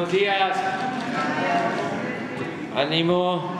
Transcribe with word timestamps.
Buenos 0.00 0.18
días. 0.18 0.56
Ánimo. 2.74 3.52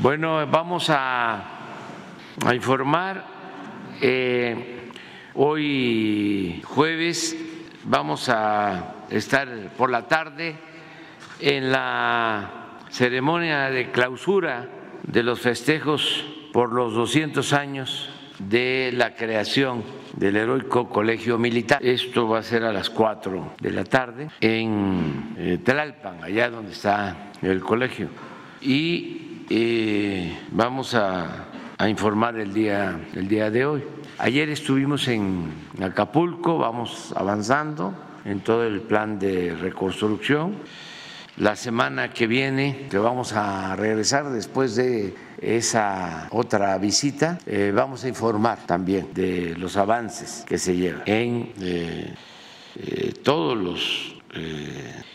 Bueno, 0.00 0.46
vamos 0.46 0.88
a, 0.88 1.44
informar. 2.54 3.26
Eh, 4.00 4.90
hoy 5.34 6.62
jueves 6.64 7.36
vamos 7.84 8.30
a 8.30 9.04
estar 9.10 9.48
por 9.76 9.90
la 9.90 10.08
tarde 10.08 10.56
en 11.40 11.70
la 11.70 12.78
ceremonia 12.88 13.68
de 13.68 13.90
clausura 13.90 14.66
de 15.02 15.22
los 15.22 15.40
festejos 15.40 16.24
por 16.54 16.72
los 16.72 16.94
200 16.94 17.52
años 17.52 18.08
de 18.38 18.92
la 18.94 19.14
creación 19.14 19.99
del 20.14 20.36
heroico 20.36 20.88
colegio 20.88 21.38
militar. 21.38 21.84
Esto 21.84 22.28
va 22.28 22.38
a 22.38 22.42
ser 22.42 22.64
a 22.64 22.72
las 22.72 22.90
4 22.90 23.54
de 23.60 23.70
la 23.70 23.84
tarde 23.84 24.28
en 24.40 25.34
eh, 25.36 25.58
Tlalpan, 25.62 26.22
allá 26.22 26.50
donde 26.50 26.72
está 26.72 27.32
el 27.42 27.60
colegio. 27.60 28.08
Y 28.60 29.44
eh, 29.48 30.38
vamos 30.50 30.94
a, 30.94 31.46
informar 31.88 32.38
el 32.38 32.52
día, 32.52 33.00
el 33.14 33.26
día 33.26 33.50
de 33.50 33.64
hoy. 33.64 33.82
Ayer 34.18 34.50
estuvimos 34.50 35.08
en 35.08 35.50
Acapulco, 35.82 36.58
vamos 36.58 37.14
avanzando 37.16 37.94
en 38.26 38.40
todo 38.40 38.64
el 38.64 38.82
plan 38.82 39.18
de 39.18 39.54
reconstrucción. 39.54 40.56
La 41.40 41.56
semana 41.56 42.12
que 42.12 42.26
viene, 42.26 42.86
que 42.90 42.98
vamos 42.98 43.32
a 43.32 43.74
regresar 43.74 44.28
después 44.28 44.76
de 44.76 45.14
esa 45.40 46.28
otra 46.32 46.76
visita, 46.76 47.38
eh, 47.46 47.72
vamos 47.74 48.04
a 48.04 48.08
informar 48.08 48.66
también 48.66 49.14
de 49.14 49.54
los 49.56 49.78
avances 49.78 50.44
que 50.46 50.58
se 50.58 50.76
llevan 50.76 51.02
en 51.06 51.52
eh, 51.62 52.14
todos 53.24 53.56
los 53.56 54.16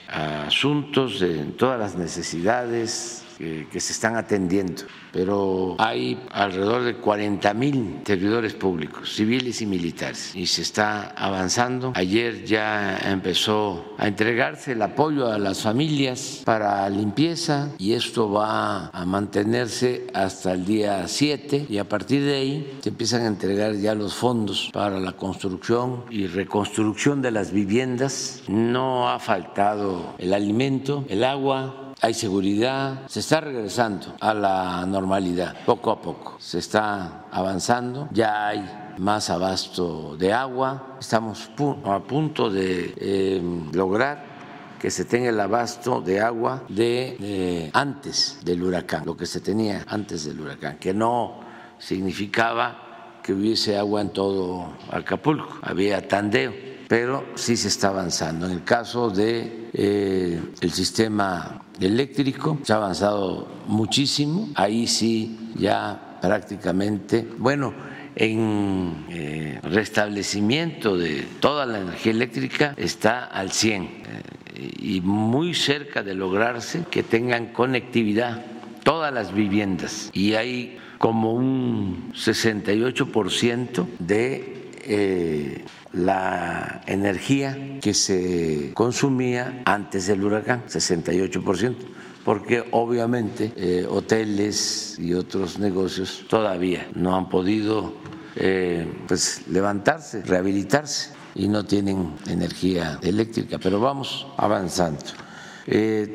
asuntos, 0.10 1.22
en 1.22 1.56
todas 1.56 1.80
las 1.80 1.96
necesidades 1.96 3.25
que, 3.38 3.80
se 3.80 3.94
están 3.94 4.16
atendiendo, 4.16 4.84
pero 5.12 5.76
hay 5.80 6.20
alrededor 6.32 6.84
de 6.84 6.96
40 6.96 7.54
mil 7.54 8.02
servidores 8.06 8.54
públicos, 8.54 9.14
civiles 9.14 9.62
y 9.62 9.66
militares, 9.66 10.36
y 10.36 10.46
se 10.48 10.62
está 10.62 11.10
avanzando. 11.10 11.94
Ayer 11.96 12.46
ya 12.46 12.98
empezó 13.06 13.96
a 13.98 14.08
entregarse 14.08 14.72
el 14.72 14.82
apoyo 14.82 15.32
a 15.32 15.38
las 15.38 15.62
familias 15.62 16.42
para 16.46 16.90
limpieza 16.90 17.70
y 17.78 17.94
esto 17.94 18.32
va 18.32 18.88
a 18.88 19.06
mantenerse 19.06 20.08
hasta 20.14 20.54
el 20.54 20.66
día 20.66 21.08
7 21.08 21.68
y 21.70 21.78
a 21.78 21.88
partir 21.88 22.24
de 22.24 22.36
ahí 22.36 22.78
se 22.82 22.90
empiezan 22.90 23.24
a 23.24 23.28
entregar 23.28 23.76
ya 23.76 23.96
los 23.96 24.14
fondos 24.14 24.70
para 24.74 25.00
la 25.00 25.14
construcción 25.14 26.04
y 26.10 26.28
reconstrucción 26.28 27.22
de 27.22 27.32
las 27.32 27.52
viviendas. 27.52 28.44
No 28.48 29.10
ha 29.10 29.20
faltado 29.20 30.16
el 30.18 30.34
alimento, 30.34 31.06
el 31.10 31.24
agua, 31.24 31.85
hay 32.02 32.14
seguridad, 32.14 33.08
se 33.08 33.22
está 33.22 33.42
regresando 33.42 34.16
a 34.20 34.34
la 34.34 34.86
normalidad 34.86 35.56
poco 35.66 35.92
a 35.92 36.02
poco, 36.02 36.36
se 36.40 36.60
está 36.60 37.26
avanzando, 37.32 38.10
ya 38.12 38.48
hay 38.48 38.94
más 38.98 39.30
abasto 39.30 40.16
de 40.18 40.34
agua, 40.34 40.98
estamos 41.00 41.50
a 41.86 42.00
punto 42.00 42.50
de 42.50 42.94
em, 42.98 43.72
lograr 43.72 44.36
que 44.80 44.92
se 44.92 45.06
tenga 45.06 45.30
el 45.30 45.40
abasto 45.40 46.02
de 46.02 46.20
agua 46.22 46.64
de 46.70 47.72
antes 47.74 48.40
del 48.44 48.62
huracán, 48.62 49.06
lo 49.06 49.18
que 49.18 49.26
se 49.26 49.40
tenía 49.40 49.84
antes 49.88 50.26
del 50.26 50.40
huracán, 50.40 50.78
que 50.78 50.94
no 50.94 51.40
significaba 51.80 53.20
que 53.24 53.34
hubiese 53.34 53.78
agua 53.78 54.02
en 54.02 54.10
todo 54.10 54.74
Acapulco, 54.92 55.58
había 55.64 56.08
tandeo, 56.08 56.54
pero 56.88 57.26
sí 57.36 57.58
se 57.58 57.68
está 57.68 57.90
avanzando. 57.90 58.46
En 58.46 58.52
el 58.52 58.64
caso 58.64 59.10
de 59.10 59.70
eh, 59.74 60.42
sistema 60.72 61.64
eléctrico, 61.80 62.60
se 62.64 62.74
ha 62.74 62.78
avanzado 62.78 63.48
muchísimo, 63.68 64.50
ahí 64.56 64.88
sí 64.88 65.52
ya 65.56 66.18
prácticamente, 66.22 67.28
bueno, 67.38 67.74
en 68.16 69.06
eh, 69.10 69.60
restablecimiento 69.64 70.98
de 70.98 71.26
toda 71.40 71.66
la 71.66 71.80
energía 71.80 72.14
eléctrica 72.14 72.74
está 72.78 73.26
al 73.26 73.52
100 73.52 73.84
eh, 73.84 74.72
y 74.80 75.02
muy 75.02 75.54
cerca 75.54 76.02
de 76.02 76.14
lograrse 76.14 76.84
que 76.90 77.04
tengan 77.04 77.48
conectividad 77.48 78.46
todas 78.84 79.14
las 79.14 79.34
viviendas 79.34 80.12
y 80.14 80.36
hay 80.36 80.78
como 80.98 81.34
un 81.34 82.14
68% 82.14 83.86
de 84.00 84.65
eh, 84.88 85.66
la 85.94 86.82
energía 86.86 87.80
que 87.82 87.94
se 87.94 88.72
consumía 88.74 89.64
antes 89.66 90.08
del 90.08 90.24
huracán, 90.24 90.64
68%, 90.68 91.76
porque 92.24 92.64
obviamente 92.72 93.52
eh, 93.56 93.88
hoteles 93.90 95.00
y 95.00 95.14
otros 95.14 95.58
negocios 95.58 96.26
todavía 96.30 96.88
no 96.94 97.16
han 97.16 97.30
podido 97.30 97.94
eh, 98.36 98.86
pues, 99.08 99.48
levantarse, 99.48 100.22
rehabilitarse 100.22 101.12
y 101.34 101.48
no 101.48 101.66
tienen 101.66 102.12
energía 102.28 103.00
eléctrica, 103.02 103.58
pero 103.58 103.80
vamos 103.80 104.28
avanzando. 104.38 105.02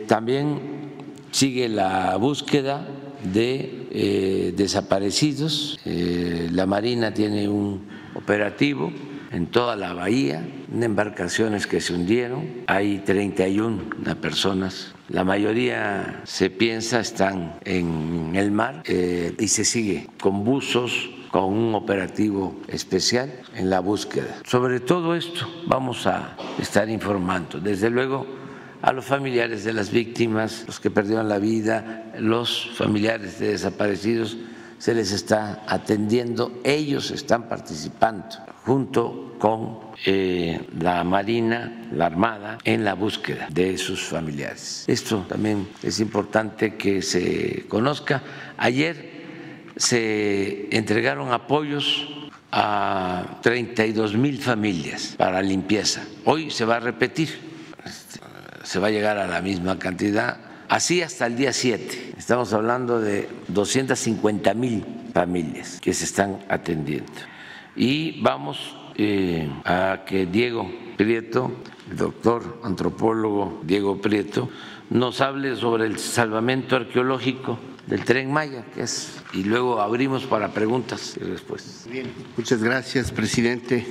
También 0.07 0.93
sigue 1.33 1.69
la 1.69 2.17
búsqueda 2.17 2.87
de 3.25 4.53
desaparecidos. 4.57 5.81
la 5.85 6.67
Marina 6.67 7.13
tiene 7.13 7.49
un 7.49 8.00
operativo 8.23 8.93
en 9.33 9.47
toda 9.47 9.77
la 9.77 9.93
bahía, 9.93 10.45
embarcaciones 10.73 11.67
que 11.67 11.81
se 11.81 11.95
hundieron. 11.95 12.47
Hay 12.67 12.99
31 12.99 13.81
personas, 14.21 14.95
la 15.09 15.25
mayoría 15.25 16.21
se 16.25 16.51
piensa 16.51 17.01
están 17.01 17.59
en 17.65 18.33
el 18.35 18.51
mar 18.51 18.83
eh, 18.87 19.35
y 19.39 19.49
se 19.49 19.65
sigue 19.65 20.09
con 20.21 20.45
buzos, 20.45 21.11
con 21.31 21.45
un 21.45 21.75
operativo 21.75 22.61
especial 22.69 23.33
en 23.55 23.71
la 23.71 23.81
búsqueda. 23.81 24.39
Sobre 24.45 24.81
todo 24.81 25.15
esto 25.15 25.49
vamos 25.67 26.07
a 26.07 26.37
estar 26.59 26.89
informando. 26.89 27.61
Desde 27.61 27.89
luego 27.89 28.27
a 28.83 28.93
los 28.93 29.05
familiares 29.05 29.65
de 29.65 29.73
las 29.73 29.91
víctimas, 29.91 30.65
los 30.67 30.81
que 30.81 30.91
perdieron 30.91 31.29
la 31.29 31.39
vida, 31.39 32.13
los 32.19 32.71
familiares 32.75 33.39
de 33.39 33.49
desaparecidos, 33.49 34.37
se 34.81 34.95
les 34.95 35.13
está 35.13 35.63
atendiendo, 35.67 36.59
ellos 36.65 37.11
están 37.11 37.49
participando 37.51 38.37
junto 38.65 39.37
con 39.39 39.79
eh, 40.07 40.69
la 40.81 41.05
Marina, 41.05 41.87
la 41.93 42.07
Armada, 42.07 42.57
en 42.65 42.83
la 42.83 42.95
búsqueda 42.95 43.47
de 43.51 43.77
sus 43.77 44.03
familiares. 44.03 44.85
Esto 44.87 45.27
también 45.29 45.69
es 45.83 46.01
importante 46.01 46.77
que 46.77 47.03
se 47.03 47.67
conozca. 47.69 48.23
Ayer 48.57 49.21
se 49.77 50.75
entregaron 50.75 51.31
apoyos 51.31 52.09
a 52.51 53.39
32 53.43 54.17
mil 54.17 54.41
familias 54.41 55.15
para 55.19 55.43
limpieza. 55.43 56.05
Hoy 56.25 56.51
se 56.51 56.65
va 56.65 56.77
a 56.77 56.81
repetir, 56.81 57.39
se 58.63 58.79
va 58.79 58.87
a 58.87 58.91
llegar 58.91 59.19
a 59.19 59.27
la 59.27 59.43
misma 59.43 59.79
cantidad, 59.79 60.50
así 60.71 61.03
hasta 61.03 61.27
el 61.27 61.37
día 61.37 61.53
7. 61.53 62.15
Estamos 62.17 62.53
hablando 62.55 63.01
de 63.01 63.29
250 63.49 64.55
mil 64.55 64.85
familias 65.13 65.81
que 65.81 65.93
se 65.93 66.05
están 66.05 66.39
atendiendo 66.49 67.13
y 67.77 68.21
vamos 68.23 68.77
eh, 68.95 69.51
a 69.65 70.05
que 70.07 70.27
Diego 70.27 70.71
Prieto, 70.97 71.51
el 71.91 71.97
doctor 71.97 72.61
antropólogo 72.63 73.61
Diego 73.65 74.01
Prieto, 74.01 74.49
nos 74.91 75.21
hable 75.21 75.57
sobre 75.57 75.87
el 75.87 75.99
salvamento 75.99 76.77
arqueológico 76.77 77.59
del 77.87 78.05
tren 78.05 78.33
Maya, 78.33 78.65
que 78.73 78.83
es, 78.83 79.21
y 79.33 79.43
luego 79.43 79.81
abrimos 79.81 80.25
para 80.25 80.53
preguntas 80.53 81.17
y 81.21 81.25
respuestas. 81.25 81.89
Bien, 81.91 82.07
muchas 82.37 82.63
gracias, 82.63 83.11
presidente, 83.11 83.85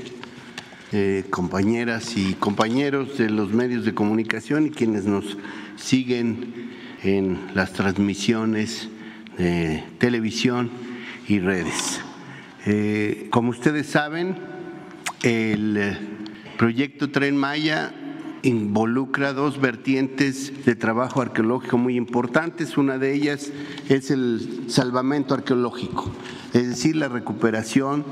eh, 0.94 1.26
compañeras 1.30 2.16
y 2.16 2.36
compañeros 2.36 3.18
de 3.18 3.30
los 3.30 3.50
medios 3.50 3.84
de 3.84 3.94
comunicación 3.94 4.68
y 4.68 4.70
quienes 4.70 5.06
nos 5.06 5.38
siguen 5.80 6.72
en 7.04 7.40
las 7.54 7.74
transmisiones 7.74 8.90
de 9.38 9.84
televisión 9.98 10.70
y 11.28 11.40
redes. 11.40 12.02
Eh, 12.66 13.28
como 13.32 13.50
ustedes 13.52 13.88
saben, 13.88 14.36
el 15.24 15.98
proyecto 16.58 17.10
Tren 17.10 17.38
Maya 17.38 17.94
involucra 18.42 19.34
dos 19.34 19.60
vertientes 19.60 20.66
de 20.66 20.76
trabajo 20.76 21.22
arqueológico 21.22 21.78
muy 21.78 21.96
importantes. 21.96 22.78
Una 22.78 22.98
de 22.98 23.14
ellas 23.14 23.52
es 23.88 24.12
el 24.12 24.66
salvamento 24.68 25.34
arqueológico, 25.34 26.12
es 26.54 26.70
decir, 26.70 26.96
la 26.96 27.08
recuperación 27.08 28.06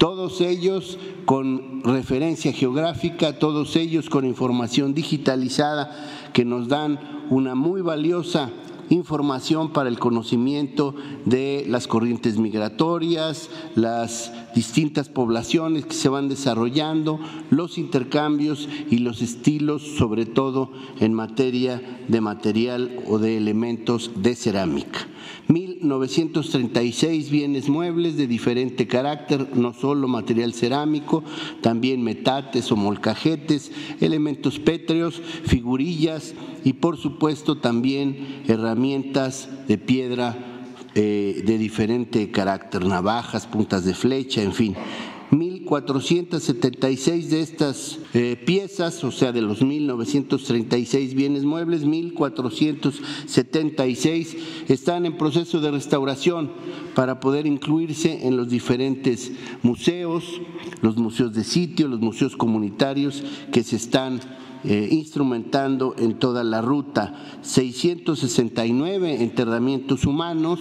todos 0.03 0.41
ellos 0.41 0.99
con 1.27 1.85
referencia 1.85 2.53
geográfica, 2.53 3.39
todos 3.39 3.77
ellos 3.77 4.11
con 4.11 4.25
información 4.25 4.95
digitalizada 4.95 5.95
que 6.33 6.45
nos 6.45 6.67
dan 6.67 6.99
una 7.31 7.55
muy 7.55 7.83
valiosa 7.83 8.51
información 8.89 9.73
para 9.73 9.89
el 9.89 10.01
conocimiento 10.01 10.97
de 11.25 11.65
las 11.69 11.87
corrientes 11.87 12.37
migratorias, 12.37 13.49
las 13.77 14.33
distintas 14.57 15.09
poblaciones 15.09 15.87
que 15.87 15.95
se 15.95 16.09
van 16.09 16.29
desarrollando, 16.29 17.21
los 17.51 17.79
intercambios 17.79 18.69
y 18.91 18.99
los 18.99 19.23
estilos, 19.23 19.83
sobre 19.83 20.27
todo 20.27 20.73
en 20.99 21.15
materia 21.15 21.81
de 22.09 22.21
material 22.21 22.99
o 23.07 23.19
de 23.21 23.37
elementos 23.37 24.11
de 24.17 24.35
cerámica. 24.35 25.07
1936 25.49 27.31
bienes 27.31 27.69
muebles 27.69 28.17
de 28.17 28.27
diferente 28.27 28.87
carácter, 28.87 29.57
no 29.57 29.75
solo 29.75 30.09
material 30.09 30.55
cerámico, 30.55 31.23
también 31.61 32.03
metates 32.03 32.71
o 32.73 32.77
molcajetes, 32.77 33.73
elementos 34.01 34.59
pétreos, 34.59 35.21
figurillas 35.45 36.35
y 36.65 36.75
por 36.75 36.97
supuesto 36.97 37.59
también 37.59 38.43
herramientas 38.47 39.49
de 39.69 39.79
piedra 39.79 40.37
eh, 40.95 41.43
de 41.47 41.57
diferente 41.57 42.31
carácter, 42.31 42.85
navajas, 42.85 43.47
puntas 43.47 43.85
de 43.85 43.95
flecha, 43.95 44.43
en 44.43 44.53
fin. 44.53 44.77
1.476 45.33 47.29
de 47.29 47.41
estas 47.41 47.99
eh, 48.13 48.37
piezas, 48.45 49.03
o 49.03 49.11
sea, 49.11 49.33
de 49.33 49.41
los 49.41 49.63
1.936 49.63 51.15
bienes 51.15 51.45
muebles, 51.45 51.87
1.476 51.87 54.37
están 54.69 55.07
en 55.07 55.17
proceso 55.17 55.63
de 55.63 55.71
restauración 55.71 56.53
para 56.95 57.19
poder 57.19 57.47
incluirse 57.47 58.27
en 58.27 58.37
los 58.37 58.51
diferentes 58.51 59.33
museos, 59.63 60.43
los 60.83 60.99
museos 60.99 61.33
de 61.33 61.45
sitio, 61.45 61.89
los 61.89 62.01
museos 62.01 62.37
comunitarios 62.37 63.25
que 63.53 63.65
se 63.65 63.77
están 63.77 64.21
eh, 64.65 64.89
instrumentando 64.91 65.95
en 65.99 66.19
toda 66.19 66.45
la 66.45 66.61
ruta. 66.61 67.15
669 67.43 69.23
enterramientos 69.23 70.05
humanos, 70.07 70.61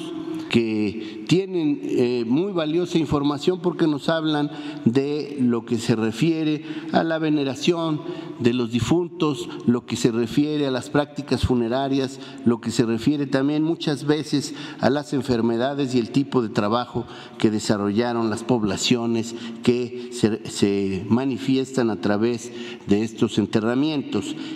que 0.49 1.23
tienen 1.29 1.79
eh, 1.83 2.25
muy 2.27 2.51
valiosa 2.51 2.97
información 2.97 3.61
porque 3.61 3.87
nos 3.87 4.09
hablan 4.09 4.51
de 4.83 5.37
lo 5.39 5.65
que 5.65 5.77
se 5.77 5.95
refiere 5.95 6.65
a 6.91 7.03
la 7.03 7.19
veneración 7.19 8.01
de 8.39 8.53
los 8.53 8.69
difuntos, 8.71 9.47
lo 9.65 9.85
que 9.85 9.95
se 9.95 10.11
refiere 10.11 10.67
a 10.67 10.71
las 10.71 10.89
prácticas 10.89 11.45
funerarias, 11.45 12.19
lo 12.43 12.59
que 12.59 12.71
se 12.71 12.85
refiere 12.85 13.27
también 13.27 13.63
muchas 13.63 14.05
veces 14.05 14.53
a 14.81 14.89
las 14.89 15.13
enfermedades 15.13 15.95
y 15.95 15.99
el 15.99 16.09
tipo 16.09 16.41
de 16.41 16.49
trabajo 16.49 17.05
que 17.37 17.49
desarrollaron 17.49 18.29
las 18.29 18.43
poblaciones 18.43 19.35
que 19.63 20.09
se, 20.11 20.45
se 20.49 21.05
manifiestan 21.07 21.89
a 21.91 22.01
través 22.01 22.51
de 22.87 23.03
estos 23.03 23.37
enterramientos 23.37 23.90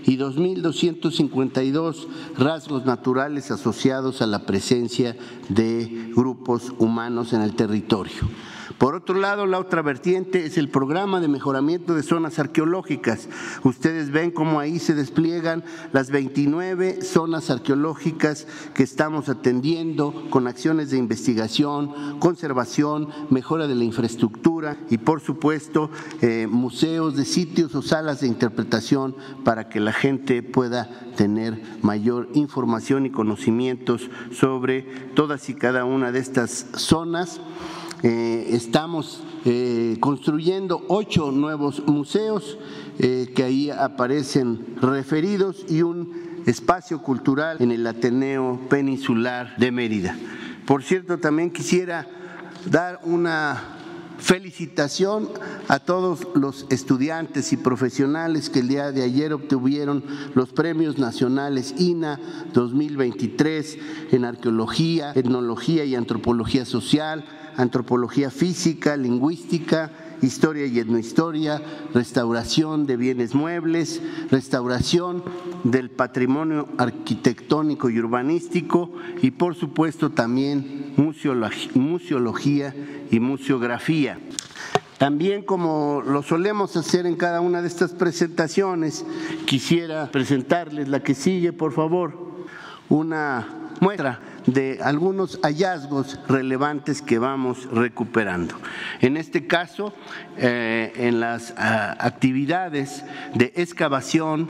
y 0.06 0.18
2.252 0.18 2.08
rasgos 2.38 2.86
naturales 2.86 3.51
asociados 3.51 4.22
a 4.22 4.27
la 4.27 4.46
presencia 4.46 5.18
de 5.50 6.12
grupos 6.15 6.74
humanos 6.77 7.34
en 7.34 7.42
el 7.42 7.56
territorio. 7.56 8.24
Por 8.77 8.94
otro 8.94 9.15
lado, 9.15 9.46
la 9.46 9.60
otra 9.60 9.82
vertiente 9.82 10.46
es 10.46 10.58
el 10.58 10.70
programa 10.70 11.22
de 11.22 11.29
mejoramiento 11.29 11.96
de 11.96 12.03
zonas 12.03 12.39
arqueológicas. 12.39 13.29
Ustedes 13.63 14.12
ven 14.12 14.32
cómo 14.32 14.60
ahí 14.60 14.79
se 14.79 14.94
despliegan 14.94 15.63
las 15.94 16.12
29 16.12 17.01
zonas 17.01 17.50
arqueológicas 17.50 18.48
que 18.74 18.84
estamos 18.84 19.29
atendiendo 19.29 20.25
con 20.29 20.48
acciones 20.48 20.91
de 20.91 20.98
investigación, 20.98 22.20
conservación, 22.20 23.10
mejora 23.29 23.67
de 23.67 23.75
la 23.75 23.86
infraestructura 23.86 24.77
y, 24.89 24.98
por 24.98 25.22
supuesto, 25.22 25.89
eh, 26.22 26.48
museos 26.50 27.15
de 27.15 27.24
sitios 27.24 27.74
o 27.75 27.82
salas 27.82 28.20
de 28.20 28.27
interpretación 28.27 29.15
para 29.46 29.70
que 29.70 29.79
la 29.79 29.94
gente 29.94 30.44
pueda 30.44 30.89
tener 31.15 31.62
mayor 31.82 32.27
información 32.34 33.05
y 33.05 33.10
conocimientos 33.10 34.10
sobre 34.32 34.82
todas 35.15 35.50
y 35.50 35.53
cada 35.53 35.86
una 35.86 36.12
de 36.12 36.20
estas 36.20 36.67
zonas. 36.75 37.39
Eh, 38.08 38.50
estamos 38.52 39.24
eh, 39.46 39.98
construyendo 40.00 40.86
ocho 40.90 41.32
nuevos 41.32 41.82
museos 41.88 42.60
eh, 43.00 43.34
que 43.36 43.42
ahí 43.42 43.72
aparecen 43.72 44.76
referidos 44.80 45.66
y 45.68 45.82
un 45.82 46.44
espacio 46.46 47.02
cultural 47.02 47.58
en 47.62 47.72
el 47.72 47.88
Ateneo 47.88 48.60
Peninsular 48.70 49.58
de 49.58 49.72
Mérida. 49.72 50.16
Por 50.68 50.84
cierto, 50.84 51.18
también 51.18 51.50
quisiera 51.50 52.08
dar 52.70 53.00
una 53.06 53.72
felicitación 54.20 55.28
a 55.68 55.80
todos 55.80 56.28
los 56.36 56.68
estudiantes 56.70 57.54
y 57.54 57.58
profesionales 57.58 58.52
que 58.52 58.60
el 58.60 58.68
día 58.68 58.92
de 58.92 59.02
ayer 59.02 59.34
obtuvieron 59.34 60.04
los 60.36 60.50
premios 60.54 61.00
nacionales 61.00 61.74
INA 61.80 62.20
2023 62.54 63.80
en 64.12 64.26
arqueología, 64.26 65.12
etnología 65.16 65.86
y 65.86 65.96
antropología 65.96 66.66
social 66.66 67.26
antropología 67.58 68.30
física, 68.30 68.98
lingüística, 68.98 69.92
historia 70.22 70.66
y 70.66 70.80
etnohistoria, 70.80 71.62
restauración 71.94 72.86
de 72.86 72.98
bienes 72.98 73.36
muebles, 73.36 74.02
restauración 74.32 75.24
del 75.64 75.90
patrimonio 75.90 76.68
arquitectónico 76.78 77.90
y 77.90 78.00
urbanístico 78.00 78.92
y 79.22 79.32
por 79.32 79.56
supuesto 79.56 80.12
también 80.12 80.94
museología 80.98 82.76
y 83.12 83.20
museografía. 83.20 84.20
También 84.98 85.44
como 85.44 86.02
lo 86.06 86.24
solemos 86.24 86.78
hacer 86.78 87.06
en 87.06 87.16
cada 87.16 87.42
una 87.42 87.62
de 87.62 87.68
estas 87.68 87.92
presentaciones, 87.92 89.06
quisiera 89.46 90.10
presentarles 90.10 90.88
la 90.88 91.02
que 91.02 91.16
sigue, 91.16 91.52
por 91.52 91.74
favor, 91.74 92.14
una 92.88 93.46
muestra 93.82 94.22
de 94.46 94.80
algunos 94.84 95.40
hallazgos 95.42 96.20
relevantes 96.28 97.02
que 97.02 97.20
vamos 97.20 97.68
recuperando. 97.72 98.56
En 99.02 99.18
este 99.18 99.48
caso, 99.48 99.94
eh, 100.38 100.94
en 100.96 101.20
las 101.20 101.54
ah, 101.58 101.96
actividades 102.00 103.04
de 103.34 103.54
excavación 103.56 104.50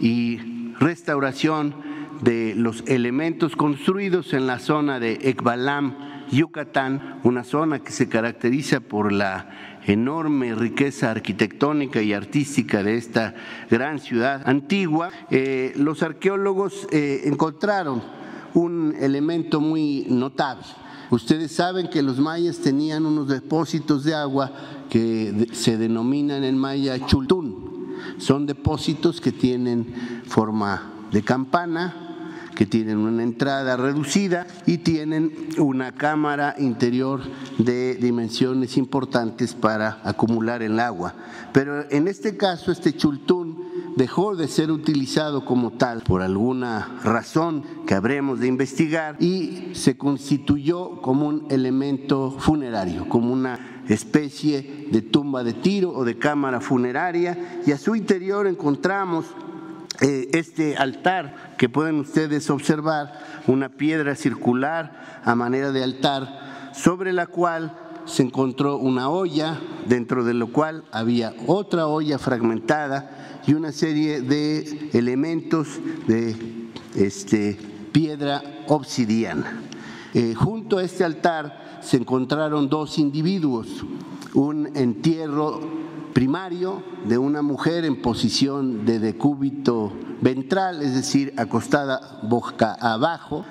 y 0.00 0.72
restauración 0.80 1.74
de 2.22 2.54
los 2.56 2.84
elementos 2.86 3.56
construidos 3.56 4.32
en 4.32 4.46
la 4.46 4.58
zona 4.58 4.98
de 4.98 5.18
Ekbalam, 5.22 6.14
Yucatán, 6.30 7.20
una 7.22 7.44
zona 7.44 7.80
que 7.80 7.92
se 7.92 8.08
caracteriza 8.08 8.80
por 8.80 9.12
la 9.12 9.80
enorme 9.86 10.54
riqueza 10.54 11.10
arquitectónica 11.10 12.00
y 12.00 12.14
artística 12.14 12.82
de 12.82 12.96
esta 12.96 13.34
gran 13.70 13.98
ciudad 13.98 14.48
antigua, 14.48 15.10
eh, 15.30 15.74
los 15.76 16.02
arqueólogos 16.02 16.88
eh, 16.90 17.22
encontraron 17.26 18.02
un 18.54 18.94
elemento 18.98 19.60
muy 19.60 20.06
notable. 20.08 20.64
Ustedes 21.10 21.52
saben 21.52 21.88
que 21.88 22.02
los 22.02 22.18
mayas 22.18 22.58
tenían 22.58 23.04
unos 23.04 23.28
depósitos 23.28 24.04
de 24.04 24.14
agua 24.14 24.52
que 24.88 25.48
se 25.52 25.76
denominan 25.76 26.44
en 26.44 26.56
maya 26.56 27.04
chultún. 27.06 27.94
Son 28.18 28.46
depósitos 28.46 29.20
que 29.20 29.32
tienen 29.32 30.22
forma 30.26 30.92
de 31.12 31.22
campana, 31.22 32.04
que 32.54 32.66
tienen 32.66 32.98
una 32.98 33.22
entrada 33.22 33.76
reducida 33.76 34.46
y 34.66 34.78
tienen 34.78 35.32
una 35.58 35.92
cámara 35.92 36.54
interior 36.58 37.20
de 37.58 37.96
dimensiones 37.96 38.76
importantes 38.76 39.54
para 39.54 40.00
acumular 40.04 40.62
el 40.62 40.78
agua. 40.78 41.14
Pero 41.52 41.90
en 41.90 42.08
este 42.08 42.36
caso, 42.36 42.72
este 42.72 42.96
chultún 42.96 43.73
dejó 43.96 44.34
de 44.36 44.48
ser 44.48 44.70
utilizado 44.70 45.44
como 45.44 45.72
tal 45.72 46.02
por 46.02 46.22
alguna 46.22 46.98
razón 47.04 47.64
que 47.86 47.94
habremos 47.94 48.40
de 48.40 48.46
investigar 48.46 49.16
y 49.20 49.70
se 49.74 49.96
constituyó 49.96 51.00
como 51.00 51.26
un 51.26 51.46
elemento 51.50 52.30
funerario, 52.38 53.08
como 53.08 53.32
una 53.32 53.82
especie 53.88 54.88
de 54.90 55.02
tumba 55.02 55.44
de 55.44 55.52
tiro 55.52 55.90
o 55.90 56.04
de 56.04 56.18
cámara 56.18 56.60
funeraria. 56.60 57.62
Y 57.66 57.72
a 57.72 57.78
su 57.78 57.94
interior 57.94 58.46
encontramos 58.46 59.26
eh, 60.00 60.28
este 60.32 60.76
altar 60.76 61.54
que 61.56 61.68
pueden 61.68 62.00
ustedes 62.00 62.50
observar, 62.50 63.20
una 63.46 63.68
piedra 63.68 64.16
circular 64.16 65.22
a 65.24 65.34
manera 65.34 65.70
de 65.70 65.84
altar, 65.84 66.72
sobre 66.74 67.12
la 67.12 67.26
cual 67.26 67.78
se 68.04 68.22
encontró 68.22 68.76
una 68.76 69.08
olla, 69.08 69.60
dentro 69.86 70.24
de 70.24 70.34
lo 70.34 70.52
cual 70.52 70.84
había 70.90 71.34
otra 71.46 71.86
olla 71.86 72.18
fragmentada 72.18 73.23
y 73.46 73.54
una 73.54 73.72
serie 73.72 74.20
de 74.20 74.90
elementos 74.92 75.68
de 76.06 76.34
este, 76.94 77.58
piedra 77.92 78.42
obsidiana. 78.68 79.60
Eh, 80.14 80.34
junto 80.34 80.78
a 80.78 80.82
este 80.82 81.04
altar 81.04 81.80
se 81.82 81.96
encontraron 81.98 82.68
dos 82.68 82.98
individuos, 82.98 83.84
un 84.34 84.70
entierro 84.76 85.60
primario 86.12 86.82
de 87.06 87.18
una 87.18 87.42
mujer 87.42 87.84
en 87.84 88.00
posición 88.00 88.86
de 88.86 89.00
decúbito 89.00 89.92
ventral, 90.20 90.80
es 90.82 90.94
decir, 90.94 91.34
acostada 91.36 92.20
boca 92.22 92.74
abajo, 92.80 93.44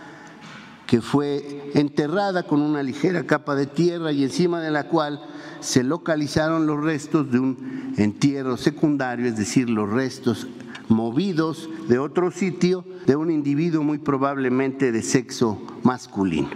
que 0.93 1.01
fue 1.01 1.71
enterrada 1.73 2.43
con 2.43 2.61
una 2.61 2.83
ligera 2.83 3.23
capa 3.23 3.55
de 3.55 3.65
tierra 3.65 4.11
y 4.11 4.21
encima 4.21 4.61
de 4.61 4.69
la 4.69 4.89
cual 4.89 5.19
se 5.59 5.83
localizaron 5.83 6.67
los 6.67 6.83
restos 6.83 7.31
de 7.31 7.39
un 7.39 7.95
entierro 7.97 8.57
secundario, 8.57 9.25
es 9.25 9.35
decir, 9.35 9.71
los 9.71 9.89
restos 9.89 10.45
movidos 10.89 11.67
de 11.87 11.97
otro 11.97 12.29
sitio 12.29 12.85
de 13.07 13.15
un 13.15 13.31
individuo 13.31 13.81
muy 13.81 13.97
probablemente 13.97 14.91
de 14.91 15.01
sexo 15.01 15.59
masculino. 15.81 16.51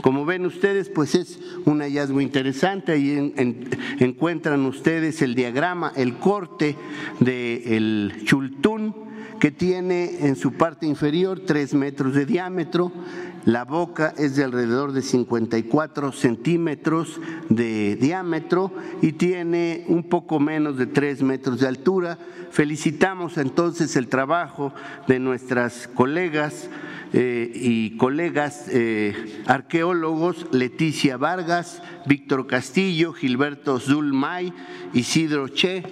Como 0.00 0.24
ven 0.24 0.46
ustedes, 0.46 0.88
pues 0.88 1.14
es 1.14 1.38
un 1.66 1.80
hallazgo 1.80 2.22
interesante. 2.22 2.92
Ahí 2.92 3.34
encuentran 3.98 4.64
ustedes 4.64 5.20
el 5.20 5.34
diagrama, 5.34 5.92
el 5.96 6.16
corte 6.16 6.78
del 7.20 8.22
chultún 8.24 9.12
que 9.42 9.50
tiene 9.50 10.24
en 10.28 10.36
su 10.36 10.52
parte 10.52 10.86
inferior 10.86 11.40
tres 11.44 11.74
metros 11.74 12.14
de 12.14 12.26
diámetro, 12.26 12.92
la 13.44 13.64
boca 13.64 14.14
es 14.16 14.36
de 14.36 14.44
alrededor 14.44 14.92
de 14.92 15.02
54 15.02 16.12
centímetros 16.12 17.20
de 17.48 17.96
diámetro 17.96 18.72
y 19.00 19.12
tiene 19.12 19.84
un 19.88 20.04
poco 20.04 20.38
menos 20.38 20.76
de 20.76 20.86
tres 20.86 21.22
metros 21.22 21.60
de 21.60 21.68
altura. 21.68 22.18
Felicitamos 22.50 23.38
entonces 23.38 23.96
el 23.96 24.08
trabajo 24.08 24.72
de 25.08 25.18
nuestras 25.18 25.88
colegas 25.88 26.68
eh, 27.12 27.50
y 27.54 27.96
colegas 27.96 28.66
eh, 28.68 29.42
arqueólogos 29.46 30.46
Leticia 30.52 31.16
Vargas, 31.16 31.82
Víctor 32.06 32.46
Castillo, 32.46 33.12
Gilberto 33.12 33.80
Zulmay, 33.80 34.52
Isidro 34.94 35.48
Che, 35.48 35.82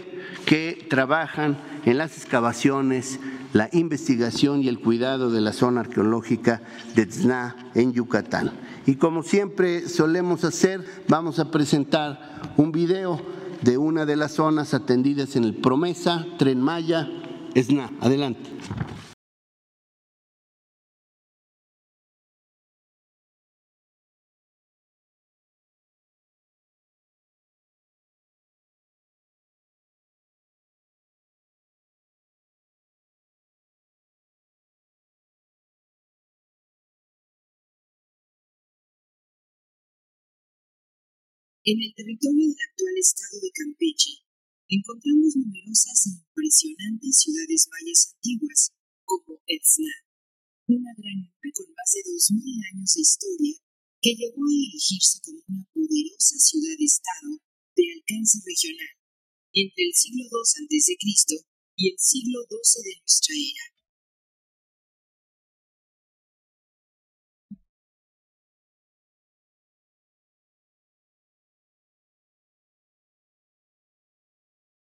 que 0.46 0.86
trabajan 0.88 1.58
en 1.84 1.98
las 1.98 2.16
excavaciones 2.16 3.18
la 3.52 3.68
investigación 3.72 4.62
y 4.62 4.68
el 4.68 4.80
cuidado 4.80 5.30
de 5.30 5.40
la 5.40 5.52
zona 5.52 5.80
arqueológica 5.80 6.62
de 6.94 7.06
Tzna 7.06 7.56
en 7.74 7.92
Yucatán. 7.92 8.52
Y 8.86 8.96
como 8.96 9.22
siempre 9.22 9.88
solemos 9.88 10.44
hacer, 10.44 10.84
vamos 11.08 11.38
a 11.38 11.50
presentar 11.50 12.52
un 12.56 12.72
video 12.72 13.20
de 13.62 13.76
una 13.76 14.06
de 14.06 14.16
las 14.16 14.32
zonas 14.32 14.74
atendidas 14.74 15.36
en 15.36 15.44
el 15.44 15.54
Promesa, 15.54 16.26
Tren 16.38 16.60
Maya, 16.60 17.08
Tzna. 17.54 17.90
Adelante. 18.00 18.50
En 41.62 41.76
el 41.76 41.92
territorio 41.92 42.48
del 42.48 42.56
actual 42.56 42.96
estado 42.96 43.36
de 43.36 43.52
Campeche, 43.52 44.24
encontramos 44.64 45.36
numerosas 45.36 46.08
e 46.08 46.16
impresionantes 46.16 47.20
ciudades 47.20 47.68
mayas 47.68 48.16
antiguas, 48.16 48.72
como 49.04 49.36
Etzna, 49.44 49.92
una 50.72 50.88
gran 50.96 51.20
urbe 51.20 51.52
con 51.52 51.68
más 51.76 51.90
de 51.92 52.00
2.000 52.00 52.64
años 52.72 52.94
de 52.96 53.02
historia 53.04 53.54
que 54.00 54.16
llegó 54.16 54.40
a 54.40 54.56
erigirse 54.56 55.20
como 55.20 55.44
una 55.52 55.68
poderosa 55.76 56.40
ciudad-estado 56.40 57.44
de 57.76 57.84
alcance 57.92 58.40
regional 58.40 58.96
entre 59.52 59.84
el 59.84 59.92
siglo 59.92 60.24
II 60.32 60.64
a.C. 60.64 60.96
y 61.76 61.92
el 61.92 61.98
siglo 62.00 62.40
XII 62.48 62.88
de 62.88 62.94
nuestra 63.04 63.34
era. 63.36 63.79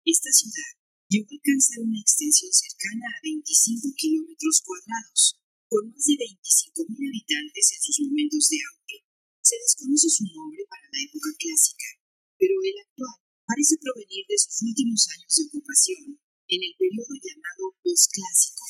Esta 0.03 0.35
ciudad 0.35 0.73
llegó 1.07 1.31
a 1.31 1.39
alcanzar 1.39 1.79
una 1.79 2.03
extensión 2.03 2.51
cercana 2.51 3.07
a 3.07 3.23
25 3.23 3.87
kilómetros 3.95 4.59
cuadrados, 4.67 5.39
con 5.71 5.95
más 5.95 6.03
de 6.03 6.19
25.000 6.19 6.91
habitantes 6.91 7.65
en 7.71 7.81
sus 7.87 7.97
momentos 8.11 8.51
de 8.51 8.59
auge. 8.67 8.99
Se 9.47 9.55
desconoce 9.63 10.11
su 10.11 10.27
nombre 10.27 10.67
para 10.67 10.91
la 10.91 11.07
época 11.07 11.31
clásica, 11.39 11.87
pero 12.35 12.51
el 12.67 12.77
actual 12.83 13.15
parece 13.47 13.79
provenir 13.79 14.27
de 14.27 14.39
sus 14.43 14.59
últimos 14.67 15.07
años 15.07 15.31
de 15.39 15.47
ocupación, 15.47 16.19
en 16.51 16.61
el 16.67 16.75
periodo 16.75 17.15
llamado 17.23 17.65
postclásico, 17.87 18.67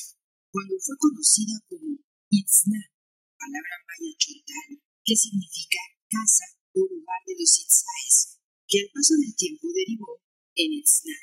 cuando 0.52 0.76
fue 0.84 1.00
conocida 1.00 1.56
como 1.64 1.96
Itzna, 2.28 2.92
palabra 3.40 3.76
maya 3.88 4.12
chontal, 4.20 4.84
que 5.00 5.16
significa 5.16 5.80
casa 6.12 6.44
o 6.76 6.84
lugar 6.84 7.20
de 7.24 7.40
los 7.40 7.52
Itzaes, 7.56 8.36
que 8.68 8.84
al 8.84 8.92
paso 8.92 9.16
del 9.16 9.32
tiempo 9.32 9.72
derivó 9.72 10.20
en 10.54 10.72
Itzna. 10.72 11.16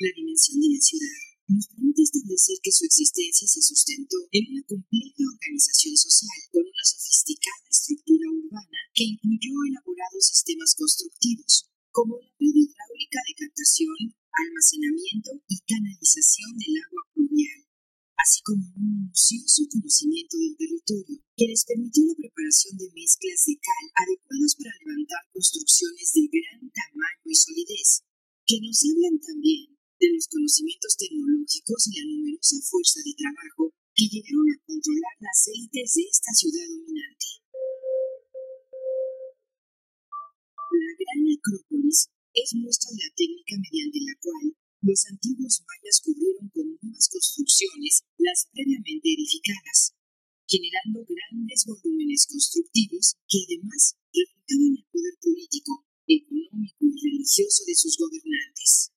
La 0.00 0.10
dimensión 0.16 0.60
de 0.60 0.68
la 0.72 0.80
ciudad 0.80 1.18
nos 1.48 1.68
permite 1.68 2.02
establecer 2.02 2.56
que 2.62 2.72
su 2.72 2.84
existencia 2.84 3.46
se 3.48 3.60
sustentó 3.60 4.16
en 4.32 4.44
una 4.52 4.64
compleja 4.64 5.22
organización 5.28 5.96
social, 5.96 6.40
con 6.52 6.62
una 6.62 6.84
sofisticada 6.84 7.68
estructura 7.68 8.26
urbana 8.32 8.80
que 8.94 9.04
incluyó 9.04 9.52
elaborados 9.68 10.24
sistemas 10.24 10.74
constructivos, 10.76 11.68
como 11.92 12.16
la 12.16 12.32
red 12.40 12.54
hidráulica 12.56 13.20
de 13.26 13.34
captación, 13.44 13.96
almacenamiento 14.32 15.30
y 15.48 15.56
canalización 15.68 16.52
del 16.56 16.74
agua 16.80 17.02
pluvial, 17.12 17.67
así 18.18 18.42
como 18.42 18.66
un 18.74 19.06
minucioso 19.06 19.62
conocimiento 19.70 20.36
del 20.38 20.56
territorio, 20.58 21.22
que 21.38 21.46
les 21.46 21.64
permitió 21.64 22.02
la 22.04 22.18
preparación 22.18 22.74
de 22.76 22.90
mezclas 22.90 23.46
de 23.46 23.54
cal 23.62 23.86
adecuadas 23.94 24.54
para 24.58 24.74
levantar 24.82 25.22
construcciones 25.30 26.10
de 26.12 26.26
gran 26.26 26.62
tamaño 26.66 27.26
y 27.30 27.34
solidez, 27.34 28.02
que 28.42 28.58
nos 28.58 28.82
hablan 28.90 29.16
también 29.22 29.78
de 29.98 30.08
los 30.14 30.26
conocimientos 30.26 30.96
tecnológicos 30.98 31.80
y 31.86 31.92
la 31.94 32.04
numerosa 32.10 32.58
fuerza 32.66 33.00
de 33.06 33.14
trabajo 33.14 33.74
que 33.94 34.06
llegaron 34.10 34.46
a 34.50 34.60
controlar 34.66 35.14
las 35.22 35.38
élites 35.50 35.90
de 35.94 36.02
esta 36.10 36.30
ciudad 36.34 36.66
dominante. 36.70 37.26
La 40.78 40.92
Gran 40.94 41.22
Acrópolis 41.34 42.10
es 42.34 42.54
muestra 42.54 42.90
de 42.94 43.02
la 43.02 43.10
técnica 43.14 43.54
mediante 43.58 43.98
la 44.06 44.14
cual 44.22 44.54
los 44.82 45.06
antiguos 45.06 45.62
mayas 45.66 46.00
cubrieron 46.02 46.46
con 46.54 46.78
nuevas 46.78 47.08
construcciones 47.10 48.06
las 48.18 48.48
previamente 48.52 49.14
edificadas. 49.14 49.94
generando 50.48 51.04
grandes 51.04 51.68
volúmenes 51.68 52.24
constructivos 52.24 53.20
que 53.28 53.36
además 53.44 54.00
reflejaban 54.08 54.80
el 54.80 54.86
poder 54.88 55.14
político, 55.20 55.84
económico 56.08 56.88
y 56.88 56.96
religioso 57.04 57.68
de 57.68 57.76
sus 57.76 57.98
gobernantes. 58.00 58.88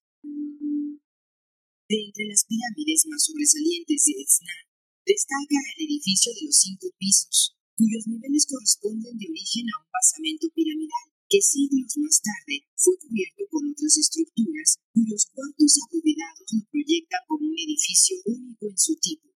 De 1.92 1.98
entre 2.08 2.24
las 2.32 2.48
pirámides 2.48 3.04
más 3.12 3.20
sobresalientes 3.28 4.00
de 4.08 4.14
Etzna, 4.24 4.56
destaca 5.04 5.60
el 5.76 5.92
edificio 5.92 6.32
de 6.32 6.48
los 6.48 6.56
cinco 6.56 6.88
pisos, 6.96 7.52
cuyos 7.76 8.08
niveles 8.08 8.48
corresponden 8.48 9.20
de 9.20 9.28
origen 9.28 9.68
a 9.76 9.84
un 9.84 9.92
basamento 9.92 10.48
piramidal 10.56 11.11
que 11.32 11.40
siglos 11.40 11.96
más 11.96 12.20
tarde 12.20 12.68
fue 12.76 12.92
cubierto 13.00 13.48
con 13.48 13.64
otras 13.72 13.96
estructuras 13.96 14.84
cuyos 14.92 15.32
cuartos 15.32 15.80
abovedados 15.88 16.44
lo 16.52 16.60
proyectan 16.68 17.24
como 17.26 17.48
un 17.48 17.56
edificio 17.56 18.20
único 18.26 18.68
en 18.68 18.78
su 18.78 19.00
tipo, 19.00 19.32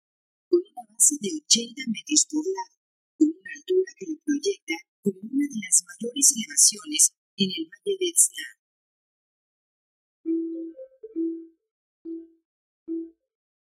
con 0.52 0.60
una 0.60 0.84
base 0.92 1.16
de 1.24 1.40
80 1.40 1.88
metros 1.88 2.28
por 2.28 2.44
lado, 2.44 2.76
con 3.16 3.32
una 3.32 3.52
altura 3.56 3.92
que 3.96 4.12
lo 4.12 4.20
proyecta 4.28 4.76
como 5.08 5.24
una 5.24 5.48
de 5.48 5.60
las 5.64 5.76
mayores 5.88 6.28
elevaciones 6.36 7.16
en 7.40 7.50
el 7.56 7.64
valle 7.64 7.96
de 7.96 8.08
Etzna. 8.12 8.48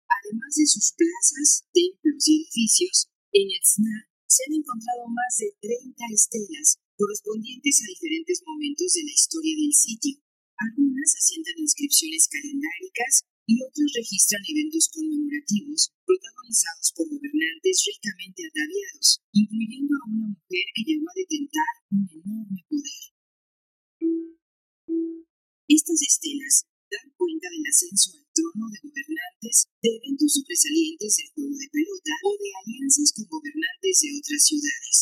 Además 0.09 0.52
de 0.57 0.64
sus 0.64 0.97
plazas, 0.97 1.69
templos 1.76 2.25
y 2.25 2.40
edificios, 2.40 3.12
en 3.37 3.52
Etzna 3.52 4.13
se 4.35 4.43
han 4.50 4.59
encontrado 4.59 5.07
más 5.14 5.33
de 5.38 5.55
30 5.62 5.95
estelas 6.11 6.75
correspondientes 6.99 7.79
a 7.79 7.87
diferentes 7.87 8.43
momentos 8.43 8.91
de 8.91 9.07
la 9.07 9.14
historia 9.14 9.55
del 9.55 9.71
sitio. 9.71 10.19
Algunas 10.59 11.11
asientan 11.14 11.62
inscripciones 11.62 12.26
calendáricas 12.26 13.23
y 13.47 13.62
otras 13.62 13.91
registran 13.95 14.43
eventos 14.43 14.91
conmemorativos 14.91 15.95
protagonizados 16.03 16.87
por 16.99 17.07
gobernantes 17.14 17.76
ricamente 17.87 18.43
ataviados, 18.43 19.23
incluyendo 19.31 19.95
a 19.95 20.07
una 20.11 20.26
mujer 20.35 20.67
que 20.75 20.83
llegó 20.83 21.07
a 21.07 21.19
detentar 21.19 21.73
un 21.95 22.03
enorme 22.11 22.61
poder. 22.67 23.05
Estas 25.71 26.00
estelas 26.03 26.67
dan 26.94 27.10
cuenta 27.18 27.50
del 27.50 27.66
ascenso 27.66 28.14
al 28.14 28.26
trono 28.30 28.70
de 28.70 28.78
gobernantes, 28.86 29.66
de 29.82 29.90
eventos 29.98 30.30
sobresalientes 30.38 31.10
del 31.18 31.30
juego 31.34 31.56
de 31.58 31.68
pelota 31.74 32.14
o 32.22 32.30
de 32.38 32.50
alianzas 32.54 33.10
con 33.18 33.26
gobernantes 33.26 33.94
de 33.98 34.10
otras 34.14 34.42
ciudades. 34.46 34.96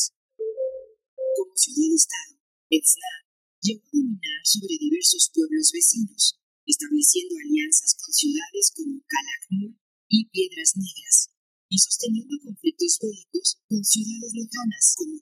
Como 1.36 1.52
ciudad-estado, 1.52 2.34
Etzna 2.72 3.12
llegó 3.60 3.84
a 3.84 3.92
dominar 3.92 4.40
sobre 4.44 4.80
diversos 4.80 5.28
pueblos 5.32 5.68
vecinos, 5.72 6.40
estableciendo 6.64 7.36
alianzas 7.36 7.92
con 8.00 8.10
ciudades 8.12 8.72
como 8.72 8.96
Calakmul 9.04 9.76
y 10.08 10.28
Piedras 10.32 10.72
Negras, 10.76 11.28
y 11.68 11.76
sosteniendo 11.76 12.36
conflictos 12.40 12.98
bélicos 13.00 13.60
con 13.68 13.84
ciudades 13.84 14.32
lejanas 14.32 14.84
como. 14.96 15.12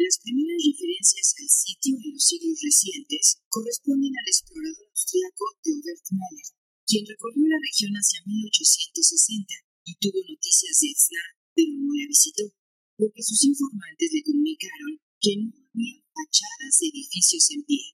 Las 0.00 0.16
primeras 0.16 0.64
referencias 0.64 1.36
al 1.36 1.50
sitio 1.52 1.92
en 1.92 2.16
los 2.16 2.24
siglos 2.24 2.56
recientes 2.56 3.36
corresponden 3.52 4.16
al 4.16 4.28
explorador 4.32 4.88
austriaco 4.88 5.44
Theobert 5.60 6.06
Mahler, 6.16 6.48
quien 6.88 7.04
recorrió 7.04 7.44
la 7.44 7.60
región 7.60 7.92
hacia 7.92 8.24
1860 8.24 9.60
y 9.84 9.92
tuvo 10.00 10.24
noticias 10.24 10.80
de 10.80 10.88
Etzna, 10.88 11.24
pero 11.52 11.76
no 11.84 11.92
la 11.92 12.08
visitó, 12.08 12.48
porque 12.96 13.20
sus 13.20 13.44
informantes 13.44 14.08
le 14.16 14.24
comunicaron 14.24 15.04
que 15.20 15.36
no 15.36 15.52
había 15.68 16.00
fachadas 16.16 16.80
de 16.80 16.86
edificios 16.96 17.44
en 17.52 17.60
pie. 17.68 17.92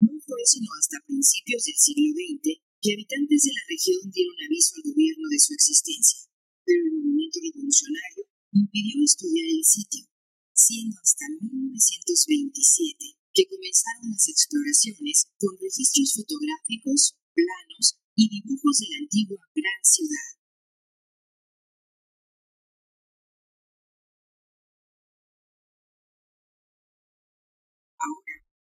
No 0.00 0.16
fue 0.24 0.40
sino 0.48 0.72
hasta 0.80 1.04
principios 1.04 1.60
del 1.60 1.76
siglo 1.76 2.08
XX 2.16 2.56
que 2.80 2.96
habitantes 2.96 3.44
de 3.44 3.52
la 3.52 3.64
región 3.68 4.00
dieron 4.08 4.36
aviso 4.48 4.80
al 4.80 4.88
gobierno 4.88 5.28
de 5.28 5.44
su 5.44 5.52
existencia, 5.52 6.24
pero 6.64 6.88
el 6.88 6.96
movimiento 6.96 7.36
revolucionario 7.44 8.32
impidió 8.56 9.04
estudiar 9.04 9.44
el 9.52 9.60
sitio, 9.60 10.08
siendo 10.56 10.96
hasta 11.04 11.28
1927 11.28 13.20
que 13.36 13.44
comenzaron 13.44 14.08
las 14.08 14.24
exploraciones 14.26 15.28
con 15.36 15.52
registros 15.60 16.16
fotográficos, 16.16 17.20
planos 17.36 18.00
y 18.16 18.40
dibujos 18.40 18.80
de 18.80 18.88
la 18.88 18.98
antigua 19.04 19.44
gran 19.52 19.82
ciudad. 19.84 20.32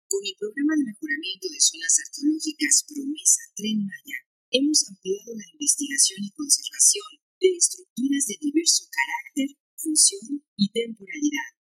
Con 0.09 0.25
el 0.25 0.37
programa 0.41 0.75
de 0.75 0.89
mejoramiento 0.89 1.47
de 1.53 1.61
zonas 1.61 1.95
arqueológicas 2.01 2.85
Promesa 2.89 3.45
Tren 3.55 3.85
Maya, 3.85 4.19
hemos 4.51 4.89
ampliado 4.89 5.37
la 5.37 5.47
investigación 5.53 6.25
y 6.25 6.33
conservación 6.33 7.09
de 7.39 7.49
estructuras 7.55 8.25
de 8.27 8.37
diverso 8.41 8.89
carácter, 8.89 9.57
función 9.77 10.43
y 10.57 10.73
temporalidad, 10.73 11.58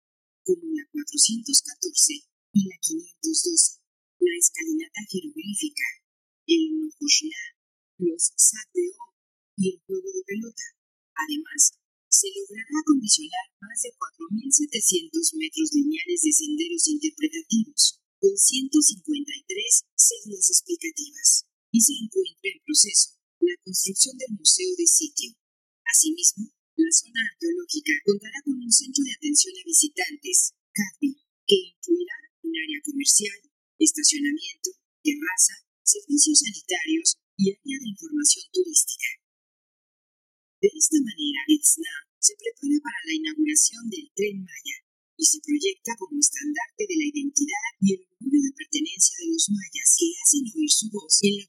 como 0.45 0.67
la 0.75 0.85
414 0.91 2.27
y 2.53 2.61
la 2.69 2.77
512, 2.81 3.81
la 4.21 4.35
escalinata 4.39 5.01
jeroglífica, 5.09 5.87
el 6.47 6.79
Nojoshná, 6.79 7.43
los 7.99 8.33
Sateo 8.37 8.99
y 9.57 9.75
el 9.75 9.77
juego 9.87 10.09
de 10.13 10.23
pelota. 10.27 10.67
Además, 11.15 11.79
se 12.13 12.29
logrará 12.35 12.75
acondicionar 12.83 13.47
más 13.61 13.79
de 13.83 13.91
4.700 13.97 15.11
metros 15.39 15.69
lineales 15.73 16.21
de 16.21 16.33
senderos 16.33 16.85
interpretativos 16.89 17.99
con 18.21 18.37
153 18.37 19.83
cédulas 19.97 20.47
explicativas 20.51 21.47
y 21.73 21.81
se 21.81 21.95
encuentra 21.99 22.51
en 22.53 22.61
proceso 22.63 23.17
la 23.41 23.57
construcción 23.65 24.17
del 24.19 24.37
Museo 24.39 24.71
de 24.77 24.87
Sitio. 24.87 25.35
Asimismo, 25.83 26.53
la 26.77 26.93
zona 26.93 27.21
arqueológica 27.33 27.93
contará 28.05 28.39
con 28.45 28.61
un 28.61 28.71
centro 28.71 29.03
de 29.05 29.13
atención 29.33 29.57
a 29.57 29.65
visitantes, 29.65 30.53
CADVI, 30.77 31.17
que 31.49 31.57
incluirá 31.73 32.17
un 32.45 32.53
área 32.53 32.81
comercial, 32.85 33.41
estacionamiento, 33.81 34.77
terraza, 35.01 35.57
servicios 35.81 36.37
sanitarios 36.45 37.17
y 37.41 37.49
área 37.49 37.79
de 37.81 37.89
información 37.97 38.45
turística. 38.53 39.09
De 40.61 40.69
esta 40.69 41.01
manera, 41.01 41.41
ETSNA 41.49 41.97
se 42.21 42.37
prepara 42.37 42.77
para 42.85 43.01
la 43.09 43.15
inauguración 43.17 43.89
del 43.89 44.13
Tren 44.13 44.45
Maya, 44.45 44.77
y 45.17 45.25
se 45.25 45.41
proyecta 45.41 45.97
como 45.97 46.21
estandarte 46.21 46.85
de 46.85 46.97
la 47.01 47.09
identidad 47.09 47.69
y 47.81 47.95
el 47.95 48.05
orgullo 48.05 48.41
de 48.43 48.53
pertenencia 48.53 49.17
de 49.17 49.33
los 49.33 49.49
mayas 49.49 49.89
que 49.97 50.13
hacen 50.13 50.45
oír 50.45 50.69
su 50.69 50.93
voz 50.93 51.25
en 51.25 51.41
la 51.41 51.47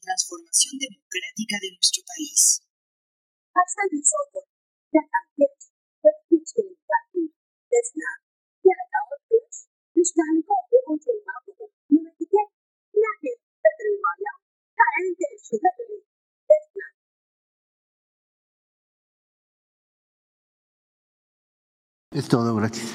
Es 22.14 22.28
todo, 22.28 22.54
gracias. 22.54 22.94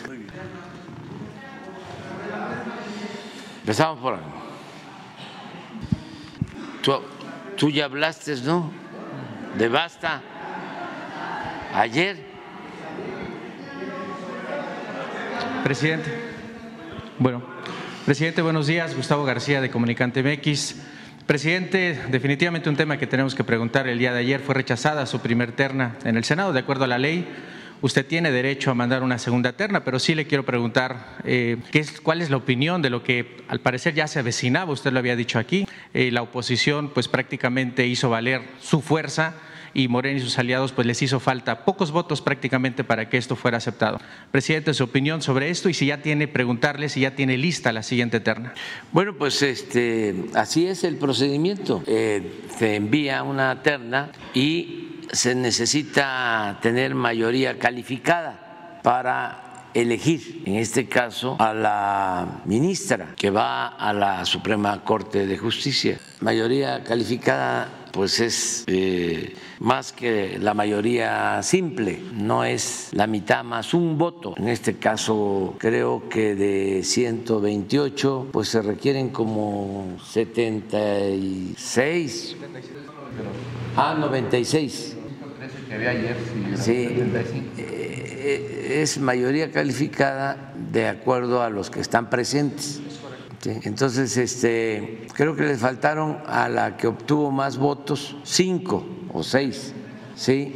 Empezamos 3.60 4.00
por 4.00 4.18
Tú, 6.82 6.94
tú 7.58 7.70
ya 7.70 7.84
hablaste, 7.84 8.34
¿no? 8.46 8.72
De 9.58 9.68
basta. 9.68 10.22
Ayer. 11.74 12.18
Presidente. 15.66 16.10
Bueno, 17.20 17.44
presidente, 18.06 18.42
buenos 18.42 18.68
días. 18.68 18.96
Gustavo 18.96 19.26
García 19.26 19.60
de 19.60 19.70
Comunicante 19.70 20.24
MX. 20.24 20.76
Presidente, 21.28 22.00
definitivamente 22.10 22.70
un 22.70 22.78
tema 22.78 22.96
que 22.96 23.06
tenemos 23.06 23.36
que 23.36 23.44
preguntar 23.44 23.86
el 23.90 24.00
día 24.00 24.14
de 24.14 24.22
ayer 24.22 24.40
fue 24.40 24.56
rechazada 24.56 25.06
su 25.06 25.20
primer 25.20 25.52
terna 25.52 25.98
en 26.06 26.16
el 26.16 26.24
Senado, 26.24 26.54
de 26.54 26.60
acuerdo 26.60 26.86
a 26.86 26.88
la 26.88 26.98
ley 26.98 27.28
usted 27.82 28.06
tiene 28.06 28.32
derecho 28.32 28.72
a 28.72 28.74
mandar 28.74 29.04
una 29.04 29.18
segunda 29.18 29.54
terna, 29.54 29.84
pero 29.84 30.00
sí 30.00 30.16
le 30.16 30.28
quiero 30.28 30.46
preguntar 30.46 31.18
eh, 31.24 31.58
¿qué 31.72 31.80
es, 31.80 32.02
cuál 32.02 32.22
es 32.22 32.30
la 32.30 32.38
opinión 32.38 32.82
de 32.82 32.90
lo 32.90 33.04
que 33.04 33.38
al 33.48 33.60
parecer 33.60 33.94
ya 33.94 34.08
se 34.08 34.20
avecinaba, 34.20 34.72
usted 34.72 34.92
lo 34.92 35.00
había 35.00 35.16
dicho 35.16 35.40
aquí, 35.40 35.68
eh, 35.94 36.12
la 36.12 36.22
oposición 36.22 36.90
pues 36.90 37.08
prácticamente 37.08 37.88
hizo 37.88 38.10
valer 38.10 38.42
su 38.60 38.82
fuerza 38.82 39.36
y 39.74 39.88
Moreno 39.88 40.18
y 40.18 40.22
sus 40.22 40.38
aliados 40.40 40.72
pues 40.72 40.88
les 40.88 41.02
hizo 41.02 41.20
falta 41.20 41.66
pocos 41.66 41.92
votos 41.92 42.22
prácticamente 42.22 42.84
para 42.84 43.10
que 43.10 43.18
esto 43.18 43.36
fuera 43.36 43.58
aceptado. 43.58 44.00
Presidente, 44.32 44.74
su 44.74 44.84
opinión 44.84 45.22
sobre 45.22 45.50
esto 45.50 45.70
y 45.70 45.74
si 45.74 45.88
ya 45.88 46.02
tiene, 46.02 46.28
preguntarle 46.28 46.90
si 46.90 47.02
ya 47.02 47.16
tiene 47.16 47.38
lista 47.38 47.72
la 47.72 47.84
siguiente 47.84 48.20
terna. 48.20 48.54
Bueno, 48.92 49.16
pues 49.16 49.42
este, 49.42 50.16
así 50.34 50.68
es 50.68 50.84
el 50.84 50.98
procedimiento. 50.98 51.84
Eh, 51.88 52.42
se 52.58 52.76
envía 52.76 53.24
una 53.24 53.62
terna 53.62 54.12
y 54.34 54.89
se 55.12 55.36
necesita 55.36 56.60
tener 56.62 56.96
mayoría 56.96 57.58
calificada 57.58 58.80
para 58.84 59.50
elegir, 59.74 60.44
en 60.46 60.56
este 60.56 60.88
caso, 60.88 61.36
a 61.40 61.54
la 61.54 62.42
ministra 62.46 63.14
que 63.16 63.30
va 63.30 63.68
a 63.68 63.94
la 63.94 64.26
Suprema 64.26 64.84
Corte 64.84 65.28
de 65.28 65.38
Justicia. 65.38 66.00
Mayoría 66.22 66.84
calificada 66.84 67.76
pues 67.92 68.20
es 68.20 68.64
eh, 68.68 69.36
más 69.60 69.92
que 69.92 70.38
la 70.40 70.54
mayoría 70.54 71.42
simple, 71.42 72.00
no 72.14 72.44
es 72.44 72.90
la 72.92 73.08
mitad 73.08 73.44
más 73.44 73.74
un 73.74 73.98
voto. 73.98 74.36
En 74.38 74.48
este 74.48 74.78
caso 74.78 75.56
creo 75.58 76.08
que 76.08 76.36
de 76.36 76.84
128 76.84 78.28
pues 78.32 78.50
se 78.50 78.62
requieren 78.62 79.10
como 79.10 79.98
76. 80.06 82.36
Ah, 83.76 83.96
96. 84.00 84.98
Sí, 86.56 86.98
eh, 87.58 88.80
es 88.82 88.98
mayoría 89.00 89.52
calificada 89.52 90.54
de 90.72 90.88
acuerdo 90.88 91.44
a 91.44 91.50
los 91.50 91.70
que 91.70 91.80
están 91.80 92.10
presentes. 92.10 92.82
Entonces, 93.46 94.18
este, 94.18 95.08
creo 95.14 95.36
que 95.36 95.44
les 95.44 95.60
faltaron 95.60 96.18
a 96.26 96.50
la 96.50 96.76
que 96.76 96.88
obtuvo 96.88 97.32
más 97.32 97.58
votos 97.58 98.18
cinco 98.24 98.86
o 99.14 99.24
seis, 99.24 99.74
sí. 100.16 100.56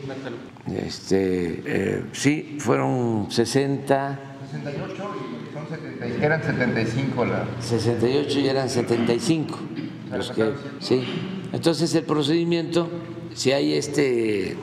Este, 0.67 1.62
eh, 1.65 2.04
sí, 2.13 2.58
fueron 2.60 3.28
60. 3.30 4.19
68 4.52 4.93
y 4.93 5.54
son 5.54 5.69
70, 5.69 6.26
eran 6.26 6.43
75 6.43 7.26
la. 7.26 7.45
68 7.60 8.39
y 8.39 8.47
eran 8.47 8.69
75. 8.69 9.60
Los 10.12 10.32
que, 10.32 10.54
sí. 10.80 11.04
Entonces 11.54 11.93
el 11.95 12.04
procedimiento, 12.04 12.89
si 13.34 13.52
hay 13.52 13.73
este 13.73 14.58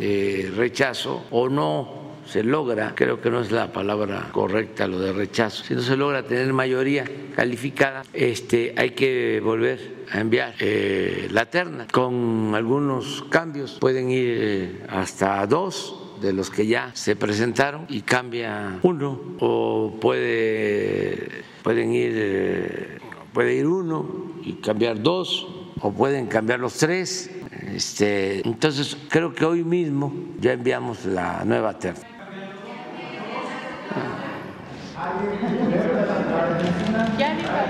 eh, 0.00 0.52
rechazo 0.56 1.24
o 1.30 1.48
no 1.48 2.00
se 2.26 2.44
logra, 2.44 2.94
creo 2.94 3.20
que 3.20 3.30
no 3.30 3.40
es 3.40 3.50
la 3.50 3.72
palabra 3.72 4.28
correcta 4.30 4.86
lo 4.86 5.00
de 5.00 5.12
rechazo, 5.12 5.64
si 5.64 5.74
no 5.74 5.82
se 5.82 5.96
logra 5.96 6.22
tener 6.22 6.52
mayoría 6.52 7.04
calificada, 7.34 8.02
este, 8.12 8.72
hay 8.76 8.90
que 8.90 9.40
volver 9.42 10.04
a 10.12 10.20
enviar 10.20 10.54
eh, 10.60 11.28
la 11.32 11.46
terna. 11.46 11.86
Con 11.90 12.52
algunos 12.54 13.24
cambios, 13.30 13.78
pueden 13.80 14.10
ir 14.10 14.38
eh, 14.40 14.82
hasta 14.88 15.44
dos 15.46 15.96
de 16.20 16.32
los 16.32 16.50
que 16.50 16.66
ya 16.66 16.90
se 16.94 17.16
presentaron 17.16 17.86
y 17.88 18.02
cambia 18.02 18.78
uno. 18.82 19.20
O 19.40 19.98
puede 20.00 21.42
pueden 21.62 21.92
ir 21.92 23.00
puede 23.32 23.54
ir 23.54 23.66
uno 23.66 24.34
y 24.44 24.54
cambiar 24.54 25.02
dos 25.02 25.46
o 25.80 25.92
pueden 25.92 26.26
cambiar 26.26 26.60
los 26.60 26.74
tres 26.74 27.30
este, 27.74 28.46
entonces 28.46 28.96
creo 29.08 29.32
que 29.32 29.44
hoy 29.44 29.64
mismo 29.64 30.12
ya 30.40 30.52
enviamos 30.52 31.04
la 31.04 31.44
nueva 31.44 31.78
terna 31.78 32.10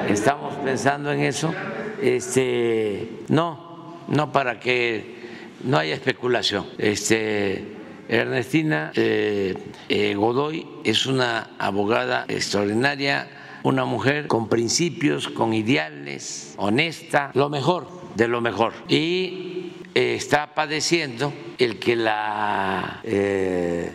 Estamos 0.09 0.55
pensando 0.65 1.13
en 1.13 1.21
eso. 1.21 1.55
Este, 2.03 3.09
no, 3.29 3.99
no 4.09 4.33
para 4.33 4.59
que 4.59 5.21
no 5.63 5.79
haya 5.79 5.95
especulación. 5.95 6.67
Este, 6.79 7.77
Ernestina 8.09 8.91
eh, 8.97 9.57
eh, 9.89 10.15
Godoy 10.15 10.67
es 10.83 11.07
una 11.07 11.51
abogada 11.59 12.25
extraordinaria, 12.29 13.29
una 13.63 13.85
mujer 13.85 14.27
con 14.27 14.49
principios, 14.49 15.29
con 15.29 15.55
ideales, 15.55 16.55
honesta, 16.57 17.31
lo 17.35 17.49
mejor 17.49 17.87
de 18.17 18.29
lo 18.29 18.41
mejor. 18.41 18.73
Y 18.89 19.60
está 19.95 20.55
padeciendo 20.55 21.33
el 21.59 21.79
que 21.79 21.97
la 21.97 23.03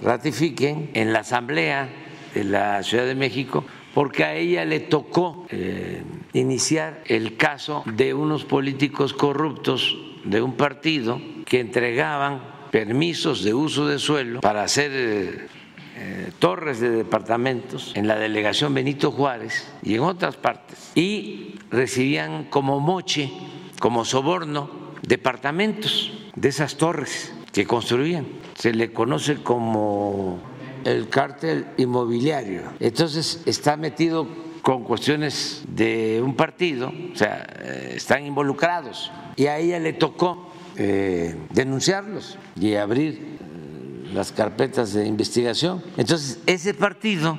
ratifiquen 0.01 0.91
en 0.93 1.13
la 1.13 1.19
Asamblea 1.19 1.89
de 2.33 2.43
la 2.43 2.83
Ciudad 2.83 3.05
de 3.05 3.15
México 3.15 3.65
porque 3.95 4.25
a 4.25 4.35
ella 4.35 4.65
le 4.65 4.81
tocó 4.81 5.47
eh, 5.49 6.03
iniciar 6.33 7.01
el 7.05 7.37
caso 7.37 7.81
de 7.85 8.13
unos 8.13 8.43
políticos 8.43 9.13
corruptos 9.13 9.97
de 10.25 10.41
un 10.41 10.55
partido 10.55 11.21
que 11.45 11.61
entregaban 11.61 12.41
permisos 12.71 13.41
de 13.45 13.53
uso 13.53 13.87
de 13.87 13.97
suelo 13.97 14.41
para 14.41 14.63
hacer 14.63 14.91
eh, 14.93 16.29
torres 16.39 16.81
de 16.81 16.89
departamentos 16.89 17.93
en 17.95 18.09
la 18.09 18.17
delegación 18.17 18.73
Benito 18.73 19.11
Juárez 19.11 19.73
y 19.81 19.95
en 19.95 20.01
otras 20.01 20.35
partes. 20.35 20.91
Y 20.93 21.55
recibían 21.71 22.43
como 22.49 22.81
moche, 22.81 23.31
como 23.79 24.03
soborno, 24.03 24.84
departamentos 25.07 26.13
de 26.35 26.49
esas 26.49 26.75
torres 26.75 27.33
que 27.51 27.65
construían. 27.65 28.25
Se 28.55 28.73
le 28.73 28.91
conoce 28.91 29.35
como 29.35 30.39
el 30.83 31.09
cártel 31.09 31.67
inmobiliario. 31.77 32.61
Entonces 32.79 33.41
está 33.45 33.77
metido 33.77 34.27
con 34.61 34.83
cuestiones 34.83 35.63
de 35.67 36.21
un 36.23 36.35
partido, 36.35 36.91
o 37.13 37.15
sea, 37.15 37.45
eh, 37.59 37.93
están 37.95 38.25
involucrados. 38.25 39.11
Y 39.35 39.45
a 39.45 39.57
ella 39.57 39.79
le 39.79 39.93
tocó 39.93 40.51
eh, 40.75 41.35
denunciarlos 41.51 42.37
y 42.59 42.75
abrir 42.75 43.37
eh, 43.39 44.09
las 44.13 44.31
carpetas 44.31 44.93
de 44.93 45.05
investigación. 45.05 45.83
Entonces, 45.97 46.39
ese 46.47 46.73
partido, 46.73 47.37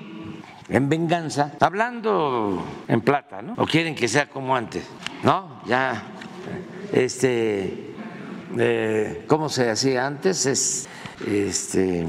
en 0.68 0.88
venganza, 0.88 1.52
hablando 1.60 2.64
en 2.86 3.00
plata, 3.00 3.42
¿no? 3.42 3.54
O 3.56 3.66
quieren 3.66 3.94
que 3.94 4.06
sea 4.06 4.28
como 4.28 4.54
antes, 4.54 4.84
¿no? 5.24 5.62
Ya, 5.66 6.15
este, 6.92 7.94
¿cómo 9.26 9.48
se 9.48 9.70
hacía 9.70 10.06
antes? 10.06 10.46
Es 10.46 10.88
este, 11.24 12.06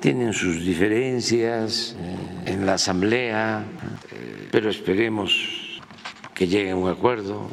tienen 0.00 0.32
sus 0.32 0.64
diferencias 0.64 1.96
eh, 1.98 2.52
en 2.52 2.66
la 2.66 2.74
Asamblea, 2.74 3.64
eh, 4.12 4.48
pero 4.50 4.68
esperemos 4.68 5.80
que 6.34 6.46
lleguen 6.46 6.72
a 6.72 6.76
un 6.76 6.90
acuerdo, 6.90 7.48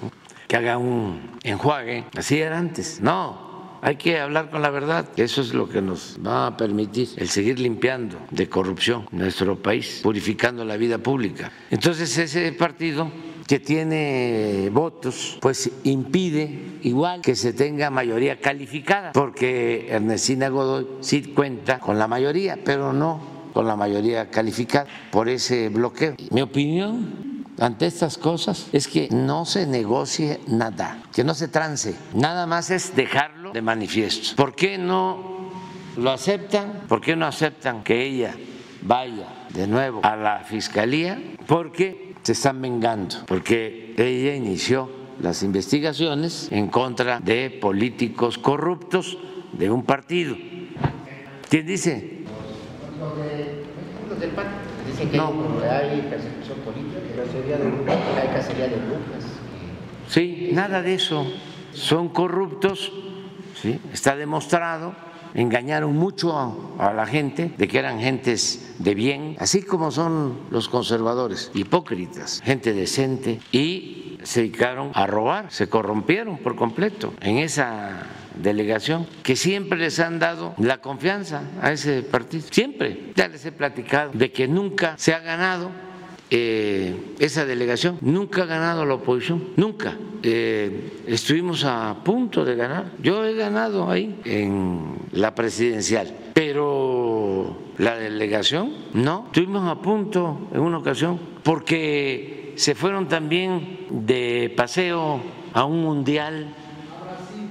que 0.47 0.57
haga 0.57 0.77
un 0.77 1.37
enjuague. 1.43 2.05
Así 2.15 2.39
era 2.39 2.57
antes. 2.57 2.99
No, 3.01 3.79
hay 3.81 3.95
que 3.95 4.19
hablar 4.19 4.49
con 4.49 4.61
la 4.61 4.69
verdad. 4.69 5.07
Eso 5.17 5.41
es 5.41 5.53
lo 5.53 5.69
que 5.69 5.81
nos 5.81 6.17
va 6.25 6.47
a 6.47 6.57
permitir 6.57 7.09
el 7.17 7.29
seguir 7.29 7.59
limpiando 7.59 8.17
de 8.31 8.49
corrupción 8.49 9.07
nuestro 9.11 9.57
país, 9.57 10.01
purificando 10.03 10.65
la 10.65 10.77
vida 10.77 10.97
pública. 10.97 11.51
Entonces 11.71 12.17
ese 12.17 12.51
partido 12.51 13.11
que 13.47 13.59
tiene 13.59 14.69
votos, 14.71 15.37
pues 15.41 15.71
impide 15.85 16.79
igual 16.83 17.21
que 17.21 17.35
se 17.35 17.53
tenga 17.53 17.89
mayoría 17.89 18.39
calificada, 18.39 19.13
porque 19.13 19.87
Ernestina 19.89 20.49
Godoy 20.49 20.87
sí 20.99 21.23
cuenta 21.23 21.79
con 21.79 21.97
la 21.97 22.07
mayoría, 22.07 22.59
pero 22.63 22.91
no 22.91 23.37
con 23.53 23.65
la 23.65 23.75
mayoría 23.75 24.29
calificada 24.29 24.85
por 25.11 25.29
ese 25.29 25.69
bloqueo. 25.69 26.15
Mi 26.29 26.41
opinión 26.41 27.45
ante 27.57 27.87
estas 27.87 28.17
cosas 28.17 28.67
es 28.73 28.87
que 28.87 29.07
no 29.09 29.45
se 29.45 29.65
negocie 29.65 30.41
nada, 30.47 31.01
que 31.13 31.23
no 31.23 31.33
se 31.33 31.47
trance, 31.47 31.95
nada 32.13 32.45
más 32.45 32.69
es 32.69 32.95
dejarlo 32.95 33.53
de 33.53 33.61
manifiesto. 33.61 34.35
¿Por 34.35 34.53
qué 34.55 34.77
no 34.77 35.51
lo 35.95 36.11
aceptan? 36.11 36.83
¿Por 36.87 37.01
qué 37.01 37.15
no 37.15 37.25
aceptan 37.25 37.83
que 37.83 38.03
ella 38.05 38.35
vaya 38.81 39.47
de 39.53 39.67
nuevo 39.67 40.01
a 40.03 40.15
la 40.15 40.39
fiscalía? 40.41 41.19
Porque 41.47 42.06
se 42.27 42.33
están 42.33 42.61
vengando, 42.61 43.15
porque 43.25 43.93
ella 43.95 44.35
inició 44.35 44.89
las 45.21 45.43
investigaciones 45.43 46.49
en 46.51 46.67
contra 46.67 47.21
de 47.21 47.49
políticos 47.49 48.37
corruptos 48.37 49.17
de 49.53 49.71
un 49.71 49.83
partido. 49.83 50.35
¿Quién 51.49 51.65
dice? 51.65 52.25
Los 54.09 54.19
del 54.19 54.31
PAN. 54.31 54.47
Dicen 54.91 55.09
que 55.09 55.15
no. 55.15 55.31
hay 55.71 56.01
persecución 56.01 56.57
política, 56.65 56.99
hay 58.21 58.27
cacería 58.35 58.67
de 58.67 58.75
brujas. 58.75 59.23
Sí, 60.09 60.49
nada 60.51 60.81
de 60.81 60.95
eso. 60.95 61.25
Son 61.71 62.09
corruptos, 62.09 62.91
¿sí? 63.61 63.79
está 63.93 64.17
demostrado 64.17 64.93
engañaron 65.37 65.95
mucho 65.95 66.37
a, 66.37 66.93
la 66.93 67.05
gente 67.05 67.53
de 67.57 67.67
que 67.67 67.79
eran 67.79 67.99
gentes 67.99 68.73
de 68.79 68.95
bien, 68.95 69.35
así 69.39 69.61
como 69.61 69.91
son 69.91 70.39
los 70.49 70.67
conservadores, 70.67 71.51
hipócritas, 71.53 72.41
gente 72.43 72.73
decente, 72.73 73.39
y 73.51 74.17
se 74.23 74.41
dedicaron 74.41 74.91
a 74.93 75.05
robar, 75.05 75.51
se 75.51 75.69
corrompieron 75.69 76.39
por 76.39 76.55
completo 76.55 77.13
en 77.21 77.37
esa 77.37 78.07
delegación, 78.41 79.07
que 79.23 79.35
siempre 79.35 79.77
les 79.77 79.99
han 79.99 80.19
dado 80.19 80.55
la 80.57 80.79
confianza 80.81 81.43
a 81.61 81.71
ese 81.71 82.01
partido, 82.01 82.43
siempre. 82.51 83.11
Ya 83.15 83.27
les 83.27 83.45
he 83.45 83.51
platicado 83.51 84.11
de 84.13 84.31
que 84.31 84.47
nunca 84.47 84.95
se 84.97 85.13
ha 85.13 85.19
ganado 85.19 85.69
eh, 86.29 87.13
esa 87.19 87.45
delegación. 87.45 87.97
Nunca 88.01 88.43
ha 88.43 88.45
ganado 88.45 88.85
la 88.85 88.95
oposición, 88.95 89.49
nunca. 89.55 89.97
Eh, 90.23 91.03
estuvimos 91.07 91.63
a 91.63 91.95
punto 92.03 92.43
de 92.43 92.55
ganar. 92.55 92.91
Yo 93.01 93.23
he 93.23 93.33
ganado 93.35 93.89
ahí 93.89 94.19
en 94.25 94.95
la 95.11 95.35
presidencial, 95.35 96.13
pero 96.33 97.57
la 97.77 97.95
delegación 97.95 98.73
no. 98.93 99.25
Estuvimos 99.27 99.69
a 99.69 99.81
punto 99.81 100.49
en 100.53 100.61
una 100.61 100.77
ocasión 100.77 101.19
porque 101.43 102.53
se 102.55 102.75
fueron 102.75 103.07
también 103.07 103.87
de 103.89 104.53
paseo 104.55 105.21
a 105.53 105.65
un 105.65 105.81
mundial 105.81 106.53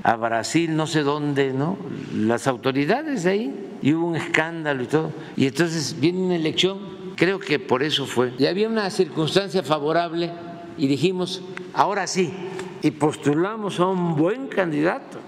a 0.03 0.16
Brasil, 0.16 0.77
no 0.77 0.87
sé 0.87 1.03
dónde, 1.03 1.53
¿no? 1.53 1.77
Las 2.14 2.47
autoridades 2.47 3.25
de 3.25 3.31
ahí, 3.31 3.55
y 3.83 3.92
hubo 3.92 4.07
un 4.07 4.16
escándalo 4.16 4.83
y 4.83 4.87
todo. 4.87 5.12
Y 5.37 5.47
entonces 5.47 5.99
viene 5.99 6.21
una 6.21 6.37
elección 6.37 6.97
Creo 7.16 7.38
que 7.38 7.59
por 7.59 7.83
eso 7.83 8.05
fue. 8.05 8.35
Y 8.38 8.45
había 8.45 8.69
una 8.69 8.90
circunstancia 8.90 9.62
favorable 9.62 10.31
y 10.77 10.87
dijimos, 10.87 11.42
ahora 11.73 12.07
sí, 12.07 12.33
y 12.83 12.90
postulamos 12.90 13.81
a 13.81 13.87
un 13.87 14.14
buen 14.16 14.49
candidato. 14.49 15.19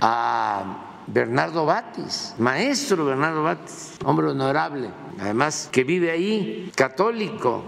a 0.00 0.84
Bernardo 1.08 1.64
Batis, 1.64 2.34
maestro 2.38 3.04
Bernardo 3.04 3.42
Batis, 3.42 3.94
hombre 4.04 4.28
honorable, 4.28 4.90
además 5.18 5.68
que 5.72 5.82
vive 5.82 6.10
ahí, 6.10 6.70
católico, 6.76 7.64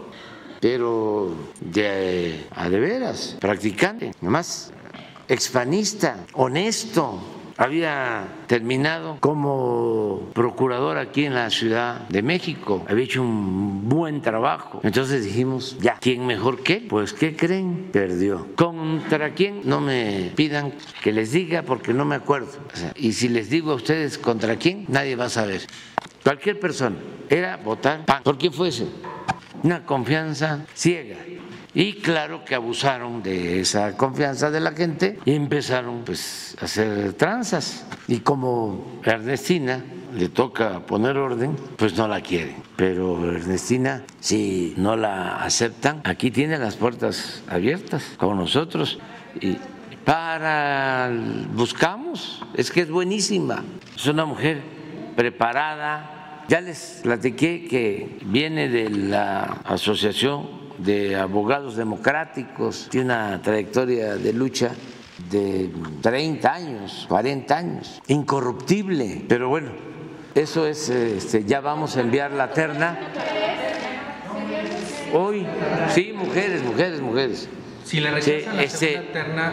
pero 0.60 1.34
de 1.60 2.46
de 2.68 2.80
veras, 2.80 3.36
practicante, 3.40 4.12
además 4.20 4.72
expanista, 5.26 6.16
honesto, 6.34 7.18
había 7.60 8.26
terminado 8.46 9.18
como 9.20 10.30
procurador 10.32 10.96
aquí 10.96 11.26
en 11.26 11.34
la 11.34 11.50
Ciudad 11.50 12.08
de 12.08 12.22
México, 12.22 12.86
había 12.88 13.04
hecho 13.04 13.22
un 13.22 13.86
buen 13.86 14.22
trabajo. 14.22 14.80
Entonces 14.82 15.26
dijimos, 15.26 15.76
ya, 15.78 15.98
¿quién 16.00 16.26
mejor 16.26 16.62
que? 16.62 16.76
Pues, 16.76 17.12
¿qué 17.12 17.36
creen? 17.36 17.90
Perdió. 17.92 18.46
¿Contra 18.56 19.34
quién? 19.34 19.60
No 19.64 19.82
me 19.82 20.32
pidan 20.34 20.72
que 21.02 21.12
les 21.12 21.32
diga 21.32 21.60
porque 21.62 21.92
no 21.92 22.06
me 22.06 22.14
acuerdo. 22.14 22.48
Y 22.96 23.12
si 23.12 23.28
les 23.28 23.50
digo 23.50 23.72
a 23.72 23.74
ustedes 23.74 24.16
contra 24.16 24.56
quién, 24.56 24.86
nadie 24.88 25.14
va 25.14 25.26
a 25.26 25.30
saber. 25.30 25.60
Cualquier 26.24 26.58
persona. 26.58 26.96
Era 27.28 27.58
votar 27.58 28.06
por 28.22 28.38
quien 28.38 28.54
fuese. 28.54 28.86
Una 29.62 29.84
confianza 29.84 30.64
ciega. 30.74 31.16
Y 31.74 31.94
claro 31.94 32.44
que 32.44 32.54
abusaron 32.54 33.22
de 33.22 33.60
esa 33.60 33.96
confianza 33.96 34.50
de 34.50 34.60
la 34.60 34.72
gente 34.72 35.18
y 35.24 35.34
empezaron 35.34 36.02
pues 36.04 36.56
a 36.60 36.64
hacer 36.64 37.12
tranzas. 37.12 37.86
Y 38.08 38.20
como 38.20 39.00
Ernestina 39.04 39.84
le 40.14 40.28
toca 40.28 40.80
poner 40.80 41.16
orden, 41.16 41.54
pues 41.76 41.96
no 41.96 42.08
la 42.08 42.20
quieren. 42.20 42.56
Pero 42.74 43.32
Ernestina, 43.32 44.02
si 44.18 44.74
no 44.76 44.96
la 44.96 45.42
aceptan, 45.42 46.00
aquí 46.04 46.32
tiene 46.32 46.58
las 46.58 46.76
puertas 46.76 47.42
abiertas 47.48 48.04
con 48.16 48.36
nosotros. 48.36 48.98
Y 49.40 49.56
para 50.04 51.10
buscamos, 51.54 52.42
es 52.54 52.72
que 52.72 52.80
es 52.80 52.90
buenísima. 52.90 53.62
Es 53.94 54.06
una 54.06 54.24
mujer 54.24 54.60
preparada. 55.14 56.44
Ya 56.48 56.60
les 56.60 57.00
platiqué 57.04 57.68
que 57.68 58.18
viene 58.24 58.68
de 58.68 58.90
la 58.90 59.60
asociación 59.64 60.59
de 60.84 61.16
abogados 61.16 61.76
democráticos, 61.76 62.88
tiene 62.90 63.06
una 63.06 63.40
trayectoria 63.42 64.16
de 64.16 64.32
lucha 64.32 64.70
de 65.30 65.70
30 66.00 66.52
años, 66.52 67.06
40 67.08 67.56
años, 67.56 68.02
incorruptible, 68.08 69.24
pero 69.28 69.48
bueno, 69.48 69.70
eso 70.34 70.66
es, 70.66 70.88
este, 70.88 71.44
ya 71.44 71.60
vamos 71.60 71.96
a 71.96 72.00
enviar 72.00 72.32
la 72.32 72.50
terna. 72.50 72.98
Hoy, 75.12 75.46
sí, 75.92 76.12
mujeres, 76.16 76.62
mujeres, 76.62 77.00
mujeres. 77.00 77.48
Si 77.84 78.00
le 78.00 78.10
rechazan 78.12 78.56
la 78.56 78.62
este- 78.62 78.96
terna, 79.12 79.52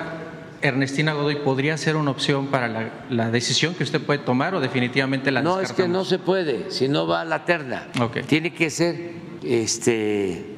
Ernestina 0.61 1.13
Godoy, 1.13 1.37
¿podría 1.37 1.77
ser 1.77 1.95
una 1.95 2.11
opción 2.11 2.47
para 2.47 2.67
la, 2.67 2.89
la 3.09 3.29
decisión 3.31 3.73
que 3.73 3.83
usted 3.83 4.01
puede 4.01 4.19
tomar 4.19 4.55
o 4.55 4.59
definitivamente 4.59 5.31
la 5.31 5.41
No, 5.41 5.59
es 5.59 5.71
que 5.71 5.87
no 5.87 6.05
se 6.05 6.19
puede, 6.19 6.71
si 6.71 6.87
no 6.87 7.07
va 7.07 7.21
a 7.21 7.25
la 7.25 7.45
terna. 7.45 7.87
Tiene 8.27 8.53
que 8.53 8.69
ser 8.69 9.11
este, 9.43 10.55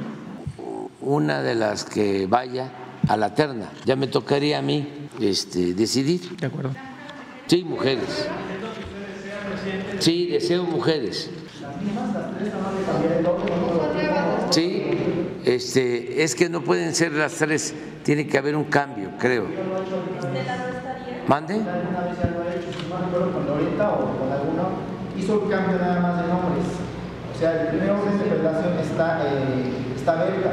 una 1.01 1.41
de 1.41 1.55
las 1.55 1.83
que 1.85 2.27
vaya 2.27 2.71
a 3.07 3.17
la 3.17 3.33
terna. 3.33 3.71
Ya 3.85 3.95
me 3.95 4.07
tocaría 4.07 4.59
a 4.59 4.61
mí 4.61 5.09
este, 5.19 5.73
decidir. 5.73 6.37
De 6.37 6.47
acuerdo. 6.47 6.71
Sí, 7.47 7.63
mujeres. 7.63 8.27
Sí, 9.99 10.27
deseo 10.27 10.63
mujeres. 10.63 11.29
Sí, 14.51 14.83
este, 15.45 16.23
es 16.23 16.35
que 16.35 16.49
no 16.49 16.63
pueden 16.63 16.93
ser 16.93 17.13
las 17.13 17.33
tres, 17.33 17.73
tiene 18.03 18.27
que 18.27 18.37
haber 18.37 18.55
un 18.55 18.65
cambio, 18.65 19.11
creo. 19.19 19.45
¿Mande? 21.27 21.61
hizo 25.17 25.43
el 25.43 25.49
cambio 25.49 25.77
nada 25.79 25.99
más 25.99 26.21
de 26.21 26.27
nombres. 26.27 26.65
O 27.35 27.39
sea, 27.39 27.61
el 27.61 27.67
primer 27.69 27.91
orden 27.91 28.19
de 28.19 28.25
relación 28.35 28.79
está, 28.79 29.21
eh, 29.25 29.93
está 29.95 30.21
abierta. 30.21 30.51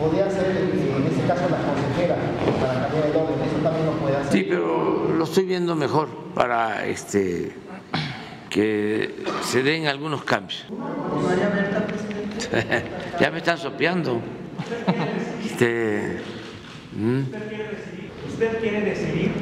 Podría 0.00 0.30
ser 0.30 0.46
en 0.46 1.06
ese 1.06 1.26
caso 1.26 1.42
la 1.50 1.58
consejera 1.58 2.16
para 2.58 2.88
cambiar 2.88 3.06
el 3.06 3.16
orden, 3.16 3.42
eso 3.46 3.56
también 3.62 3.86
lo 3.86 3.92
puede 3.92 4.16
hacer. 4.16 4.32
Sí, 4.32 4.46
pero 4.48 5.12
lo 5.14 5.24
estoy 5.24 5.44
viendo 5.44 5.76
mejor 5.76 6.08
para 6.34 6.86
este 6.86 7.52
que 8.48 9.14
se 9.42 9.62
den 9.62 9.86
algunos 9.86 10.24
cambios. 10.24 10.64
ya 13.20 13.30
me 13.30 13.38
están 13.38 13.58
sopeando. 13.58 14.20
Este, 15.44 16.18
¿mm? 16.96 17.20
¿Usted 18.28 18.60
quiere 18.60 18.80
decidir? 18.80 19.32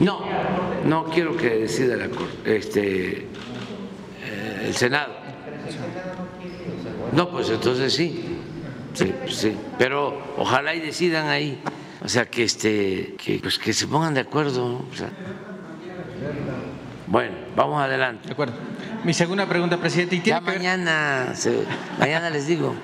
No, 0.00 0.20
no 0.84 1.04
quiero 1.04 1.36
que 1.36 1.50
decida 1.50 1.96
la 1.96 2.08
Corte, 2.08 2.56
este, 2.56 3.18
eh, 3.18 4.64
el 4.66 4.74
Senado. 4.74 5.12
No, 7.12 7.30
pues 7.30 7.50
entonces 7.50 7.92
sí, 7.92 8.37
sí, 8.98 9.14
sí, 9.28 9.56
pero 9.78 10.34
ojalá 10.36 10.74
y 10.74 10.80
decidan 10.80 11.28
ahí, 11.28 11.60
o 12.04 12.08
sea 12.08 12.26
que 12.26 12.44
este, 12.44 13.14
que, 13.22 13.38
pues 13.40 13.58
que 13.58 13.72
se 13.72 13.86
pongan 13.86 14.14
de 14.14 14.20
acuerdo. 14.20 14.68
¿no? 14.68 14.84
O 14.92 14.96
sea, 14.96 15.10
bueno, 17.06 17.34
vamos 17.56 17.80
adelante. 17.82 18.26
De 18.26 18.32
acuerdo. 18.32 18.54
Mi 19.04 19.14
segunda 19.14 19.46
pregunta, 19.46 19.76
presidente, 19.78 20.16
y 20.16 20.20
tiene 20.20 20.40
Ya 20.40 20.44
que 20.44 20.50
ver- 20.50 20.58
mañana, 20.58 21.34
se- 21.34 21.64
mañana 21.98 22.30
les 22.30 22.46
digo. 22.46 22.74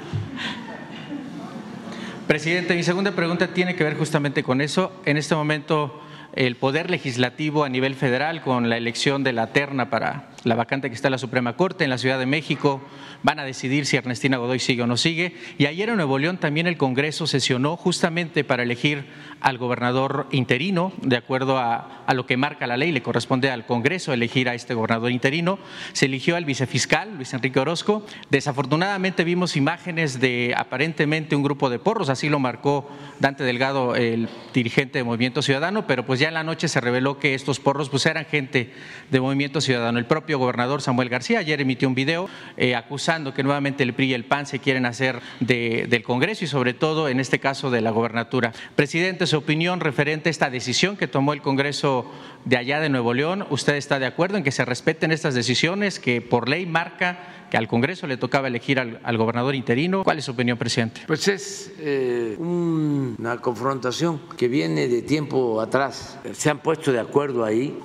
Presidente, 2.27 2.74
mi 2.74 2.83
segunda 2.83 3.11
pregunta 3.12 3.48
tiene 3.48 3.74
que 3.77 3.85
ver 3.85 3.96
justamente 3.98 4.42
con 4.42 4.61
eso. 4.62 4.92
En 5.05 5.16
este 5.18 5.35
momento, 5.35 6.00
el 6.37 6.57
Poder 6.57 6.90
Legislativo 6.90 7.64
a 7.64 7.68
nivel 7.68 7.94
federal, 7.94 8.42
con 8.42 8.68
la 8.68 8.77
elección 8.77 9.23
de 9.23 9.33
la 9.33 9.53
terna 9.53 9.90
para 9.90 10.31
la 10.42 10.55
vacante 10.55 10.88
que 10.88 10.94
está 10.94 11.09
en 11.09 11.12
la 11.12 11.18
Suprema 11.18 11.57
Corte 11.57 11.85
en 11.85 11.90
la 11.90 11.99
Ciudad 11.99 12.18
de 12.18 12.27
México, 12.27 12.83
van 13.23 13.38
a 13.38 13.44
decidir 13.44 13.87
si 13.87 13.97
Ernestina 13.97 14.37
Godoy 14.37 14.59
sigue 14.59 14.83
o 14.83 14.87
no 14.87 14.97
sigue. 14.97 15.37
Y 15.59 15.66
ayer 15.66 15.88
en 15.88 15.97
Nuevo 15.97 16.18
León 16.18 16.38
también 16.38 16.66
el 16.66 16.77
Congreso 16.77 17.27
sesionó 17.27 17.77
justamente 17.77 18.44
para 18.44 18.64
elegir 18.64 19.07
al 19.44 19.59
gobernador 19.59 20.26
interino, 20.30 20.94
de 21.02 21.18
acuerdo 21.18 21.59
a, 21.59 22.02
lo 22.14 22.24
que 22.24 22.38
marca 22.38 22.66
la 22.66 22.78
ley, 22.78 22.92
le 22.92 23.02
corresponde 23.02 23.50
al 23.50 23.66
Congreso 23.66 24.14
elegir 24.14 24.48
a 24.48 24.54
este 24.54 24.72
gobernador 24.72 25.11
interino. 25.11 25.59
Se 25.92 26.07
eligió 26.07 26.37
al 26.37 26.46
vicefiscal, 26.46 27.14
Luis 27.16 27.35
Enrique 27.35 27.61
Orozco. 27.61 28.07
Desafortunadamente 28.30 29.22
vimos 29.22 29.54
imágenes 29.57 30.18
de 30.18 30.54
aparentemente 30.57 31.37
un 31.37 31.42
grupo 31.42 31.68
de 31.68 31.78
porros, 31.78 32.09
así 32.09 32.30
lo 32.30 32.38
marcó 32.38 32.88
Dante 33.20 33.44
Delgado, 33.44 33.96
el 33.96 34.30
dirigente 34.54 34.98
de 34.98 35.04
Movimiento 35.04 35.42
Ciudadano, 35.42 35.87
pero 35.87 36.07
pues 36.07 36.20
ya 36.20 36.28
en 36.28 36.35
la 36.35 36.42
noche 36.42 36.66
se 36.66 36.80
reveló 36.80 37.18
que 37.18 37.35
estos 37.35 37.61
porros 37.61 37.90
pues 37.90 38.07
eran 38.07 38.24
gente 38.24 38.72
de 39.11 39.20
Movimiento 39.20 39.61
Ciudadano. 39.61 39.98
El 39.98 40.07
propio 40.07 40.38
gobernador 40.38 40.80
Samuel 40.80 41.11
García 41.11 41.40
ayer 41.40 41.61
emitió 41.61 41.87
un 41.87 41.94
video 41.94 42.30
eh, 42.57 42.74
acusando 42.74 43.35
que 43.35 43.42
nuevamente 43.42 43.83
el 43.83 43.92
PRI 43.92 44.07
y 44.07 44.14
el 44.14 44.24
PAN 44.24 44.46
se 44.46 44.59
quieren 44.59 44.87
hacer 44.87 45.20
de- 45.40 45.87
del 45.87 46.02
Congreso 46.02 46.44
y 46.44 46.48
sobre 46.48 46.72
todo 46.72 47.11
en 47.11 47.20
este 47.20 47.40
caso 47.40 47.70
de 47.70 47.83
la 47.83 47.90
gobernatura. 47.90 48.52
Presidente, 48.74 49.34
opinión 49.37 49.81
referente 49.81 50.29
a 50.29 50.31
esta 50.31 50.51
decisión 50.51 50.97
que 50.97 51.09
tomó 51.09 51.33
el 51.33 51.42
Congreso 51.42 52.11
de 52.44 52.57
allá 52.57 52.81
de 52.81 52.88
Nuevo 52.88 53.14
León, 53.14 53.47
¿usted 53.51 53.75
está 53.77 53.99
de 53.99 54.07
acuerdo 54.07 54.37
en 54.37 54.44
que 54.44 54.51
se 54.53 54.64
respeten 54.64 55.12
estas 55.12 55.35
decisiones 55.35 55.99
que 55.99 56.20
por 56.20 56.49
ley 56.49 56.66
marca 56.66 57.47
que 57.51 57.57
al 57.57 57.68
Congreso 57.68 58.07
le 58.07 58.16
tocaba 58.16 58.49
elegir 58.49 58.79
al, 58.81 59.16
gobernador 59.16 59.55
interino? 59.55 60.03
¿Cuál 60.05 60.18
es 60.18 60.25
su 60.25 60.33
opinión, 60.33 60.59
presidente? 60.59 61.03
Pues 61.07 61.29
es 61.29 61.73
eh, 61.79 62.37
un- 62.38 63.16
una 63.18 63.38
confrontación 63.40 64.20
que 64.37 64.49
viene 64.49 64.88
de 64.88 65.03
tiempo 65.03 65.61
atrás. 65.61 66.18
Se 66.33 66.51
han 66.51 66.59
puesto 66.59 66.92
de 66.92 67.01
acuerdo 67.01 67.44
ahí, 67.44 67.79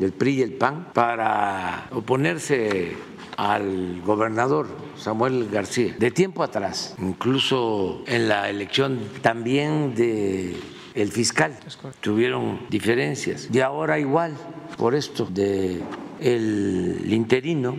el 0.00 0.12
PRI 0.12 0.34
y 0.38 0.42
el 0.42 0.52
PAN, 0.52 0.88
para 0.94 1.88
oponerse 1.92 2.92
al 3.36 4.00
gobernador 4.02 4.68
Samuel 4.96 5.48
García, 5.50 5.94
de 5.98 6.10
tiempo 6.10 6.42
atrás, 6.42 6.94
incluso 7.00 8.02
en 8.06 8.28
la 8.28 8.50
elección 8.50 9.00
también 9.22 9.94
de 9.94 10.56
el 10.94 11.10
fiscal. 11.10 11.58
Tuvieron 12.00 12.60
diferencias. 12.68 13.48
Y 13.52 13.60
ahora 13.60 13.98
igual 13.98 14.36
por 14.76 14.94
esto 14.94 15.26
de 15.26 15.80
el 16.20 17.12
interino 17.12 17.76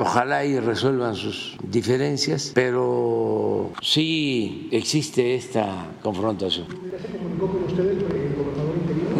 Ojalá 0.00 0.44
y 0.44 0.60
resuelvan 0.60 1.16
sus 1.16 1.56
diferencias, 1.60 2.52
pero 2.54 3.72
sí 3.82 4.68
existe 4.70 5.34
esta 5.34 5.88
confrontación. 6.02 6.66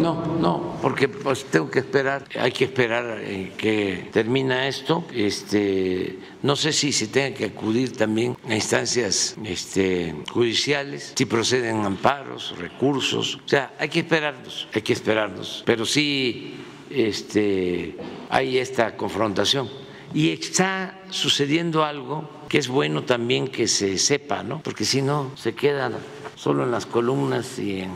No, 0.09 0.25
no, 0.39 0.77
porque 0.81 1.07
pues 1.07 1.45
tengo 1.45 1.69
que 1.69 1.79
esperar, 1.79 2.25
hay 2.39 2.51
que 2.51 2.65
esperar 2.65 3.19
eh, 3.21 3.51
que 3.55 4.09
termina 4.11 4.67
esto. 4.67 5.05
Este, 5.13 6.17
no 6.41 6.55
sé 6.55 6.73
si 6.73 6.91
se 6.91 7.07
tenga 7.07 7.37
que 7.37 7.45
acudir 7.45 7.95
también 7.95 8.35
a 8.47 8.55
instancias 8.55 9.35
este, 9.45 10.15
judiciales, 10.31 11.13
si 11.15 11.25
proceden 11.25 11.85
amparos, 11.85 12.55
recursos. 12.57 13.35
O 13.45 13.47
sea, 13.47 13.73
hay 13.77 13.89
que 13.89 13.99
esperarnos, 13.99 14.67
hay 14.73 14.81
que 14.81 14.93
esperarnos. 14.93 15.63
Pero 15.65 15.85
sí 15.85 16.55
este, 16.89 17.95
hay 18.29 18.57
esta 18.57 18.97
confrontación. 18.97 19.69
Y 20.11 20.31
está 20.31 21.01
sucediendo 21.11 21.83
algo 21.83 22.27
que 22.49 22.57
es 22.57 22.67
bueno 22.67 23.03
también 23.03 23.47
que 23.47 23.67
se 23.67 23.99
sepa, 23.99 24.41
¿no? 24.41 24.63
Porque 24.63 24.85
si 24.85 25.03
no, 25.03 25.31
se 25.35 25.53
quedan 25.53 25.93
solo 26.35 26.63
en 26.63 26.71
las 26.71 26.87
columnas 26.87 27.59
y 27.59 27.81
en 27.81 27.91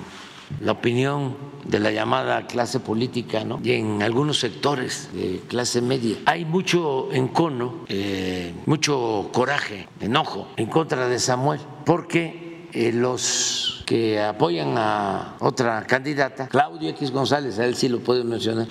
la 0.62 0.74
opinión 0.74 1.36
de 1.66 1.80
la 1.80 1.92
llamada 1.92 2.46
clase 2.48 2.80
política 2.80 3.44
¿no? 3.44 3.60
y 3.63 3.72
en 3.72 4.02
algunos 4.02 4.39
sectores 4.39 5.10
de 5.13 5.42
clase 5.48 5.82
media. 5.82 6.18
Hay 6.26 6.46
mucho 6.46 7.12
encono, 7.12 7.86
eh, 7.88 8.54
mucho 8.66 9.30
coraje, 9.32 9.88
enojo 10.00 10.50
en 10.58 10.68
contra 10.68 11.08
de 11.08 11.20
Samuel, 11.20 11.62
porque 11.86 12.68
eh, 12.74 12.92
los 12.92 13.84
que 13.86 14.22
apoyan 14.22 14.76
a 14.78 15.36
otra 15.39 15.86
candidata, 15.86 16.48
Claudio 16.48 16.89
X 16.89 17.12
González, 17.12 17.60
a 17.60 17.66
él 17.66 17.76
sí 17.76 17.89
lo 17.89 18.00
puedo 18.00 18.24
mencionar, 18.24 18.68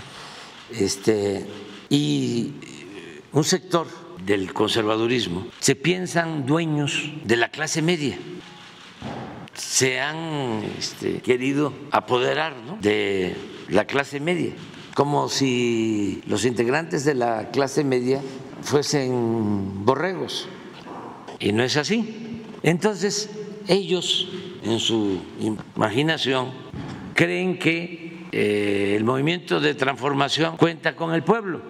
este, 0.70 1.46
y 1.88 2.54
un 3.32 3.44
sector 3.44 3.86
del 4.24 4.52
conservadurismo 4.52 5.46
se 5.60 5.76
piensan 5.76 6.44
dueños 6.44 7.10
de 7.24 7.36
la 7.36 7.50
clase 7.50 7.82
media 7.82 8.18
se 9.58 10.00
han 10.00 10.62
este, 10.78 11.20
querido 11.20 11.72
apoderar 11.90 12.54
de 12.80 13.36
la 13.68 13.84
clase 13.84 14.20
media, 14.20 14.52
como 14.94 15.28
si 15.28 16.22
los 16.26 16.44
integrantes 16.44 17.04
de 17.04 17.14
la 17.14 17.50
clase 17.50 17.84
media 17.84 18.20
fuesen 18.62 19.84
borregos. 19.84 20.48
Y 21.40 21.52
no 21.52 21.62
es 21.62 21.76
así. 21.76 22.42
Entonces, 22.62 23.30
ellos, 23.66 24.28
en 24.62 24.78
su 24.78 25.20
imaginación, 25.76 26.50
creen 27.14 27.58
que 27.58 28.26
eh, 28.32 28.94
el 28.96 29.04
movimiento 29.04 29.60
de 29.60 29.74
transformación 29.74 30.56
cuenta 30.56 30.94
con 30.94 31.14
el 31.14 31.22
pueblo, 31.22 31.60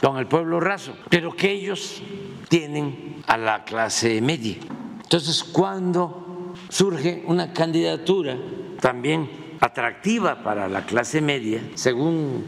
con 0.00 0.18
el 0.18 0.26
pueblo 0.26 0.60
raso, 0.60 0.96
pero 1.10 1.34
que 1.34 1.52
ellos 1.52 2.02
tienen 2.48 3.22
a 3.26 3.36
la 3.36 3.64
clase 3.64 4.20
media. 4.20 4.56
Entonces, 5.02 5.44
cuando 5.44 6.25
surge 6.68 7.22
una 7.26 7.52
candidatura 7.52 8.36
también 8.80 9.28
atractiva 9.60 10.42
para 10.42 10.68
la 10.68 10.84
clase 10.84 11.20
media, 11.20 11.60
según 11.74 12.46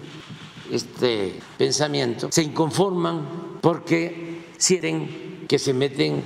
este 0.70 1.34
pensamiento, 1.56 2.28
se 2.30 2.42
inconforman 2.42 3.58
porque 3.60 4.42
sienten 4.58 5.46
que 5.48 5.58
se 5.58 5.72
meten 5.72 6.22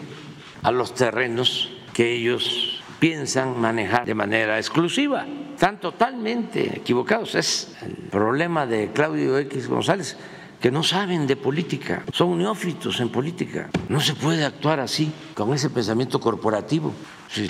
a 0.62 0.72
los 0.72 0.94
terrenos 0.94 1.70
que 1.92 2.12
ellos 2.12 2.82
piensan 2.98 3.60
manejar 3.60 4.06
de 4.06 4.14
manera 4.14 4.58
exclusiva. 4.58 5.26
Están 5.54 5.80
totalmente 5.80 6.76
equivocados. 6.76 7.34
Es 7.34 7.76
el 7.82 7.94
problema 7.94 8.66
de 8.66 8.90
Claudio 8.92 9.38
X 9.38 9.68
González 9.68 10.16
que 10.62 10.70
no 10.70 10.84
saben 10.84 11.26
de 11.26 11.34
política, 11.34 12.04
son 12.12 12.38
neófitos 12.38 13.00
en 13.00 13.08
política. 13.08 13.68
No 13.88 14.00
se 14.00 14.14
puede 14.14 14.44
actuar 14.44 14.78
así, 14.78 15.12
con 15.34 15.52
ese 15.52 15.70
pensamiento 15.70 16.20
corporativo. 16.20 16.94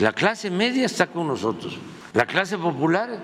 La 0.00 0.14
clase 0.14 0.50
media 0.50 0.86
está 0.86 1.08
con 1.08 1.28
nosotros, 1.28 1.76
la 2.14 2.24
clase 2.24 2.56
popular 2.56 3.22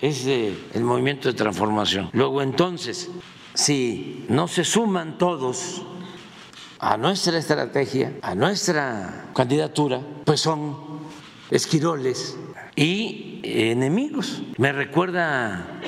es 0.00 0.26
el 0.26 0.82
movimiento 0.82 1.28
de 1.28 1.34
transformación. 1.34 2.10
Luego 2.12 2.42
entonces, 2.42 3.08
si 3.54 4.26
no 4.28 4.48
se 4.48 4.64
suman 4.64 5.16
todos 5.16 5.82
a 6.80 6.96
nuestra 6.96 7.38
estrategia, 7.38 8.14
a 8.20 8.34
nuestra 8.34 9.26
candidatura, 9.32 10.00
pues 10.24 10.40
son 10.40 10.76
esquiroles 11.52 12.36
y 12.74 13.40
enemigos. 13.44 14.42
Me 14.56 14.72
recuerda 14.72 15.80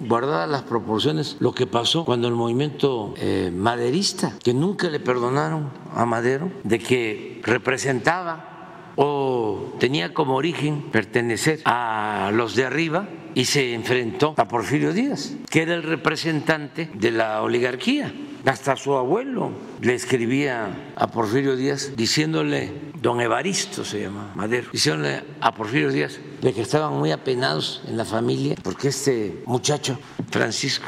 guardadas 0.00 0.48
las 0.48 0.62
proporciones, 0.62 1.36
lo 1.40 1.52
que 1.52 1.66
pasó 1.66 2.04
cuando 2.04 2.28
el 2.28 2.34
movimiento 2.34 3.14
eh, 3.16 3.52
maderista, 3.54 4.32
que 4.42 4.54
nunca 4.54 4.88
le 4.88 5.00
perdonaron 5.00 5.70
a 5.94 6.06
Madero, 6.06 6.50
de 6.64 6.78
que 6.78 7.40
representaba 7.44 8.92
o 8.96 9.74
tenía 9.78 10.14
como 10.14 10.36
origen 10.36 10.82
pertenecer 10.90 11.60
a 11.64 12.30
los 12.32 12.56
de 12.56 12.64
arriba 12.64 13.08
y 13.34 13.44
se 13.44 13.74
enfrentó 13.74 14.34
a 14.38 14.48
Porfirio 14.48 14.92
Díaz, 14.94 15.34
que 15.50 15.62
era 15.62 15.74
el 15.74 15.82
representante 15.82 16.90
de 16.94 17.10
la 17.10 17.42
oligarquía. 17.42 18.12
Hasta 18.46 18.76
su 18.76 18.94
abuelo 18.94 19.50
le 19.80 19.94
escribía 19.94 20.92
a 20.94 21.08
Porfirio 21.08 21.56
Díaz 21.56 21.96
diciéndole, 21.96 22.92
don 22.94 23.20
Evaristo 23.20 23.84
se 23.84 24.02
llama 24.02 24.30
Madero, 24.36 24.68
diciéndole 24.72 25.24
a 25.40 25.52
Porfirio 25.52 25.90
Díaz 25.90 26.20
de 26.40 26.52
que 26.52 26.62
estaban 26.62 26.94
muy 26.94 27.10
apenados 27.10 27.82
en 27.88 27.96
la 27.96 28.04
familia 28.04 28.54
porque 28.62 28.88
este 28.88 29.42
muchacho, 29.46 29.98
Francisco, 30.30 30.86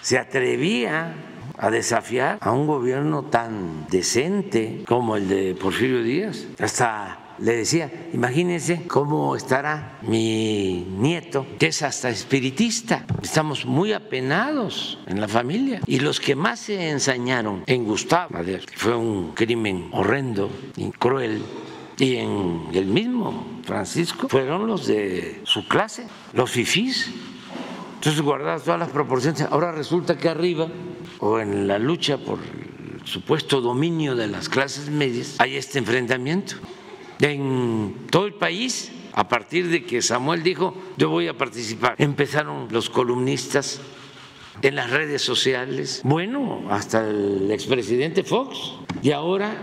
se 0.00 0.16
atrevía 0.16 1.14
a 1.58 1.70
desafiar 1.70 2.38
a 2.40 2.52
un 2.52 2.66
gobierno 2.66 3.24
tan 3.24 3.86
decente 3.90 4.82
como 4.88 5.16
el 5.16 5.28
de 5.28 5.54
Porfirio 5.60 6.02
Díaz. 6.02 6.46
Hasta 6.58 7.25
le 7.38 7.56
decía, 7.56 8.08
imagínense 8.12 8.86
cómo 8.86 9.36
estará 9.36 9.98
mi 10.02 10.86
nieto, 10.98 11.46
que 11.58 11.66
es 11.66 11.82
hasta 11.82 12.08
espiritista. 12.08 13.04
Estamos 13.22 13.66
muy 13.66 13.92
apenados 13.92 14.98
en 15.06 15.20
la 15.20 15.28
familia. 15.28 15.80
Y 15.86 16.00
los 16.00 16.20
que 16.20 16.34
más 16.34 16.60
se 16.60 16.90
ensañaron 16.90 17.62
en 17.66 17.84
Gustavo 17.84 18.38
que 18.44 18.76
fue 18.76 18.94
un 18.94 19.32
crimen 19.32 19.88
horrendo 19.92 20.50
y 20.76 20.90
cruel, 20.90 21.42
y 21.98 22.16
en 22.16 22.68
el 22.74 22.86
mismo 22.86 23.60
Francisco, 23.64 24.28
fueron 24.28 24.66
los 24.66 24.86
de 24.86 25.40
su 25.44 25.66
clase, 25.66 26.06
los 26.32 26.50
fifís. 26.50 27.10
Entonces 27.94 28.20
guardadas 28.20 28.64
todas 28.64 28.78
las 28.78 28.90
proporciones. 28.90 29.42
Ahora 29.42 29.72
resulta 29.72 30.16
que 30.16 30.28
arriba, 30.28 30.68
o 31.20 31.40
en 31.40 31.66
la 31.66 31.78
lucha 31.78 32.18
por 32.18 32.38
supuesto 33.04 33.60
dominio 33.60 34.14
de 34.14 34.26
las 34.26 34.48
clases 34.48 34.90
medias, 34.90 35.36
hay 35.38 35.56
este 35.56 35.78
enfrentamiento 35.78 36.56
en 37.20 38.06
todo 38.10 38.26
el 38.26 38.34
país. 38.34 38.92
A 39.12 39.28
partir 39.28 39.68
de 39.68 39.84
que 39.84 40.02
Samuel 40.02 40.42
dijo, 40.42 40.74
yo 40.98 41.08
voy 41.08 41.26
a 41.26 41.38
participar, 41.38 41.94
empezaron 41.96 42.68
los 42.70 42.90
columnistas 42.90 43.80
en 44.60 44.74
las 44.74 44.90
redes 44.90 45.22
sociales, 45.22 46.02
bueno, 46.04 46.64
hasta 46.70 47.08
el 47.08 47.50
expresidente 47.50 48.24
Fox, 48.24 48.74
y 49.02 49.12
ahora 49.12 49.54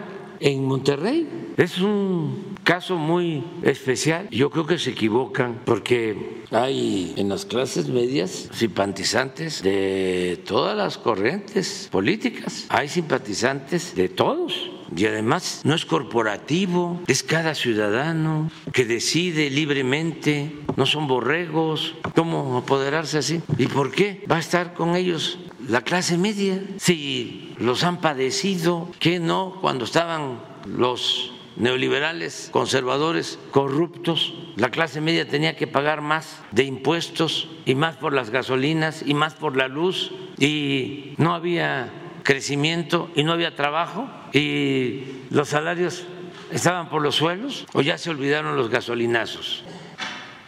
en 0.44 0.66
Monterrey. 0.66 1.28
Es 1.56 1.80
un 1.80 2.56
caso 2.64 2.98
muy 2.98 3.44
especial. 3.62 4.28
Yo 4.30 4.50
creo 4.50 4.66
que 4.66 4.78
se 4.78 4.92
equivocan 4.92 5.62
porque 5.66 6.44
hay 6.52 7.14
en 7.16 7.30
las 7.30 7.46
clases 7.46 7.88
medias 7.88 8.50
simpatizantes 8.52 9.64
de 9.64 10.42
todas 10.46 10.76
las 10.76 10.98
corrientes 10.98 11.88
políticas. 11.92 12.66
Hay 12.70 12.90
simpatizantes 12.90 13.96
de 13.96 14.10
todos 14.10 14.70
y 14.96 15.06
además 15.06 15.62
no 15.64 15.76
es 15.76 15.86
corporativo, 15.86 17.02
es 17.08 17.24
cada 17.24 17.56
ciudadano 17.56 18.52
que 18.72 18.86
decide 18.86 19.50
libremente, 19.50 20.56
no 20.76 20.86
son 20.86 21.08
borregos. 21.08 21.96
¿Cómo 22.16 22.58
apoderarse 22.58 23.18
así? 23.18 23.42
¿Y 23.58 23.68
por 23.68 23.92
qué 23.92 24.24
va 24.32 24.38
a 24.38 24.40
estar 24.40 24.74
con 24.74 24.96
ellos 24.96 25.40
la 25.68 25.82
clase 25.82 26.18
media? 26.18 26.64
Si 26.78 27.56
los 27.60 27.84
han 27.84 28.02
padecido, 28.02 28.90
¿qué 29.00 29.20
no 29.20 29.58
cuando 29.62 29.86
estaban 29.86 30.40
los 30.66 31.32
neoliberales, 31.56 32.50
conservadores, 32.52 33.38
corruptos, 33.52 34.34
la 34.56 34.70
clase 34.70 35.02
media 35.02 35.28
tenía 35.28 35.56
que 35.56 35.68
pagar 35.68 36.02
más 36.02 36.42
de 36.52 36.64
impuestos 36.64 37.48
y 37.66 37.76
más 37.76 37.96
por 37.98 38.14
las 38.14 38.30
gasolinas 38.32 39.04
y 39.06 39.14
más 39.14 39.36
por 39.36 39.56
la 39.56 39.68
luz 39.68 40.12
y 40.40 41.14
no 41.18 41.36
había 41.36 41.92
crecimiento 42.24 43.10
y 43.16 43.24
no 43.24 43.34
había 43.34 43.56
trabajo 43.56 44.08
y 44.34 45.04
los 45.30 45.50
salarios 45.50 46.06
estaban 46.52 46.90
por 46.90 47.02
los 47.02 47.16
suelos 47.16 47.66
o 47.74 47.82
ya 47.82 47.98
se 47.98 48.10
olvidaron 48.10 48.56
los 48.56 48.70
gasolinazos. 48.70 49.64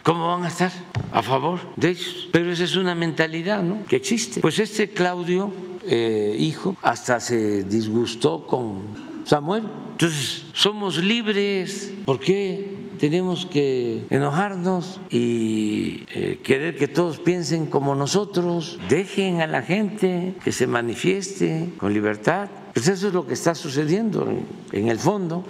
¿Cómo 0.02 0.28
van 0.28 0.44
a 0.44 0.48
estar 0.48 0.70
a 1.12 1.22
favor 1.22 1.60
de 1.76 1.90
ellos? 1.90 2.28
Pero 2.30 2.52
esa 2.52 2.64
es 2.64 2.76
una 2.76 2.94
mentalidad 2.94 3.62
¿no? 3.62 3.84
que 3.86 3.96
existe. 3.96 4.40
Pues 4.40 4.58
este 4.58 4.90
Claudio, 4.90 5.52
eh, 5.84 6.36
hijo, 6.38 6.76
hasta 6.82 7.18
se 7.18 7.64
disgustó 7.64 8.46
con 8.46 8.82
Samuel. 9.24 9.64
Entonces, 9.92 10.44
somos 10.52 10.98
libres. 10.98 11.92
¿Por 12.04 12.20
qué 12.20 12.86
tenemos 12.96 13.46
que 13.46 14.04
enojarnos 14.10 15.00
y 15.10 16.04
eh, 16.14 16.40
querer 16.42 16.76
que 16.76 16.88
todos 16.88 17.18
piensen 17.18 17.66
como 17.66 17.94
nosotros. 17.94 18.78
Dejen 18.88 19.40
a 19.40 19.46
la 19.46 19.62
gente 19.62 20.34
que 20.42 20.52
se 20.52 20.66
manifieste 20.66 21.70
con 21.78 21.92
libertad. 21.92 22.48
Pues 22.76 22.88
eso 22.88 23.08
es 23.08 23.14
lo 23.14 23.26
que 23.26 23.32
está 23.32 23.54
sucediendo 23.54 24.28
en, 24.70 24.88
el 24.88 24.98
fondo. 24.98 25.46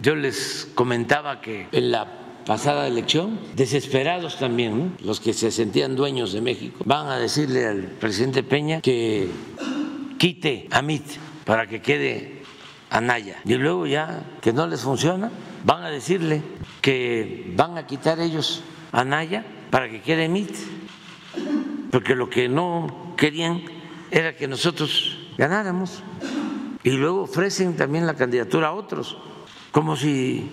Yo 0.00 0.14
les 0.14 0.68
comentaba 0.72 1.40
que 1.40 1.66
en 1.72 1.90
la 1.90 2.06
pasada 2.46 2.86
elección, 2.86 3.40
desesperados 3.56 4.38
también, 4.38 4.94
los 5.02 5.18
que 5.18 5.32
se 5.32 5.50
sentían 5.50 5.96
dueños 5.96 6.32
de 6.32 6.40
México, 6.40 6.84
van 6.84 7.08
a 7.08 7.18
decirle 7.18 7.66
al 7.66 7.82
presidente 7.82 8.44
Peña 8.44 8.80
que 8.82 9.28
quite 10.16 10.68
a 10.70 10.80
MIT 10.80 11.06
para 11.44 11.66
que 11.66 11.82
quede 11.82 12.42
Anaya. 12.88 13.40
Y 13.44 13.54
luego 13.54 13.88
ya 13.88 14.22
que 14.40 14.52
no 14.52 14.68
les 14.68 14.82
funciona, 14.82 15.32
van 15.64 15.82
a 15.82 15.90
decirle 15.90 16.40
que 16.80 17.52
van 17.56 17.76
a 17.76 17.84
quitar 17.84 18.20
ellos 18.20 18.62
a 18.92 19.02
Naya 19.02 19.44
para 19.72 19.90
que 19.90 20.02
quede 20.02 20.28
MIT, 20.28 20.54
porque 21.90 22.14
lo 22.14 22.30
que 22.30 22.48
no 22.48 23.14
querían 23.16 23.64
era 24.12 24.36
que 24.36 24.46
nosotros 24.46 25.17
ganáramos. 25.38 26.02
Y 26.82 26.90
luego 26.90 27.22
ofrecen 27.22 27.76
también 27.76 28.06
la 28.06 28.14
candidatura 28.14 28.68
a 28.68 28.72
otros, 28.72 29.16
como 29.72 29.96
si 29.96 30.48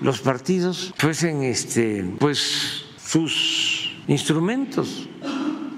los 0.00 0.20
partidos 0.20 0.92
fuesen 0.98 1.42
este, 1.42 2.04
pues, 2.18 2.84
sus 2.98 3.96
instrumentos, 4.08 5.08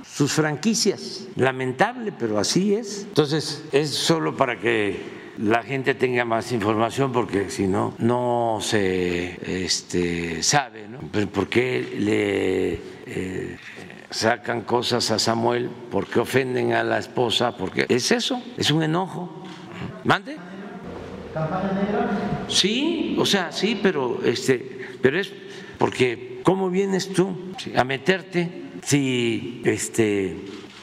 sus 0.05 0.33
franquicias. 0.33 1.29
Lamentable, 1.37 2.13
pero 2.19 2.39
así 2.39 2.75
es. 2.75 3.05
Entonces, 3.05 3.65
es 3.71 3.91
solo 3.91 4.37
para 4.37 4.59
que 4.59 5.19
la 5.39 5.63
gente 5.63 5.95
tenga 5.95 6.25
más 6.25 6.51
información 6.51 7.13
porque 7.13 7.49
si 7.51 7.67
no, 7.69 7.95
no 7.99 8.59
se 8.61 9.65
este, 9.65 10.43
sabe 10.43 10.89
¿no? 10.89 10.99
por 11.29 11.49
qué 11.49 11.97
le 11.99 12.73
eh, 13.07 13.59
sacan 14.11 14.63
cosas 14.63 15.11
a 15.11 15.19
Samuel, 15.19 15.71
por 15.91 16.07
qué 16.07 16.21
ofenden 16.21 16.73
a 16.73 16.83
la 16.83 16.99
esposa, 16.99 17.57
porque 17.57 17.87
es 17.89 18.11
eso, 18.11 18.43
es 18.57 18.71
un 18.71 18.83
enojo. 18.83 19.45
¿Mande? 20.05 20.37
Sí, 22.49 23.17
o 23.19 23.27
sea, 23.27 23.53
sí, 23.53 23.79
pero 23.83 24.21
este, 24.25 24.89
pero 25.03 25.21
es 25.21 25.33
porque 25.77 26.41
¿cómo 26.43 26.71
vienes 26.71 27.13
tú 27.13 27.37
a 27.77 27.85
meterte 27.85 28.63
si 28.83 29.63
este 29.65 30.37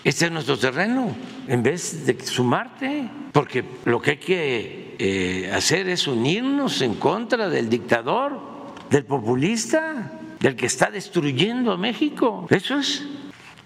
este 0.03 0.25
es 0.25 0.31
nuestro 0.31 0.57
terreno 0.57 1.15
en 1.47 1.63
vez 1.63 2.05
de 2.05 2.23
sumarte? 2.23 3.09
Porque 3.31 3.65
lo 3.85 4.01
que 4.01 4.11
hay 4.11 4.17
que 4.17 4.95
eh, 4.99 5.51
hacer 5.53 5.89
es 5.89 6.07
unirnos 6.07 6.81
en 6.81 6.95
contra 6.95 7.49
del 7.49 7.69
dictador, 7.69 8.39
del 8.89 9.03
populista, 9.03 10.11
del 10.39 10.55
que 10.55 10.65
está 10.65 10.91
destruyendo 10.91 11.71
a 11.71 11.77
México. 11.77 12.47
Eso 12.49 12.77
es 12.77 13.03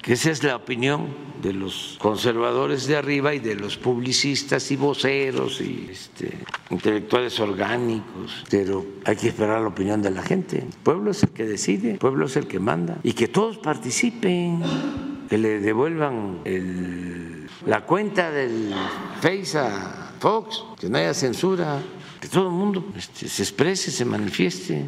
esa 0.10 0.32
es 0.32 0.44
la 0.44 0.56
opinión 0.56 1.08
de 1.40 1.54
los 1.54 1.98
conservadores 2.00 2.88
de 2.88 2.98
arriba 2.98 3.36
y 3.36 3.40
de 3.40 3.54
los 3.54 3.78
publicistas 3.78 4.72
y 4.72 4.76
voceros 4.76 5.62
y 5.62 5.88
este, 5.92 6.34
intelectuales 6.72 7.40
orgánicos, 7.40 8.44
pero 8.50 8.84
hay 9.06 9.16
que 9.16 9.28
esperar 9.28 9.62
la 9.62 9.68
opinión 9.68 10.02
de 10.02 10.10
la 10.10 10.24
gente. 10.24 10.60
El 10.60 10.78
pueblo 10.82 11.12
es 11.12 11.22
el 11.22 11.30
que 11.30 11.46
decide, 11.46 11.92
el 11.92 11.98
pueblo 12.00 12.26
es 12.26 12.38
el 12.38 12.48
que 12.48 12.60
manda 12.60 12.98
y 13.04 13.14
que 13.14 13.28
todos 13.28 13.60
participen, 13.60 14.64
que 15.30 15.38
le 15.38 15.60
devuelvan 15.60 16.40
la 17.68 17.86
cuenta 17.86 18.32
del 18.32 18.74
Face 19.22 19.60
a 19.60 20.14
Fox, 20.20 20.64
que 20.80 20.90
no 20.90 20.98
haya 20.98 21.14
censura, 21.14 21.80
que 22.20 22.28
todo 22.28 22.48
el 22.48 22.54
mundo 22.54 22.84
este, 22.98 23.30
se 23.30 23.44
exprese, 23.44 23.92
se 23.92 24.06
manifieste. 24.06 24.86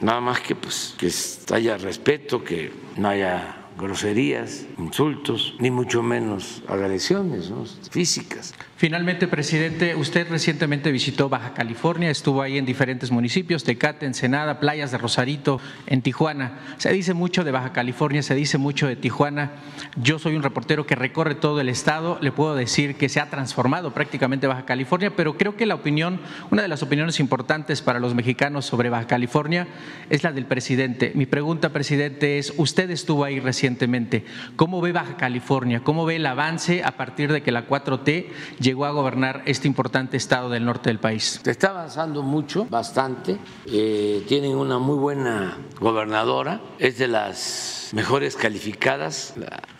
Nada 0.00 0.20
más 0.20 0.40
que 0.40 0.54
pues 0.54 0.94
que 0.98 1.10
haya 1.54 1.76
respeto, 1.76 2.42
que 2.44 2.72
no 2.96 3.08
haya 3.08 3.65
groserías, 3.78 4.66
insultos, 4.78 5.54
ni 5.58 5.70
mucho 5.70 6.02
menos 6.02 6.62
agresiones 6.68 7.52
físicas. 7.90 8.54
Finalmente, 8.78 9.26
presidente, 9.26 9.94
usted 9.94 10.28
recientemente 10.28 10.92
visitó 10.92 11.30
Baja 11.30 11.54
California, 11.54 12.10
estuvo 12.10 12.42
ahí 12.42 12.58
en 12.58 12.66
diferentes 12.66 13.10
municipios, 13.10 13.64
Tecate, 13.64 14.04
Ensenada, 14.04 14.60
playas 14.60 14.90
de 14.90 14.98
Rosarito, 14.98 15.60
en 15.86 16.02
Tijuana. 16.02 16.58
Se 16.76 16.92
dice 16.92 17.14
mucho 17.14 17.42
de 17.42 17.52
Baja 17.52 17.72
California, 17.72 18.22
se 18.22 18.34
dice 18.34 18.58
mucho 18.58 18.86
de 18.86 18.96
Tijuana. 18.96 19.52
Yo 19.96 20.18
soy 20.18 20.36
un 20.36 20.42
reportero 20.42 20.86
que 20.86 20.94
recorre 20.94 21.34
todo 21.34 21.60
el 21.62 21.70
estado, 21.70 22.18
le 22.20 22.32
puedo 22.32 22.54
decir 22.54 22.96
que 22.96 23.08
se 23.08 23.18
ha 23.18 23.30
transformado 23.30 23.94
prácticamente 23.94 24.46
Baja 24.46 24.66
California, 24.66 25.14
pero 25.16 25.38
creo 25.38 25.56
que 25.56 25.64
la 25.64 25.74
opinión, 25.74 26.20
una 26.50 26.60
de 26.60 26.68
las 26.68 26.82
opiniones 26.82 27.18
importantes 27.18 27.80
para 27.80 27.98
los 27.98 28.14
mexicanos 28.14 28.66
sobre 28.66 28.90
Baja 28.90 29.06
California 29.06 29.68
es 30.10 30.22
la 30.22 30.32
del 30.32 30.44
presidente. 30.44 31.12
Mi 31.14 31.24
pregunta, 31.24 31.70
presidente, 31.70 32.38
es, 32.38 32.52
usted 32.58 32.90
estuvo 32.90 33.24
ahí 33.24 33.40
recientemente, 33.40 33.65
¿cómo 34.56 34.80
ve 34.80 34.92
Baja 34.92 35.16
California? 35.16 35.82
¿Cómo 35.82 36.04
ve 36.04 36.16
el 36.16 36.26
avance 36.26 36.84
a 36.84 36.96
partir 36.96 37.32
de 37.32 37.42
que 37.42 37.52
la 37.52 37.66
4T 37.66 38.26
llegó 38.60 38.84
a 38.86 38.90
gobernar 38.90 39.42
este 39.46 39.68
importante 39.68 40.16
estado 40.16 40.50
del 40.50 40.64
norte 40.64 40.90
del 40.90 40.98
país? 40.98 41.40
Está 41.44 41.70
avanzando 41.70 42.22
mucho, 42.22 42.66
bastante. 42.70 43.38
Eh, 43.66 44.24
tienen 44.28 44.56
una 44.56 44.78
muy 44.78 44.96
buena 44.96 45.58
gobernadora, 45.80 46.60
es 46.78 46.98
de 46.98 47.08
las 47.08 47.90
mejores 47.92 48.36
calificadas, 48.36 49.34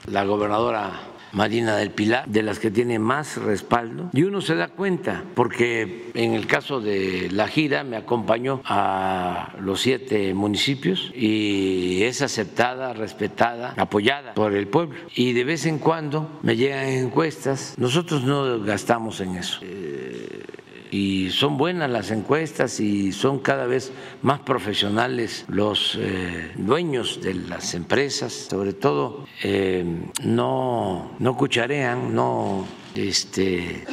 la 0.07 0.24
gobernadora 0.24 1.16
Marina 1.33 1.77
del 1.77 1.91
Pilar, 1.91 2.27
de 2.29 2.43
las 2.43 2.59
que 2.59 2.70
tiene 2.70 2.99
más 2.99 3.37
respaldo. 3.37 4.11
Y 4.12 4.22
uno 4.22 4.41
se 4.41 4.55
da 4.55 4.68
cuenta, 4.68 5.24
porque 5.35 6.11
en 6.14 6.35
el 6.35 6.47
caso 6.47 6.81
de 6.81 7.29
la 7.31 7.49
gira 7.49 7.85
me 7.85 7.97
acompañó 7.97 8.61
a 8.64 9.53
los 9.61 9.81
siete 9.81 10.35
municipios 10.35 11.12
y 11.14 12.03
es 12.03 12.22
aceptada, 12.22 12.93
respetada, 12.93 13.74
apoyada 13.77 14.35
por 14.35 14.55
el 14.55 14.68
pueblo. 14.68 14.97
Y 15.14 15.33
de 15.33 15.45
vez 15.45 15.66
en 15.66 15.79
cuando 15.79 16.39
me 16.43 16.57
llegan 16.57 16.89
encuestas, 16.89 17.74
nosotros 17.79 18.24
no 18.24 18.61
gastamos 18.61 19.20
en 19.20 19.37
eso. 19.37 19.61
Eh, 19.62 20.45
y 20.91 21.30
son 21.30 21.57
buenas 21.57 21.91
las 21.91 22.11
encuestas 22.11 22.80
y 22.80 23.12
son 23.12 23.39
cada 23.41 23.66
vez 23.66 23.93
más 24.22 24.41
profesionales 24.41 25.45
los 25.49 25.97
eh, 26.01 26.53
dueños 26.57 27.20
de 27.22 27.34
las 27.34 27.74
empresas, 27.74 28.32
sobre 28.32 28.72
todo 28.72 29.26
eh, 29.43 29.84
no, 30.22 31.12
no 31.18 31.37
cucharean, 31.37 32.14
no 32.14 32.66
este, 32.95 33.84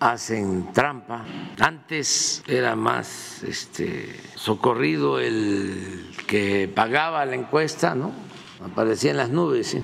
hacen 0.00 0.72
trampa. 0.72 1.24
Antes 1.58 2.42
era 2.46 2.76
más 2.76 3.42
este, 3.42 4.14
socorrido 4.34 5.18
el 5.18 6.12
que 6.26 6.70
pagaba 6.72 7.24
la 7.26 7.34
encuesta, 7.34 7.94
¿no? 7.94 8.12
Aparecía 8.64 9.10
en 9.10 9.16
las 9.16 9.30
nubes. 9.30 9.76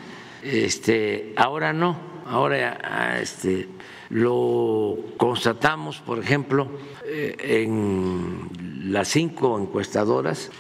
Este, 0.43 1.35
ahora 1.37 1.73
no, 1.73 1.97
ahora 2.27 2.79
ah, 2.83 3.19
este, 3.21 3.69
lo 4.13 4.99
constatamos, 5.17 5.97
por 6.01 6.19
ejemplo, 6.19 6.69
eh, 7.07 7.65
en 7.65 8.93
las 8.93 9.09
cinco 9.09 9.59
encuestadoras 9.59 10.51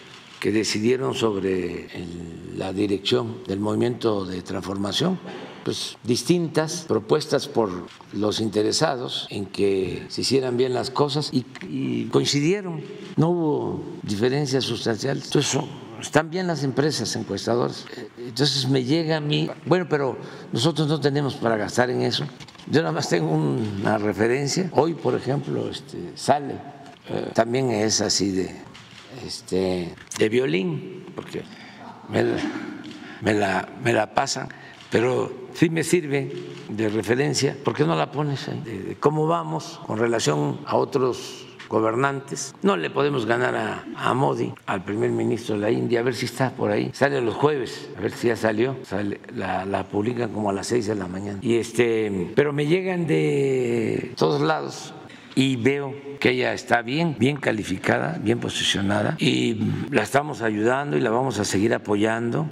que 0.40 0.50
decidieron 0.50 1.14
sobre 1.14 1.86
la 2.56 2.72
dirección 2.72 3.44
del 3.46 3.60
movimiento 3.60 4.24
de 4.24 4.40
transformación, 4.40 5.18
pues 5.64 5.98
distintas 6.02 6.86
propuestas 6.88 7.46
por 7.46 7.70
los 8.14 8.40
interesados 8.40 9.26
en 9.28 9.44
que 9.44 10.06
se 10.08 10.22
hicieran 10.22 10.56
bien 10.56 10.72
las 10.72 10.90
cosas 10.90 11.30
y, 11.30 12.06
coincidieron, 12.06 12.80
no 13.16 13.28
hubo 13.28 13.82
diferencias 14.02 14.64
sustanciales. 14.64 15.26
Entonces, 15.26 15.60
están 16.00 16.30
bien 16.30 16.46
las 16.46 16.64
empresas 16.64 17.14
encuestadoras. 17.16 17.84
Entonces 18.16 18.66
me 18.66 18.82
llega 18.82 19.18
a 19.18 19.20
mí, 19.20 19.50
bueno, 19.66 19.86
pero 19.90 20.16
nosotros 20.52 20.88
no 20.88 20.98
tenemos 20.98 21.34
para 21.34 21.58
gastar 21.58 21.90
en 21.90 22.00
eso. 22.00 22.24
Yo 22.66 22.80
nada 22.80 22.92
más 22.92 23.08
tengo 23.08 23.30
una 23.32 23.98
referencia. 23.98 24.70
Hoy, 24.72 24.94
por 24.94 25.14
ejemplo, 25.14 25.68
este, 25.68 26.12
sale, 26.14 26.54
eh, 27.08 27.30
también 27.34 27.70
es 27.70 28.00
así 28.00 28.30
de, 28.30 28.54
este, 29.26 29.94
de 30.18 30.28
violín, 30.28 31.06
porque 31.14 31.42
me, 32.08 33.34
la, 33.34 33.68
me 33.82 33.92
la 33.92 34.14
pasan, 34.14 34.48
pero 34.90 35.48
sí 35.54 35.70
me 35.70 35.82
sirve 35.82 36.32
de 36.68 36.88
referencia. 36.88 37.56
¿Por 37.64 37.74
qué 37.74 37.84
no 37.84 37.96
la 37.96 38.10
pones 38.12 38.48
cómo 39.00 39.26
vamos 39.26 39.80
con 39.86 39.98
relación 39.98 40.60
a 40.66 40.76
otros 40.76 41.41
gobernantes. 41.72 42.54
No 42.62 42.76
le 42.76 42.90
podemos 42.90 43.24
ganar 43.24 43.56
a, 43.96 44.14
Modi, 44.14 44.52
al 44.66 44.84
primer 44.84 45.10
ministro 45.10 45.54
de 45.54 45.62
la 45.62 45.70
India, 45.70 46.00
a 46.00 46.02
ver 46.02 46.14
si 46.14 46.26
está 46.26 46.50
por 46.50 46.70
ahí. 46.70 46.90
Sale 46.92 47.20
los 47.22 47.34
jueves, 47.34 47.90
a 47.96 48.00
ver 48.02 48.12
si 48.12 48.28
ya 48.28 48.36
salió. 48.36 48.76
la, 49.34 49.64
la, 49.64 49.84
publican 49.84 50.30
como 50.32 50.50
a 50.50 50.52
las 50.52 50.66
seis 50.66 50.86
de 50.86 50.94
la 50.94 51.08
mañana. 51.08 51.38
Y 51.40 51.56
este, 51.56 52.30
pero 52.36 52.52
me 52.52 52.66
llegan 52.66 53.06
de 53.06 54.12
todos 54.16 54.42
lados 54.42 54.92
y 55.34 55.56
veo 55.56 55.94
que 56.20 56.30
ella 56.30 56.52
está 56.52 56.82
bien, 56.82 57.16
bien 57.18 57.38
calificada, 57.38 58.18
bien 58.22 58.38
posicionada 58.38 59.16
y 59.18 59.58
la 59.90 60.02
estamos 60.02 60.42
ayudando 60.42 60.98
y 60.98 61.00
la 61.00 61.10
vamos 61.10 61.38
a 61.38 61.44
seguir 61.46 61.72
apoyando 61.72 62.50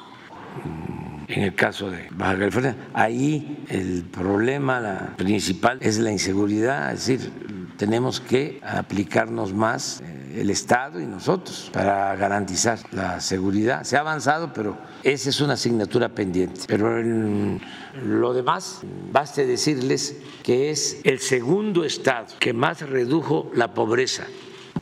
en 1.29 1.43
el 1.43 1.55
caso 1.55 1.91
de 1.91 2.09
Baja 2.11 2.39
California. 2.39 2.77
Ahí 2.95 3.65
el 3.69 4.03
problema 4.05 5.15
principal 5.17 5.79
es 5.83 5.99
la 5.99 6.11
inseguridad, 6.11 6.93
es 6.93 7.07
decir, 7.07 7.33
tenemos 7.81 8.21
que 8.21 8.61
aplicarnos 8.63 9.55
más 9.55 10.03
eh, 10.03 10.41
el 10.43 10.51
Estado 10.51 11.01
y 11.01 11.07
nosotros 11.07 11.71
para 11.73 12.15
garantizar 12.15 12.79
la 12.93 13.21
seguridad. 13.21 13.85
Se 13.85 13.97
ha 13.97 14.01
avanzado, 14.01 14.53
pero 14.53 14.77
esa 15.03 15.31
es 15.31 15.41
una 15.41 15.55
asignatura 15.55 16.11
pendiente. 16.11 16.61
Pero 16.67 17.03
lo 18.05 18.35
demás, 18.35 18.81
baste 19.11 19.47
decirles 19.47 20.19
que 20.43 20.71
es 20.71 21.01
el 21.05 21.21
segundo 21.21 21.87
Estado 21.87 22.27
que 22.39 22.53
más 22.53 22.83
redujo 22.83 23.51
la 23.55 23.73
pobreza 23.73 24.27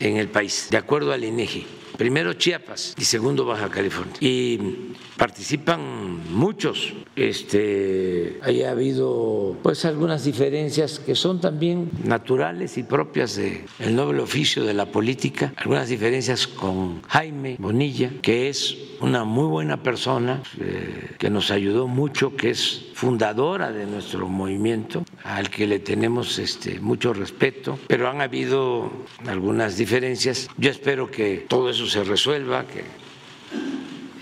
en 0.01 0.17
el 0.17 0.29
país, 0.29 0.67
de 0.69 0.79
acuerdo 0.79 1.13
al 1.13 1.23
INEGI 1.23 1.78
primero 1.99 2.33
Chiapas 2.33 2.95
y 2.97 3.05
segundo 3.05 3.45
Baja 3.45 3.69
California. 3.69 4.15
Y 4.21 4.95
participan 5.19 6.33
muchos. 6.33 6.95
Este, 7.17 8.39
ha 8.41 8.71
habido 8.71 9.57
pues 9.63 9.85
algunas 9.85 10.25
diferencias 10.25 11.01
que 11.01 11.17
son 11.17 11.41
también 11.41 11.91
naturales 12.05 12.79
y 12.79 12.85
propias 12.85 13.35
del 13.37 13.65
el 13.81 13.97
noble 13.97 14.23
oficio 14.23 14.65
de 14.65 14.73
la 14.73 14.87
política, 14.87 15.53
algunas 15.57 15.89
diferencias 15.89 16.47
con 16.47 17.03
Jaime 17.03 17.57
Bonilla, 17.59 18.13
que 18.23 18.49
es 18.49 18.77
una 19.01 19.25
muy 19.25 19.47
buena 19.47 19.83
persona, 19.83 20.43
eh, 20.61 21.17
que 21.19 21.31
nos 21.31 21.51
ayudó 21.51 21.89
mucho, 21.89 22.37
que 22.37 22.51
es 22.51 22.87
fundadora 22.95 23.73
de 23.73 23.87
nuestro 23.87 24.29
movimiento 24.29 25.05
al 25.25 25.51
que 25.51 25.67
le 25.67 25.79
tenemos 25.79 26.39
este, 26.39 26.81
mucho 26.81 27.13
respeto, 27.13 27.79
pero 27.87 28.09
han 28.09 28.21
habido 28.21 28.91
algunas 29.27 29.77
diferencias. 29.77 30.49
Yo 30.57 30.71
espero 30.71 31.11
que 31.11 31.47
todo 31.49 31.71
eso 31.71 31.87
se 31.87 32.05
resuelva, 32.05 32.65
que 32.67 32.85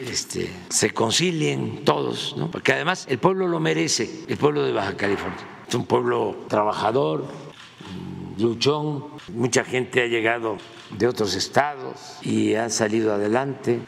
este, 0.01 0.51
se 0.69 0.91
concilien 0.91 1.85
todos, 1.85 2.35
¿no? 2.37 2.51
porque 2.51 2.73
además 2.73 3.07
el 3.09 3.19
pueblo 3.19 3.49
lo 3.49 3.61
merece, 3.61 4.25
el 4.29 4.37
pueblo 4.37 4.65
de 4.65 4.73
Baja 4.73 4.97
California. 4.97 5.39
Es 5.69 5.75
un 5.75 5.87
pueblo 5.87 6.45
trabajador, 6.49 7.27
luchón, 8.39 9.05
mucha 9.33 9.65
gente 9.65 10.03
ha 10.03 10.07
llegado 10.07 10.59
de 10.97 11.07
otros 11.07 11.35
estados 11.35 12.19
y 12.23 12.55
han 12.55 12.71
salido 12.71 13.15
adelante. 13.15 13.81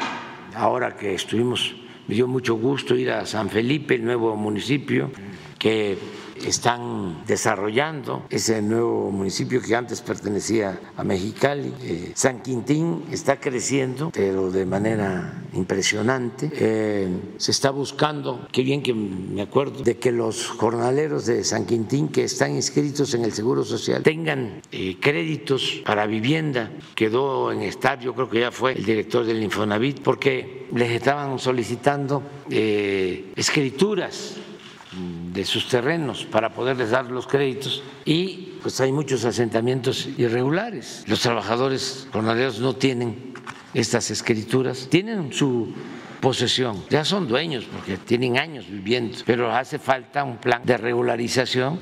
Ahora 0.55 0.97
que 0.97 1.15
estuvimos, 1.15 1.77
me 2.07 2.15
dio 2.15 2.27
mucho 2.27 2.55
gusto 2.55 2.97
ir 2.97 3.11
a 3.11 3.27
San 3.27 3.51
Felipe, 3.51 3.95
el 3.95 4.05
nuevo 4.05 4.35
municipio, 4.35 5.11
que 5.59 5.99
están 6.47 7.25
desarrollando 7.27 8.27
ese 8.31 8.63
nuevo 8.63 9.11
municipio 9.11 9.61
que 9.61 9.75
antes 9.75 10.01
pertenecía 10.01 10.79
a 10.97 11.05
Mexicali. 11.05 11.73
Eh, 11.83 12.13
San 12.15 12.41
Quintín 12.43 13.05
está 13.11 13.41
creciendo, 13.41 14.11
pero 14.13 14.51
de 14.51 14.67
manera 14.67 15.45
impresionante. 15.55 16.51
Eh, 16.53 17.09
se 17.37 17.51
está 17.51 17.71
buscando, 17.71 18.47
qué 18.53 18.63
bien 18.63 18.83
que 18.83 18.95
me 18.95 19.43
acuerdo, 19.43 19.83
de 19.83 19.97
que 19.97 20.13
los 20.13 20.49
jornaleros 20.49 21.27
de 21.27 21.45
San 21.45 21.67
Quintín 21.67 22.09
que 22.09 22.25
están 22.25 22.55
inscritos 22.55 23.15
en 23.15 23.25
el 23.25 23.33
Seguro 23.33 23.65
Social 23.65 24.03
tengan 24.03 24.61
eh, 24.73 24.97
créditos 25.01 25.83
para 25.85 26.07
vivienda. 26.07 26.71
Quedó 26.95 27.53
en 27.53 27.63
estar, 27.63 28.01
yo 28.01 28.15
creo 28.15 28.29
que 28.29 28.41
ya 28.41 28.51
fue 28.51 28.73
el 28.73 28.85
director 28.85 29.25
del 29.25 29.43
Infonavit, 29.43 30.01
porque 30.01 30.67
les 30.75 30.91
estaban 30.91 31.39
solicitando 31.39 32.23
escrituras 32.51 34.37
de 35.33 35.45
sus 35.45 35.69
terrenos 35.69 36.25
para 36.25 36.53
poderles 36.53 36.91
dar 36.91 37.11
los 37.11 37.27
créditos. 37.27 37.83
Y 38.05 38.59
pues 38.63 38.81
hay 38.81 38.93
muchos 38.93 39.25
asentamientos 39.25 40.09
irregulares. 40.17 41.05
Los 41.07 41.21
trabajadores 41.21 42.09
jornaleros 42.13 42.61
no 42.61 42.75
tienen 42.75 43.35
estas 43.75 44.11
escrituras, 44.11 44.89
tienen 44.91 45.33
su 45.33 45.73
posesión, 46.21 46.85
ya 46.91 47.05
son 47.05 47.29
dueños 47.29 47.65
porque 47.71 47.97
tienen 47.97 48.39
años 48.39 48.67
viviendo, 48.69 49.19
pero 49.25 49.55
hace 49.55 49.79
falta 49.79 50.25
un 50.25 50.39
plan 50.39 50.63
de 50.65 50.77
regularización 50.77 51.79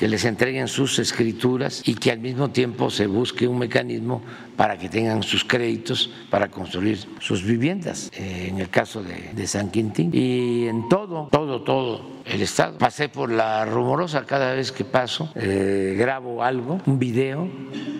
que 0.00 0.08
les 0.08 0.24
entreguen 0.24 0.66
sus 0.66 0.98
escrituras 0.98 1.82
y 1.84 1.94
que 1.94 2.10
al 2.10 2.20
mismo 2.20 2.48
tiempo 2.48 2.88
se 2.88 3.06
busque 3.06 3.46
un 3.46 3.58
mecanismo 3.58 4.22
para 4.56 4.78
que 4.78 4.88
tengan 4.88 5.22
sus 5.22 5.44
créditos 5.44 6.10
para 6.30 6.48
construir 6.48 6.98
sus 7.18 7.44
viviendas, 7.44 8.10
eh, 8.14 8.46
en 8.48 8.58
el 8.60 8.70
caso 8.70 9.02
de, 9.02 9.46
San 9.46 9.70
Quintín. 9.70 10.10
Y 10.14 10.68
en 10.68 10.88
todo, 10.88 11.28
todo, 11.30 11.60
todo 11.60 12.00
el 12.24 12.40
Estado. 12.40 12.78
Pasé 12.78 13.10
por 13.10 13.30
la 13.30 13.66
rumorosa 13.66 14.24
cada 14.24 14.54
vez 14.54 14.72
que 14.72 14.86
paso, 14.86 15.30
eh, 15.34 15.94
grabo 15.98 16.42
algo, 16.42 16.80
un 16.86 16.98
video. 16.98 17.46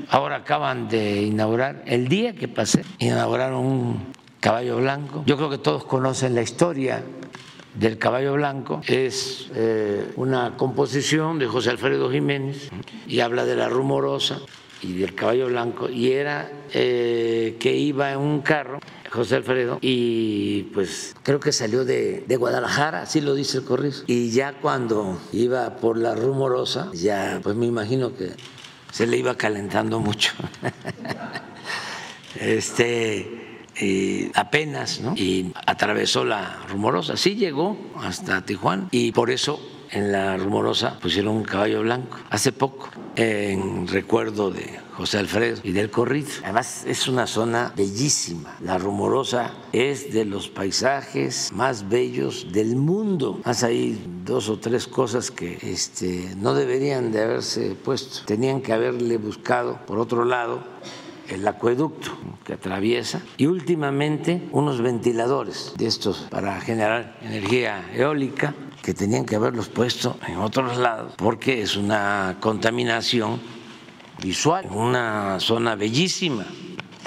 Ahora 0.08 0.36
acaban 0.36 0.88
de 0.88 1.20
inaugurar, 1.20 1.82
el 1.84 2.08
día 2.08 2.32
que 2.34 2.48
pasé, 2.48 2.82
inauguraron 2.98 3.58
un 3.58 4.06
caballo 4.40 4.78
blanco. 4.78 5.22
Yo 5.26 5.36
creo 5.36 5.50
que 5.50 5.58
todos 5.58 5.84
conocen 5.84 6.34
la 6.34 6.40
historia 6.40 7.04
del 7.74 7.98
caballo 7.98 8.34
blanco 8.34 8.80
es 8.86 9.50
eh, 9.54 10.12
una 10.16 10.56
composición 10.56 11.38
de 11.38 11.46
José 11.46 11.70
Alfredo 11.70 12.10
Jiménez 12.10 12.70
y 13.06 13.20
habla 13.20 13.44
de 13.44 13.56
la 13.56 13.68
rumorosa 13.68 14.40
y 14.82 14.94
del 14.94 15.14
caballo 15.14 15.46
blanco. 15.46 15.88
Y 15.88 16.12
era 16.12 16.50
eh, 16.72 17.56
que 17.60 17.76
iba 17.76 18.12
en 18.12 18.18
un 18.18 18.40
carro 18.40 18.80
José 19.10 19.36
Alfredo 19.36 19.78
y 19.80 20.64
pues 20.74 21.14
creo 21.22 21.40
que 21.40 21.52
salió 21.52 21.84
de, 21.84 22.24
de, 22.26 22.36
Guadalajara, 22.36 23.02
así 23.02 23.20
lo 23.20 23.34
dice 23.34 23.58
el 23.58 23.64
corrizo. 23.64 24.04
Y 24.06 24.30
ya 24.30 24.54
cuando 24.54 25.20
iba 25.32 25.76
por 25.76 25.98
la 25.98 26.14
rumorosa 26.14 26.90
ya 26.92 27.40
pues 27.42 27.56
me 27.56 27.66
imagino 27.66 28.14
que 28.16 28.30
se 28.92 29.06
le 29.06 29.16
iba 29.16 29.36
calentando 29.36 30.00
mucho. 30.00 30.32
Este 32.40 33.39
eh, 33.80 34.30
apenas, 34.34 35.00
¿no? 35.00 35.14
Y 35.16 35.52
atravesó 35.66 36.24
la 36.24 36.58
rumorosa. 36.68 37.16
Sí 37.16 37.34
llegó 37.34 37.78
hasta 37.96 38.44
Tijuana 38.44 38.88
y 38.90 39.12
por 39.12 39.30
eso 39.30 39.60
en 39.90 40.12
la 40.12 40.36
rumorosa 40.36 40.98
pusieron 41.00 41.34
un 41.36 41.44
caballo 41.44 41.82
blanco 41.82 42.18
hace 42.30 42.52
poco 42.52 42.90
en 43.16 43.88
recuerdo 43.88 44.50
de 44.50 44.78
José 44.96 45.18
Alfredo 45.18 45.60
y 45.64 45.72
del 45.72 45.90
corrido. 45.90 46.28
Además 46.44 46.84
es 46.86 47.08
una 47.08 47.26
zona 47.26 47.72
bellísima. 47.74 48.56
La 48.60 48.78
rumorosa 48.78 49.50
es 49.72 50.12
de 50.12 50.24
los 50.24 50.48
paisajes 50.48 51.50
más 51.54 51.88
bellos 51.88 52.52
del 52.52 52.76
mundo. 52.76 53.40
Más 53.44 53.62
ahí 53.62 53.98
dos 54.24 54.48
o 54.48 54.58
tres 54.58 54.86
cosas 54.86 55.30
que 55.30 55.58
este, 55.62 56.34
no 56.36 56.54
deberían 56.54 57.12
de 57.12 57.22
haberse 57.22 57.74
puesto. 57.82 58.26
Tenían 58.26 58.60
que 58.60 58.72
haberle 58.72 59.16
buscado 59.16 59.78
por 59.86 59.98
otro 59.98 60.24
lado 60.24 60.62
el 61.34 61.46
acueducto 61.46 62.10
que 62.44 62.54
atraviesa 62.54 63.22
y 63.36 63.46
últimamente 63.46 64.48
unos 64.52 64.80
ventiladores 64.80 65.74
de 65.76 65.86
estos 65.86 66.26
para 66.30 66.60
generar 66.60 67.18
energía 67.22 67.90
eólica 67.94 68.54
que 68.82 68.94
tenían 68.94 69.24
que 69.24 69.36
haberlos 69.36 69.68
puesto 69.68 70.16
en 70.26 70.38
otros 70.38 70.76
lados 70.76 71.14
porque 71.16 71.62
es 71.62 71.76
una 71.76 72.36
contaminación 72.40 73.40
visual, 74.22 74.66
una 74.70 75.40
zona 75.40 75.74
bellísima. 75.74 76.44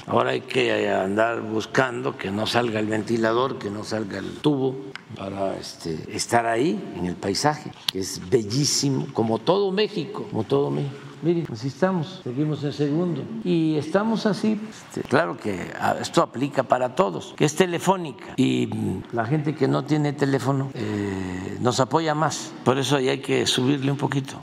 Ahora 0.05 0.31
hay 0.31 0.41
que 0.41 0.89
andar 0.91 1.41
buscando 1.41 2.17
que 2.17 2.29
no 2.29 2.45
salga 2.45 2.79
el 2.79 2.87
ventilador, 2.87 3.57
que 3.57 3.69
no 3.69 3.83
salga 3.83 4.19
el 4.19 4.35
tubo 4.37 4.75
para 5.15 5.55
este, 5.55 5.97
estar 6.13 6.45
ahí 6.45 6.93
en 6.97 7.05
el 7.05 7.15
paisaje, 7.15 7.71
que 7.91 7.99
es 7.99 8.21
bellísimo, 8.29 9.07
como 9.13 9.39
todo 9.39 9.71
México, 9.71 10.25
como 10.29 10.43
todo 10.43 10.71
México. 10.71 10.95
Miren, 11.23 11.47
así 11.53 11.69
estamos, 11.69 12.19
seguimos 12.21 12.61
en 12.65 12.73
segundo. 12.73 13.23
Y 13.45 13.77
estamos 13.77 14.25
así. 14.25 14.59
Este, 14.69 15.07
claro 15.07 15.37
que 15.37 15.71
ah, 15.79 15.95
esto 16.01 16.21
aplica 16.21 16.63
para 16.63 16.95
todos, 16.95 17.33
que 17.37 17.45
es 17.45 17.55
telefónica. 17.55 18.33
Y 18.35 18.67
mm, 18.67 19.03
la 19.13 19.25
gente 19.25 19.55
que 19.55 19.69
no 19.69 19.85
tiene 19.85 20.11
teléfono 20.11 20.69
eh, 20.73 21.57
nos 21.61 21.79
apoya 21.79 22.13
más. 22.13 22.51
Por 22.65 22.77
eso 22.77 22.97
ahí 22.97 23.07
hay 23.07 23.19
que 23.19 23.47
subirle 23.47 23.89
un 23.89 23.97
poquito. 23.97 24.41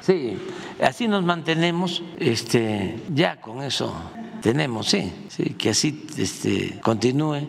Sí, 0.00 0.38
así 0.80 1.06
nos 1.06 1.22
mantenemos, 1.22 2.02
este, 2.18 3.02
ya 3.12 3.38
con 3.40 3.62
eso 3.62 3.92
tenemos, 4.40 4.86
sí, 4.86 5.12
sí, 5.28 5.56
que 5.58 5.70
así 5.70 6.06
este, 6.16 6.80
continúe. 6.80 7.40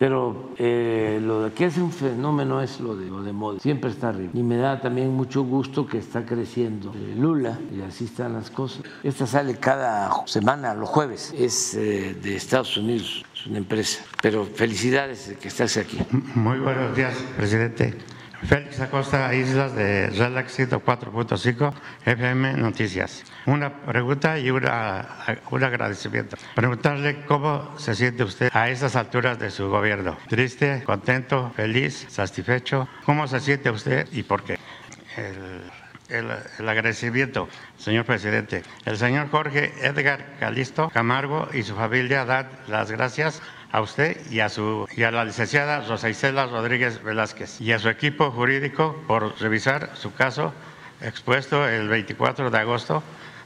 Pero 0.00 0.54
eh, 0.56 1.20
lo 1.22 1.52
que 1.54 1.66
es 1.66 1.76
un 1.76 1.92
fenómeno 1.92 2.62
es 2.62 2.80
lo 2.80 2.96
de, 2.96 3.04
lo 3.04 3.22
de 3.22 3.34
moda, 3.34 3.60
siempre 3.60 3.90
está 3.90 4.08
arriba. 4.08 4.30
Y 4.32 4.42
me 4.42 4.56
da 4.56 4.80
también 4.80 5.10
mucho 5.12 5.42
gusto 5.42 5.86
que 5.86 5.98
está 5.98 6.24
creciendo 6.24 6.90
eh, 6.96 7.14
Lula 7.18 7.58
y 7.70 7.82
así 7.82 8.06
están 8.06 8.32
las 8.32 8.50
cosas. 8.50 8.82
Esta 9.02 9.26
sale 9.26 9.56
cada 9.56 10.26
semana, 10.26 10.72
los 10.72 10.88
jueves, 10.88 11.34
es 11.36 11.74
eh, 11.74 12.14
de 12.14 12.34
Estados 12.34 12.78
Unidos, 12.78 13.22
es 13.34 13.46
una 13.46 13.58
empresa. 13.58 14.02
Pero 14.22 14.46
felicidades 14.46 15.28
de 15.28 15.34
que 15.36 15.48
estás 15.48 15.76
aquí. 15.76 15.98
Muy 16.34 16.58
buenos 16.60 16.96
días, 16.96 17.14
presidente. 17.36 17.94
Félix 18.42 18.80
Acosta, 18.80 19.34
Islas 19.34 19.74
de 19.74 20.08
Relax 20.10 20.58
104.5, 20.58 21.74
FM 22.06 22.54
Noticias. 22.54 23.24
Una 23.46 23.82
pregunta 23.82 24.38
y 24.38 24.50
una, 24.50 25.06
un 25.50 25.64
agradecimiento. 25.64 26.36
Preguntarle 26.54 27.24
cómo 27.26 27.78
se 27.78 27.94
siente 27.94 28.24
usted 28.24 28.50
a 28.52 28.70
estas 28.70 28.96
alturas 28.96 29.38
de 29.38 29.50
su 29.50 29.68
gobierno. 29.68 30.16
¿Triste, 30.28 30.82
contento, 30.84 31.52
feliz, 31.54 32.06
satisfecho? 32.08 32.88
¿Cómo 33.04 33.28
se 33.28 33.40
siente 33.40 33.70
usted 33.70 34.08
y 34.12 34.22
por 34.22 34.42
qué? 34.42 34.58
El, 35.16 35.62
el, 36.58 36.68
agradecimiento, 36.68 37.48
señor 37.78 38.04
presidente. 38.04 38.62
El 38.84 38.96
señor 38.96 39.30
Jorge 39.30 39.72
Edgar 39.82 40.36
Calisto 40.40 40.88
Camargo 40.90 41.48
y 41.52 41.62
su 41.62 41.74
familia 41.74 42.24
dan 42.24 42.48
las 42.68 42.90
gracias 42.90 43.42
a 43.72 43.80
usted 43.80 44.18
y 44.30 44.40
a, 44.40 44.48
su, 44.48 44.86
y 44.96 45.02
a 45.02 45.10
la 45.10 45.24
licenciada 45.24 45.80
Rosa 45.80 46.08
Isela 46.08 46.46
Rodríguez 46.46 47.02
Velázquez 47.02 47.60
y 47.60 47.72
a 47.72 47.78
su 47.78 47.88
equipo 47.88 48.30
jurídico 48.30 49.02
por 49.06 49.40
revisar 49.40 49.90
su 49.94 50.12
caso 50.12 50.52
expuesto 51.00 51.68
el 51.68 51.88
24 51.88 52.50
de 52.50 52.58
agosto 52.58 53.02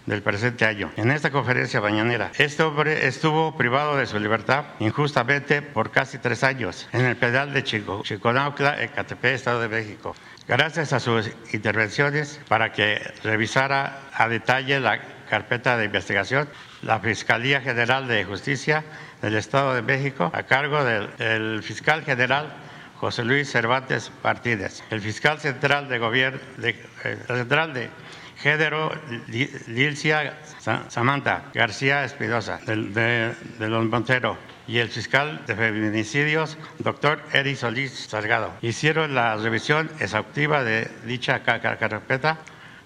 del 0.07 0.23
presente 0.23 0.67
año. 0.67 0.91
En 0.97 1.11
esta 1.11 1.31
conferencia 1.31 1.81
mañanera, 1.81 2.31
este 2.37 2.63
hombre 2.63 3.07
estuvo 3.07 3.57
privado 3.57 3.97
de 3.97 4.07
su 4.07 4.19
libertad 4.19 4.65
injustamente 4.79 5.63
por 5.63 5.91
casi 5.91 6.19
tres 6.19 6.43
años 6.45 6.89
en 6.93 7.07
el 7.07 7.17
pedal 7.17 7.55
de 7.55 7.65
Chico, 7.65 8.03
Chiconaucla, 8.03 8.83
Ecatepec, 8.83 9.35
Estado 9.35 9.61
de 9.61 9.69
México. 9.69 10.15
Gracias 10.47 10.93
a 10.93 11.01
sus 11.01 11.31
intervenciones 11.53 12.39
para 12.49 12.73
que 12.73 13.01
revisara 13.23 14.01
a 14.13 14.29
detalle 14.29 14.79
la 14.79 15.01
carpeta 15.29 15.79
de 15.79 15.87
investigación, 15.87 16.49
la 16.83 17.01
Fiscalía 17.01 17.63
General 17.63 18.07
de 18.07 18.25
Justicia 18.25 18.85
del 19.25 19.37
Estado 19.37 19.75
de 19.75 19.81
México, 19.81 20.31
a 20.35 20.43
cargo 20.43 20.85
del, 20.85 21.63
fiscal 21.63 22.05
general 22.05 22.53
José 23.01 23.25
Luis 23.25 23.51
Cervantes 23.51 24.13
Martínez, 24.23 24.83
el 24.91 25.01
fiscal 25.01 25.41
central 25.41 25.89
de 25.89 25.99
gobierno, 25.99 26.39
de, 26.59 26.71
eh, 27.05 27.19
central 27.27 27.73
de 27.73 27.89
género 28.37 28.93
Lilcia 29.67 30.39
Samantha 30.89 31.45
García 31.55 32.05
Espinosa, 32.05 32.61
de, 32.67 33.33
de, 33.59 33.69
Montero, 33.69 34.37
y 34.67 34.79
el 34.79 34.91
fiscal 34.91 35.41
de 35.47 35.55
feminicidios, 35.57 36.59
doctor 36.79 37.23
Eri 37.33 37.57
Solís 37.57 37.93
Salgado. 37.93 38.53
Hicieron 38.61 39.15
la 39.15 39.37
revisión 39.37 39.91
exhaustiva 40.01 40.65
de 40.65 40.91
dicha 41.07 41.43
carpeta 41.43 42.39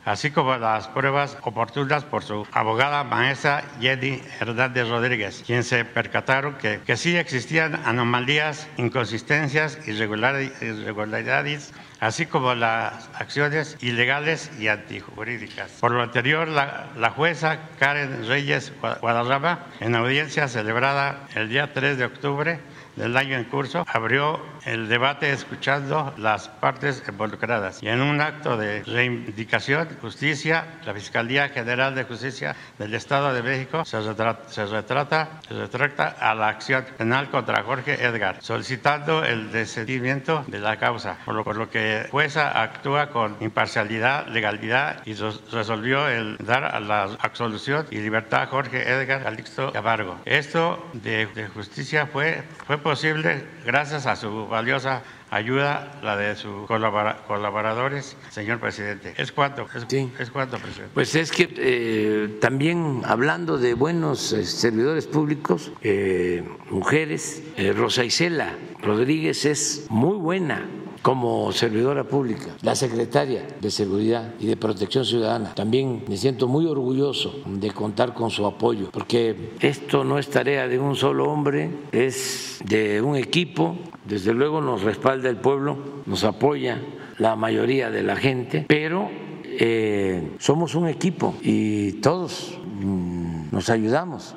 así 0.05 0.31
como 0.31 0.57
las 0.57 0.89
pruebas 0.89 1.37
oportunas 1.43 2.05
por 2.05 2.23
su 2.23 2.47
abogada 2.53 3.05
maestra 3.05 3.65
Jenny 3.81 4.23
Hernández 4.41 4.89
Rodríguez, 4.89 5.43
quien 5.47 5.65
se 5.65 5.85
percataron 5.85 6.55
que, 6.55 6.81
que 6.85 6.97
sí 6.97 7.17
existían 7.17 7.75
anomalías, 7.85 8.69
inconsistencias, 8.77 9.79
irregularidades 9.87 11.73
así 12.01 12.27
como 12.27 12.55
las 12.55 13.09
acciones 13.15 13.77
ilegales 13.81 14.51
y 14.59 14.69
antijurídicas. 14.69 15.73
Por 15.81 15.93
lo 15.93 16.03
anterior, 16.03 16.49
la, 16.49 16.91
la, 16.97 17.11
jueza 17.11 17.59
Karen 17.79 18.27
Reyes 18.27 18.73
Guadarrama, 18.81 19.67
en 19.81 19.95
audiencia 19.95 20.49
celebrada 20.49 21.27
el 21.35 21.49
día 21.49 21.73
3 21.73 21.99
de 21.99 22.05
octubre 22.05 22.61
del 22.99 23.17
año 23.17 23.37
en 23.37 23.45
curso, 23.45 23.85
abrió 23.89 24.41
el 24.65 24.89
debate 24.89 25.33
escuchando 25.33 26.13
las 26.19 26.49
partes 26.49 27.03
involucradas 27.09 27.83
y 27.83 27.89
en 27.89 28.03
un 28.03 28.21
acto 28.21 28.57
de 28.57 28.83
reivindicación, 28.85 29.89
justicia, 30.01 30.79
la 30.85 30.95
Fiscalía 30.95 31.49
General 31.49 31.95
de 31.95 32.05
Justicia 32.05 32.55
del 32.79 32.95
Estado 32.95 33.33
de 33.33 33.43
México 33.43 33.85
se 33.85 34.01
retrata, 34.01 34.51
se 34.51 34.67
retrata, 34.67 35.41
se 35.49 36.25
a 36.25 36.35
la 36.35 36.49
acción 36.49 36.85
penal 36.97 37.31
contra 37.31 37.63
Jorge 37.63 38.05
Edgar, 38.05 38.39
solicitando 38.41 39.25
el 39.25 39.53
desentimiento 39.53 40.45
de 40.47 40.59
la 40.59 40.77
causa, 40.77 41.19
por 41.25 41.35
lo, 41.35 41.45
por 41.45 41.57
lo 41.57 41.71
que 41.71 42.07
jueza 42.11 42.63
actúa 42.63 43.11
con 43.11 43.37
imparcialidad, 43.41 44.27
legalidad 44.29 45.03
y 45.07 45.15
resolvió 45.15 46.09
el 46.09 46.37
dar 46.39 46.65
a 46.65 46.81
la 46.81 47.11
absolución 47.21 47.87
y 47.91 47.99
libertad 47.99 48.43
a 48.43 48.47
Jorge 48.47 48.89
Edgar 48.89 49.23
Calixto 49.23 49.73
Camargo. 49.73 50.19
Esto 50.25 50.85
de 50.93 51.29
justicia 51.55 52.07
fue, 52.07 52.43
fue 52.69 52.77
posible 52.77 53.45
gracias 53.65 54.05
a 54.05 54.15
su 54.15 54.47
valiosa 54.47 55.03
ayuda, 55.31 55.99
la 56.03 56.19
de 56.19 56.37
sus 56.37 56.67
colaboradores, 56.67 58.15
señor 58.29 58.61
presidente. 58.61 59.15
¿Es 59.17 59.33
cuánto? 59.33 59.67
¿Es, 59.75 59.87
sí. 59.89 60.13
¿es 60.19 60.31
cuánto, 60.31 60.59
presidente? 60.59 60.91
Pues 60.93 61.15
es 61.15 61.33
que 61.33 61.49
eh, 61.57 62.39
también 62.43 63.01
hablando 63.07 63.57
de 63.57 63.73
buenos 63.73 64.35
eh, 64.35 64.45
servidores 64.45 65.07
públicos, 65.07 65.73
eh, 65.81 66.47
mujeres, 66.69 67.43
Rosa 67.75 68.05
Isela 68.05 68.53
Rodríguez 68.83 69.47
es 69.47 69.87
muy 69.89 70.19
buena 70.19 70.67
como 71.09 71.51
servidora 71.53 72.05
pública, 72.05 72.49
la 72.61 72.75
secretaria 72.75 73.43
de 73.63 73.71
Seguridad 73.71 74.35
y 74.39 74.47
de 74.47 74.59
Protección 74.59 75.07
Ciudadana. 75.07 75.55
También 75.55 76.05
me 76.07 76.19
siento 76.19 76.49
muy 76.49 76.67
orgulloso 76.67 77.35
de 77.47 77.71
contar 77.71 78.13
con 78.13 78.29
su 78.29 78.45
apoyo, 78.45 78.91
porque 78.91 79.53
esto 79.61 80.05
no 80.05 80.19
es 80.19 80.29
tarea 80.29 80.69
de 80.69 80.79
un 80.79 80.95
solo 80.97 81.33
hombre, 81.33 81.71
es 81.93 82.61
de 82.63 83.01
un 83.01 83.17
equipo. 83.17 83.75
Desde 84.05 84.35
luego 84.35 84.61
nos 84.61 84.83
respalda 84.83 85.31
el 85.31 85.39
pueblo, 85.39 85.79
nos 86.05 86.25
apoya 86.25 86.79
la 87.17 87.37
mayoría 87.37 87.89
de 87.89 88.03
la 88.03 88.17
gente, 88.17 88.67
pero 88.69 89.09
eh, 89.45 90.33
somos 90.39 90.75
un 90.75 90.89
equipo 90.89 91.35
y 91.41 91.93
todos 92.03 92.61
mm, 92.83 93.45
nos 93.51 93.71
ayudamos. 93.71 94.35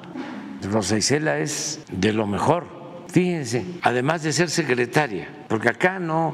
Rosa 0.71 0.97
Isela 0.97 1.39
es 1.39 1.83
de 1.91 2.13
lo 2.13 2.25
mejor 2.27 2.81
Fíjense, 3.11 3.65
además 3.81 4.23
de 4.23 4.31
ser 4.31 4.49
secretaria, 4.49 5.27
porque 5.49 5.67
acá 5.67 5.99
no 5.99 6.33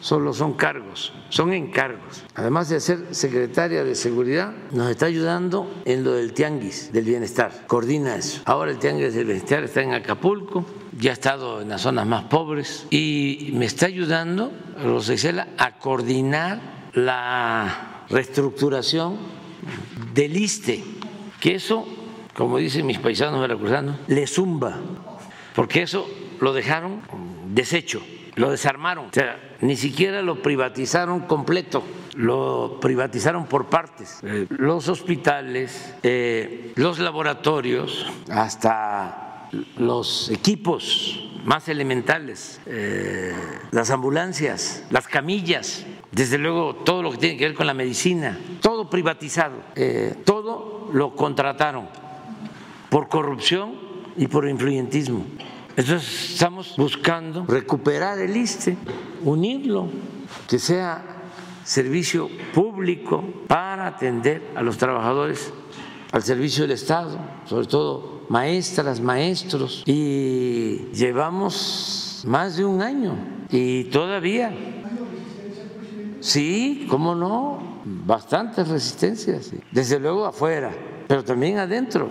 solo 0.00 0.32
son 0.32 0.54
cargos, 0.54 1.12
son 1.28 1.52
encargos. 1.52 2.24
Además 2.34 2.68
de 2.68 2.80
ser 2.80 3.14
secretaria 3.14 3.84
de 3.84 3.94
seguridad, 3.94 4.52
nos 4.72 4.90
está 4.90 5.06
ayudando 5.06 5.70
en 5.84 6.04
lo 6.04 6.12
del 6.12 6.32
tianguis 6.32 6.92
del 6.92 7.04
bienestar, 7.04 7.66
coordina 7.66 8.16
eso. 8.16 8.42
Ahora 8.44 8.70
el 8.70 8.78
tianguis 8.78 9.14
del 9.14 9.26
bienestar 9.26 9.64
está 9.64 9.82
en 9.82 9.94
Acapulco, 9.94 10.64
ya 10.98 11.10
ha 11.10 11.14
estado 11.14 11.62
en 11.62 11.68
las 11.68 11.82
zonas 11.82 12.06
más 12.06 12.24
pobres 12.24 12.86
y 12.90 13.50
me 13.54 13.66
está 13.66 13.86
ayudando, 13.86 14.52
Rosa 14.82 15.14
a 15.58 15.78
coordinar 15.78 16.90
la 16.94 18.04
reestructuración 18.08 19.16
del 20.14 20.36
ISTE, 20.36 20.84
que 21.40 21.54
eso, 21.54 21.86
como 22.34 22.58
dicen 22.58 22.86
mis 22.86 22.98
paisanos 22.98 23.40
veracruzanos, 23.40 23.96
le 24.06 24.26
zumba 24.26 24.80
porque 25.58 25.82
eso 25.82 26.08
lo 26.38 26.52
dejaron 26.52 27.00
deshecho, 27.52 28.00
lo 28.38 28.50
desarmaron, 28.50 29.06
o 29.06 29.12
sea, 29.12 29.56
ni 29.60 29.76
siquiera 29.76 30.22
lo 30.22 30.40
privatizaron 30.40 31.20
completo, 31.20 31.82
lo 32.14 32.78
privatizaron 32.80 33.46
por 33.46 33.66
partes. 33.66 34.20
Eh, 34.22 34.46
los 34.50 34.88
hospitales, 34.88 35.94
eh, 36.04 36.72
los 36.76 37.00
laboratorios, 37.00 38.06
hasta 38.30 39.48
los 39.76 40.30
equipos 40.30 41.24
más 41.44 41.68
elementales, 41.68 42.60
eh, 42.66 43.32
las 43.72 43.90
ambulancias, 43.90 44.84
las 44.90 45.08
camillas, 45.08 45.84
desde 46.12 46.38
luego 46.38 46.76
todo 46.76 47.02
lo 47.02 47.10
que 47.10 47.18
tiene 47.18 47.36
que 47.36 47.46
ver 47.46 47.54
con 47.54 47.66
la 47.66 47.74
medicina, 47.74 48.38
todo 48.60 48.88
privatizado, 48.88 49.56
todo 50.24 50.90
lo 50.92 51.16
contrataron 51.16 51.88
por 52.88 53.08
corrupción 53.08 53.74
y 54.16 54.28
por 54.28 54.48
influyentismo. 54.48 55.24
Entonces 55.78 56.32
estamos 56.32 56.74
buscando 56.76 57.44
recuperar 57.46 58.18
el 58.18 58.36
ISTE, 58.36 58.76
unirlo, 59.22 59.88
que 60.48 60.58
sea 60.58 61.04
servicio 61.62 62.28
público 62.52 63.22
para 63.46 63.86
atender 63.86 64.42
a 64.56 64.62
los 64.62 64.76
trabajadores 64.76 65.52
al 66.10 66.24
servicio 66.24 66.62
del 66.62 66.72
Estado, 66.72 67.16
sobre 67.44 67.68
todo 67.68 68.22
maestras, 68.28 69.00
maestros, 69.00 69.84
y 69.86 70.88
llevamos 70.94 72.24
más 72.26 72.56
de 72.56 72.64
un 72.64 72.82
año 72.82 73.14
y 73.48 73.84
todavía, 73.84 74.52
sí, 76.18 76.88
cómo 76.90 77.14
no, 77.14 77.82
bastantes 77.84 78.66
resistencias, 78.66 79.52
desde 79.70 80.00
luego 80.00 80.26
afuera, 80.26 80.72
pero 81.06 81.22
también 81.22 81.58
adentro 81.58 82.08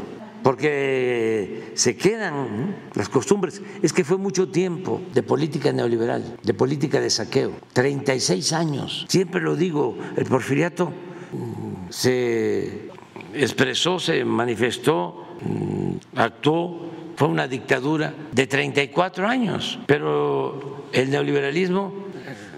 porque 0.48 1.74
se 1.74 1.98
quedan 1.98 2.74
las 2.96 3.10
costumbres. 3.10 3.62
Es 3.82 3.92
que 3.92 4.06
fue 4.06 4.18
mucho 4.18 4.48
tiempo 4.48 5.02
de 5.14 5.22
política 5.22 5.74
neoliberal, 5.74 6.38
de 6.42 6.54
política 6.54 7.02
de 7.02 7.10
saqueo, 7.10 7.52
36 7.74 8.54
años. 8.54 9.06
Siempre 9.10 9.42
lo 9.42 9.58
digo, 9.58 9.98
el 10.16 10.24
porfiriato 10.24 10.86
mm, 10.86 11.90
se 11.90 12.90
expresó, 13.34 14.00
se 14.00 14.24
manifestó, 14.24 15.36
mm, 15.42 16.18
actuó, 16.18 16.92
fue 17.18 17.28
una 17.28 17.46
dictadura 17.46 18.14
de 18.32 18.48
34 18.48 19.28
años, 19.28 19.80
pero 19.86 20.86
el 20.94 21.10
neoliberalismo 21.10 21.94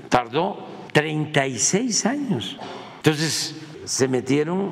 tardó 0.09 0.63
36 0.93 2.05
años. 2.05 2.55
Entonces 2.97 3.55
se 3.83 4.07
metieron 4.07 4.69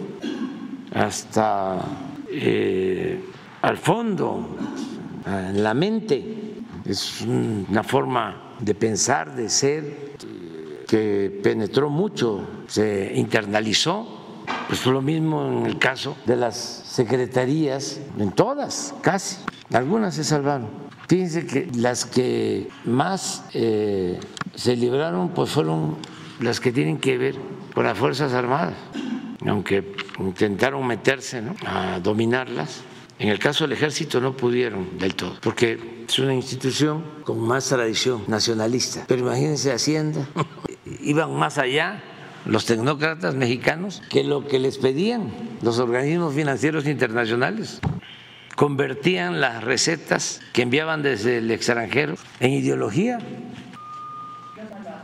hasta 0.94 2.07
eh, 2.30 3.22
al 3.62 3.78
fondo, 3.78 4.56
en 5.26 5.64
la 5.64 5.74
mente. 5.74 6.54
Es 6.86 7.22
una 7.22 7.84
forma 7.84 8.54
de 8.60 8.74
pensar, 8.74 9.36
de 9.36 9.50
ser, 9.50 10.14
que 10.88 11.40
penetró 11.44 11.90
mucho, 11.90 12.48
se 12.68 13.12
internalizó. 13.16 14.16
Pues 14.70 14.86
lo 14.86 15.02
mismo 15.02 15.46
en 15.46 15.66
el 15.66 15.78
caso 15.78 16.16
de 16.26 16.38
las 16.38 16.56
secretarías, 16.56 18.00
en 18.18 18.32
todas, 18.32 18.96
casi. 19.02 19.38
Algunas 19.74 20.16
se 20.16 20.24
salvaron. 20.24 20.68
Fíjense 21.08 21.46
que 21.46 21.70
las 21.76 22.06
que 22.06 22.70
más 22.86 23.44
eh, 23.54 24.20
se 24.56 24.76
libraron 24.76 25.30
pues 25.30 25.50
fueron 25.50 25.96
las 26.40 26.60
que 26.60 26.72
tienen 26.72 26.98
que 26.98 27.18
ver 27.18 27.36
con 27.74 27.86
las 27.86 27.98
Fuerzas 27.98 28.34
Armadas, 28.34 28.74
aunque 29.46 29.84
intentaron 30.20 30.86
meterse 30.86 31.42
a 31.66 32.00
dominarlas. 32.00 32.82
En 33.20 33.30
el 33.30 33.40
caso 33.40 33.64
del 33.64 33.74
ejército 33.74 34.22
no 34.22 34.38
pudieron 34.38 35.00
del 35.00 35.16
todo, 35.16 35.38
porque 35.42 36.06
es 36.08 36.20
una 36.20 36.36
institución 36.36 37.04
con 37.24 37.40
más 37.40 37.68
tradición 37.68 38.24
nacionalista. 38.28 39.06
Pero 39.08 39.22
imagínense 39.22 39.72
Hacienda, 39.72 40.28
iban 41.02 41.36
más 41.36 41.58
allá 41.58 42.04
los 42.46 42.66
tecnócratas 42.66 43.36
mexicanos 43.36 44.02
que 44.10 44.24
lo 44.24 44.48
que 44.48 44.60
les 44.60 44.78
pedían 44.78 45.32
los 45.62 45.80
organismos 45.80 46.34
financieros 46.34 46.88
internacionales. 46.88 47.80
Convertían 48.56 49.40
las 49.40 49.64
recetas 49.64 50.42
que 50.54 50.64
enviaban 50.64 51.04
desde 51.04 51.38
el 51.38 51.52
extranjero 51.52 52.16
en 52.40 52.52
ideología 52.52 53.20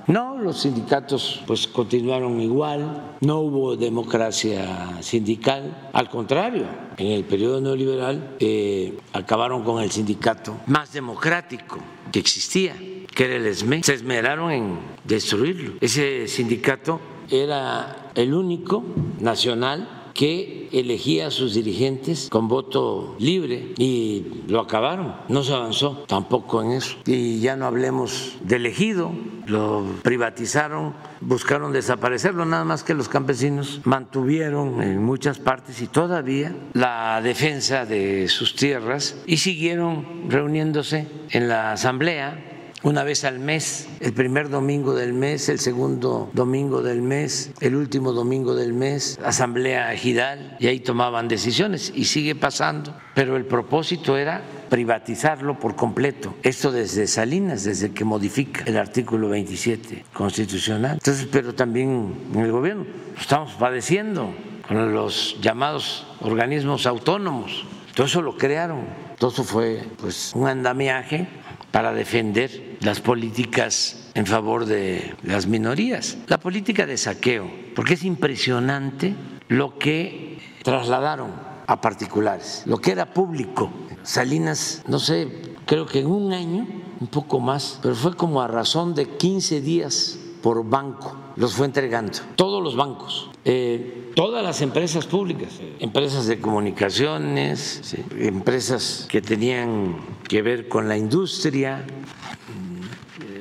no, 0.08 0.38
los 0.38 0.62
sindicatos 0.62 1.42
pues 1.48 1.68
continuaron 1.68 2.42
igual, 2.42 3.16
no 3.22 3.40
hubo 3.40 3.76
democracia 3.78 5.02
sindical, 5.02 5.90
al 5.94 6.10
contrario, 6.10 6.66
en 6.98 7.08
el 7.08 7.24
periodo 7.24 7.62
neoliberal 7.62 8.36
eh, 8.40 8.98
acabaron 9.14 9.64
con 9.64 9.82
el 9.82 9.92
sindicato 9.92 10.58
más 10.68 10.92
democrático 10.92 11.78
que 12.12 12.20
existía, 12.20 12.76
que 13.16 13.26
era 13.26 13.36
el 13.36 13.56
SME, 13.56 13.84
se 13.84 13.94
esmeraron 13.94 14.52
en 14.52 14.80
destruirlo. 15.04 15.74
Ese 15.80 16.28
sindicato 16.28 17.00
era 17.30 18.12
el 18.16 18.34
único 18.34 18.84
nacional 19.20 20.03
que 20.14 20.70
elegía 20.72 21.28
a 21.28 21.32
sus 21.32 21.54
dirigentes 21.54 22.30
con 22.30 22.48
voto 22.48 23.16
libre 23.20 23.74
y 23.78 24.44
lo 24.48 24.60
acabaron. 24.60 25.16
No 25.30 25.44
se 25.44 25.54
avanzó 25.54 26.04
tampoco 26.08 26.62
en 26.62 26.72
eso. 26.72 26.98
Y 27.06 27.40
ya 27.40 27.56
no 27.56 27.66
hablemos 27.66 28.38
del 28.42 28.66
ejido, 28.66 29.12
lo 29.48 29.84
privatizaron, 30.04 30.94
buscaron 31.22 31.74
desaparecerlo, 31.74 32.46
nada 32.46 32.64
más 32.64 32.84
que 32.84 32.94
los 32.94 33.10
campesinos 33.10 33.82
mantuvieron 33.84 34.82
en 34.82 35.04
muchas 35.04 35.40
partes 35.40 35.82
y 35.82 35.88
todavía 35.88 36.56
la 36.74 37.22
defensa 37.22 37.86
de 37.86 38.28
sus 38.28 38.56
tierras 38.56 39.18
y 39.26 39.38
siguieron 39.38 40.30
reuniéndose 40.30 41.08
en 41.32 41.48
la 41.48 41.74
asamblea 41.74 42.53
una 42.84 43.04
vez 43.04 43.24
al 43.24 43.40
mes, 43.40 43.88
el 44.02 44.14
primer 44.14 44.50
domingo 44.50 44.94
del 44.94 45.14
mes, 45.14 45.48
el 45.48 45.60
segundo 45.60 46.30
domingo 46.34 46.82
del 46.82 47.02
mes, 47.02 47.52
el 47.62 47.76
último 47.76 48.12
domingo 48.12 48.56
del 48.56 48.74
mes, 48.74 49.18
asamblea 49.24 49.94
ejidal, 49.94 50.58
y 50.60 50.68
ahí 50.68 50.82
tomaban 50.82 51.30
decisiones 51.30 51.94
y 51.96 52.06
sigue 52.06 52.36
pasando. 52.36 52.96
Pero 53.16 53.38
el 53.38 53.46
propósito 53.46 54.18
era 54.18 54.44
privatizarlo 54.70 55.60
por 55.60 55.76
completo. 55.76 56.36
Esto 56.44 56.72
desde 56.72 57.08
Salinas, 57.08 57.64
desde 57.64 57.92
que 57.92 58.04
modifica 58.04 58.64
el 58.66 58.78
artículo 58.78 59.30
27 59.30 60.06
constitucional. 60.14 60.94
Entonces, 60.94 61.28
pero 61.32 61.56
también 61.56 62.14
en 62.34 62.40
el 62.40 62.52
gobierno 62.52 62.86
estamos 63.20 63.54
padeciendo 63.54 64.34
con 64.68 64.94
los 64.94 65.38
llamados 65.42 66.06
organismos 66.20 66.86
autónomos. 66.86 67.66
Todo 67.96 68.08
eso 68.08 68.22
lo 68.22 68.36
crearon. 68.38 68.82
Todo 69.20 69.32
eso 69.32 69.44
fue 69.44 69.84
pues 70.02 70.34
un 70.36 70.48
andamiaje 70.48 71.28
para 71.74 71.92
defender 71.92 72.78
las 72.82 73.02
políticas 73.02 74.12
en 74.14 74.28
favor 74.28 74.68
de 74.68 75.16
las 75.24 75.48
minorías. 75.48 76.18
La 76.28 76.40
política 76.40 76.86
de 76.86 76.98
saqueo, 76.98 77.50
porque 77.76 77.96
es 77.96 78.04
impresionante 78.04 79.16
lo 79.48 79.80
que 79.80 80.38
trasladaron 80.62 81.32
a 81.66 81.82
particulares, 81.82 82.62
lo 82.68 82.78
que 82.78 82.92
era 82.92 83.12
público. 83.12 83.72
Salinas, 84.04 84.84
no 84.88 85.00
sé, 85.00 85.56
creo 85.66 85.88
que 85.88 86.02
en 86.02 86.08
un 86.08 86.32
año, 86.32 86.68
un 87.00 87.08
poco 87.08 87.40
más, 87.40 87.80
pero 87.82 87.96
fue 87.96 88.16
como 88.16 88.44
a 88.44 88.48
razón 88.48 88.94
de 88.94 89.08
15 89.10 89.62
días 89.62 90.20
por 90.44 90.64
banco, 90.70 91.18
los 91.36 91.54
fue 91.54 91.66
entregando, 91.66 92.20
todos 92.36 92.64
los 92.64 92.76
bancos. 92.76 93.30
Eh, 93.46 94.12
todas 94.16 94.44
las 94.44 94.62
empresas 94.62 95.06
públicas, 95.06 95.60
empresas 95.80 96.28
de 96.28 96.40
comunicaciones, 96.40 97.96
empresas 98.18 99.08
que 99.10 99.22
tenían 99.22 99.98
que 100.28 100.42
ver 100.42 100.68
con 100.68 100.88
la 100.88 100.98
industria, 100.98 101.86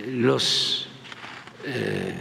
los 0.09 0.89
eh, 1.65 2.15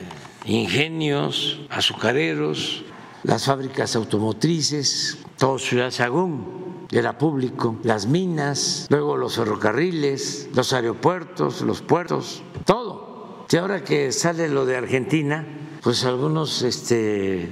ingenios 0.46 1.62
azucareros, 1.70 2.84
las 3.24 3.46
fábricas 3.46 3.96
automotrices, 3.96 5.20
todo 5.38 5.58
Ciudad 5.60 5.92
Sagún 5.92 6.88
era 6.92 7.18
público, 7.18 7.78
las 7.84 8.06
minas, 8.06 8.88
luego 8.90 9.16
los 9.16 9.36
ferrocarriles, 9.36 10.50
los 10.54 10.74
aeropuertos, 10.74 11.62
los 11.62 11.82
puertos, 11.82 12.44
todo. 12.66 13.46
Y 13.50 13.56
ahora 13.58 13.84
que 13.84 14.12
sale 14.12 14.50
lo 14.50 14.66
de 14.66 14.78
Argentina, 14.78 15.46
pues 15.82 16.06
algunos 16.06 16.62
este, 16.62 17.50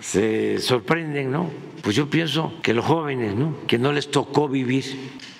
se 0.00 0.58
sorprenden, 0.58 1.30
¿no? 1.30 1.50
Pues 1.82 1.94
yo 1.94 2.08
pienso 2.08 2.54
que 2.62 2.74
los 2.74 2.84
jóvenes, 2.84 3.34
¿no? 3.34 3.54
Que 3.66 3.78
no 3.78 3.92
les 3.92 4.10
tocó 4.10 4.48
vivir 4.48 4.84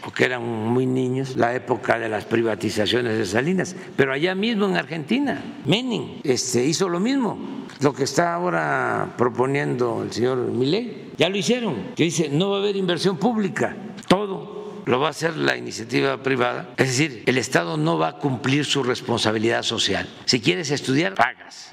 porque 0.07 0.24
eran 0.24 0.45
muy 0.45 0.87
niños, 0.87 1.37
la 1.37 1.53
época 1.57 1.99
de 1.99 2.09
las 2.09 2.24
privatizaciones 2.24 3.18
de 3.18 3.26
Salinas, 3.26 3.74
pero 3.97 4.12
allá 4.12 4.37
mismo 4.37 4.66
en 4.66 4.76
Argentina, 4.76 5.43
Menin 5.64 6.20
este, 6.22 6.64
hizo 6.64 6.89
lo 6.89 7.01
mismo, 7.01 7.37
lo 7.80 7.93
que 7.93 8.05
está 8.05 8.34
ahora 8.34 9.14
proponiendo 9.18 10.05
el 10.05 10.12
señor 10.12 10.37
Milei, 10.37 11.11
ya 11.18 11.28
lo 11.28 11.37
hicieron, 11.37 11.89
que 11.97 12.05
dice 12.05 12.28
no 12.28 12.51
va 12.51 12.59
a 12.59 12.61
haber 12.61 12.76
inversión 12.76 13.16
pública, 13.16 13.74
todo 14.07 14.65
lo 14.87 15.01
va 15.01 15.09
a 15.09 15.11
hacer 15.11 15.37
la 15.37 15.57
iniciativa 15.57 16.22
privada. 16.22 16.70
Es 16.76 16.87
decir, 16.87 17.24
el 17.26 17.39
Estado 17.39 17.76
no 17.76 17.99
va 17.99 18.09
a 18.09 18.12
cumplir 18.18 18.64
su 18.64 18.82
responsabilidad 18.82 19.62
social. 19.62 20.09
Si 20.24 20.41
quieres 20.41 20.70
estudiar, 20.70 21.14
pagas. 21.14 21.72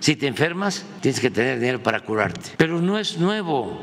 Si 0.00 0.16
te 0.16 0.26
enfermas, 0.26 0.84
tienes 1.00 1.20
que 1.20 1.30
tener 1.30 1.60
dinero 1.60 1.82
para 1.82 2.00
curarte. 2.00 2.50
Pero 2.56 2.80
no 2.80 2.98
es 2.98 3.18
nuevo, 3.18 3.78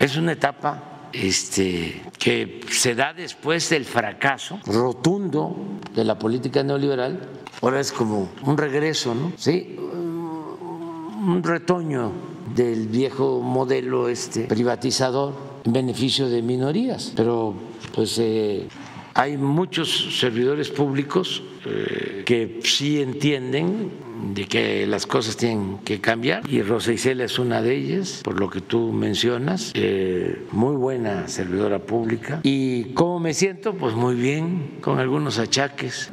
es 0.00 0.16
una 0.16 0.32
etapa 0.32 1.08
este, 1.12 2.02
que 2.18 2.60
se 2.68 2.96
da 2.96 3.14
después 3.14 3.70
del 3.70 3.84
fracaso 3.84 4.58
rotundo 4.66 5.78
de 5.94 6.04
la 6.04 6.18
política 6.18 6.64
neoliberal. 6.64 7.28
Ahora 7.62 7.78
es 7.78 7.92
como 7.92 8.30
un 8.42 8.58
regreso, 8.58 9.14
¿no? 9.14 9.32
Sí, 9.36 9.76
un 9.78 11.42
retoño 11.44 12.10
del 12.56 12.88
viejo 12.88 13.40
modelo 13.40 14.08
este 14.08 14.44
privatizador 14.44 15.34
en 15.64 15.72
beneficio 15.72 16.28
de 16.28 16.42
minorías. 16.42 17.12
Pero 17.14 17.69
pues 17.94 18.18
eh, 18.18 18.66
hay 19.14 19.36
muchos 19.36 20.18
servidores 20.18 20.70
públicos 20.70 21.42
eh, 21.66 22.22
que 22.24 22.60
sí 22.62 23.02
entienden 23.02 23.90
de 24.32 24.46
que 24.46 24.86
las 24.86 25.06
cosas 25.06 25.36
tienen 25.36 25.78
que 25.78 26.00
cambiar 26.00 26.48
y 26.48 26.62
Rosa 26.62 26.92
Isela 26.92 27.24
es 27.24 27.38
una 27.38 27.60
de 27.60 27.74
ellas, 27.74 28.20
por 28.22 28.38
lo 28.38 28.48
que 28.48 28.60
tú 28.60 28.92
mencionas, 28.92 29.72
eh, 29.74 30.46
muy 30.52 30.76
buena 30.76 31.26
servidora 31.28 31.80
pública. 31.80 32.40
¿Y 32.42 32.92
cómo 32.94 33.18
me 33.20 33.34
siento? 33.34 33.74
Pues 33.74 33.94
muy 33.94 34.14
bien, 34.14 34.78
con 34.80 34.98
algunos 34.98 35.38
achaques. 35.38 36.10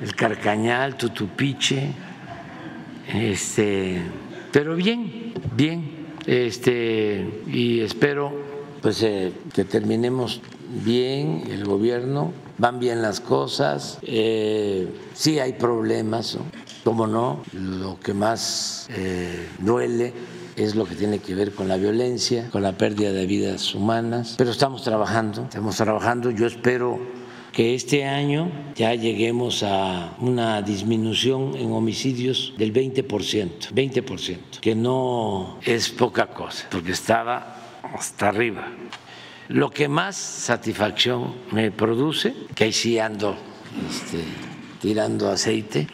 El 0.00 0.14
carcañal, 0.14 0.96
tutupiche, 0.96 1.92
este, 3.12 4.00
pero 4.52 4.76
bien, 4.76 5.32
bien, 5.56 6.08
este, 6.26 7.26
y 7.48 7.80
espero 7.80 8.57
pues 8.80 9.02
eh, 9.02 9.32
que 9.52 9.64
terminemos 9.64 10.40
bien 10.84 11.44
el 11.50 11.64
gobierno, 11.64 12.32
van 12.58 12.78
bien 12.78 13.02
las 13.02 13.20
cosas, 13.20 13.98
eh, 14.02 14.88
sí 15.14 15.38
hay 15.38 15.54
problemas, 15.54 16.36
¿no? 16.36 16.42
como 16.84 17.06
no, 17.06 17.42
lo 17.52 17.98
que 18.00 18.14
más 18.14 18.88
eh, 18.90 19.48
duele 19.58 20.12
es 20.56 20.74
lo 20.74 20.86
que 20.86 20.94
tiene 20.94 21.18
que 21.18 21.34
ver 21.34 21.52
con 21.52 21.68
la 21.68 21.76
violencia, 21.76 22.48
con 22.50 22.62
la 22.62 22.72
pérdida 22.72 23.12
de 23.12 23.26
vidas 23.26 23.74
humanas, 23.74 24.34
pero 24.38 24.50
estamos 24.50 24.82
trabajando, 24.82 25.42
estamos 25.42 25.76
trabajando, 25.76 26.30
yo 26.30 26.46
espero 26.46 26.98
que 27.52 27.74
este 27.74 28.04
año 28.04 28.50
ya 28.74 28.94
lleguemos 28.94 29.62
a 29.62 30.16
una 30.20 30.62
disminución 30.62 31.56
en 31.56 31.72
homicidios 31.72 32.54
del 32.56 32.72
20%, 32.72 33.72
20%, 33.72 34.60
que 34.60 34.74
no 34.74 35.58
es 35.62 35.88
poca 35.88 36.28
cosa, 36.28 36.66
porque 36.70 36.92
estaba 36.92 37.57
hasta 37.94 38.28
arriba. 38.28 38.66
Lo 39.48 39.70
que 39.70 39.88
más 39.88 40.16
satisfacción 40.16 41.34
me 41.52 41.70
produce, 41.70 42.34
que 42.54 42.64
ahí 42.64 42.72
sí 42.72 42.98
ando 42.98 43.36
este, 43.90 44.24
tirando 44.80 45.30
aceite, 45.30 45.86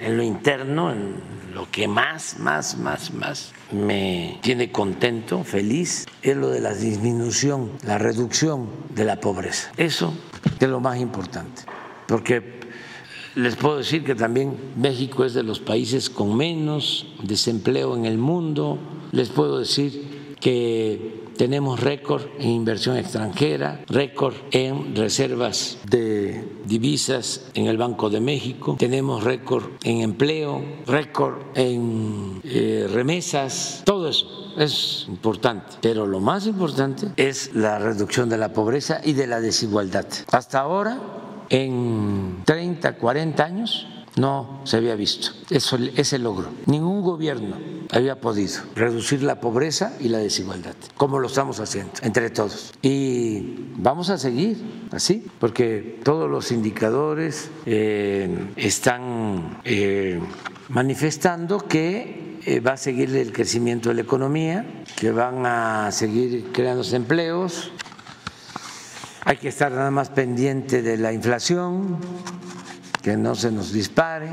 en 0.00 0.16
lo 0.16 0.22
interno, 0.22 0.90
en 0.90 1.14
lo 1.54 1.70
que 1.70 1.86
más, 1.86 2.38
más, 2.38 2.76
más, 2.78 3.12
más 3.12 3.52
me 3.72 4.38
tiene 4.42 4.72
contento, 4.72 5.44
feliz, 5.44 6.06
es 6.22 6.36
lo 6.36 6.48
de 6.48 6.60
la 6.60 6.74
disminución, 6.74 7.70
la 7.84 7.98
reducción 7.98 8.68
de 8.94 9.04
la 9.04 9.20
pobreza. 9.20 9.70
Eso 9.76 10.12
es 10.58 10.68
lo 10.68 10.80
más 10.80 10.98
importante, 10.98 11.62
porque 12.08 12.60
les 13.34 13.56
puedo 13.56 13.78
decir 13.78 14.04
que 14.04 14.14
también 14.14 14.56
México 14.76 15.24
es 15.24 15.34
de 15.34 15.42
los 15.42 15.60
países 15.60 16.10
con 16.10 16.36
menos 16.36 17.06
desempleo 17.22 17.96
en 17.96 18.06
el 18.06 18.18
mundo, 18.18 18.78
les 19.12 19.30
puedo 19.30 19.58
decir 19.58 20.11
que 20.42 21.22
tenemos 21.36 21.78
récord 21.80 22.22
en 22.40 22.50
inversión 22.50 22.96
extranjera, 22.96 23.80
récord 23.86 24.34
en 24.50 24.94
reservas 24.96 25.78
de 25.88 26.44
divisas 26.66 27.46
en 27.54 27.68
el 27.68 27.78
Banco 27.78 28.10
de 28.10 28.20
México, 28.20 28.76
tenemos 28.76 29.22
récord 29.22 29.64
en 29.84 30.00
empleo, 30.00 30.60
récord 30.86 31.36
en 31.54 32.40
eh, 32.42 32.88
remesas, 32.92 33.82
todo 33.84 34.08
eso 34.08 34.52
es 34.58 35.06
importante. 35.08 35.76
Pero 35.80 36.06
lo 36.06 36.18
más 36.18 36.46
importante 36.46 37.06
es 37.16 37.54
la 37.54 37.78
reducción 37.78 38.28
de 38.28 38.38
la 38.38 38.52
pobreza 38.52 39.00
y 39.02 39.12
de 39.12 39.28
la 39.28 39.40
desigualdad. 39.40 40.06
Hasta 40.32 40.60
ahora, 40.60 40.98
en 41.50 42.42
30, 42.44 42.96
40 42.96 43.44
años, 43.44 43.86
no 44.16 44.60
se 44.64 44.76
había 44.76 44.94
visto 44.94 45.28
eso, 45.50 45.78
ese 45.96 46.18
logro. 46.18 46.50
Ningún 46.66 47.02
gobierno 47.02 47.56
había 47.90 48.20
podido 48.20 48.62
reducir 48.74 49.22
la 49.22 49.40
pobreza 49.40 49.94
y 50.00 50.08
la 50.08 50.18
desigualdad, 50.18 50.74
como 50.96 51.18
lo 51.18 51.28
estamos 51.28 51.60
haciendo 51.60 51.92
entre 52.02 52.30
todos. 52.30 52.72
Y 52.82 53.70
vamos 53.76 54.10
a 54.10 54.18
seguir 54.18 54.58
así, 54.90 55.26
porque 55.38 56.00
todos 56.02 56.30
los 56.30 56.52
indicadores 56.52 57.50
eh, 57.66 58.48
están 58.56 59.60
eh, 59.64 60.20
manifestando 60.68 61.58
que 61.58 62.38
eh, 62.44 62.60
va 62.60 62.72
a 62.72 62.76
seguir 62.76 63.14
el 63.14 63.32
crecimiento 63.32 63.90
de 63.90 63.96
la 63.96 64.02
economía, 64.02 64.84
que 64.96 65.12
van 65.12 65.46
a 65.46 65.92
seguir 65.92 66.50
creándose 66.52 66.96
empleos. 66.96 67.70
Hay 69.24 69.36
que 69.36 69.48
estar 69.48 69.70
nada 69.70 69.90
más 69.90 70.10
pendiente 70.10 70.82
de 70.82 70.96
la 70.96 71.12
inflación, 71.12 71.98
que 73.02 73.16
no 73.16 73.34
se 73.34 73.50
nos 73.50 73.72
dispare, 73.72 74.30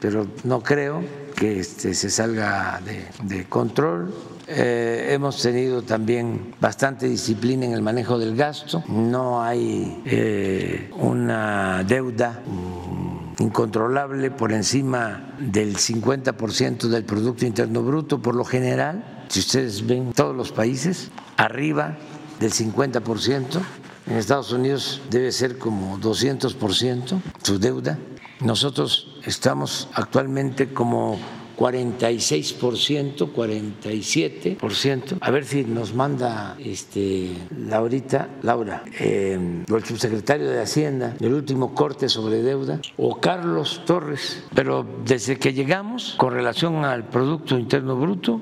pero 0.00 0.26
no 0.44 0.62
creo. 0.62 1.02
que 1.36 1.60
este, 1.60 1.92
se 1.92 2.08
salga 2.08 2.80
de, 3.22 3.44
control. 3.44 4.14
Eh, 4.48 5.08
hemos 5.10 5.42
tenido 5.42 5.82
también 5.82 6.54
bastante 6.58 7.06
disciplina 7.06 7.66
en 7.66 7.72
el 7.72 7.82
manejo 7.82 8.18
del 8.18 8.34
gasto. 8.34 8.82
No 8.88 9.42
hay 9.42 10.02
eh, 10.06 10.90
una 10.96 11.84
deuda 11.84 12.40
mm, 12.46 13.42
incontrolable 13.42 14.30
por 14.30 14.52
encima 14.52 15.34
del 15.38 15.76
50% 15.76 16.88
del 16.88 17.04
Producto 17.04 17.44
Interno 17.44 17.82
Bruto, 17.82 18.22
por 18.22 18.34
lo 18.34 18.44
general, 18.44 19.26
si 19.28 19.40
ustedes 19.40 19.86
ven 19.86 20.12
todos 20.14 20.34
los 20.34 20.52
países, 20.52 21.10
arriba 21.36 21.98
del 22.40 22.52
50%. 22.52 23.60
En 24.06 24.16
Estados 24.16 24.52
Unidos 24.52 25.00
debe 25.10 25.32
ser 25.32 25.58
como 25.58 25.98
200% 25.98 27.20
su 27.42 27.58
deuda. 27.58 27.98
Nosotros 28.40 29.08
estamos 29.24 29.88
actualmente 29.94 30.72
como 30.72 31.18
46%, 31.56 33.32
47%. 33.32 35.18
A 35.20 35.30
ver 35.30 35.44
si 35.44 35.64
nos 35.64 35.94
manda 35.94 36.56
este, 36.58 37.32
Laurita, 37.50 38.28
Laura, 38.42 38.84
eh, 39.00 39.64
el 39.66 39.84
subsecretario 39.84 40.50
de 40.50 40.60
Hacienda, 40.60 41.16
el 41.18 41.32
último 41.32 41.74
corte 41.74 42.08
sobre 42.08 42.42
deuda, 42.42 42.80
o 42.98 43.18
Carlos 43.20 43.82
Torres. 43.86 44.44
Pero 44.54 44.86
desde 45.04 45.38
que 45.38 45.52
llegamos, 45.52 46.14
con 46.18 46.32
relación 46.32 46.84
al 46.84 47.08
Producto 47.08 47.58
Interno 47.58 47.96
Bruto, 47.96 48.40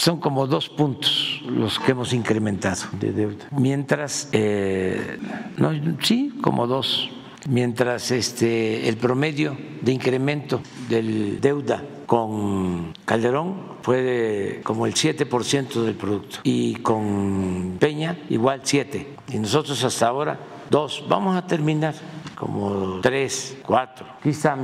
son 0.00 0.18
como 0.18 0.46
dos 0.46 0.70
puntos 0.70 1.42
los 1.46 1.78
que 1.78 1.92
hemos 1.92 2.14
incrementado 2.14 2.84
de 2.92 3.12
deuda. 3.12 3.48
Mientras, 3.50 4.30
eh, 4.32 5.18
no, 5.58 5.72
sí, 6.02 6.32
como 6.40 6.66
dos. 6.66 7.10
Mientras 7.48 8.10
este, 8.10 8.88
el 8.88 8.96
promedio 8.96 9.56
de 9.80 9.92
incremento 9.92 10.60
del 10.88 11.40
deuda 11.40 11.82
con 12.06 12.92
Calderón 13.04 13.78
fue 13.82 14.60
como 14.62 14.86
el 14.86 14.94
7% 14.94 15.82
del 15.82 15.94
producto 15.94 16.38
y 16.42 16.74
con 16.76 17.76
Peña 17.78 18.18
igual 18.28 18.60
7 18.62 19.14
y 19.32 19.38
nosotros 19.38 19.82
hasta 19.84 20.08
ahora 20.08 20.38
2. 20.70 21.06
Vamos 21.08 21.36
a 21.36 21.46
terminar 21.46 21.94
como 22.34 23.00
3, 23.00 23.58
4. 23.66 24.06
Aquí 24.18 24.30
está, 24.30 24.56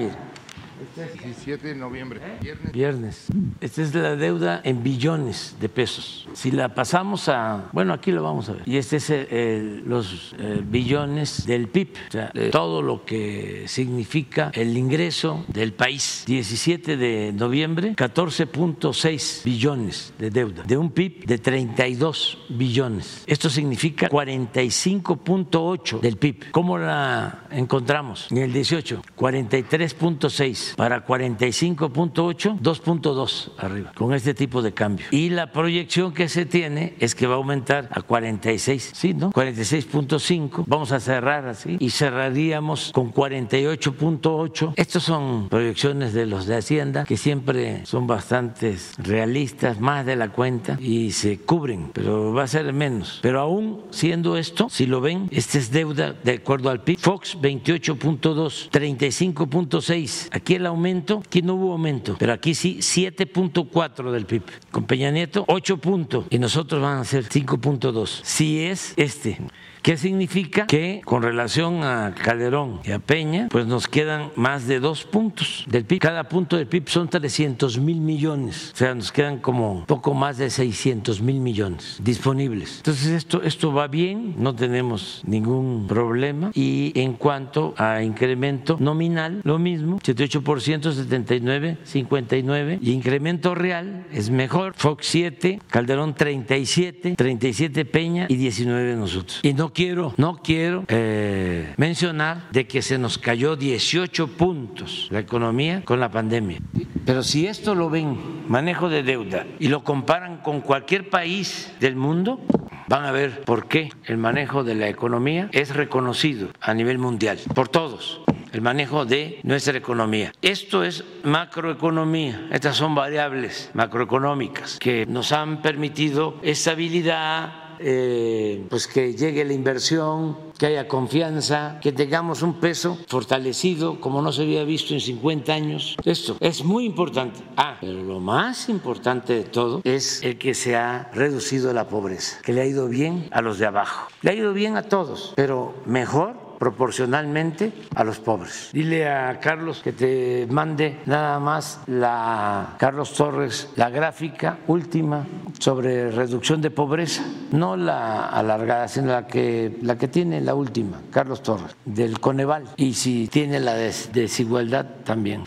mire. 0.96 1.12
17 1.24 1.68
de 1.68 1.74
noviembre, 1.74 2.20
viernes. 2.40 2.72
Viernes. 2.72 3.26
Esta 3.60 3.82
es 3.82 3.94
la 3.94 4.16
deuda 4.16 4.60
en 4.64 4.82
billones 4.82 5.56
de 5.60 5.68
pesos. 5.68 6.28
Si 6.34 6.50
la 6.50 6.74
pasamos 6.74 7.28
a, 7.28 7.68
bueno, 7.72 7.92
aquí 7.92 8.10
lo 8.12 8.22
vamos 8.22 8.48
a 8.48 8.52
ver. 8.54 8.62
Y 8.66 8.76
este 8.76 8.96
es 8.96 9.10
el- 9.10 9.26
el- 9.30 9.82
los 9.86 10.34
eh, 10.38 10.60
billones 10.64 11.46
del 11.46 11.68
PIB, 11.68 11.88
o 12.08 12.12
sea, 12.12 12.32
todo 12.50 12.82
lo 12.82 13.04
que 13.04 13.64
significa 13.66 14.50
el 14.54 14.76
ingreso 14.76 15.44
del 15.48 15.72
país. 15.72 16.24
17 16.26 16.96
de 16.96 17.32
noviembre, 17.32 17.94
14.6 17.96 19.42
billones 19.44 20.12
de 20.18 20.30
deuda, 20.30 20.62
de 20.64 20.76
un 20.76 20.90
PIB 20.90 21.24
de 21.26 21.38
32 21.38 22.38
billones. 22.48 23.24
Esto 23.26 23.48
significa 23.50 24.08
45.8 24.08 26.00
del 26.00 26.16
PIB. 26.16 26.50
¿Cómo 26.50 26.78
la 26.78 27.46
encontramos? 27.50 28.26
En 28.30 28.38
el 28.38 28.52
18, 28.52 29.02
43.6 29.16 30.65
para 30.76 31.06
45.8, 31.06 32.60
2.2 32.60 33.50
arriba, 33.58 33.92
con 33.94 34.14
este 34.14 34.34
tipo 34.34 34.62
de 34.62 34.72
cambio. 34.72 35.06
Y 35.10 35.30
la 35.30 35.52
proyección 35.52 36.12
que 36.12 36.28
se 36.28 36.46
tiene 36.46 36.94
es 36.98 37.14
que 37.14 37.26
va 37.26 37.34
a 37.34 37.36
aumentar 37.36 37.88
a 37.92 38.02
46, 38.02 38.92
¿sí, 38.94 39.14
no? 39.14 39.30
46.5, 39.32 40.64
vamos 40.66 40.92
a 40.92 41.00
cerrar 41.00 41.46
así 41.46 41.76
y 41.78 41.90
cerraríamos 41.90 42.92
con 42.92 43.12
48.8. 43.12 44.72
Estos 44.76 45.02
son 45.02 45.48
proyecciones 45.48 46.12
de 46.12 46.26
los 46.26 46.46
de 46.46 46.56
Hacienda 46.56 47.04
que 47.04 47.16
siempre 47.16 47.84
son 47.86 48.06
bastante 48.06 48.76
realistas, 48.98 49.80
más 49.80 50.06
de 50.06 50.16
la 50.16 50.30
cuenta 50.30 50.78
y 50.80 51.12
se 51.12 51.38
cubren, 51.38 51.90
pero 51.92 52.32
va 52.32 52.44
a 52.44 52.46
ser 52.46 52.72
menos. 52.72 53.20
Pero 53.22 53.40
aún 53.40 53.82
siendo 53.90 54.36
esto, 54.36 54.68
si 54.70 54.86
lo 54.86 55.00
ven, 55.00 55.28
esta 55.30 55.58
es 55.58 55.70
deuda 55.70 56.12
de 56.12 56.32
acuerdo 56.32 56.70
al 56.70 56.82
PIB. 56.82 56.98
Fox 56.98 57.36
28.2, 57.40 58.70
35.6. 58.70 60.28
Aquí 60.32 60.55
el 60.56 60.66
aumento, 60.66 61.22
aquí 61.24 61.42
no 61.42 61.54
hubo 61.54 61.72
aumento, 61.72 62.16
pero 62.18 62.32
aquí 62.32 62.54
sí 62.54 62.78
7.4 62.78 64.10
del 64.10 64.26
PIB. 64.26 64.42
Con 64.70 64.84
Peña 64.84 65.10
Nieto 65.10 65.44
8 65.48 65.78
puntos 65.78 66.26
y 66.30 66.38
nosotros 66.38 66.82
van 66.82 66.98
a 66.98 67.04
ser 67.04 67.24
5.2. 67.24 68.20
Si 68.22 68.64
es 68.64 68.94
este. 68.96 69.38
¿Qué 69.86 69.96
significa? 69.96 70.66
Que 70.66 71.00
con 71.04 71.22
relación 71.22 71.84
a 71.84 72.12
Calderón 72.12 72.80
y 72.82 72.90
a 72.90 72.98
Peña, 72.98 73.46
pues 73.52 73.68
nos 73.68 73.86
quedan 73.86 74.32
más 74.34 74.66
de 74.66 74.80
dos 74.80 75.04
puntos 75.04 75.64
del 75.68 75.84
PIB. 75.84 76.00
Cada 76.00 76.28
punto 76.28 76.56
del 76.56 76.66
PIB 76.66 76.88
son 76.88 77.08
300 77.08 77.78
mil 77.78 78.00
millones. 78.00 78.72
O 78.74 78.76
sea, 78.78 78.96
nos 78.96 79.12
quedan 79.12 79.38
como 79.38 79.86
poco 79.86 80.12
más 80.12 80.38
de 80.38 80.50
600 80.50 81.20
mil 81.20 81.38
millones 81.38 82.00
disponibles. 82.02 82.78
Entonces, 82.78 83.12
esto, 83.12 83.44
esto 83.44 83.72
va 83.72 83.86
bien, 83.86 84.34
no 84.38 84.56
tenemos 84.56 85.22
ningún 85.24 85.86
problema. 85.86 86.50
Y 86.52 86.90
en 86.96 87.12
cuanto 87.12 87.72
a 87.76 88.02
incremento 88.02 88.78
nominal, 88.80 89.40
lo 89.44 89.60
mismo, 89.60 90.00
78%, 90.00 90.94
79, 90.94 91.78
59. 91.84 92.80
Y 92.82 92.90
incremento 92.90 93.54
real 93.54 94.04
es 94.10 94.30
mejor. 94.30 94.74
Fox 94.76 95.06
7, 95.06 95.60
Calderón 95.70 96.16
37, 96.16 97.14
37 97.14 97.84
Peña 97.84 98.26
y 98.28 98.34
19 98.34 98.96
nosotros. 98.96 99.38
Y 99.44 99.54
no 99.54 99.75
quiero, 99.76 100.14
no 100.16 100.38
quiero 100.42 100.84
eh, 100.88 101.74
mencionar 101.76 102.48
de 102.50 102.66
que 102.66 102.80
se 102.80 102.96
nos 102.96 103.18
cayó 103.18 103.56
18 103.56 104.28
puntos 104.28 105.08
la 105.10 105.18
economía 105.18 105.82
con 105.84 106.00
la 106.00 106.10
pandemia. 106.10 106.60
Pero 107.04 107.22
si 107.22 107.46
esto 107.46 107.74
lo 107.74 107.90
ven, 107.90 108.16
manejo 108.48 108.88
de 108.88 109.02
deuda, 109.02 109.46
y 109.58 109.68
lo 109.68 109.84
comparan 109.84 110.38
con 110.38 110.62
cualquier 110.62 111.10
país 111.10 111.74
del 111.78 111.94
mundo, 111.94 112.40
van 112.88 113.04
a 113.04 113.12
ver 113.12 113.42
por 113.42 113.68
qué 113.68 113.90
el 114.06 114.16
manejo 114.16 114.64
de 114.64 114.76
la 114.76 114.88
economía 114.88 115.50
es 115.52 115.76
reconocido 115.76 116.48
a 116.62 116.72
nivel 116.72 116.96
mundial, 116.96 117.38
por 117.54 117.68
todos 117.68 118.22
el 118.52 118.62
manejo 118.62 119.04
de 119.04 119.40
nuestra 119.42 119.76
economía. 119.76 120.32
Esto 120.40 120.84
es 120.84 121.04
macroeconomía, 121.22 122.48
estas 122.50 122.76
son 122.76 122.94
variables 122.94 123.70
macroeconómicas 123.74 124.78
que 124.78 125.04
nos 125.04 125.32
han 125.32 125.60
permitido 125.60 126.38
estabilidad, 126.42 127.65
eh, 127.80 128.66
pues 128.68 128.86
que 128.86 129.14
llegue 129.14 129.44
la 129.44 129.52
inversión, 129.52 130.36
que 130.58 130.66
haya 130.66 130.88
confianza, 130.88 131.78
que 131.80 131.92
tengamos 131.92 132.42
un 132.42 132.54
peso 132.60 132.98
fortalecido 133.08 134.00
como 134.00 134.22
no 134.22 134.32
se 134.32 134.42
había 134.42 134.64
visto 134.64 134.94
en 134.94 135.00
50 135.00 135.52
años. 135.52 135.96
Esto 136.04 136.36
es 136.40 136.64
muy 136.64 136.84
importante. 136.84 137.40
Ah, 137.56 137.76
pero 137.80 138.02
lo 138.02 138.20
más 138.20 138.68
importante 138.68 139.34
de 139.34 139.44
todo 139.44 139.80
es 139.84 140.22
el 140.22 140.38
que 140.38 140.54
se 140.54 140.76
ha 140.76 141.10
reducido 141.12 141.72
la 141.72 141.88
pobreza, 141.88 142.40
que 142.42 142.52
le 142.52 142.62
ha 142.62 142.66
ido 142.66 142.88
bien 142.88 143.28
a 143.30 143.42
los 143.42 143.58
de 143.58 143.66
abajo. 143.66 144.08
Le 144.22 144.30
ha 144.30 144.34
ido 144.34 144.52
bien 144.52 144.76
a 144.76 144.82
todos, 144.82 145.32
pero 145.36 145.74
mejor 145.84 146.45
proporcionalmente 146.58 147.72
a 147.94 148.04
los 148.04 148.18
pobres. 148.18 148.70
Dile 148.72 149.08
a 149.08 149.38
Carlos 149.40 149.80
que 149.82 149.92
te 149.92 150.46
mande 150.50 150.98
nada 151.06 151.38
más 151.40 151.80
la 151.86 152.74
Carlos 152.78 153.12
Torres 153.14 153.70
la 153.76 153.90
gráfica 153.90 154.58
última 154.66 155.24
sobre 155.58 156.10
reducción 156.10 156.60
de 156.60 156.70
pobreza, 156.70 157.22
no 157.52 157.76
la 157.76 158.28
alargada, 158.28 158.88
sino 158.88 159.08
la 159.08 159.26
que 159.26 159.78
la 159.82 159.96
que 159.96 160.08
tiene 160.08 160.40
la 160.40 160.54
última, 160.54 161.00
Carlos 161.10 161.42
Torres 161.42 161.74
del 161.84 162.20
Coneval 162.20 162.64
y 162.76 162.94
si 162.94 163.28
tiene 163.28 163.60
la 163.60 163.74
des- 163.74 164.10
desigualdad 164.12 164.86
también. 165.04 165.44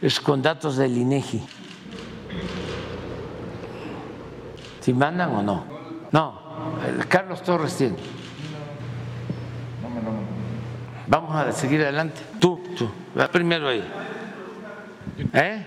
Es 0.00 0.20
con 0.20 0.42
datos 0.42 0.76
del 0.76 0.96
INEGI. 0.98 1.42
Si 4.80 4.92
mandan 4.92 5.30
o 5.34 5.42
no. 5.42 5.64
No, 6.12 6.40
Carlos 7.08 7.42
Torres 7.42 7.74
tiene. 7.76 7.96
Vamos 11.06 11.34
a 11.34 11.52
seguir 11.52 11.82
adelante. 11.82 12.20
Tú, 12.40 12.60
tú, 12.76 12.90
va 13.18 13.28
primero 13.28 13.68
ahí. 13.68 13.84
¿Eh? 15.32 15.66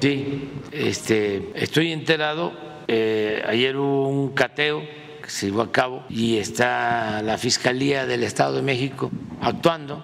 Sí, 0.00 0.50
este, 0.72 1.50
estoy 1.54 1.92
enterado. 1.92 2.52
eh, 2.88 3.44
ayer 3.46 3.76
hubo 3.76 4.08
un 4.08 4.30
cateo 4.34 4.82
que 5.22 5.30
se 5.30 5.46
llevó 5.46 5.62
a 5.62 5.70
cabo 5.70 6.04
y 6.08 6.38
está 6.38 7.22
la 7.22 7.38
Fiscalía 7.38 8.06
del 8.06 8.24
Estado 8.24 8.54
de 8.56 8.62
México 8.62 9.10
actuando 9.40 10.02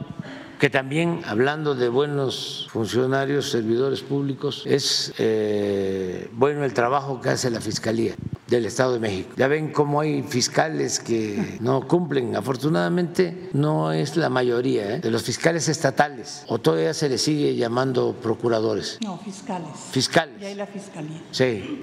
que 0.59 0.71
también, 0.71 1.21
hablando 1.27 1.75
de 1.75 1.89
buenos 1.89 2.69
funcionarios, 2.71 3.51
servidores 3.51 4.01
públicos, 4.01 4.63
es 4.67 5.13
eh, 5.19 6.29
bueno 6.33 6.65
el 6.65 6.73
trabajo 6.73 7.21
que 7.21 7.31
hace 7.31 7.51
la 7.51 7.61
Fiscalía 7.61 8.15
del 8.47 8.65
Estado 8.65 8.95
de 8.95 9.01
México. 9.01 9.35
Ya 9.37 9.49
ven 9.49 9.73
cómo 9.73 10.01
hay 10.01 10.23
fiscales 10.23 11.01
que 11.01 11.59
no 11.61 11.87
cumplen. 11.87 12.37
Afortunadamente 12.37 13.51
no 13.53 13.93
es 13.93 14.17
la 14.17 14.31
mayoría 14.31 14.95
¿eh? 14.95 15.01
de 15.01 15.11
los 15.11 15.23
fiscales 15.23 15.69
estatales, 15.69 16.45
o 16.49 16.59
todavía 16.59 16.95
se 16.95 17.09
les 17.09 17.21
sigue 17.21 17.55
llamando 17.55 18.15
procuradores. 18.15 18.99
No, 19.03 19.19
fiscales. 19.19 19.69
Fiscales. 19.91 20.41
Y 20.41 20.45
hay 20.47 20.55
la 20.55 20.67
fiscalía. 20.67 21.21
Sí. 21.33 21.83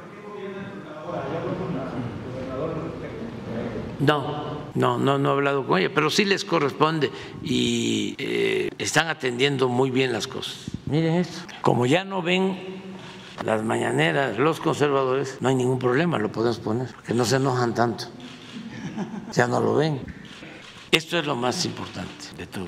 No, 3.99 4.52
No, 4.75 4.97
no, 4.97 5.19
no 5.19 5.29
he 5.29 5.31
hablado 5.33 5.67
con 5.67 5.79
ella, 5.79 5.91
pero 5.93 6.09
sí 6.09 6.25
les 6.25 6.43
corresponde 6.45 7.11
y 7.43 8.15
eh, 8.17 8.69
están 8.79 9.07
atendiendo 9.07 9.69
muy 9.69 9.91
bien 9.91 10.11
las 10.11 10.27
cosas. 10.27 10.71
Miren 10.87 11.15
esto, 11.15 11.43
como 11.61 11.85
ya 11.85 12.03
no 12.03 12.21
ven 12.21 12.57
las 13.45 13.63
mañaneras 13.63 14.37
los 14.37 14.59
conservadores, 14.59 15.37
no 15.41 15.49
hay 15.49 15.55
ningún 15.55 15.79
problema, 15.79 16.17
lo 16.17 16.31
podemos 16.31 16.59
poner, 16.59 16.87
que 17.05 17.13
no 17.13 17.25
se 17.25 17.35
enojan 17.35 17.75
tanto, 17.75 18.05
ya 19.31 19.47
no 19.47 19.59
lo 19.59 19.75
ven. 19.75 20.01
Esto 20.91 21.17
es 21.19 21.25
lo 21.25 21.35
más 21.35 21.65
importante 21.65 22.25
de 22.37 22.47
todo. 22.47 22.67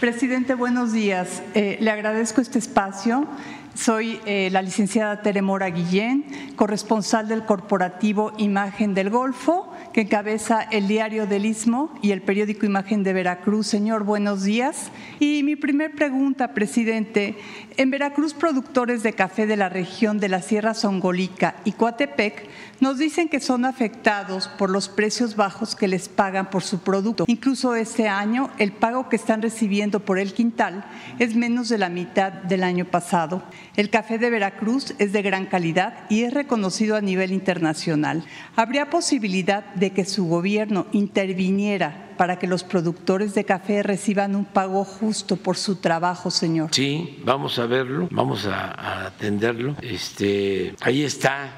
Presidente, 0.00 0.54
buenos 0.54 0.92
días. 0.92 1.42
Eh, 1.54 1.78
le 1.80 1.90
agradezco 1.90 2.42
este 2.42 2.58
espacio. 2.58 3.26
Soy 3.74 4.20
eh, 4.24 4.48
la 4.50 4.62
licenciada 4.62 5.22
Teremora 5.22 5.68
Guillén, 5.68 6.54
corresponsal 6.56 7.28
del 7.28 7.44
corporativo 7.44 8.32
Imagen 8.38 8.94
del 8.94 9.10
Golfo, 9.10 9.72
que 9.96 10.02
encabeza 10.02 10.60
el 10.60 10.88
diario 10.88 11.26
del 11.26 11.46
Istmo 11.46 11.90
y 12.02 12.10
el 12.10 12.20
periódico 12.20 12.66
Imagen 12.66 13.02
de 13.02 13.14
Veracruz. 13.14 13.66
Señor, 13.66 14.04
buenos 14.04 14.42
días. 14.42 14.90
Y 15.20 15.42
mi 15.42 15.56
primer 15.56 15.92
pregunta, 15.92 16.52
presidente. 16.52 17.34
En 17.78 17.90
Veracruz, 17.90 18.34
productores 18.34 19.02
de 19.02 19.14
café 19.14 19.46
de 19.46 19.56
la 19.56 19.70
región 19.70 20.18
de 20.18 20.28
la 20.28 20.42
Sierra 20.42 20.74
Songolica 20.74 21.56
y 21.64 21.72
Coatepec 21.72 22.46
nos 22.80 22.98
dicen 22.98 23.30
que 23.30 23.40
son 23.40 23.64
afectados 23.64 24.48
por 24.48 24.68
los 24.68 24.90
precios 24.90 25.34
bajos 25.34 25.74
que 25.74 25.88
les 25.88 26.10
pagan 26.10 26.50
por 26.50 26.62
su 26.62 26.80
producto. 26.80 27.24
Incluso 27.26 27.74
este 27.74 28.06
año, 28.06 28.50
el 28.58 28.72
pago 28.72 29.08
que 29.08 29.16
están 29.16 29.40
recibiendo 29.40 30.00
por 30.00 30.18
el 30.18 30.34
quintal 30.34 30.84
es 31.18 31.34
menos 31.34 31.70
de 31.70 31.78
la 31.78 31.88
mitad 31.88 32.32
del 32.32 32.64
año 32.64 32.84
pasado. 32.84 33.42
El 33.76 33.88
café 33.88 34.18
de 34.18 34.28
Veracruz 34.28 34.94
es 34.98 35.12
de 35.12 35.22
gran 35.22 35.46
calidad 35.46 36.04
y 36.10 36.24
es 36.24 36.34
reconocido 36.34 36.96
a 36.96 37.00
nivel 37.00 37.32
internacional. 37.32 38.24
¿Habría 38.56 38.90
posibilidad 38.90 39.64
de 39.74 39.85
que 39.90 40.04
su 40.04 40.26
gobierno 40.26 40.86
interviniera 40.92 42.14
para 42.16 42.38
que 42.38 42.46
los 42.46 42.64
productores 42.64 43.34
de 43.34 43.44
café 43.44 43.82
reciban 43.82 44.34
un 44.34 44.44
pago 44.44 44.84
justo 44.84 45.36
por 45.36 45.56
su 45.56 45.76
trabajo, 45.76 46.30
señor? 46.30 46.70
Sí, 46.72 47.20
vamos 47.24 47.58
a 47.58 47.66
verlo, 47.66 48.08
vamos 48.10 48.46
a, 48.46 48.70
a 48.70 49.06
atenderlo. 49.06 49.76
Este, 49.82 50.74
ahí 50.80 51.02
está 51.02 51.50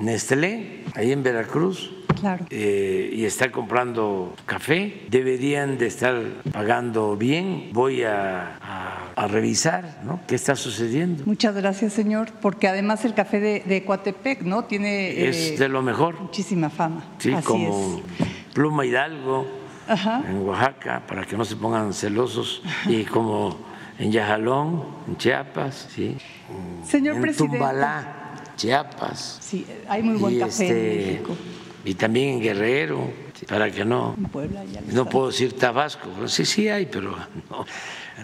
Nestlé, 0.00 0.84
ahí 0.94 1.12
en 1.12 1.22
Veracruz, 1.22 1.90
Claro. 2.20 2.46
eh, 2.50 3.10
y 3.12 3.24
está 3.24 3.50
comprando 3.52 4.34
café, 4.46 5.02
deberían 5.10 5.76
de 5.78 5.86
estar 5.86 6.22
pagando 6.52 7.16
bien. 7.16 7.70
Voy 7.72 8.02
a, 8.04 8.56
a- 8.60 9.02
a 9.16 9.28
revisar 9.28 10.00
¿no? 10.04 10.20
qué 10.26 10.34
está 10.34 10.56
sucediendo. 10.56 11.24
Muchas 11.26 11.54
gracias, 11.54 11.92
señor, 11.94 12.28
porque 12.42 12.68
además 12.68 13.04
el 13.06 13.14
café 13.14 13.40
de, 13.40 13.60
de 13.66 13.82
Coatepec, 13.84 14.42
¿no? 14.42 14.64
Tiene 14.64 15.08
eh, 15.10 15.28
Es 15.30 15.58
de 15.58 15.68
lo 15.68 15.80
mejor, 15.82 16.20
muchísima 16.20 16.68
fama. 16.70 17.02
sí, 17.18 17.32
Así 17.32 17.46
como 17.46 18.02
Pluma 18.52 18.84
Hidalgo 18.84 19.46
es. 19.86 19.92
Ajá. 19.92 20.22
en 20.28 20.38
Oaxaca, 20.42 21.02
para 21.06 21.24
que 21.24 21.36
no 21.36 21.44
se 21.44 21.56
pongan 21.56 21.92
celosos, 21.94 22.62
y 22.88 23.04
como 23.04 23.56
en 23.98 24.10
Yajalón, 24.12 24.84
en 25.08 25.16
Chiapas, 25.16 25.88
sí, 25.94 26.16
Señor 26.84 27.16
en 27.16 27.22
presidente. 27.22 27.56
Tumbalá, 27.56 28.34
Chiapas. 28.56 29.38
Sí, 29.40 29.64
hay 29.88 30.02
muy 30.02 30.16
buen 30.16 30.34
y, 30.36 30.38
café 30.40 30.66
este, 30.66 31.00
en 31.00 31.12
México. 31.12 31.36
Y 31.86 31.94
también 31.94 32.34
en 32.34 32.40
Guerrero, 32.42 33.10
para 33.48 33.70
que 33.70 33.84
no, 33.84 34.16
Puebla 34.32 34.64
no 34.92 35.08
puedo 35.08 35.28
decir 35.28 35.52
Tabasco, 35.54 36.10
sí, 36.26 36.44
sí 36.44 36.68
hay, 36.68 36.86
pero 36.86 37.16
no, 37.48 37.64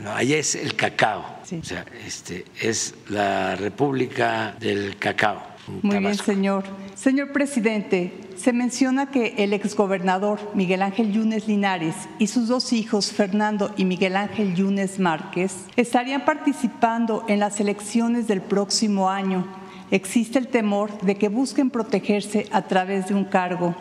no, 0.03 0.11
allá 0.11 0.37
es 0.37 0.57
el 0.57 0.75
cacao, 0.75 1.25
Sí. 1.45 1.61
o 1.63 1.65
sea, 1.65 1.87
este, 2.05 2.45
es 2.61 2.95
la 3.09 3.55
República 3.57 4.55
del 4.59 4.97
Cacao. 4.99 5.53
Muy 5.83 5.99
bien, 5.99 6.15
señor. 6.17 6.65
Señor 6.97 7.33
presidente, 7.33 8.13
se 8.37 8.53
menciona 8.53 9.11
que 9.11 9.35
el 9.39 9.53
exgobernador 9.53 10.41
Miguel 10.55 10.83
Ángel 10.83 11.13
Yunes 11.13 11.47
Linares 11.47 11.95
y 12.19 12.27
sus 12.27 12.49
dos 12.49 12.73
hijos, 12.73 13.13
Fernando 13.13 13.73
y 13.77 13.85
Miguel 13.85 14.17
Ángel 14.17 14.55
Yunes 14.57 14.99
Márquez, 14.99 15.67
estarían 15.77 16.25
participando 16.25 17.25
en 17.29 17.39
las 17.39 17.61
elecciones 17.61 18.27
del 18.27 18.41
próximo 18.41 19.09
año. 19.09 19.47
Existe 19.93 20.39
el 20.39 20.49
temor 20.49 20.91
de 21.03 21.17
que 21.17 21.29
busquen 21.29 21.69
protegerse 21.69 22.47
a 22.51 22.63
través 22.63 23.09
de 23.09 23.15
un 23.15 23.27
cargo. 23.27 23.75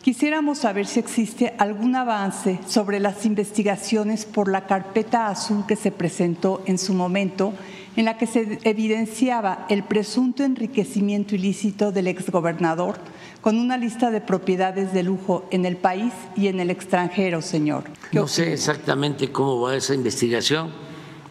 Quisiéramos 0.00 0.58
saber 0.58 0.86
si 0.86 1.00
existe 1.00 1.54
algún 1.58 1.96
avance 1.96 2.60
sobre 2.68 3.00
las 3.00 3.26
investigaciones 3.26 4.26
por 4.26 4.48
la 4.48 4.68
carpeta 4.68 5.26
azul 5.26 5.64
que 5.66 5.74
se 5.74 5.90
presentó 5.90 6.62
en 6.66 6.78
su 6.78 6.94
momento, 6.94 7.52
en 7.96 8.04
la 8.04 8.16
que 8.16 8.28
se 8.28 8.60
evidenciaba 8.62 9.66
el 9.68 9.82
presunto 9.82 10.44
enriquecimiento 10.44 11.34
ilícito 11.34 11.90
del 11.90 12.06
exgobernador, 12.06 13.00
con 13.40 13.58
una 13.58 13.76
lista 13.76 14.12
de 14.12 14.20
propiedades 14.20 14.92
de 14.92 15.02
lujo 15.02 15.48
en 15.50 15.66
el 15.66 15.76
país 15.76 16.12
y 16.36 16.46
en 16.46 16.60
el 16.60 16.70
extranjero, 16.70 17.42
señor. 17.42 17.82
¿Qué 18.12 18.20
No 18.20 18.28
sé 18.28 18.52
exactamente 18.52 19.32
cómo 19.32 19.62
va 19.62 19.74
esa 19.74 19.94
investigación. 19.94 20.70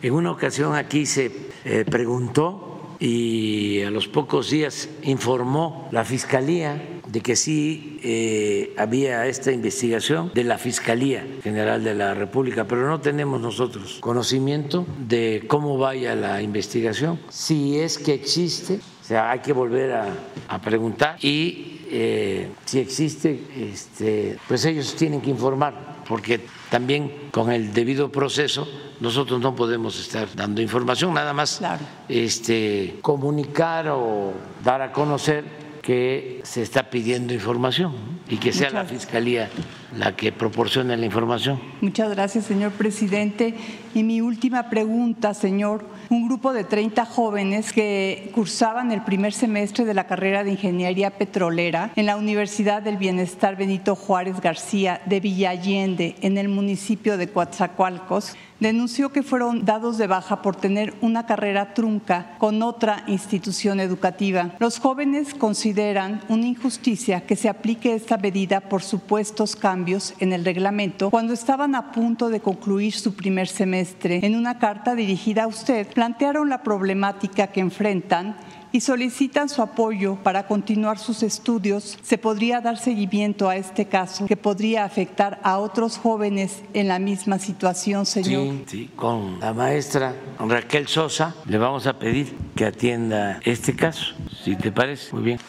En 0.01 0.13
una 0.13 0.31
ocasión 0.31 0.75
aquí 0.75 1.05
se 1.05 1.31
eh, 1.63 1.85
preguntó 1.89 2.74
y 3.05 3.83
a 3.83 3.91
los 3.91 4.07
pocos 4.07 4.49
días 4.49 4.89
informó 5.03 5.87
la 5.91 6.03
Fiscalía 6.03 6.81
de 7.07 7.21
que 7.21 7.35
sí 7.35 7.99
eh, 8.01 8.73
había 8.77 9.27
esta 9.27 9.51
investigación 9.51 10.31
de 10.33 10.43
la 10.43 10.57
Fiscalía 10.57 11.23
General 11.43 11.83
de 11.83 11.93
la 11.93 12.15
República, 12.15 12.65
pero 12.65 12.89
no 12.89 12.99
tenemos 13.01 13.39
nosotros 13.39 13.99
conocimiento 13.99 14.87
de 14.97 15.43
cómo 15.47 15.77
vaya 15.77 16.15
la 16.15 16.41
investigación, 16.41 17.19
si 17.29 17.77
es 17.77 17.99
que 17.99 18.15
existe, 18.15 18.79
o 19.01 19.03
sea, 19.03 19.29
hay 19.29 19.39
que 19.39 19.53
volver 19.53 19.93
a, 19.93 20.61
preguntar 20.63 21.23
y 21.23 21.81
eh, 21.91 22.49
si 22.65 22.79
existe, 22.79 23.39
este, 23.71 24.37
pues 24.47 24.65
ellos 24.65 24.95
tienen 24.95 25.21
que 25.21 25.29
informar, 25.29 26.01
porque 26.07 26.39
también 26.69 27.11
con 27.31 27.51
el 27.51 27.73
debido 27.73 28.11
proceso 28.11 28.67
nosotros 28.99 29.41
no 29.41 29.55
podemos 29.55 29.99
estar 29.99 30.27
dando 30.35 30.61
información, 30.61 31.13
nada 31.13 31.33
más 31.33 31.57
Claro. 31.57 31.81
este, 32.07 32.95
comunicar 33.01 33.89
o 33.89 34.33
dar 34.63 34.81
a 34.81 34.91
conocer 34.91 35.43
que 35.81 36.41
se 36.43 36.63
está 36.63 36.89
pidiendo 36.89 37.33
información 37.33 37.93
y 38.27 38.37
que 38.37 38.51
sea 38.51 38.71
la 38.71 38.85
Fiscalía 38.85 39.49
la 39.95 40.15
que 40.15 40.31
proporcione 40.31 40.97
la 40.97 41.05
información. 41.05 41.59
Muchas 41.81 42.09
gracias, 42.09 42.45
señor 42.45 42.71
presidente. 42.71 43.53
Y 43.95 44.03
mi 44.03 44.19
última 44.19 44.69
pregunta, 44.69 45.33
señor. 45.33 45.85
Un 46.09 46.27
grupo 46.27 46.51
de 46.51 46.65
30 46.65 47.05
jóvenes 47.05 47.71
que 47.71 48.29
cursaban 48.35 48.91
el 48.91 49.01
primer 49.03 49.31
semestre 49.31 49.85
de 49.85 49.93
la 49.93 50.05
carrera 50.05 50.43
de 50.43 50.51
Ingeniería 50.51 51.11
Petrolera 51.11 51.91
en 51.95 52.05
la 52.05 52.17
Universidad 52.17 52.81
del 52.81 52.97
Bienestar 52.97 53.55
Benito 53.55 53.95
Juárez 53.95 54.41
García 54.41 55.01
de 55.05 55.21
Villa 55.21 55.51
Allende, 55.51 56.17
en 56.19 56.37
el 56.37 56.49
municipio 56.49 57.17
de 57.17 57.29
Coatzacoalcos, 57.29 58.35
denunció 58.59 59.11
que 59.11 59.23
fueron 59.23 59.65
dados 59.65 59.97
de 59.97 60.07
baja 60.07 60.41
por 60.41 60.55
tener 60.55 60.93
una 61.01 61.25
carrera 61.25 61.73
trunca 61.73 62.35
con 62.37 62.61
otra 62.63 63.03
institución 63.07 63.79
educativa. 63.79 64.51
Los 64.59 64.79
jóvenes 64.79 65.33
consideran 65.33 66.21
una 66.29 66.47
injusticia 66.47 67.25
que 67.25 67.35
se 67.35 67.49
aplique 67.49 67.93
esta 67.93 68.17
medida 68.17 68.61
por 68.61 68.81
supuestos 68.81 69.55
cambios 69.55 70.13
en 70.19 70.33
el 70.33 70.45
reglamento 70.45 71.09
cuando 71.09 71.33
estaban 71.33 71.75
a 71.75 71.91
punto 71.91 72.29
de 72.29 72.39
concluir 72.39 72.93
su 72.93 73.13
primer 73.13 73.47
semestre. 73.47 73.84
En 74.03 74.35
una 74.35 74.59
carta 74.59 74.95
dirigida 74.95 75.43
a 75.43 75.47
usted, 75.47 75.87
plantearon 75.87 76.49
la 76.49 76.63
problemática 76.63 77.47
que 77.47 77.59
enfrentan 77.59 78.35
y 78.75 78.81
solicitan 78.81 79.47
su 79.47 79.61
apoyo 79.61 80.17
para 80.21 80.47
continuar 80.47 80.99
sus 80.99 81.23
estudios, 81.23 81.97
se 82.01 82.17
podría 82.17 82.59
dar 82.59 82.77
seguimiento 82.77 83.47
a 83.47 83.55
este 83.55 83.85
caso 83.85 84.25
que 84.25 84.35
podría 84.35 84.83
afectar 84.83 85.39
a 85.43 85.59
otros 85.59 85.97
jóvenes 85.97 86.61
en 86.73 86.89
la 86.89 86.99
misma 86.99 87.39
situación, 87.39 88.05
señor. 88.05 88.43
Sí, 88.43 88.63
sí, 88.67 88.89
con 88.93 89.39
la 89.39 89.53
maestra 89.53 90.13
Raquel 90.39 90.89
Sosa 90.89 91.33
le 91.47 91.57
vamos 91.57 91.87
a 91.87 91.97
pedir 91.97 92.35
que 92.53 92.65
atienda 92.65 93.39
este 93.45 93.77
caso, 93.77 94.13
si 94.43 94.57
te 94.57 94.73
parece. 94.73 95.13
Muy 95.13 95.23
bien. 95.23 95.39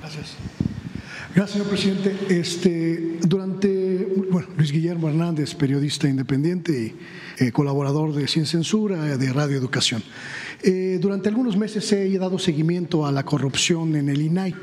Gracias. 0.00 0.36
Gracias, 1.34 1.52
señor 1.52 1.68
presidente. 1.68 2.16
Este, 2.28 3.18
durante, 3.22 4.04
bueno, 4.30 4.48
Luis 4.56 4.72
Guillermo 4.72 5.08
Hernández, 5.08 5.54
periodista 5.54 6.08
independiente 6.08 6.72
y 6.72 6.94
eh, 7.40 7.52
colaborador 7.52 8.12
de 8.12 8.28
Sin 8.28 8.44
Censura 8.44 9.08
eh, 9.08 9.16
de 9.16 9.32
Radio 9.32 9.56
Educación. 9.56 10.02
Eh, 10.62 10.98
durante 11.00 11.30
algunos 11.30 11.56
meses 11.56 11.90
he 11.90 12.18
dado 12.18 12.38
seguimiento 12.38 13.06
a 13.06 13.12
la 13.12 13.24
corrupción 13.24 13.96
en 13.96 14.10
el 14.10 14.20
INAI. 14.20 14.54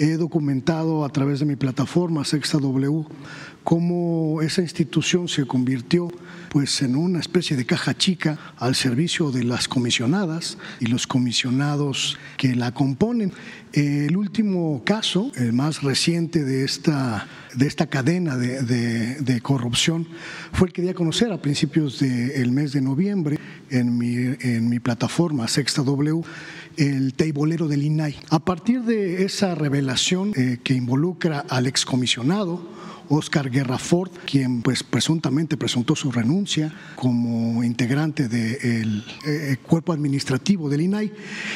He 0.00 0.16
documentado 0.16 1.04
a 1.04 1.10
través 1.10 1.38
de 1.38 1.46
mi 1.46 1.54
plataforma 1.54 2.24
Sexta 2.24 2.58
W 2.58 3.04
cómo 3.62 4.42
esa 4.42 4.62
institución 4.62 5.28
se 5.28 5.46
convirtió 5.46 6.08
pues 6.50 6.82
en 6.82 6.96
una 6.96 7.20
especie 7.20 7.56
de 7.56 7.66
caja 7.66 7.96
chica 7.96 8.36
al 8.56 8.74
servicio 8.74 9.30
de 9.30 9.44
las 9.44 9.68
comisionadas 9.68 10.58
y 10.80 10.86
los 10.86 11.06
comisionados 11.06 12.18
que 12.36 12.56
la 12.56 12.74
componen. 12.74 13.32
El 13.72 14.16
último 14.16 14.82
caso, 14.84 15.30
el 15.36 15.52
más 15.52 15.84
reciente 15.84 16.42
de 16.42 16.64
esta, 16.64 17.28
de 17.56 17.66
esta 17.66 17.86
cadena 17.86 18.36
de, 18.36 18.62
de- 18.62 19.14
de 19.20 19.40
corrupción, 19.40 20.06
fue 20.52 20.68
el 20.68 20.72
que 20.72 20.82
di 20.82 20.88
a 20.88 20.94
conocer 20.94 21.32
a 21.32 21.40
principios 21.40 21.98
del 22.00 22.50
mes 22.52 22.72
de 22.72 22.80
noviembre 22.80 23.38
en 23.70 23.96
mi, 23.98 24.14
en 24.40 24.68
mi 24.68 24.80
plataforma 24.80 25.48
Sexta 25.48 25.82
W, 25.82 26.22
el 26.76 27.14
teibolero 27.14 27.68
del 27.68 27.82
INAI. 27.82 28.16
A 28.30 28.38
partir 28.40 28.82
de 28.82 29.24
esa 29.24 29.54
revelación 29.54 30.32
eh, 30.36 30.58
que 30.62 30.74
involucra 30.74 31.44
al 31.48 31.66
excomisionado, 31.66 32.60
Oscar 33.08 33.50
Guerra 33.50 33.78
Ford, 33.78 34.10
quien 34.24 34.62
pues 34.62 34.82
presuntamente 34.82 35.56
presentó 35.56 35.94
su 35.94 36.10
renuncia 36.10 36.72
como 36.96 37.62
integrante 37.64 38.28
del 38.28 39.04
eh, 39.26 39.56
cuerpo 39.62 39.92
administrativo 39.92 40.68
del 40.68 40.82
INAI, 40.82 41.12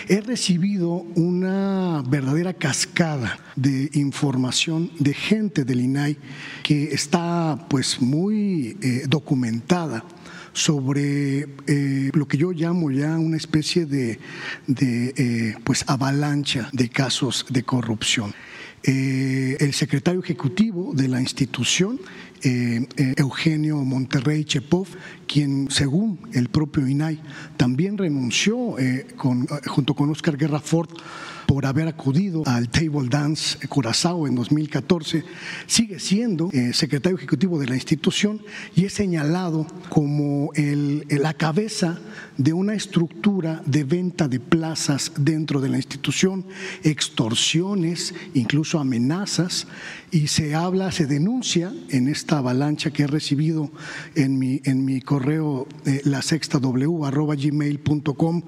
he 0.08 0.20
recibido 0.20 1.06
una 1.14 2.02
verdadera 2.06 2.52
cascada 2.54 3.38
de 3.56 3.90
información 3.94 4.90
de 4.98 5.14
gente 5.14 5.64
del 5.64 5.80
INAI 5.80 6.18
que 6.62 6.94
está 6.94 7.66
pues 7.68 8.00
muy 8.00 8.76
eh, 8.82 9.04
documentada 9.08 10.04
sobre 10.52 11.46
eh, 11.66 12.10
lo 12.12 12.26
que 12.26 12.36
yo 12.36 12.50
llamo 12.52 12.90
ya 12.90 13.16
una 13.18 13.36
especie 13.36 13.86
de, 13.86 14.18
de 14.66 15.56
pues 15.62 15.84
avalancha 15.86 16.68
de 16.72 16.88
casos 16.88 17.46
de 17.48 17.62
corrupción. 17.62 18.34
Eh, 18.84 19.56
el 19.58 19.72
secretario 19.74 20.20
ejecutivo 20.20 20.92
de 20.94 21.08
la 21.08 21.20
institución, 21.20 22.00
eh, 22.42 22.86
eh, 22.96 23.14
Eugenio 23.16 23.76
Monterrey 23.78 24.44
Chepov, 24.44 24.86
quien 25.26 25.68
según 25.70 26.20
el 26.32 26.48
propio 26.48 26.86
INAI 26.86 27.20
también 27.56 27.98
renunció 27.98 28.76
junto 29.66 29.94
con 29.94 30.10
Oscar 30.10 30.36
Guerra 30.36 30.60
Ford 30.60 30.90
por 31.48 31.64
haber 31.64 31.88
acudido 31.88 32.42
al 32.44 32.68
Table 32.68 33.08
Dance 33.08 33.66
Curazao 33.68 34.26
en 34.26 34.34
2014, 34.34 35.24
sigue 35.66 35.98
siendo 35.98 36.50
eh, 36.52 36.74
secretario 36.74 37.16
ejecutivo 37.16 37.58
de 37.58 37.66
la 37.66 37.74
institución 37.74 38.42
y 38.76 38.84
es 38.84 38.92
señalado 38.92 39.66
como 39.88 40.52
la 40.54 41.32
cabeza 41.32 41.98
de 42.36 42.52
una 42.52 42.74
estructura 42.74 43.62
de 43.64 43.84
venta 43.84 44.28
de 44.28 44.40
plazas 44.40 45.12
dentro 45.16 45.62
de 45.62 45.70
la 45.70 45.78
institución, 45.78 46.44
extorsiones, 46.82 48.14
incluso 48.34 48.78
amenazas, 48.78 49.66
y 50.10 50.28
se 50.28 50.54
habla, 50.54 50.92
se 50.92 51.06
denuncia 51.06 51.72
en 51.90 52.08
esta 52.08 52.38
avalancha 52.38 52.90
que 52.90 53.02
he 53.04 53.06
recibido 53.06 53.70
en 54.14 54.38
mi, 54.38 54.60
en 54.64 54.84
mi 54.84 55.00
correo 55.00 55.66
eh, 55.84 56.00
la 56.04 56.22
sexta 56.22 56.58
gmail.com, 56.58 58.42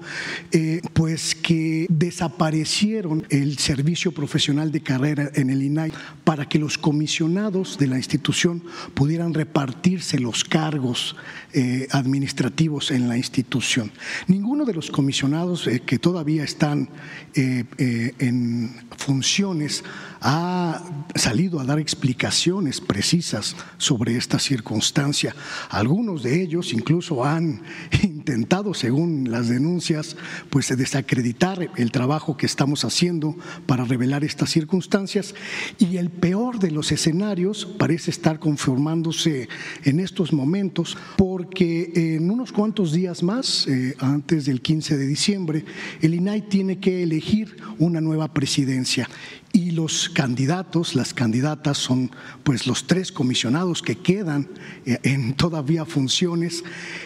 eh, 0.51 0.81
pues 0.93 1.35
que 1.35 1.85
desapareció 1.89 2.81
el 3.29 3.57
servicio 3.57 4.11
profesional 4.11 4.71
de 4.71 4.81
carrera 4.81 5.31
en 5.35 5.49
el 5.49 5.61
INAI 5.61 5.91
para 6.23 6.47
que 6.47 6.59
los 6.59 6.77
comisionados 6.77 7.77
de 7.77 7.87
la 7.87 7.97
institución 7.97 8.63
pudieran 8.93 9.33
repartirse 9.33 10.19
los 10.19 10.43
cargos 10.43 11.15
eh, 11.53 11.87
administrativos 11.91 12.91
en 12.91 13.07
la 13.07 13.17
institución. 13.17 13.91
Ninguno 14.27 14.65
de 14.65 14.73
los 14.73 14.91
comisionados 14.91 15.67
eh, 15.67 15.81
que 15.85 15.99
todavía 15.99 16.43
están 16.43 16.89
en 17.33 18.75
funciones 18.97 19.83
ha 20.21 20.83
salido 21.15 21.59
a 21.59 21.65
dar 21.65 21.79
explicaciones 21.79 22.79
precisas 22.79 23.55
sobre 23.77 24.15
esta 24.15 24.37
circunstancia. 24.37 25.35
Algunos 25.69 26.23
de 26.23 26.41
ellos 26.41 26.73
incluso 26.73 27.25
han 27.25 27.61
intentado, 28.03 28.73
según 28.73 29.31
las 29.31 29.49
denuncias, 29.49 30.15
pues 30.49 30.75
desacreditar 30.77 31.69
el 31.75 31.91
trabajo 31.91 32.37
que 32.37 32.45
estamos 32.45 32.85
haciendo 32.85 33.35
para 33.65 33.83
revelar 33.83 34.23
estas 34.23 34.51
circunstancias 34.51 35.33
y 35.79 35.97
el 35.97 36.09
peor 36.11 36.59
de 36.59 36.71
los 36.71 36.91
escenarios 36.91 37.65
parece 37.65 38.11
estar 38.11 38.39
conformándose 38.39 39.49
en 39.83 39.99
estos 39.99 40.33
momentos 40.33 40.97
porque 41.17 41.91
en 41.95 42.29
unos 42.29 42.51
cuantos 42.51 42.91
días 42.93 43.23
más, 43.23 43.67
eh, 43.67 43.95
antes 43.99 44.45
del 44.45 44.61
15 44.61 44.97
de 44.97 45.07
diciembre, 45.07 45.65
el 46.01 46.13
INAI 46.13 46.41
tiene 46.47 46.79
que 46.79 47.01
elegir 47.01 47.57
una 47.79 48.01
nueva 48.01 48.33
presidencia 48.33 49.09
y 49.53 49.71
los 49.71 50.09
candidatos, 50.09 50.95
las 50.95 51.13
candidatas 51.13 51.77
son 51.77 52.11
pues 52.43 52.67
los 52.67 52.87
tres 52.87 53.11
comisionados 53.11 53.81
que 53.81 53.97
quedan 53.97 54.49
eh, 54.85 54.99
en 55.03 55.33
todavía 55.33 55.85
funciones, 55.85 56.63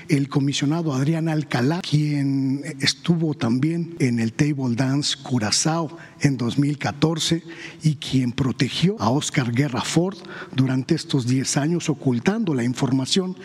el 0.09 0.29
comisionado 0.29 0.93
Adrián 0.93 1.27
Alcalá, 1.29 1.81
quien 1.81 2.63
estuvo 2.79 3.33
también 3.33 3.95
en 3.99 4.19
el 4.19 4.33
Table 4.33 4.75
Dance 4.75 5.17
Curazao 5.21 5.97
en 6.21 6.37
2014 6.37 7.43
y 7.83 7.95
quien 7.95 8.31
protegió 8.31 8.95
a 8.99 9.09
Oscar 9.09 9.51
Guerra 9.51 9.81
Ford 9.81 10.17
durante 10.53 10.95
estos 10.95 11.27
10 11.27 11.57
años 11.57 11.89
ocultando 11.89 12.53
la 12.53 12.63
información 12.63 13.35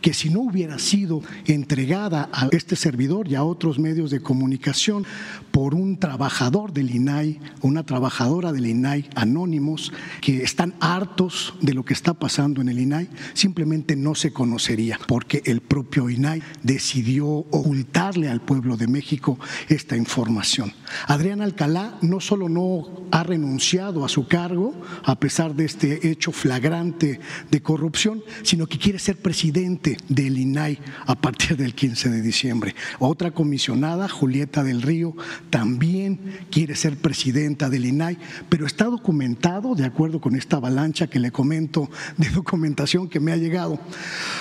que 0.00 0.14
si 0.14 0.30
no 0.30 0.40
hubiera 0.40 0.78
sido 0.78 1.22
entregada 1.46 2.28
a 2.32 2.48
este 2.52 2.76
servidor 2.76 3.28
y 3.28 3.34
a 3.34 3.44
otros 3.44 3.78
medios 3.78 4.10
de 4.10 4.20
comunicación 4.20 5.04
por 5.50 5.74
un 5.74 5.98
trabajador 5.98 6.72
del 6.72 6.94
INAI, 6.94 7.40
una 7.62 7.84
trabajadora 7.84 8.52
del 8.52 8.66
INAI, 8.66 9.08
anónimos, 9.14 9.92
que 10.20 10.42
están 10.42 10.74
hartos 10.80 11.54
de 11.60 11.74
lo 11.74 11.84
que 11.84 11.94
está 11.94 12.14
pasando 12.14 12.60
en 12.60 12.68
el 12.68 12.78
INAI, 12.78 13.08
simplemente 13.34 13.96
no 13.96 14.14
se 14.14 14.32
conocería, 14.32 14.98
porque 15.06 15.42
el 15.46 15.60
propio 15.60 16.10
INAI 16.10 16.42
decidió 16.62 17.26
ocultarle 17.28 18.28
al 18.28 18.40
pueblo 18.40 18.76
de 18.76 18.86
México 18.86 19.38
esta 19.68 19.96
información. 19.96 20.72
Adrián 21.06 21.42
Alcalá 21.42 21.98
no 22.02 22.17
solo 22.20 22.48
no 22.48 22.84
ha 23.10 23.22
renunciado 23.22 24.04
a 24.04 24.08
su 24.08 24.26
cargo, 24.26 24.74
a 25.04 25.18
pesar 25.18 25.54
de 25.54 25.64
este 25.64 26.10
hecho 26.10 26.32
flagrante 26.32 27.20
de 27.50 27.62
corrupción, 27.62 28.22
sino 28.42 28.66
que 28.66 28.78
quiere 28.78 28.98
ser 28.98 29.16
presidente 29.16 29.96
del 30.08 30.38
INAI 30.38 30.78
a 31.06 31.14
partir 31.14 31.56
del 31.56 31.74
15 31.74 32.10
de 32.10 32.22
diciembre. 32.22 32.74
Otra 32.98 33.30
comisionada, 33.30 34.08
Julieta 34.08 34.62
del 34.62 34.82
Río, 34.82 35.14
también 35.50 36.20
quiere 36.50 36.74
ser 36.74 36.96
presidenta 36.96 37.70
del 37.70 37.86
INAI, 37.86 38.18
pero 38.48 38.66
está 38.66 38.86
documentado, 38.86 39.74
de 39.74 39.84
acuerdo 39.84 40.20
con 40.20 40.36
esta 40.36 40.56
avalancha 40.56 41.08
que 41.08 41.18
le 41.18 41.30
comento 41.30 41.90
de 42.16 42.28
documentación 42.30 43.08
que 43.08 43.20
me 43.20 43.32
ha 43.32 43.36
llegado, 43.36 43.78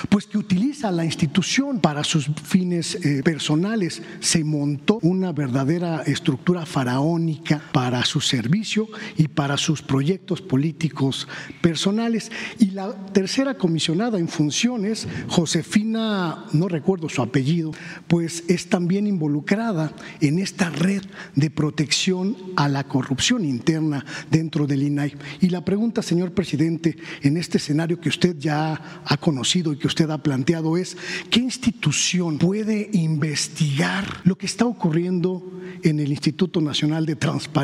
pues 0.10 0.26
que 0.26 0.38
utiliza 0.38 0.92
la 0.92 1.06
institución 1.06 1.80
para 1.80 2.04
sus 2.04 2.30
fines 2.44 2.96
eh, 2.96 3.22
personales. 3.24 4.02
Se 4.20 4.44
montó 4.44 5.00
una 5.02 5.32
verdadera 5.32 6.04
estructura 6.04 6.66
faraónica 6.66 7.62
para 7.72 8.04
su 8.06 8.22
servicio 8.22 8.88
y 9.18 9.28
para 9.28 9.58
sus 9.58 9.82
proyectos 9.82 10.42
políticos 10.42 11.28
personales. 11.62 12.32
Y 12.60 12.72
la 12.72 12.94
tercera 13.14 13.56
comisionada 13.56 14.20
en 14.20 14.28
funciones, 14.28 15.08
Josefina, 15.28 16.46
no 16.54 16.68
recuerdo 16.68 17.10
su 17.10 17.22
apellido, 17.22 17.72
pues 18.08 18.44
es 18.48 18.68
también 18.68 19.08
involucrada 19.08 19.94
en 20.22 20.40
esta 20.40 20.70
red 20.70 21.04
de 21.36 21.50
protección 21.50 22.36
a 22.56 22.68
la 22.70 22.86
corrupción 22.86 23.46
interna 23.46 24.06
dentro 24.30 24.68
del 24.68 24.84
INAI. 24.84 25.16
Y 25.42 25.50
la 25.50 25.64
pregunta, 25.64 26.02
señor 26.02 26.34
presidente, 26.34 26.98
en 27.22 27.38
este 27.38 27.58
escenario 27.58 28.00
que 28.00 28.10
usted 28.10 28.38
ya 28.38 29.02
ha 29.04 29.18
conocido 29.18 29.74
y 29.74 29.78
que 29.78 29.88
usted 29.88 30.10
ha 30.10 30.18
planteado 30.22 30.78
es, 30.78 30.98
¿qué 31.30 31.40
institución 31.40 32.38
puede 32.38 32.90
investigar 32.94 34.22
lo 34.24 34.38
que 34.38 34.46
está 34.46 34.66
ocurriendo 34.66 35.44
en 35.84 36.00
el 36.00 36.12
Instituto 36.12 36.62
Nacional 36.62 37.06
de 37.06 37.16
Transparencia, 37.16 37.57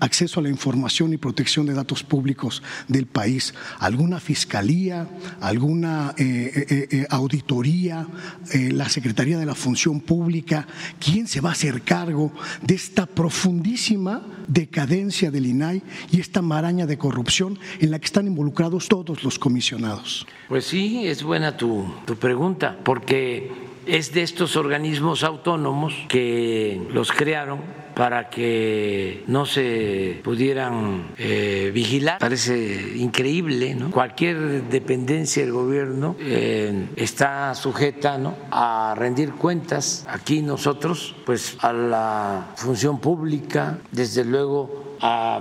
Acceso 0.00 0.40
a 0.40 0.42
la 0.42 0.48
Información 0.48 1.12
y 1.12 1.16
Protección 1.16 1.66
de 1.66 1.74
Datos 1.74 2.02
Públicos 2.02 2.62
del 2.88 3.06
país? 3.06 3.54
¿Alguna 3.78 4.18
fiscalía? 4.18 5.08
¿Alguna 5.40 6.14
eh, 6.18 6.66
eh, 6.68 6.88
eh, 6.90 7.06
auditoría? 7.10 8.06
¿La 8.52 8.88
Secretaría 8.88 9.38
de 9.38 9.46
la 9.46 9.54
Función 9.54 10.00
Pública? 10.00 10.66
¿Quién 10.98 11.26
se 11.28 11.40
va 11.40 11.50
a 11.50 11.52
hacer 11.52 11.82
cargo 11.82 12.32
de 12.62 12.74
esta 12.74 13.06
profundísima 13.06 14.22
decadencia 14.48 15.30
del 15.30 15.46
INAI 15.46 15.82
y 16.10 16.20
esta 16.20 16.42
maraña 16.42 16.86
de 16.86 16.98
corrupción 16.98 17.58
en 17.80 17.90
la 17.90 17.98
que 17.98 18.06
están 18.06 18.26
involucrados 18.26 18.88
todos 18.88 19.22
los 19.22 19.38
comisionados? 19.38 20.26
Pues 20.48 20.64
sí, 20.64 21.06
es 21.06 21.22
buena 21.22 21.56
tu, 21.56 21.86
tu 22.06 22.16
pregunta, 22.16 22.76
porque 22.84 23.65
es 23.86 24.12
de 24.12 24.22
estos 24.22 24.56
organismos 24.56 25.24
autónomos 25.24 25.94
que 26.08 26.80
los 26.90 27.12
crearon 27.12 27.86
para 27.96 28.28
que 28.28 29.24
no 29.26 29.46
se 29.46 30.20
pudieran 30.22 31.14
eh, 31.16 31.70
vigilar. 31.72 32.18
Parece 32.18 32.92
increíble, 32.96 33.74
¿no? 33.74 33.90
Cualquier 33.90 34.64
dependencia 34.64 35.42
del 35.42 35.52
gobierno 35.52 36.14
eh, 36.20 36.88
está 36.96 37.54
sujeta 37.54 38.18
¿no? 38.18 38.36
a 38.50 38.94
rendir 38.98 39.32
cuentas. 39.32 40.04
Aquí 40.10 40.42
nosotros, 40.42 41.16
pues 41.24 41.56
a 41.60 41.72
la 41.72 42.52
función 42.56 43.00
pública, 43.00 43.78
desde 43.92 44.26
luego 44.26 44.98
a 45.00 45.40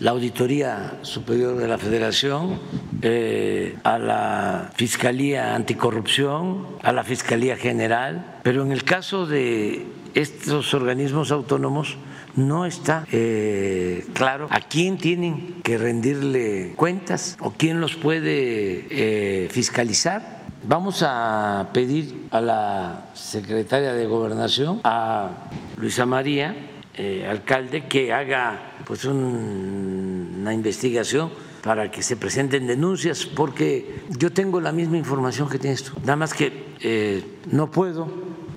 la 0.00 0.10
Auditoría 0.10 0.98
Superior 1.02 1.56
de 1.56 1.68
la 1.68 1.78
Federación, 1.78 2.58
eh, 3.02 3.76
a 3.82 3.98
la 3.98 4.70
Fiscalía 4.74 5.54
Anticorrupción, 5.54 6.66
a 6.82 6.92
la 6.92 7.02
Fiscalía 7.02 7.56
General, 7.56 8.40
pero 8.42 8.62
en 8.62 8.72
el 8.72 8.84
caso 8.84 9.26
de 9.26 9.86
estos 10.14 10.74
organismos 10.74 11.30
autónomos 11.30 11.96
no 12.36 12.66
está 12.66 13.06
eh, 13.12 14.06
claro 14.12 14.48
a 14.50 14.60
quién 14.60 14.98
tienen 14.98 15.62
que 15.62 15.78
rendirle 15.78 16.74
cuentas 16.76 17.36
o 17.40 17.52
quién 17.52 17.80
los 17.80 17.96
puede 17.96 18.86
eh, 18.90 19.48
fiscalizar. 19.50 20.44
Vamos 20.64 21.02
a 21.06 21.68
pedir 21.72 22.26
a 22.30 22.40
la 22.40 23.10
secretaria 23.14 23.92
de 23.92 24.06
Gobernación, 24.06 24.80
a 24.84 25.30
Luisa 25.76 26.04
María, 26.06 26.54
eh, 26.96 27.26
alcalde, 27.28 27.86
que 27.86 28.12
haga 28.12 28.72
pues 28.86 29.04
una 29.04 30.52
investigación 30.52 31.30
para 31.62 31.90
que 31.90 32.02
se 32.02 32.16
presenten 32.16 32.66
denuncias, 32.66 33.26
porque 33.26 34.02
yo 34.18 34.32
tengo 34.32 34.60
la 34.60 34.70
misma 34.70 34.96
información 34.96 35.48
que 35.48 35.58
tienes 35.58 35.82
tú, 35.82 35.92
nada 36.00 36.16
más 36.16 36.32
que 36.32 36.66
eh, 36.80 37.24
no 37.50 37.70
puedo 37.70 38.08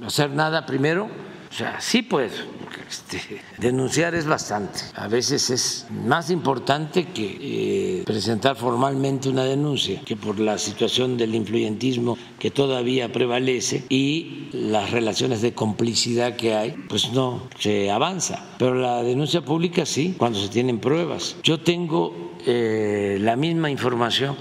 hacer 0.06 0.30
nada 0.30 0.66
primero, 0.66 1.10
o 1.50 1.54
sea, 1.54 1.82
sí 1.82 2.04
puedo 2.04 2.59
este, 2.90 3.42
denunciar 3.60 4.16
es 4.16 4.26
bastante. 4.26 4.80
A 4.96 5.08
veces 5.08 5.50
es 5.50 5.86
más 6.06 6.32
importante 6.32 7.06
que 7.06 7.38
eh, 7.40 8.04
presentar 8.04 8.56
formalmente 8.56 9.30
una 9.30 9.44
denuncia, 9.44 10.02
que 10.06 10.16
por 10.16 10.40
la 10.40 10.58
situación 10.58 11.16
del 11.18 11.36
influyentismo 11.36 12.18
que 12.40 12.50
todavía 12.50 13.12
prevalece 13.12 13.84
y 13.90 14.50
las 14.54 14.92
relaciones 14.92 15.42
de 15.42 15.54
complicidad 15.54 16.36
que 16.36 16.56
hay, 16.56 16.72
pues 16.90 17.12
no 17.12 17.48
se 17.60 17.92
avanza. 17.92 18.44
Pero 18.58 18.74
la 18.74 19.04
denuncia 19.04 19.42
pública 19.42 19.86
sí, 19.86 20.16
cuando 20.18 20.40
se 20.40 20.50
tienen 20.50 20.80
pruebas. 20.80 21.36
Yo 21.44 21.60
tengo 21.60 22.34
eh, 22.46 23.18
la 23.22 23.36
misma 23.36 23.70
información 23.70 24.36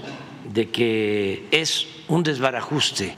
de 0.51 0.69
que 0.69 1.47
es 1.51 1.85
un 2.07 2.23
desbarajuste 2.23 3.15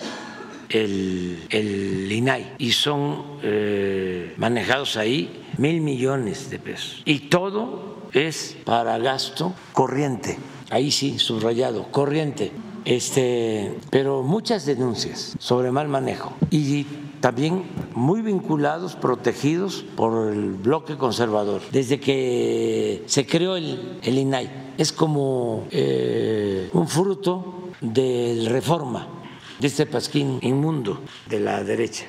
el, 0.72 1.44
el 1.50 2.12
INAI 2.12 2.54
y 2.58 2.72
son 2.72 3.24
eh, 3.44 4.34
manejados 4.38 4.98
ahí 4.98 5.46
mil 5.58 5.82
millones 5.82 6.50
de 6.50 6.60
pesos. 6.60 7.02
Y 7.06 7.30
todo 7.30 7.98
es 8.14 8.58
para 8.66 8.98
gasto 8.98 9.54
corriente. 9.74 10.38
Ahí 10.70 10.92
sí, 10.92 11.20
subrayado, 11.20 11.92
corriente. 11.92 12.52
Este, 12.84 13.78
pero 13.92 14.24
muchas 14.24 14.66
denuncias 14.66 15.36
sobre 15.38 15.72
mal 15.72 15.88
manejo 15.88 16.34
y 16.50 16.88
también 17.20 17.64
muy 17.94 18.24
vinculados, 18.24 18.96
protegidos 18.96 19.86
por 19.96 20.34
el 20.34 20.54
bloque 20.54 20.98
conservador. 20.98 21.62
Desde 21.72 22.00
que 22.00 23.04
se 23.06 23.28
creó 23.28 23.56
el, 23.56 24.00
el 24.02 24.18
INAI, 24.18 24.74
es 24.80 24.92
como 24.92 25.68
eh, 25.70 26.70
un 26.74 26.88
fruto 26.88 27.70
de 27.82 28.48
reforma 28.50 29.21
de 29.62 29.68
este 29.68 29.86
pasquín 29.86 30.40
inmundo 30.42 31.02
de 31.30 31.40
la 31.40 31.64
derecha. 31.64 32.06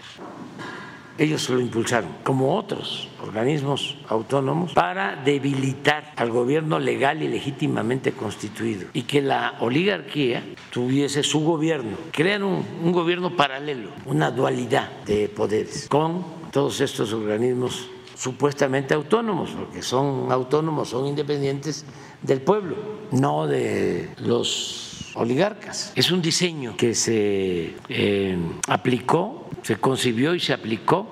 Ellos 1.18 1.50
lo 1.50 1.60
impulsaron, 1.60 2.10
como 2.24 2.56
otros 2.56 3.08
organismos 3.22 3.98
autónomos, 4.08 4.72
para 4.72 5.16
debilitar 5.16 6.14
al 6.16 6.30
gobierno 6.30 6.78
legal 6.78 7.22
y 7.22 7.28
legítimamente 7.28 8.12
constituido 8.12 8.88
y 8.94 9.02
que 9.02 9.20
la 9.20 9.56
oligarquía 9.60 10.42
tuviese 10.70 11.22
su 11.22 11.40
gobierno, 11.40 11.98
crean 12.10 12.42
un, 12.42 12.64
un 12.82 12.90
gobierno 12.90 13.36
paralelo, 13.36 13.90
una 14.06 14.30
dualidad 14.30 14.90
de 15.04 15.28
poderes 15.28 15.88
con 15.90 16.24
todos 16.50 16.80
estos 16.80 17.12
organismos 17.12 17.90
supuestamente 18.16 18.94
autónomos, 18.94 19.50
porque 19.50 19.82
son 19.82 20.32
autónomos, 20.32 20.88
son 20.88 21.06
independientes 21.06 21.84
del 22.22 22.40
pueblo, 22.40 22.76
no 23.10 23.46
de 23.46 24.10
los 24.18 25.12
oligarcas. 25.14 25.92
Es 25.94 26.10
un 26.10 26.22
diseño 26.22 26.76
que 26.76 26.94
se 26.94 27.74
eh, 27.88 28.38
aplicó, 28.68 29.48
se 29.62 29.76
concibió 29.76 30.34
y 30.34 30.40
se 30.40 30.52
aplicó 30.52 31.06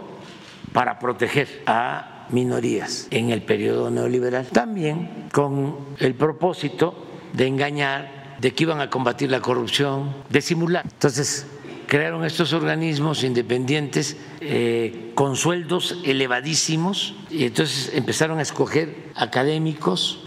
para 0.73 0.99
proteger 0.99 1.62
a 1.66 2.27
minorías 2.31 3.09
en 3.11 3.31
el 3.31 3.43
periodo 3.43 3.91
neoliberal. 3.91 4.47
También 4.47 5.28
con 5.32 5.77
el 5.99 6.15
propósito 6.15 7.07
de 7.32 7.47
engañar, 7.47 8.37
de 8.41 8.53
que 8.53 8.65
iban 8.65 8.81
a 8.81 8.89
combatir 8.89 9.31
la 9.31 9.41
corrupción, 9.41 10.15
de 10.28 10.41
simular. 10.41 10.85
Entonces, 10.85 11.47
crearon 11.87 12.24
estos 12.24 12.53
organismos 12.53 13.24
independientes 13.24 14.16
eh, 14.41 15.11
con 15.15 15.37
sueldos 15.37 15.99
elevadísimos 16.05 17.15
y 17.31 17.45
entonces 17.45 17.91
empezaron 17.95 18.39
a 18.39 18.43
escoger 18.43 19.11
académicos 19.16 20.24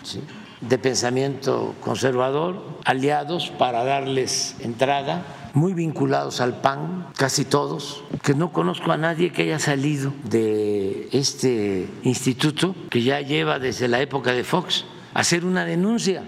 de 0.68 0.78
pensamiento 0.78 1.76
conservador, 1.82 2.62
aliados 2.86 3.52
para 3.58 3.84
darles 3.84 4.56
entrada, 4.60 5.26
muy 5.54 5.74
vinculados 5.74 6.42
al 6.42 6.62
PAN, 6.62 7.08
casi 7.16 7.46
todos, 7.46 8.04
que 8.24 8.34
no 8.34 8.52
conozco 8.52 8.92
a 8.92 8.98
nadie 8.98 9.32
que 9.32 9.44
haya 9.44 9.60
salido 9.60 10.14
de 10.24 11.10
este 11.12 11.88
instituto, 12.04 12.76
que 12.90 13.04
ya 13.04 13.22
lleva 13.22 13.60
desde 13.60 13.88
la 13.88 14.02
época 14.02 14.32
de 14.32 14.44
Fox, 14.44 14.86
a 15.14 15.20
hacer 15.20 15.46
una 15.46 15.66
denuncia 15.66 16.24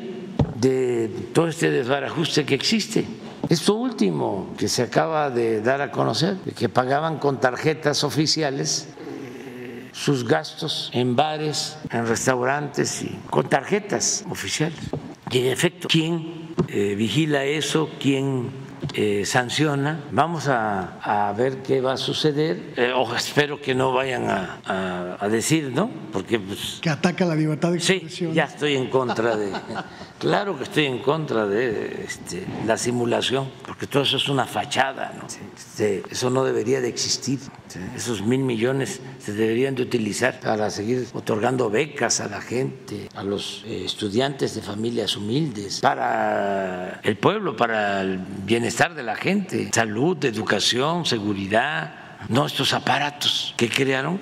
de 0.60 1.10
todo 1.34 1.48
este 1.48 1.72
desbarajuste 1.72 2.46
que 2.46 2.56
existe. 2.56 3.06
Esto 3.50 3.76
último 3.76 4.54
que 4.58 4.68
se 4.68 4.84
acaba 4.84 5.30
de 5.30 5.62
dar 5.62 5.82
a 5.82 5.92
conocer, 5.92 6.38
que 6.58 6.70
pagaban 6.70 7.18
con 7.18 7.40
tarjetas 7.40 8.04
oficiales 8.04 8.90
sus 9.96 10.28
gastos 10.28 10.90
en 10.94 11.16
bares, 11.16 11.78
en 11.90 12.06
restaurantes 12.06 13.02
y 13.02 13.18
con 13.30 13.48
tarjetas 13.48 14.26
oficiales. 14.30 14.78
Y 15.32 15.40
en 15.40 15.46
efecto, 15.48 15.88
¿quién 15.88 16.54
eh, 16.68 16.96
vigila 16.96 17.46
eso? 17.46 17.90
¿Quién 18.00 18.50
eh, 18.94 19.26
sanciona? 19.26 20.00
Vamos 20.12 20.48
a, 20.48 21.34
ver 21.38 21.62
qué 21.64 21.82
va 21.82 21.94
a 21.94 21.98
suceder. 21.98 22.74
Eh, 22.78 22.94
espero 23.16 23.62
que 23.62 23.76
no 23.76 23.94
vayan 23.94 24.30
a, 24.30 25.28
decir, 25.30 25.72
¿no? 25.74 25.90
Porque 26.14 26.40
pues, 26.40 26.80
que 26.82 26.90
ataca 26.90 27.26
la 27.26 27.36
libertad 27.36 27.72
de 27.72 27.78
expresión. 27.78 28.32
Sí, 28.32 28.36
ya 28.36 28.46
estoy 28.46 28.76
en 28.76 28.90
contra 28.90 29.36
de. 29.36 29.52
claro 30.20 30.58
que 30.58 30.64
estoy 30.64 30.86
en 30.86 31.00
contra 31.00 31.46
de 31.46 32.06
este, 32.06 32.46
la 32.66 32.78
simulación, 32.78 33.50
porque 33.66 33.88
todo 33.88 34.04
eso 34.04 34.18
es 34.18 34.30
una 34.30 34.46
fachada, 34.46 35.14
¿no? 35.18 35.26
Este, 35.28 36.04
eso 36.10 36.30
no 36.30 36.44
debería 36.44 36.80
de 36.80 36.88
existir. 36.88 37.40
Esos 37.96 38.22
mil 38.22 38.40
millones 38.40 39.02
se 39.20 39.34
deberían 39.34 39.76
de 39.76 39.84
utilizar 39.84 40.40
para 40.40 40.70
seguir 40.70 41.08
otorgando 41.14 41.70
becas 41.70 42.22
a 42.22 42.28
la 42.30 42.40
gente, 42.40 43.10
a 43.16 43.24
los 43.24 43.64
eh, 43.66 43.84
estudiantes 43.84 44.56
de 44.56 44.62
familias 44.62 45.18
humildes, 45.18 45.82
para 45.82 47.02
el 47.04 47.18
pueblo, 47.18 47.58
para 47.58 48.02
el 48.02 48.20
bienestar 48.46 48.75
de 48.76 49.04
la 49.04 49.16
gente, 49.16 49.70
salud, 49.74 50.24
educación, 50.26 51.06
seguridad, 51.06 52.18
no 52.28 52.46
estos 52.46 52.74
aparatos 52.74 53.54
que 53.56 53.70
crearon 53.70 54.20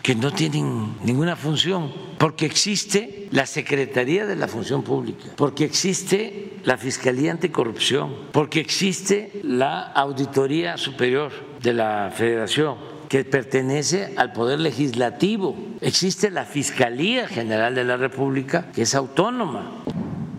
que 0.00 0.14
no 0.14 0.30
tienen 0.30 0.94
ninguna 1.02 1.34
función, 1.34 1.92
porque 2.16 2.46
existe 2.46 3.26
la 3.32 3.44
Secretaría 3.44 4.24
de 4.24 4.36
la 4.36 4.46
Función 4.46 4.84
Pública, 4.84 5.30
porque 5.34 5.64
existe 5.64 6.58
la 6.62 6.76
Fiscalía 6.76 7.32
Anticorrupción, 7.32 8.14
porque 8.30 8.60
existe 8.60 9.32
la 9.42 9.82
Auditoría 9.82 10.76
Superior 10.76 11.32
de 11.60 11.74
la 11.74 12.12
Federación, 12.14 12.76
que 13.08 13.24
pertenece 13.24 14.14
al 14.16 14.32
Poder 14.32 14.60
Legislativo. 14.60 15.56
Existe 15.80 16.30
la 16.30 16.44
Fiscalía 16.44 17.26
General 17.26 17.74
de 17.74 17.82
la 17.82 17.96
República, 17.96 18.70
que 18.72 18.82
es 18.82 18.94
autónoma. 18.94 19.82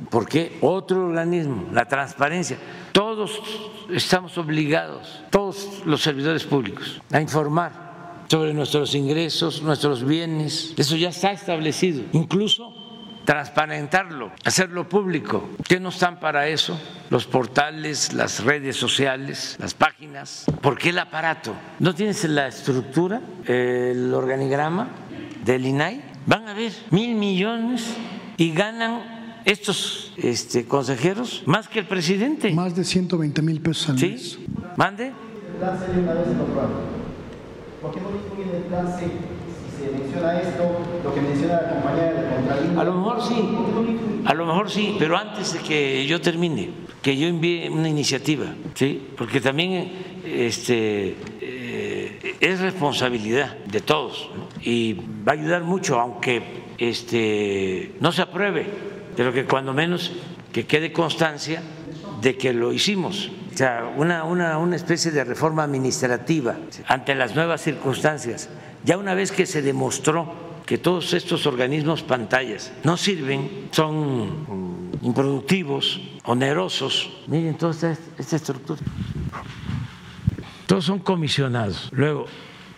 Porque 0.09 0.57
Otro 0.61 1.07
organismo, 1.07 1.67
la 1.71 1.85
transparencia. 1.85 2.57
Todos 2.91 3.41
estamos 3.89 4.37
obligados, 4.37 5.23
todos 5.29 5.81
los 5.85 6.01
servidores 6.01 6.43
públicos, 6.43 7.01
a 7.11 7.21
informar 7.21 8.25
sobre 8.27 8.53
nuestros 8.53 8.93
ingresos, 8.95 9.61
nuestros 9.61 10.05
bienes. 10.05 10.73
Eso 10.77 10.95
ya 10.95 11.09
está 11.09 11.31
establecido. 11.31 12.03
Incluso 12.13 12.73
transparentarlo, 13.27 14.31
hacerlo 14.45 14.87
público. 14.87 15.49
¿Qué 15.67 15.81
no 15.81 15.89
están 15.89 16.19
para 16.19 16.47
eso? 16.47 16.79
Los 17.09 17.25
portales, 17.25 18.13
las 18.13 18.43
redes 18.43 18.77
sociales, 18.77 19.57
las 19.59 19.73
páginas. 19.73 20.45
¿Por 20.61 20.77
qué 20.77 20.89
el 20.89 20.99
aparato? 20.99 21.53
¿No 21.79 21.93
tienes 21.93 22.23
la 22.23 22.47
estructura, 22.47 23.21
el 23.45 24.13
organigrama 24.13 24.87
del 25.43 25.65
INAI? 25.65 26.03
Van 26.25 26.47
a 26.47 26.53
ver 26.53 26.71
mil 26.91 27.15
millones 27.15 27.95
y 28.37 28.53
ganan 28.53 29.16
estos 29.47 30.11
este, 30.17 30.65
consejeros 30.65 31.41
más 31.45 31.69
que 31.69 31.79
el 31.79 31.87
presidente. 31.87 32.51
Más 32.51 32.75
de 32.75 32.83
120 32.83 33.41
mil 33.41 33.61
pesos 33.61 33.89
al 33.89 33.95
mes. 33.95 34.31
¿Sí? 34.33 34.45
¿Mande? 34.75 35.13
¿Por 37.81 37.93
qué 37.93 38.01
no 38.01 38.09
incluye 38.09 38.57
el 38.57 38.63
plan 38.63 38.87
C? 38.99 39.05
Si 39.07 39.85
se 39.85 39.91
menciona 39.97 40.41
esto, 40.41 40.63
lo 41.01 41.13
que 41.13 41.21
menciona 41.21 41.61
la 41.61 41.69
compañera 41.69 42.13
de. 42.13 42.79
A 42.79 42.83
lo 42.83 42.93
mejor 42.93 43.23
sí, 43.23 43.35
a 44.25 44.33
lo 44.33 44.45
mejor 44.45 44.69
sí, 44.69 44.95
pero 44.99 45.17
antes 45.17 45.53
de 45.53 45.59
que 45.59 46.05
yo 46.05 46.19
termine, 46.19 46.71
que 47.01 47.15
yo 47.15 47.27
envíe 47.27 47.69
una 47.69 47.87
iniciativa, 47.87 48.47
¿sí? 48.73 49.07
Porque 49.17 49.39
también 49.39 49.91
este, 50.25 51.15
eh, 51.39 52.35
es 52.41 52.59
responsabilidad 52.59 53.55
de 53.65 53.79
todos 53.79 54.29
y 54.61 54.93
va 54.93 55.31
a 55.31 55.35
ayudar 55.35 55.63
mucho, 55.63 55.99
aunque 55.99 56.43
este, 56.77 57.95
no 58.01 58.11
se 58.11 58.21
apruebe, 58.21 58.96
pero 59.17 59.33
que 59.33 59.45
cuando 59.45 59.73
menos 59.73 60.11
que 60.53 60.67
quede 60.67 60.93
constancia 60.93 61.63
de 62.21 62.37
que 62.37 62.53
lo 62.53 62.71
hicimos. 62.71 63.31
O 63.51 63.57
sea, 63.57 63.91
una, 63.97 64.23
una, 64.23 64.59
una 64.59 64.75
especie 64.75 65.09
de 65.09 65.23
reforma 65.23 65.63
administrativa 65.63 66.55
ante 66.87 67.15
las 67.15 67.35
nuevas 67.35 67.61
circunstancias. 67.61 68.47
Ya 68.85 68.95
una 68.95 69.15
vez 69.15 69.31
que 69.31 69.47
se 69.47 69.63
demostró 69.63 70.61
que 70.67 70.77
todos 70.77 71.13
estos 71.13 71.47
organismos 71.47 72.03
pantallas 72.03 72.71
no 72.83 72.95
sirven, 72.95 73.69
son 73.71 74.91
improductivos, 75.01 75.99
onerosos. 76.23 77.09
Miren 77.25 77.57
toda 77.57 77.71
esta, 77.71 77.97
esta 78.19 78.35
estructura. 78.35 78.79
Todos 80.67 80.85
son 80.85 80.99
comisionados. 80.99 81.89
Luego, 81.91 82.27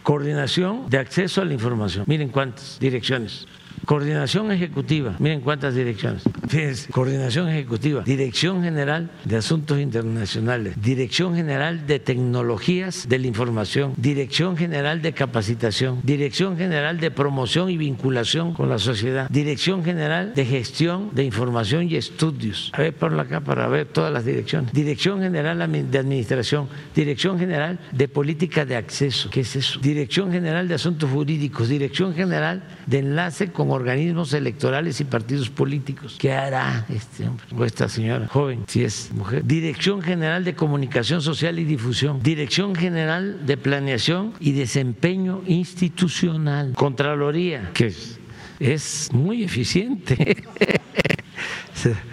coordinación 0.03 0.89
de 0.89 0.99
acceso 0.99 1.41
a 1.41 1.45
la 1.45 1.53
información. 1.53 2.05
Miren 2.07 2.29
cuántas 2.29 2.79
direcciones 2.79 3.45
Coordinación 3.89 4.51
ejecutiva, 4.51 5.15
miren 5.17 5.41
cuántas 5.41 5.73
direcciones. 5.73 6.21
Fíjense, 6.47 6.91
coordinación 6.91 7.49
ejecutiva, 7.49 8.03
Dirección 8.03 8.61
General 8.61 9.09
de 9.25 9.37
Asuntos 9.37 9.79
Internacionales, 9.79 10.75
Dirección 10.79 11.35
General 11.35 11.87
de 11.87 11.97
Tecnologías 11.97 13.09
de 13.09 13.17
la 13.17 13.25
Información, 13.25 13.95
Dirección 13.97 14.55
General 14.55 15.01
de 15.01 15.13
Capacitación, 15.13 16.01
Dirección 16.03 16.55
General 16.55 16.99
de 16.99 17.09
Promoción 17.09 17.71
y 17.71 17.77
Vinculación 17.77 18.53
con 18.53 18.69
la 18.69 18.77
sociedad, 18.77 19.27
Dirección 19.31 19.83
General 19.83 20.35
de 20.35 20.45
Gestión 20.45 21.09
de 21.15 21.23
Información 21.23 21.89
y 21.89 21.95
Estudios. 21.95 22.71
A 22.75 22.81
ver, 22.81 22.93
ponlo 22.93 23.19
acá 23.19 23.41
para 23.41 23.67
ver 23.69 23.87
todas 23.87 24.13
las 24.13 24.23
direcciones. 24.23 24.71
Dirección 24.71 25.19
General 25.19 25.57
de 25.89 25.97
Administración, 25.97 26.67
Dirección 26.93 27.39
General 27.39 27.79
de 27.91 28.07
Política 28.07 28.65
de 28.65 28.75
Acceso, 28.75 29.31
¿qué 29.31 29.39
es 29.39 29.55
eso? 29.55 29.79
Dirección 29.79 30.31
General 30.31 30.67
de 30.67 30.75
Asuntos 30.75 31.09
Jurídicos, 31.09 31.69
Dirección 31.69 32.13
General 32.13 32.61
de 32.85 32.99
Enlace 32.99 33.51
con 33.51 33.78
organismos 33.79 34.33
electorales 34.33 34.99
y 35.01 35.05
partidos 35.05 35.49
políticos. 35.49 36.17
¿Qué 36.19 36.33
hará 36.33 36.85
este 36.89 37.27
hombre 37.27 37.45
o 37.55 37.65
esta 37.65 37.87
señora 37.87 38.27
joven, 38.27 38.65
si 38.67 38.83
es 38.83 39.11
mujer? 39.13 39.45
Dirección 39.45 40.01
General 40.01 40.43
de 40.43 40.55
Comunicación 40.55 41.21
Social 41.21 41.59
y 41.59 41.63
Difusión, 41.63 42.21
Dirección 42.21 42.75
General 42.75 43.45
de 43.45 43.57
Planeación 43.57 44.33
y 44.39 44.51
Desempeño 44.51 45.41
Institucional, 45.47 46.73
Contraloría, 46.75 47.71
que 47.73 47.87
es, 47.87 48.19
es 48.59 49.09
muy 49.13 49.43
eficiente. 49.43 50.43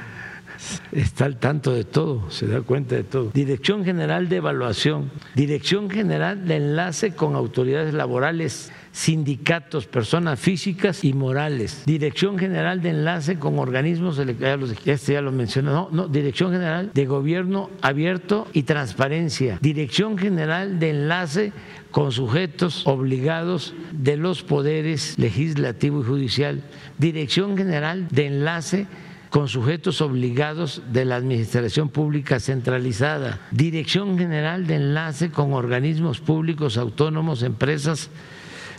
está 0.92 1.24
al 1.24 1.36
tanto 1.38 1.72
de 1.72 1.84
todo, 1.84 2.30
se 2.30 2.46
da 2.46 2.60
cuenta 2.62 2.94
de 2.94 3.04
todo. 3.04 3.30
Dirección 3.32 3.84
General 3.84 4.28
de 4.28 4.36
Evaluación, 4.36 5.10
Dirección 5.34 5.90
General 5.90 6.46
de 6.46 6.56
Enlace 6.56 7.14
con 7.14 7.34
Autoridades 7.34 7.94
Laborales 7.94 8.72
sindicatos, 8.96 9.86
personas 9.86 10.40
físicas 10.40 11.04
y 11.04 11.12
morales, 11.12 11.82
Dirección 11.84 12.38
General 12.38 12.80
de 12.80 12.90
Enlace 12.90 13.38
con 13.38 13.58
organismos, 13.58 14.18
este 14.18 15.12
ya 15.12 15.20
lo 15.20 15.32
mencioné, 15.32 15.70
no, 15.70 15.90
no, 15.92 16.08
Dirección 16.08 16.50
General 16.50 16.90
de 16.94 17.04
Gobierno 17.04 17.68
Abierto 17.82 18.48
y 18.54 18.62
Transparencia, 18.62 19.58
Dirección 19.60 20.16
General 20.16 20.78
de 20.78 20.90
Enlace 20.90 21.52
con 21.90 22.10
sujetos 22.10 22.86
obligados 22.86 23.74
de 23.92 24.16
los 24.16 24.42
poderes 24.42 25.18
legislativo 25.18 26.00
y 26.00 26.04
judicial, 26.04 26.62
Dirección 26.96 27.54
General 27.54 28.08
de 28.08 28.26
Enlace 28.28 28.86
con 29.28 29.48
sujetos 29.48 30.00
obligados 30.00 30.82
de 30.90 31.04
la 31.04 31.16
Administración 31.16 31.90
Pública 31.90 32.40
Centralizada, 32.40 33.40
Dirección 33.50 34.16
General 34.16 34.66
de 34.66 34.76
Enlace 34.76 35.30
con 35.30 35.52
organismos 35.52 36.20
públicos 36.20 36.78
autónomos, 36.78 37.42
empresas 37.42 38.08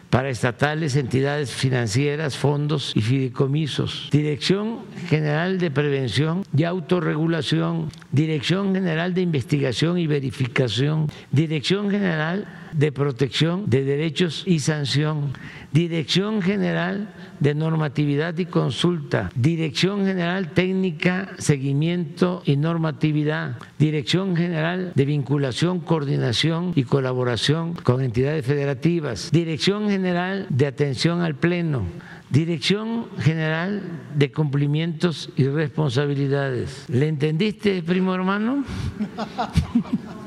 para 0.09 0.29
estatales, 0.29 0.95
entidades 0.95 1.51
financieras, 1.51 2.37
fondos 2.37 2.93
y 2.95 3.01
fideicomisos, 3.01 4.09
Dirección 4.11 4.79
General 5.09 5.59
de 5.59 5.71
Prevención 5.71 6.43
y 6.55 6.63
Autorregulación, 6.63 7.89
Dirección 8.11 8.73
General 8.73 9.13
de 9.13 9.21
Investigación 9.21 9.97
y 9.97 10.07
Verificación, 10.07 11.07
Dirección 11.31 11.89
General 11.89 12.47
de 12.73 12.91
Protección 12.91 13.69
de 13.69 13.83
Derechos 13.83 14.43
y 14.45 14.59
Sanción, 14.59 15.33
Dirección 15.71 16.41
General 16.41 17.13
de 17.39 17.53
Normatividad 17.53 18.37
y 18.37 18.45
Consulta, 18.45 19.29
Dirección 19.35 20.05
General 20.05 20.51
Técnica, 20.51 21.29
Seguimiento 21.37 22.41
y 22.45 22.55
Normatividad, 22.57 23.57
Dirección 23.77 24.35
General 24.35 24.91
de 24.95 25.05
Vinculación, 25.05 25.79
Coordinación 25.79 26.73
y 26.75 26.83
Colaboración 26.83 27.73
con 27.73 28.01
entidades 28.01 28.45
federativas, 28.45 29.31
Dirección 29.31 29.89
General 29.89 30.47
de 30.49 30.67
Atención 30.67 31.21
al 31.21 31.35
Pleno, 31.35 31.83
Dirección 32.29 33.07
General 33.19 33.81
de 34.15 34.31
Cumplimientos 34.31 35.29
y 35.35 35.47
Responsabilidades. 35.47 36.85
¿Le 36.89 37.07
entendiste, 37.07 37.81
primo 37.83 38.13
hermano? 38.13 38.63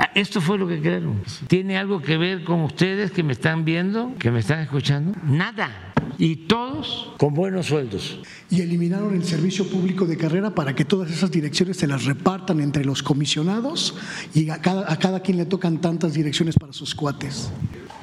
Ah, 0.00 0.12
esto 0.14 0.40
fue 0.40 0.58
lo 0.58 0.68
que 0.68 0.80
crearon. 0.80 1.20
¿Tiene 1.48 1.76
algo 1.76 2.00
que 2.00 2.16
ver 2.16 2.44
con 2.44 2.60
ustedes 2.60 3.10
que 3.10 3.24
me 3.24 3.32
están 3.32 3.64
viendo, 3.64 4.14
que 4.20 4.30
me 4.30 4.38
están 4.38 4.60
escuchando? 4.60 5.18
Nada. 5.24 5.92
Y 6.18 6.36
todos 6.46 7.12
con 7.18 7.34
buenos 7.34 7.66
sueldos. 7.66 8.20
Y 8.48 8.60
eliminaron 8.60 9.16
el 9.16 9.24
servicio 9.24 9.68
público 9.68 10.06
de 10.06 10.16
carrera 10.16 10.54
para 10.54 10.76
que 10.76 10.84
todas 10.84 11.10
esas 11.10 11.32
direcciones 11.32 11.78
se 11.78 11.88
las 11.88 12.04
repartan 12.04 12.60
entre 12.60 12.84
los 12.84 13.02
comisionados 13.02 13.96
y 14.34 14.48
a 14.50 14.60
cada, 14.60 14.90
a 14.90 14.96
cada 15.00 15.18
quien 15.18 15.36
le 15.36 15.46
tocan 15.46 15.80
tantas 15.80 16.14
direcciones 16.14 16.54
para 16.56 16.72
sus 16.72 16.94
cuates. 16.94 17.50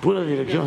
Pura 0.02 0.22
dirección. 0.26 0.66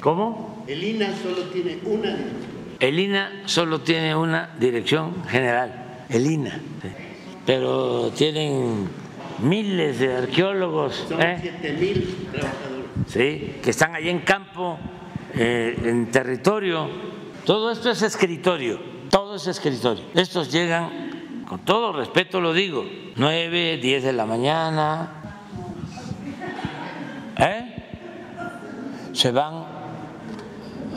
¿Cómo? 0.00 0.64
El 0.66 0.82
INA 0.82 1.14
solo 1.22 1.42
tiene 1.52 1.78
una 1.84 2.08
dirección. 2.08 2.58
El 2.80 2.98
INA 2.98 3.42
solo 3.46 3.80
tiene 3.82 4.16
una 4.16 4.50
dirección 4.58 5.24
general, 5.28 6.04
el 6.08 6.26
INA. 6.26 6.60
Pero 7.46 8.12
tienen 8.16 8.88
miles 9.40 9.98
de 9.98 10.16
arqueólogos. 10.16 11.06
Son 11.08 11.20
¿eh? 11.22 11.76
mil 11.78 12.28
trabajadores. 12.32 12.86
Sí, 13.06 13.60
que 13.62 13.70
están 13.70 13.94
allí 13.94 14.08
en 14.08 14.20
campo, 14.20 14.78
eh, 15.34 15.76
en 15.84 16.10
territorio. 16.10 16.88
Todo 17.44 17.70
esto 17.70 17.90
es 17.90 18.02
escritorio, 18.02 18.80
todo 19.10 19.36
es 19.36 19.46
escritorio. 19.46 20.04
Estos 20.14 20.52
llegan, 20.52 21.44
con 21.48 21.60
todo 21.60 21.92
respeto 21.92 22.40
lo 22.40 22.52
digo, 22.52 22.84
nueve, 23.16 23.78
diez 23.80 24.02
de 24.02 24.12
la 24.12 24.26
mañana. 24.26 25.12
¿Eh? 27.38 27.74
Se 29.12 29.30
van 29.30 29.64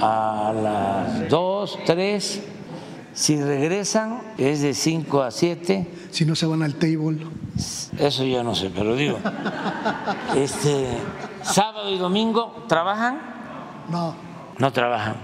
a 0.01 0.53
las 0.53 1.29
dos, 1.29 1.79
tres. 1.85 2.50
Si 3.13 3.41
regresan 3.41 4.21
es 4.37 4.61
de 4.61 4.73
cinco 4.73 5.21
a 5.21 5.31
siete. 5.31 5.87
Si 6.11 6.25
no 6.25 6.35
se 6.35 6.45
van 6.45 6.63
al 6.63 6.75
table. 6.75 7.27
Eso 7.97 8.23
yo 8.23 8.43
no 8.43 8.55
sé, 8.55 8.71
pero 8.73 8.95
digo, 8.95 9.19
este, 10.35 10.87
sábado 11.43 11.91
y 11.91 11.97
domingo 11.97 12.63
trabajan. 12.67 13.19
No. 13.89 14.15
No 14.57 14.71
trabajan. 14.71 15.15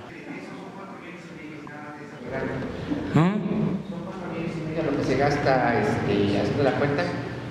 ¿Mm? 3.14 3.48
Lo 4.86 4.98
que 4.98 5.04
se 5.04 5.18
gasta 5.18 5.80
este, 5.80 6.40
haciendo 6.40 6.64
la 6.64 6.72
cuenta 6.74 7.04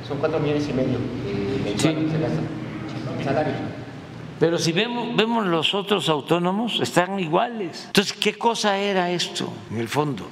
son 0.07 0.19
cuatro 0.19 0.39
millones 0.39 0.69
y 0.69 0.73
medio 0.73 0.99
eh, 1.27 1.75
sí. 1.77 1.83
se 1.83 2.19
gasta 2.19 2.41
salario. 3.25 3.55
Pero 4.39 4.59
si 4.59 4.73
vemos, 4.73 5.17
vemos 5.17 5.47
los 5.47 5.75
otros 5.75 6.09
autónomos, 6.09 6.81
están 6.81 7.19
iguales. 7.19 7.85
Entonces, 7.87 8.13
¿qué 8.13 8.35
cosa 8.35 8.77
era 8.79 9.11
esto 9.11 9.53
en 9.71 9.79
el 9.79 9.89
fondo? 9.89 10.29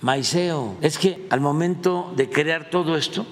Maiceo. 0.00 0.76
Es 0.80 0.98
que 0.98 1.26
al 1.30 1.40
momento 1.40 2.12
de 2.16 2.28
crear 2.28 2.70
todo 2.70 2.96
esto, 2.96 3.26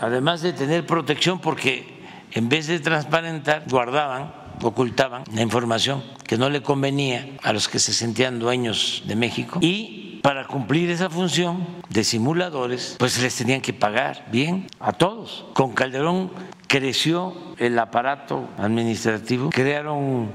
además 0.00 0.40
de 0.40 0.52
tener 0.52 0.86
protección, 0.86 1.40
porque 1.40 2.00
en 2.32 2.48
vez 2.48 2.66
de 2.66 2.80
transparentar, 2.80 3.64
guardaban, 3.68 4.32
ocultaban 4.62 5.24
la 5.34 5.42
información 5.42 6.02
que 6.26 6.38
no 6.38 6.48
le 6.48 6.62
convenía 6.62 7.36
a 7.42 7.52
los 7.52 7.68
que 7.68 7.78
se 7.78 7.92
sentían 7.92 8.38
dueños 8.38 9.02
de 9.06 9.16
México 9.16 9.58
y 9.60 10.20
para 10.22 10.46
cumplir 10.46 10.88
esa 10.88 11.10
función 11.10 11.66
de 11.88 12.04
simuladores, 12.04 12.96
pues 12.98 13.20
les 13.20 13.34
tenían 13.34 13.60
que 13.60 13.72
pagar 13.72 14.28
bien 14.30 14.68
a 14.78 14.92
todos. 14.92 15.44
Con 15.52 15.72
Calderón 15.72 16.30
creció 16.72 17.34
el 17.58 17.78
aparato 17.78 18.48
administrativo, 18.56 19.50
crearon 19.50 20.32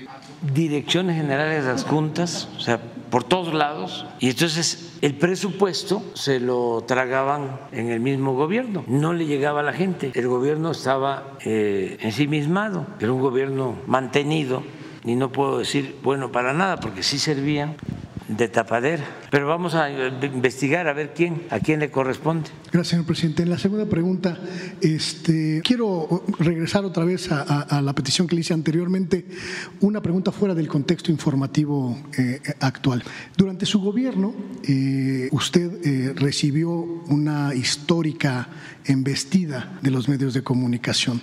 direcciones 0.53 1.17
generales 1.17 1.63
de 1.63 1.71
las 1.71 1.83
juntas, 1.83 2.47
o 2.55 2.59
sea, 2.59 2.79
por 3.09 3.23
todos 3.23 3.55
lados, 3.55 4.05
y 4.19 4.29
entonces 4.29 4.99
el 5.01 5.15
presupuesto 5.15 6.03
se 6.13 6.39
lo 6.39 6.83
tragaban 6.85 7.59
en 7.71 7.89
el 7.89 8.01
mismo 8.01 8.35
gobierno, 8.35 8.83
no 8.85 9.13
le 9.13 9.25
llegaba 9.25 9.61
a 9.61 9.63
la 9.63 9.73
gente, 9.73 10.11
el 10.13 10.27
gobierno 10.27 10.69
estaba 10.69 11.23
eh, 11.43 11.97
ensimismado, 12.01 12.85
era 12.99 13.11
un 13.11 13.21
gobierno 13.21 13.75
mantenido, 13.87 14.61
y 15.03 15.15
no 15.15 15.31
puedo 15.31 15.57
decir 15.57 15.95
bueno 16.03 16.31
para 16.31 16.53
nada, 16.53 16.79
porque 16.79 17.01
sí 17.01 17.17
servían 17.17 17.77
de 18.27 18.47
tapadera. 18.47 19.03
Pero 19.29 19.47
vamos 19.47 19.75
a 19.75 19.89
investigar 19.89 20.87
a 20.87 20.93
ver 20.93 21.13
quién, 21.13 21.43
a 21.49 21.59
quién 21.59 21.79
le 21.79 21.89
corresponde. 21.89 22.49
Gracias, 22.71 22.89
señor 22.89 23.05
presidente. 23.05 23.43
En 23.43 23.49
la 23.49 23.57
segunda 23.57 23.85
pregunta, 23.85 24.37
este, 24.81 25.61
quiero 25.63 26.23
regresar 26.39 26.85
otra 26.85 27.05
vez 27.05 27.31
a, 27.31 27.81
la 27.81 27.93
petición 27.93 28.27
que 28.27 28.35
le 28.35 28.41
hice 28.41 28.53
anteriormente, 28.53 29.25
una 29.81 30.01
pregunta 30.01 30.31
fuera 30.31 30.53
del 30.53 30.67
contexto 30.67 31.11
informativo 31.11 31.97
eh, 32.17 32.41
actual. 32.59 33.03
Durante 33.35 33.65
su 33.65 33.79
gobierno, 33.79 34.33
eh, 34.63 35.29
usted 35.31 35.85
eh, 35.85 36.13
recibió 36.15 36.69
una 36.69 37.53
histórica 37.55 38.49
embestida 38.85 39.77
de 39.81 39.91
los 39.91 40.07
medios 40.09 40.33
de 40.33 40.43
comunicación. 40.43 41.21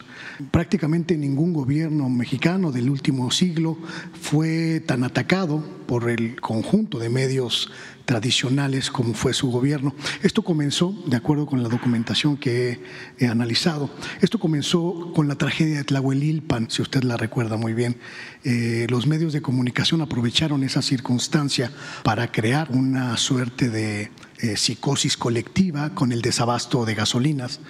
Prácticamente 0.51 1.17
ningún 1.17 1.53
gobierno 1.53 2.09
mexicano 2.09 2.73
del 2.73 2.91
último 2.91 3.31
siglo 3.31 3.79
fue 4.21 4.81
tan 4.81 5.05
atacado 5.05 5.65
por 5.87 6.11
el 6.11 6.41
conjunto 6.41 6.99
de 6.99 7.09
medios 7.09 7.71
tradicionales 8.05 8.91
como 8.91 9.15
fue 9.15 9.33
su 9.33 9.51
gobierno. 9.51 9.95
Esto 10.23 10.43
comenzó, 10.43 10.95
de 11.07 11.17
acuerdo 11.17 11.47
con 11.47 11.63
la 11.63 11.69
documentación 11.69 12.37
que 12.37 12.81
he, 13.19 13.27
analizado, 13.27 13.91
esto 14.21 14.39
comenzó 14.39 15.13
con 15.15 15.29
la 15.29 15.37
tragedia 15.37 15.79
de 15.79 15.85
Tlahuelilpan, 15.85 16.71
si 16.71 16.83
usted 16.83 17.03
la 17.03 17.17
recuerda 17.17 17.57
muy 17.57 17.73
bien. 17.73 17.97
Eh, 18.45 18.87
los 18.91 19.07
medios 19.07 19.33
de 19.33 19.43
comunicación 19.43 20.03
aprovecharon 20.03 20.63
esa 20.65 20.83
circunstancia 20.83 21.71
para 22.03 22.31
crear 22.31 22.71
una 22.71 23.17
suerte 23.17 23.71
de 23.71 24.11
eh, 24.39 24.57
psicosis 24.57 25.17
colectiva 25.17 25.95
con 25.95 26.11
el 26.11 26.21
desabasto 26.21 26.85
de 26.85 26.97
gasolinas 26.97 27.61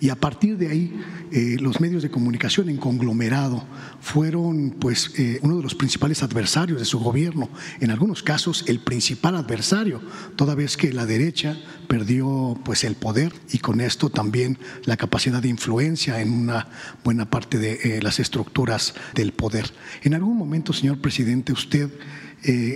y 0.00 0.08
a 0.08 0.16
partir 0.16 0.56
de 0.56 0.68
ahí 0.68 1.00
eh, 1.30 1.56
los 1.60 1.80
medios 1.80 2.02
de 2.02 2.10
comunicación 2.10 2.70
en 2.70 2.78
conglomerado 2.78 3.62
fueron 4.00 4.70
pues 4.70 5.12
eh, 5.18 5.38
uno 5.42 5.58
de 5.58 5.62
los 5.62 5.74
principales 5.74 6.22
adversarios 6.22 6.78
de 6.78 6.86
su 6.86 6.98
gobierno, 6.98 7.50
en 7.80 7.90
algunos 7.90 8.22
casos 8.22 8.64
el 8.68 8.80
principal 8.80 9.36
adversario, 9.36 10.00
toda 10.34 10.54
vez 10.54 10.78
que 10.78 10.94
la 10.94 11.04
derecha 11.04 11.58
perdió 11.88 12.58
pues 12.64 12.84
el 12.84 12.94
poder 12.94 13.30
y 13.52 13.58
con 13.58 13.82
esto 13.82 14.08
también 14.08 14.58
la 14.86 14.96
capacidad 14.96 15.42
de 15.42 15.48
influencia 15.48 16.22
en 16.22 16.32
una 16.32 16.68
buena 17.04 17.28
parte 17.28 17.58
de 17.58 18.00
las 18.00 18.18
estructuras 18.18 18.94
del 19.14 19.32
poder. 19.32 19.70
En 20.02 20.14
algún 20.14 20.38
momento, 20.38 20.72
señor 20.72 21.02
presidente, 21.02 21.52
usted 21.52 21.90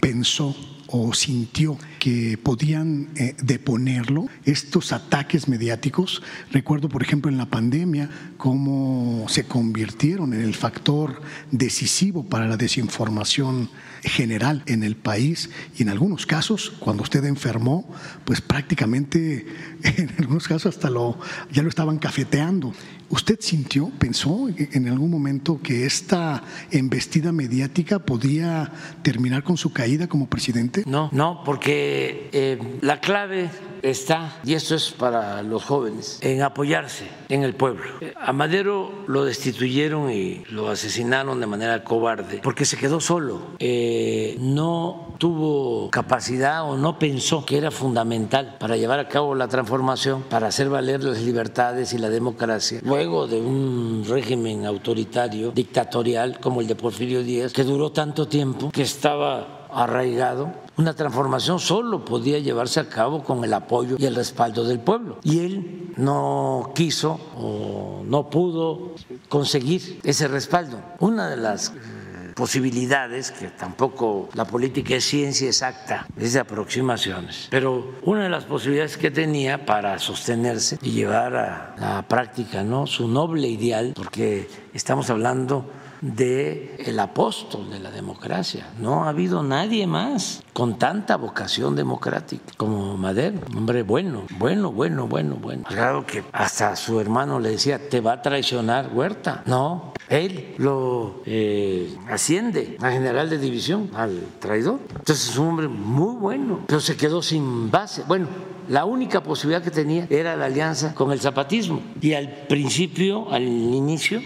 pensó 0.00 0.54
o 0.88 1.12
sintió 1.12 1.76
que 1.98 2.38
podían 2.42 3.08
eh, 3.14 3.34
deponerlo, 3.42 4.26
estos 4.44 4.92
ataques 4.92 5.46
mediáticos. 5.46 6.22
Recuerdo, 6.50 6.88
por 6.88 7.02
ejemplo, 7.02 7.30
en 7.30 7.36
la 7.36 7.46
pandemia, 7.46 8.08
cómo 8.38 9.26
se 9.28 9.44
convirtieron 9.44 10.32
en 10.32 10.40
el 10.40 10.54
factor 10.54 11.20
decisivo 11.50 12.24
para 12.24 12.46
la 12.46 12.56
desinformación 12.56 13.68
general 14.02 14.62
en 14.66 14.82
el 14.82 14.96
país 14.96 15.50
y 15.76 15.82
en 15.82 15.90
algunos 15.90 16.24
casos, 16.24 16.72
cuando 16.78 17.02
usted 17.02 17.24
enfermó, 17.24 17.88
pues 18.24 18.40
prácticamente, 18.40 19.46
en 19.82 20.10
algunos 20.18 20.48
casos 20.48 20.76
hasta 20.76 20.88
lo, 20.88 21.18
ya 21.52 21.62
lo 21.62 21.68
estaban 21.68 21.98
cafeteando. 21.98 22.72
¿Usted 23.10 23.38
sintió, 23.40 23.90
pensó 23.98 24.48
en 24.56 24.88
algún 24.88 25.10
momento 25.10 25.60
que 25.62 25.86
esta 25.86 26.42
embestida 26.70 27.32
mediática 27.32 27.98
podía 28.00 28.70
terminar 29.02 29.42
con 29.42 29.56
su 29.56 29.72
caída 29.72 30.08
como 30.08 30.28
presidente? 30.28 30.82
No, 30.86 31.08
no, 31.12 31.42
porque 31.44 32.28
eh, 32.32 32.58
la 32.82 33.00
clave 33.00 33.48
está, 33.82 34.40
y 34.44 34.54
esto 34.54 34.74
es 34.74 34.90
para 34.90 35.42
los 35.42 35.64
jóvenes, 35.64 36.18
en 36.22 36.42
apoyarse 36.42 37.06
en 37.28 37.42
el 37.42 37.54
pueblo. 37.54 37.84
A 38.16 38.32
Madero 38.32 38.90
lo 39.06 39.24
destituyeron 39.24 40.10
y 40.10 40.44
lo 40.50 40.68
asesinaron 40.68 41.40
de 41.40 41.46
manera 41.46 41.84
cobarde 41.84 42.40
porque 42.42 42.64
se 42.64 42.76
quedó 42.76 43.00
solo. 43.00 43.40
Eh, 43.58 44.36
no 44.40 45.14
tuvo 45.18 45.90
capacidad 45.90 46.68
o 46.68 46.76
no 46.76 46.98
pensó 46.98 47.44
que 47.44 47.58
era 47.58 47.70
fundamental 47.70 48.56
para 48.58 48.76
llevar 48.76 48.98
a 48.98 49.08
cabo 49.08 49.34
la 49.34 49.48
transformación, 49.48 50.22
para 50.22 50.48
hacer 50.48 50.68
valer 50.68 51.02
las 51.02 51.22
libertades 51.22 51.92
y 51.92 51.98
la 51.98 52.08
democracia. 52.08 52.80
Luego 52.84 53.26
de 53.26 53.40
un 53.40 54.04
régimen 54.08 54.66
autoritario, 54.66 55.50
dictatorial 55.50 56.40
como 56.40 56.60
el 56.60 56.66
de 56.66 56.76
Porfirio 56.76 57.22
Díaz, 57.22 57.52
que 57.52 57.64
duró 57.64 57.90
tanto 57.92 58.28
tiempo, 58.28 58.70
que 58.70 58.82
estaba 58.82 59.57
arraigado, 59.72 60.52
una 60.76 60.94
transformación 60.94 61.58
solo 61.58 62.04
podía 62.04 62.38
llevarse 62.38 62.80
a 62.80 62.88
cabo 62.88 63.24
con 63.24 63.42
el 63.44 63.52
apoyo 63.52 63.96
y 63.98 64.06
el 64.06 64.14
respaldo 64.14 64.64
del 64.64 64.80
pueblo. 64.80 65.18
Y 65.22 65.40
él 65.40 65.92
no 65.96 66.72
quiso 66.74 67.20
o 67.36 68.02
no 68.04 68.30
pudo 68.30 68.94
conseguir 69.28 70.00
ese 70.04 70.28
respaldo. 70.28 70.80
Una 71.00 71.28
de 71.28 71.36
las 71.36 71.70
eh, 71.70 72.32
posibilidades, 72.34 73.32
que 73.32 73.48
tampoco 73.48 74.28
la 74.34 74.44
política 74.44 74.94
es 74.94 75.04
ciencia 75.04 75.48
exacta, 75.48 76.06
es 76.16 76.34
de 76.34 76.40
aproximaciones, 76.40 77.48
pero 77.50 77.94
una 78.04 78.22
de 78.22 78.30
las 78.30 78.44
posibilidades 78.44 78.96
que 78.96 79.10
tenía 79.10 79.66
para 79.66 79.98
sostenerse 79.98 80.78
y 80.82 80.92
llevar 80.92 81.36
a 81.36 81.74
la 81.76 82.02
práctica 82.06 82.62
¿no? 82.62 82.86
su 82.86 83.08
noble 83.08 83.48
ideal, 83.48 83.92
porque 83.96 84.48
estamos 84.72 85.10
hablando 85.10 85.64
de 86.00 86.76
el 86.78 86.98
apóstol 86.98 87.70
de 87.70 87.80
la 87.80 87.90
democracia. 87.90 88.68
No 88.78 89.04
ha 89.04 89.10
habido 89.10 89.42
nadie 89.42 89.86
más 89.86 90.42
con 90.52 90.78
tanta 90.78 91.16
vocación 91.16 91.76
democrática 91.76 92.44
como 92.56 92.96
Madero. 92.96 93.40
Hombre 93.56 93.82
bueno, 93.82 94.24
bueno, 94.38 94.72
bueno, 94.72 95.06
bueno, 95.06 95.36
bueno. 95.36 95.64
Claro 95.68 96.06
que 96.06 96.24
hasta 96.32 96.76
su 96.76 97.00
hermano 97.00 97.40
le 97.40 97.50
decía, 97.50 97.88
te 97.88 98.00
va 98.00 98.14
a 98.14 98.22
traicionar 98.22 98.90
Huerta. 98.92 99.42
No, 99.46 99.92
él 100.08 100.54
lo 100.58 101.22
eh, 101.26 101.96
asciende 102.08 102.76
a 102.80 102.90
general 102.90 103.30
de 103.30 103.38
división, 103.38 103.90
al 103.94 104.20
traidor. 104.38 104.80
Entonces 104.90 105.28
es 105.30 105.38
un 105.38 105.48
hombre 105.48 105.68
muy 105.68 106.16
bueno, 106.16 106.60
pero 106.66 106.80
se 106.80 106.96
quedó 106.96 107.22
sin 107.22 107.70
base. 107.70 108.02
Bueno, 108.06 108.28
la 108.68 108.84
única 108.84 109.22
posibilidad 109.22 109.62
que 109.62 109.70
tenía 109.70 110.06
era 110.10 110.36
la 110.36 110.46
alianza 110.46 110.94
con 110.94 111.10
el 111.12 111.20
zapatismo. 111.20 111.80
Y 112.00 112.12
al 112.12 112.28
principio, 112.48 113.30
al 113.32 113.42
inicio, 113.42 114.20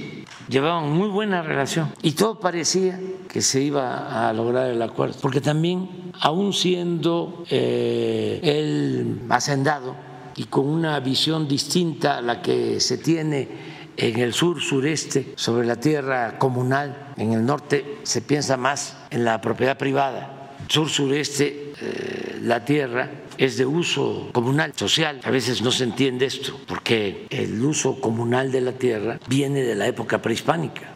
llevaban 0.52 0.92
muy 0.92 1.08
buena 1.08 1.42
relación. 1.42 1.92
Y 2.02 2.12
todo 2.12 2.38
parecía 2.38 3.00
que 3.28 3.40
se 3.40 3.62
iba 3.62 4.28
a 4.28 4.32
lograr 4.32 4.70
el 4.70 4.82
acuerdo, 4.82 5.16
porque 5.20 5.40
también, 5.40 6.12
aún 6.20 6.52
siendo 6.52 7.44
eh, 7.50 8.38
el 8.42 9.22
hacendado 9.30 9.96
y 10.36 10.44
con 10.44 10.68
una 10.68 11.00
visión 11.00 11.48
distinta 11.48 12.18
a 12.18 12.22
la 12.22 12.42
que 12.42 12.78
se 12.80 12.98
tiene 12.98 13.72
en 13.96 14.18
el 14.18 14.32
sur 14.32 14.60
sureste 14.60 15.32
sobre 15.36 15.66
la 15.66 15.76
tierra 15.76 16.38
comunal, 16.38 17.12
en 17.16 17.32
el 17.32 17.44
norte 17.44 17.98
se 18.02 18.22
piensa 18.22 18.56
más 18.56 18.96
en 19.10 19.24
la 19.24 19.40
propiedad 19.40 19.76
privada, 19.76 20.54
sur 20.68 20.88
sureste 20.88 21.72
eh, 21.80 22.38
la 22.42 22.64
tierra 22.64 23.10
es 23.38 23.56
de 23.56 23.66
uso 23.66 24.30
comunal, 24.32 24.72
social. 24.76 25.20
A 25.24 25.30
veces 25.30 25.62
no 25.62 25.70
se 25.70 25.84
entiende 25.84 26.26
esto, 26.26 26.58
porque 26.66 27.26
el 27.30 27.62
uso 27.64 28.00
comunal 28.00 28.52
de 28.52 28.60
la 28.60 28.72
tierra 28.72 29.18
viene 29.28 29.62
de 29.62 29.74
la 29.74 29.86
época 29.86 30.20
prehispánica. 30.20 30.94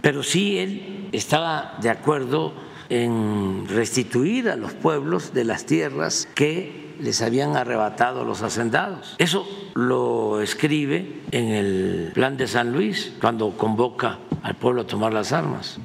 Pero 0.00 0.22
sí 0.22 0.58
él 0.58 1.08
estaba 1.12 1.76
de 1.80 1.90
acuerdo 1.90 2.52
en 2.88 3.66
restituir 3.68 4.48
a 4.48 4.56
los 4.56 4.72
pueblos 4.72 5.34
de 5.34 5.44
las 5.44 5.66
tierras 5.66 6.28
que 6.34 6.88
les 7.00 7.22
habían 7.22 7.56
arrebatado 7.56 8.24
los 8.24 8.42
hacendados. 8.42 9.14
Eso 9.18 9.46
lo 9.74 10.40
escribe 10.40 11.20
en 11.30 11.48
el 11.48 12.10
plan 12.14 12.36
de 12.36 12.48
San 12.48 12.72
Luis, 12.72 13.12
cuando 13.20 13.56
convoca 13.56 14.18
al 14.42 14.56
pueblo 14.56 14.82
a 14.82 14.86
tomar 14.86 15.12
las 15.12 15.32
armas. 15.32 15.78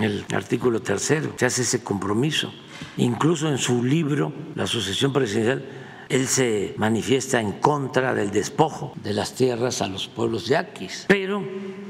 El 0.00 0.24
artículo 0.32 0.80
tercero 0.80 1.32
se 1.36 1.46
hace 1.46 1.62
ese 1.62 1.82
compromiso. 1.82 2.52
Incluso 2.96 3.48
en 3.48 3.58
su 3.58 3.82
libro, 3.84 4.32
La 4.54 4.66
sucesión 4.66 5.12
presidencial, 5.12 5.64
él 6.08 6.26
se 6.26 6.74
manifiesta 6.78 7.40
en 7.40 7.52
contra 7.52 8.14
del 8.14 8.30
despojo 8.30 8.94
de 9.02 9.12
las 9.12 9.34
tierras 9.34 9.82
a 9.82 9.88
los 9.88 10.08
pueblos 10.08 10.46
yaquis, 10.46 11.04
pero 11.06 11.42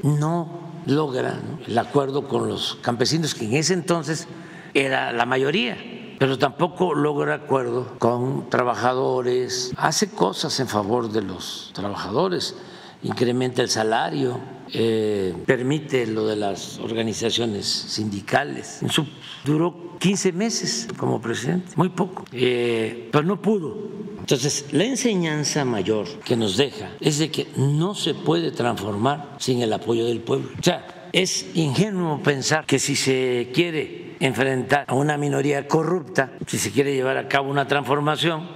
no 0.03 0.59
logra 0.85 1.39
el 1.65 1.77
acuerdo 1.77 2.27
con 2.27 2.47
los 2.47 2.77
campesinos, 2.81 3.33
que 3.33 3.45
en 3.45 3.55
ese 3.55 3.73
entonces 3.73 4.27
era 4.73 5.13
la 5.13 5.25
mayoría, 5.25 5.77
pero 6.19 6.37
tampoco 6.37 6.93
logra 6.93 7.35
acuerdo 7.35 7.95
con 7.97 8.49
trabajadores, 8.49 9.71
hace 9.77 10.09
cosas 10.09 10.59
en 10.59 10.67
favor 10.67 11.09
de 11.09 11.21
los 11.21 11.71
trabajadores, 11.73 12.55
incrementa 13.03 13.61
el 13.61 13.69
salario, 13.69 14.37
eh, 14.73 15.33
permite 15.45 16.05
lo 16.05 16.27
de 16.27 16.35
las 16.35 16.77
organizaciones 16.79 17.65
sindicales. 17.65 18.81
En 18.83 18.89
su, 18.89 19.07
duró 19.45 19.95
15 19.99 20.31
meses 20.33 20.87
como 20.97 21.21
presidente, 21.21 21.73
muy 21.75 21.89
poco, 21.89 22.25
eh, 22.31 23.09
pero 23.11 23.23
no 23.23 23.41
pudo. 23.41 23.77
Entonces, 24.19 24.67
la 24.71 24.85
enseñanza 24.85 25.65
mayor 25.65 26.07
que 26.23 26.35
nos 26.35 26.55
deja 26.57 26.91
es 26.99 27.17
de 27.17 27.31
que 27.31 27.47
no 27.57 27.95
se 27.95 28.13
puede 28.13 28.51
transformar 28.51 29.35
sin 29.39 29.61
el 29.61 29.73
apoyo 29.73 30.05
del 30.05 30.21
pueblo. 30.21 30.49
O 30.59 30.63
sea, 30.63 31.09
es 31.11 31.47
ingenuo 31.55 32.21
pensar 32.21 32.65
que 32.65 32.77
si 32.77 32.95
se 32.95 33.49
quiere 33.53 34.15
enfrentar 34.19 34.85
a 34.87 34.93
una 34.93 35.17
minoría 35.17 35.67
corrupta, 35.67 36.33
si 36.45 36.59
se 36.59 36.71
quiere 36.71 36.93
llevar 36.93 37.17
a 37.17 37.27
cabo 37.27 37.49
una 37.49 37.67
transformación, 37.67 38.47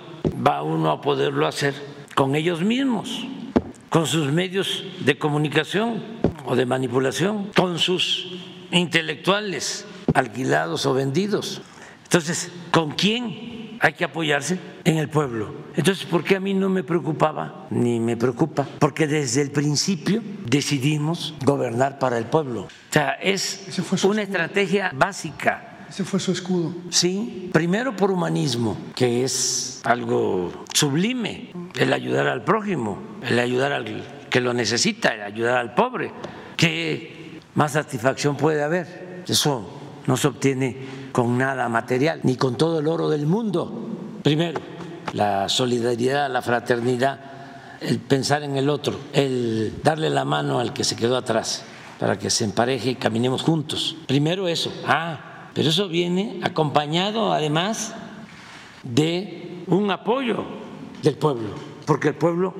va 0.46 0.62
uno 0.62 0.92
a 0.92 1.02
poderlo 1.02 1.48
hacer 1.48 1.74
con 2.14 2.36
ellos 2.36 2.62
mismos 2.62 3.26
con 3.94 4.08
sus 4.08 4.32
medios 4.32 4.84
de 5.02 5.20
comunicación 5.20 6.02
o 6.46 6.56
de 6.56 6.66
manipulación, 6.66 7.52
con 7.56 7.78
sus 7.78 8.40
intelectuales 8.72 9.86
alquilados 10.14 10.86
o 10.86 10.94
vendidos. 10.94 11.62
Entonces, 12.04 12.52
¿con 12.72 12.92
quién 12.92 13.78
hay 13.80 13.94
que 13.94 14.06
apoyarse? 14.06 14.60
En 14.86 14.98
el 14.98 15.10
pueblo. 15.10 15.54
Entonces, 15.76 16.06
¿por 16.06 16.24
qué 16.24 16.36
a 16.36 16.40
mí 16.40 16.54
no 16.54 16.70
me 16.70 16.84
preocupaba 16.84 17.68
ni 17.70 18.00
me 18.00 18.16
preocupa? 18.18 18.68
Porque 18.80 19.08
desde 19.08 19.42
el 19.42 19.52
principio 19.52 20.22
decidimos 20.46 21.34
gobernar 21.44 22.00
para 22.00 22.18
el 22.18 22.26
pueblo. 22.26 22.64
O 22.64 22.94
sea, 22.94 23.14
es 23.14 23.68
una 24.04 24.22
estrategia 24.22 24.92
básica 24.94 25.74
ese 25.94 26.04
fue 26.06 26.20
su 26.20 26.32
escudo. 26.32 26.74
Sí, 26.90 27.52
primero 27.54 27.96
por 27.96 28.10
humanismo, 28.10 28.76
que 28.96 29.24
es 29.24 29.80
algo 29.84 30.66
sublime, 30.74 31.52
el 31.76 31.94
ayudar 31.94 32.26
al 32.26 32.44
prójimo, 32.44 32.98
el 33.22 33.38
ayudar 33.38 33.74
al 33.74 34.04
que 34.28 34.42
lo 34.42 34.56
necesita, 34.56 35.14
el 35.14 35.22
ayudar 35.22 35.58
al 35.58 35.76
pobre. 35.76 36.12
¿Qué 36.58 37.40
más 37.54 37.74
satisfacción 37.74 38.36
puede 38.36 38.64
haber? 38.64 39.24
Eso 39.28 39.83
no 40.06 40.18
se 40.18 40.28
obtiene 40.28 40.78
con 41.12 41.38
nada 41.38 41.70
material, 41.70 42.20
ni 42.24 42.36
con 42.36 42.58
todo 42.58 42.80
el 42.80 42.88
oro 42.88 43.10
del 43.10 43.26
mundo. 43.26 43.90
Primero, 44.24 44.60
la 45.14 45.50
solidaridad, 45.50 46.30
la 46.30 46.42
fraternidad, 46.42 47.20
el 47.82 48.00
pensar 48.00 48.44
en 48.44 48.58
el 48.58 48.70
otro, 48.70 48.96
el 49.14 49.82
darle 49.84 50.10
la 50.10 50.26
mano 50.26 50.60
al 50.60 50.74
que 50.74 50.84
se 50.84 50.96
quedó 50.96 51.18
atrás 51.18 51.66
para 52.00 52.18
que 52.18 52.30
se 52.30 52.44
empareje 52.44 52.92
y 52.92 52.96
caminemos 52.96 53.44
juntos. 53.44 53.96
Primero 54.08 54.48
eso. 54.48 54.74
Ah, 54.86 55.50
pero 55.54 55.70
eso 55.70 55.88
viene 55.88 56.40
acompañado 56.44 57.32
además 57.32 57.94
de 58.84 59.64
un 59.68 59.90
apoyo 59.92 60.44
del 61.02 61.16
pueblo, 61.16 61.50
porque 61.86 62.10
el 62.10 62.16
pueblo 62.16 62.54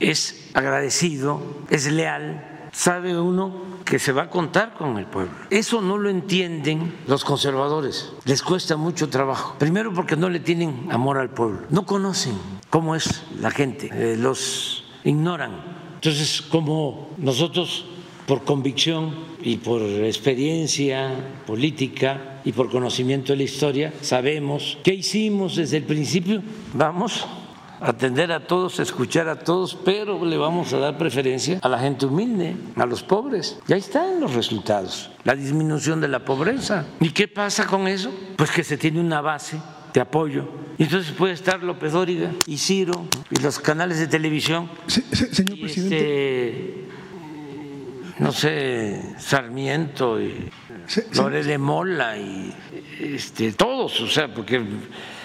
es 0.00 0.50
agradecido, 0.54 1.40
es 1.70 1.90
leal, 1.90 2.53
sabe 2.74 3.18
uno 3.18 3.52
que 3.84 3.98
se 3.98 4.12
va 4.12 4.24
a 4.24 4.30
contar 4.30 4.74
con 4.74 4.98
el 4.98 5.06
pueblo. 5.06 5.32
Eso 5.50 5.80
no 5.80 5.96
lo 5.96 6.10
entienden 6.10 6.94
los 7.06 7.24
conservadores, 7.24 8.12
les 8.24 8.42
cuesta 8.42 8.76
mucho 8.76 9.08
trabajo. 9.08 9.56
Primero 9.58 9.94
porque 9.94 10.16
no 10.16 10.28
le 10.28 10.40
tienen 10.40 10.88
amor 10.90 11.18
al 11.18 11.30
pueblo, 11.30 11.60
no 11.70 11.86
conocen 11.86 12.34
cómo 12.70 12.96
es 12.96 13.22
la 13.40 13.50
gente, 13.50 13.90
eh, 13.92 14.16
los 14.16 14.84
ignoran. 15.04 15.52
Entonces, 15.94 16.42
como 16.42 17.10
nosotros 17.18 17.86
por 18.26 18.44
convicción 18.44 19.14
y 19.42 19.58
por 19.58 19.82
experiencia 19.82 21.12
política 21.46 22.40
y 22.44 22.52
por 22.52 22.70
conocimiento 22.70 23.32
de 23.32 23.38
la 23.38 23.42
historia, 23.44 23.92
sabemos 24.00 24.78
qué 24.82 24.94
hicimos 24.94 25.56
desde 25.56 25.78
el 25.78 25.84
principio. 25.84 26.42
Vamos 26.72 27.26
atender 27.84 28.32
a 28.32 28.46
todos, 28.46 28.80
escuchar 28.80 29.28
a 29.28 29.38
todos, 29.38 29.74
pero 29.84 30.24
le 30.24 30.36
vamos 30.36 30.72
a 30.72 30.78
dar 30.78 30.96
preferencia 30.96 31.58
a 31.62 31.68
la 31.68 31.78
gente 31.78 32.06
humilde, 32.06 32.56
a 32.76 32.86
los 32.86 33.02
pobres. 33.02 33.58
Y 33.68 33.74
ahí 33.74 33.80
están 33.80 34.20
los 34.20 34.34
resultados, 34.34 35.10
la 35.24 35.34
disminución 35.34 36.00
de 36.00 36.08
la 36.08 36.24
pobreza. 36.24 36.86
¿Y 37.00 37.10
qué 37.10 37.28
pasa 37.28 37.66
con 37.66 37.86
eso? 37.86 38.12
Pues 38.36 38.50
que 38.50 38.64
se 38.64 38.78
tiene 38.78 39.00
una 39.00 39.20
base 39.20 39.60
de 39.92 40.00
apoyo. 40.00 40.48
Y 40.78 40.84
entonces 40.84 41.12
puede 41.12 41.34
estar 41.34 41.62
López 41.62 41.92
Dóriga 41.92 42.30
y 42.46 42.58
Ciro 42.58 43.06
y 43.30 43.40
los 43.40 43.58
canales 43.60 43.98
de 43.98 44.06
televisión. 44.06 44.68
señor 44.88 45.60
presidente. 45.60 45.98
Este, 45.98 46.84
no 48.18 48.32
sé, 48.32 49.14
Sarmiento 49.18 50.20
y 50.20 50.48
Lorele 51.14 51.58
Mola 51.58 52.16
y 52.16 52.52
este, 53.00 53.52
todos, 53.52 54.00
o 54.00 54.06
sea, 54.06 54.32
porque 54.32 54.62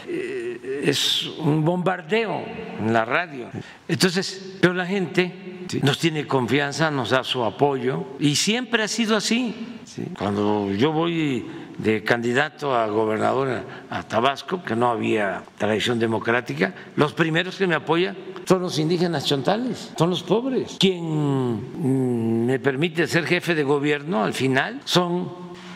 es 0.10 1.27
un 1.40 1.64
bombardeo 1.64 2.44
en 2.80 2.94
la 2.94 3.06
radio. 3.06 3.49
Entonces, 3.88 4.57
pero 4.61 4.73
la 4.73 4.86
gente 4.86 5.68
nos 5.81 5.99
tiene 5.99 6.26
confianza, 6.26 6.90
nos 6.90 7.11
da 7.11 7.23
su 7.23 7.44
apoyo 7.44 8.06
y 8.19 8.36
siempre 8.36 8.84
ha 8.84 8.88
sido 8.88 9.15
así. 9.15 9.77
Cuando 10.18 10.72
yo 10.72 10.91
voy 10.91 11.45
de 11.77 12.03
candidato 12.03 12.76
a 12.76 12.88
gobernador 12.88 13.64
a 13.90 14.03
Tabasco, 14.03 14.64
que 14.64 14.76
no 14.76 14.90
había 14.90 15.44
tradición 15.57 15.99
democrática, 15.99 16.73
los 16.95 17.14
primeros 17.14 17.56
que 17.56 17.68
me 17.68 17.76
apoyan 17.76 18.15
son 18.45 18.61
los 18.61 18.80
indígenas 18.80 19.26
chontales, 19.26 19.94
son 19.98 20.10
los 20.10 20.23
pobres. 20.23 20.77
Quien 20.80 21.03
mm, 21.03 22.45
me 22.45 22.60
permite 22.60 23.07
ser 23.07 23.26
jefe 23.26 23.56
de 23.56 23.64
gobierno 23.64 24.23
al 24.23 24.34
final 24.34 24.81
son 24.86 25.30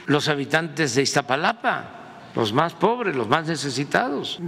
los 0.07 0.27
habitantes 0.27 0.95
de 0.95 1.03
Iztapalapa 1.03 2.02
los 2.35 2.53
más 2.53 2.73
pobres, 2.73 3.15
los 3.15 3.27
más 3.27 3.47
necesitados. 3.47 4.39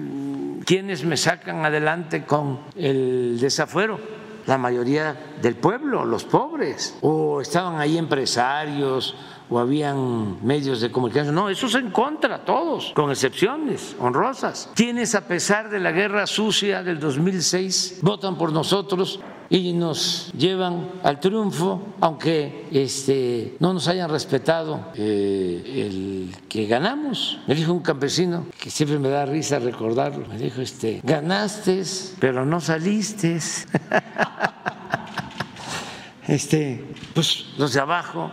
¿Quiénes 0.65 1.03
me 1.03 1.17
sacan 1.17 1.65
adelante 1.65 2.25
con 2.25 2.59
el 2.75 3.39
desafuero? 3.39 3.99
La 4.47 4.57
mayoría 4.57 5.35
del 5.41 5.55
pueblo, 5.55 6.05
los 6.05 6.23
pobres. 6.23 6.97
O 7.01 7.41
estaban 7.41 7.79
ahí 7.79 7.97
empresarios 7.97 9.15
o 9.49 9.59
habían 9.59 10.45
medios 10.45 10.81
de 10.81 10.91
comunicación. 10.91 11.35
No, 11.35 11.49
eso 11.49 11.67
es 11.67 11.75
en 11.75 11.91
contra, 11.91 12.43
todos, 12.43 12.91
con 12.95 13.11
excepciones 13.11 13.95
honrosas. 13.99 14.69
Quienes 14.75 15.15
a 15.15 15.27
pesar 15.27 15.69
de 15.69 15.79
la 15.79 15.91
guerra 15.91 16.27
sucia 16.27 16.83
del 16.83 16.99
2006 16.99 17.99
votan 18.01 18.37
por 18.37 18.51
nosotros 18.51 19.19
y 19.49 19.73
nos 19.73 20.31
llevan 20.33 20.89
al 21.03 21.19
triunfo, 21.19 21.93
aunque 22.01 22.67
este, 22.71 23.55
no 23.59 23.73
nos 23.73 23.87
hayan 23.87 24.09
respetado 24.09 24.91
eh, 24.95 25.85
el 25.85 26.35
que 26.47 26.65
ganamos. 26.65 27.39
Me 27.47 27.55
dijo 27.55 27.71
un 27.71 27.81
campesino, 27.81 28.45
que 28.59 28.69
siempre 28.69 28.99
me 28.99 29.09
da 29.09 29.25
risa 29.25 29.59
recordarlo, 29.59 30.27
me 30.27 30.37
dijo, 30.37 30.61
este, 30.61 31.01
ganaste, 31.03 31.83
pero 32.19 32.45
no 32.45 32.59
saliste. 32.59 33.37
este, 36.27 36.83
pues 37.13 37.45
los 37.57 37.73
de 37.73 37.79
abajo 37.79 38.31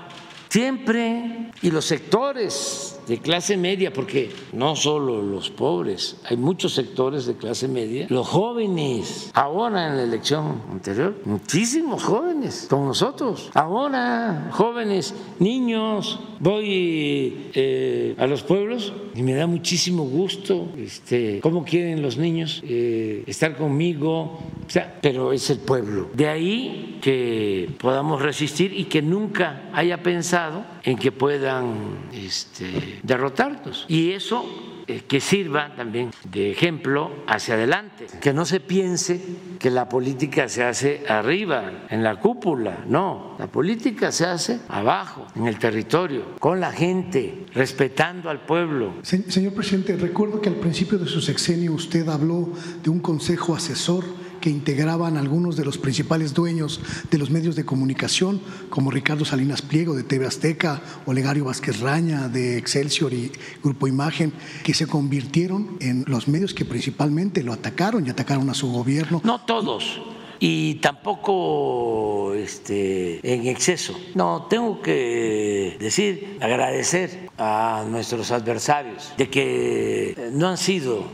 siempre, 0.53 1.51
y 1.63 1.71
los 1.71 1.87
sectores 1.87 3.01
de 3.07 3.19
clase 3.19 3.57
media, 3.57 3.93
porque 3.93 4.31
no 4.53 4.77
solo 4.77 5.23
los 5.23 5.51
pobres, 5.51 6.17
hay 6.25 6.37
muchos 6.37 6.75
sectores 6.75 7.27
de 7.27 7.35
clase 7.35 7.69
media, 7.69 8.07
los 8.09 8.29
jóvenes, 8.29 9.31
ahora 9.35 9.89
en 9.89 9.97
la 9.97 10.03
elección 10.05 10.63
anterior, 10.71 11.17
muchísimos 11.25 12.03
jóvenes 12.03 12.67
con 12.69 12.87
nosotros, 12.87 13.51
ahora 13.55 14.51
jóvenes, 14.53 15.15
niños, 15.39 16.21
voy 16.41 17.51
eh, 17.55 18.15
a 18.19 18.27
los 18.27 18.43
pueblos 18.43 18.93
y 19.15 19.23
me 19.23 19.35
da 19.35 19.47
muchísimo 19.47 20.05
gusto 20.05 20.69
este, 20.77 21.41
cómo 21.41 21.65
quieren 21.65 22.03
los 22.03 22.17
niños 22.17 22.63
eh, 22.67 23.23
estar 23.27 23.57
conmigo, 23.57 24.41
pero 25.01 25.33
es 25.33 25.51
el 25.51 25.59
pueblo. 25.59 26.09
De 26.15 26.29
ahí 26.29 26.99
que 27.01 27.69
podamos 27.79 28.23
resistir 28.23 28.73
y 28.73 28.85
que 28.85 29.03
nunca 29.03 29.71
haya 29.73 30.03
pensado 30.03 30.65
en 30.85 30.99
que 30.99 31.13
puedan 31.13 32.09
este, 32.13 33.01
derrotarnos. 33.03 33.87
Y 33.89 34.13
eso 34.13 34.45
eh, 34.87 35.03
que 35.07 35.21
sirva 35.21 35.75
también 35.77 36.11
de 36.25 36.51
ejemplo 36.51 37.11
hacia 37.27 37.55
adelante, 37.55 38.07
que 38.21 38.33
no 38.33 38.45
se 38.45 38.59
piense 38.59 39.21
que 39.59 39.71
la 39.71 39.89
política 39.89 40.49
se 40.49 40.65
hace 40.65 41.05
arriba, 41.09 41.87
en 41.89 42.03
la 42.03 42.19
cúpula, 42.19 42.85
no, 42.89 43.37
la 43.39 43.47
política 43.47 44.11
se 44.11 44.27
hace 44.27 44.61
abajo, 44.69 45.27
en 45.37 45.47
el 45.47 45.59
territorio, 45.59 46.37
con 46.41 46.59
la 46.61 46.73
gente, 46.73 47.47
respetando 47.55 48.29
al 48.29 48.45
pueblo. 48.45 48.95
Señor 49.03 49.55
presidente, 49.55 49.97
recuerdo 49.97 50.41
que 50.41 50.49
al 50.49 50.57
principio 50.57 50.99
de 50.99 51.07
su 51.07 51.21
sexenio 51.21 51.73
usted 51.73 52.09
habló 52.09 52.53
de 52.83 52.91
un 52.91 52.99
consejo 52.99 53.55
asesor 53.55 54.05
que 54.43 54.51
integraban 54.51 55.17
algunos 55.17 55.57
de 55.57 55.65
los 55.65 55.79
principales 55.79 56.35
dueños 56.35 56.81
de 57.11 57.17
los 57.17 57.31
medios 57.31 57.57
de 57.57 57.65
comunicación, 57.65 58.43
como 58.69 58.91
Ricardo 58.91 59.25
Salinas 59.25 59.63
Pliego 59.63 59.95
de 59.95 60.03
TV 60.03 60.27
Azteca, 60.27 60.83
Olegario 61.07 61.47
Vázquez 61.47 61.81
Raña 61.81 62.29
de 62.29 62.59
Excelsior 62.59 63.15
y 63.15 63.33
Grupo 63.63 63.87
Imagen, 63.87 64.35
que 64.65 64.75
se 64.75 64.87
convirtieron 64.87 65.79
en 65.81 66.05
los 66.07 66.29
medios 66.29 66.53
que 66.53 66.67
principalmente 66.67 67.43
lo 67.43 67.55
atacaron 67.55 68.07
y 68.07 68.11
atacaron 68.11 68.51
a 68.51 68.55
su 68.55 68.71
gobierno. 68.71 69.23
No 69.25 69.41
todos 69.41 70.03
y 70.45 70.75
tampoco 70.77 72.35
este, 72.35 73.21
en 73.23 73.47
exceso. 73.47 73.97
No, 74.17 74.49
tengo 74.51 74.83
que 74.83 75.77
decir, 75.79 76.39
agradecer 76.41 77.31
a 77.39 77.85
nuestros 77.89 78.33
adversarios 78.33 79.13
de 79.17 79.31
que 79.31 80.31
no 80.33 80.49
han 80.49 80.59
sido 80.59 81.05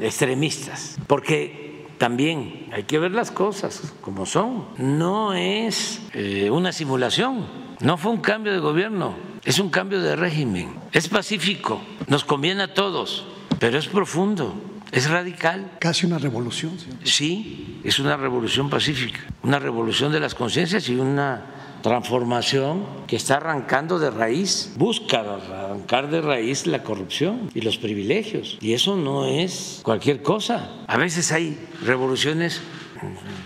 extremistas, 0.00 0.98
porque 1.08 1.69
también 2.00 2.70
hay 2.72 2.84
que 2.84 2.98
ver 2.98 3.12
las 3.12 3.30
cosas 3.30 3.92
como 4.00 4.24
son. 4.24 4.64
No 4.78 5.34
es 5.34 6.00
eh, 6.14 6.48
una 6.50 6.72
simulación, 6.72 7.46
no 7.80 7.98
fue 7.98 8.10
un 8.10 8.22
cambio 8.22 8.54
de 8.54 8.58
gobierno, 8.58 9.14
es 9.44 9.58
un 9.58 9.68
cambio 9.68 10.00
de 10.00 10.16
régimen. 10.16 10.74
Es 10.92 11.08
pacífico, 11.08 11.82
nos 12.06 12.24
conviene 12.24 12.62
a 12.62 12.72
todos, 12.72 13.26
pero 13.58 13.78
es 13.78 13.86
profundo. 13.86 14.54
Es 14.92 15.08
radical. 15.10 15.72
Casi 15.78 16.06
una 16.06 16.18
revolución. 16.18 16.72
Sí, 17.04 17.80
es 17.84 17.98
una 18.00 18.16
revolución 18.16 18.70
pacífica, 18.70 19.20
una 19.42 19.58
revolución 19.58 20.10
de 20.10 20.20
las 20.20 20.34
conciencias 20.34 20.88
y 20.88 20.96
una 20.96 21.44
transformación 21.82 22.86
que 23.06 23.16
está 23.16 23.36
arrancando 23.36 23.98
de 23.98 24.10
raíz, 24.10 24.72
busca 24.76 25.20
arrancar 25.20 26.10
de 26.10 26.20
raíz 26.20 26.66
la 26.66 26.82
corrupción 26.82 27.50
y 27.54 27.60
los 27.60 27.78
privilegios. 27.78 28.58
Y 28.60 28.74
eso 28.74 28.96
no 28.96 29.26
es 29.26 29.80
cualquier 29.82 30.22
cosa. 30.22 30.70
A 30.86 30.96
veces 30.96 31.32
hay 31.32 31.58
revoluciones 31.82 32.60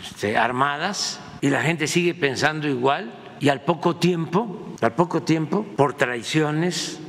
este, 0.04 0.36
armadas 0.36 1.20
y 1.40 1.50
la 1.50 1.62
gente 1.62 1.86
sigue 1.86 2.14
pensando 2.14 2.68
igual 2.68 3.14
y 3.40 3.48
al 3.48 3.62
poco 3.62 3.96
tiempo, 3.96 4.74
al 4.80 4.94
poco 4.94 5.22
tiempo, 5.22 5.64
por 5.76 5.94
traiciones 5.94 7.00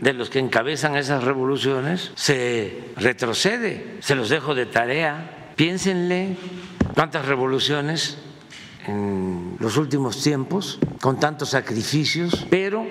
de 0.00 0.12
los 0.12 0.30
que 0.30 0.40
encabezan 0.40 0.96
esas 0.96 1.22
revoluciones, 1.22 2.10
se 2.16 2.92
retrocede. 2.96 3.98
Se 4.00 4.16
los 4.16 4.28
dejo 4.28 4.54
de 4.54 4.66
tarea. 4.66 5.52
Piénsenle 5.54 6.36
cuántas 6.94 7.26
revoluciones 7.26 8.18
en 8.86 9.56
los 9.58 9.76
últimos 9.76 10.22
tiempos, 10.22 10.78
con 11.00 11.18
tantos 11.18 11.50
sacrificios, 11.50 12.46
pero 12.50 12.84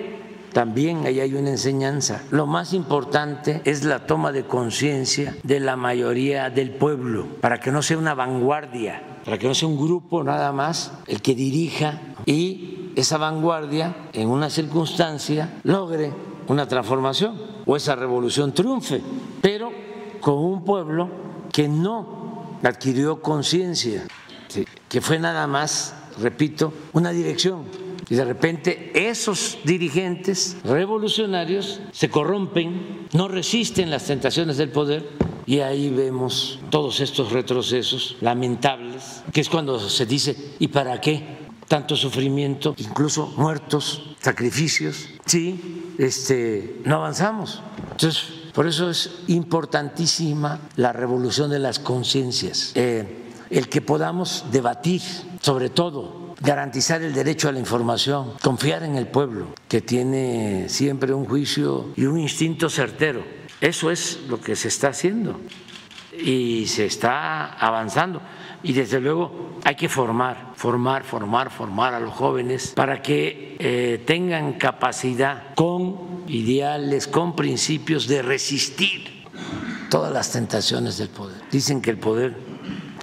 también 0.52 1.06
ahí 1.06 1.20
hay 1.20 1.34
una 1.34 1.50
enseñanza. 1.50 2.22
Lo 2.30 2.46
más 2.46 2.72
importante 2.72 3.62
es 3.64 3.84
la 3.84 4.06
toma 4.06 4.32
de 4.32 4.44
conciencia 4.44 5.36
de 5.42 5.60
la 5.60 5.76
mayoría 5.76 6.50
del 6.50 6.70
pueblo, 6.70 7.26
para 7.40 7.58
que 7.58 7.72
no 7.72 7.82
sea 7.82 7.98
una 7.98 8.14
vanguardia, 8.14 9.20
para 9.24 9.38
que 9.38 9.46
no 9.46 9.54
sea 9.54 9.68
un 9.68 9.78
grupo 9.78 10.22
nada 10.22 10.52
más 10.52 10.92
el 11.06 11.22
que 11.22 11.34
dirija 11.34 12.00
y 12.26 12.92
esa 12.96 13.16
vanguardia 13.16 13.96
en 14.12 14.28
una 14.28 14.50
circunstancia 14.50 15.58
logre 15.62 16.12
una 16.48 16.68
transformación 16.68 17.40
o 17.64 17.76
esa 17.76 17.96
revolución 17.96 18.52
triunfe, 18.52 19.00
pero 19.40 19.70
con 20.20 20.34
un 20.34 20.64
pueblo 20.64 21.08
que 21.52 21.68
no 21.68 22.58
adquirió 22.62 23.22
conciencia, 23.22 24.06
que 24.92 25.00
fue 25.00 25.18
nada 25.18 25.46
más, 25.46 25.94
repito, 26.20 26.74
una 26.92 27.10
dirección. 27.12 27.64
Y 28.10 28.14
de 28.14 28.26
repente 28.26 28.92
esos 28.94 29.56
dirigentes 29.64 30.58
revolucionarios 30.64 31.80
se 31.92 32.10
corrompen, 32.10 33.08
no 33.14 33.26
resisten 33.26 33.90
las 33.90 34.04
tentaciones 34.04 34.58
del 34.58 34.68
poder 34.68 35.08
y 35.46 35.60
ahí 35.60 35.88
vemos 35.88 36.58
todos 36.68 37.00
estos 37.00 37.32
retrocesos 37.32 38.16
lamentables, 38.20 39.22
que 39.32 39.40
es 39.40 39.48
cuando 39.48 39.80
se 39.80 40.04
dice, 40.04 40.36
¿y 40.58 40.68
para 40.68 41.00
qué? 41.00 41.40
tanto 41.68 41.96
sufrimiento, 41.96 42.74
incluso 42.76 43.32
muertos, 43.38 44.14
sacrificios, 44.20 45.08
sí, 45.24 45.94
este, 45.96 46.82
no 46.84 46.96
avanzamos. 46.96 47.62
Entonces, 47.92 48.24
por 48.52 48.66
eso 48.66 48.90
es 48.90 49.20
importantísima 49.28 50.60
la 50.76 50.92
revolución 50.92 51.48
de 51.48 51.60
las 51.60 51.78
conciencias, 51.78 52.72
eh, 52.74 53.22
el 53.52 53.68
que 53.68 53.82
podamos 53.82 54.46
debatir, 54.50 55.02
sobre 55.40 55.68
todo, 55.68 56.34
garantizar 56.40 57.02
el 57.02 57.12
derecho 57.12 57.48
a 57.48 57.52
la 57.52 57.58
información, 57.58 58.32
confiar 58.42 58.82
en 58.82 58.96
el 58.96 59.06
pueblo, 59.06 59.48
que 59.68 59.82
tiene 59.82 60.68
siempre 60.68 61.12
un 61.12 61.26
juicio 61.26 61.90
y 61.94 62.06
un 62.06 62.18
instinto 62.18 62.70
certero. 62.70 63.22
Eso 63.60 63.90
es 63.90 64.20
lo 64.28 64.40
que 64.40 64.56
se 64.56 64.68
está 64.68 64.88
haciendo 64.88 65.38
y 66.18 66.66
se 66.66 66.86
está 66.86 67.52
avanzando 67.52 68.20
y 68.62 68.72
desde 68.72 69.00
luego 69.00 69.58
hay 69.64 69.74
que 69.74 69.88
formar, 69.88 70.52
formar, 70.56 71.04
formar, 71.04 71.50
formar 71.50 71.94
a 71.94 72.00
los 72.00 72.12
jóvenes 72.12 72.72
para 72.74 73.02
que 73.02 73.56
eh, 73.58 74.02
tengan 74.06 74.54
capacidad 74.54 75.54
con 75.54 76.24
ideales, 76.26 77.06
con 77.06 77.36
principios 77.36 78.06
de 78.06 78.22
resistir 78.22 79.24
todas 79.90 80.12
las 80.12 80.32
tentaciones 80.32 80.96
del 80.96 81.08
poder. 81.08 81.36
Dicen 81.50 81.82
que 81.82 81.90
el 81.90 81.98
poder 81.98 82.51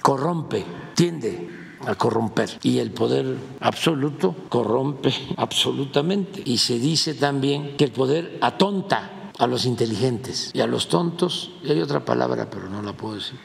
corrompe, 0.10 0.66
tiende 0.96 1.50
a 1.86 1.94
corromper 1.94 2.50
y 2.64 2.80
el 2.80 2.90
poder 2.90 3.38
absoluto 3.60 4.36
corrompe 4.50 5.14
absolutamente. 5.38 6.42
Y 6.44 6.58
se 6.58 6.80
dice 6.80 7.14
también 7.14 7.78
que 7.78 7.84
el 7.84 7.92
poder 7.92 8.40
atonta 8.42 9.30
a 9.38 9.46
los 9.46 9.66
inteligentes 9.66 10.50
y 10.56 10.62
a 10.62 10.66
los 10.66 10.90
tontos, 10.90 11.52
y 11.64 11.70
hay 11.70 11.80
otra 11.80 12.04
palabra 12.04 12.50
pero 12.50 12.72
no 12.72 12.82
la 12.82 12.94
puedo 12.94 13.16
decir 13.16 13.38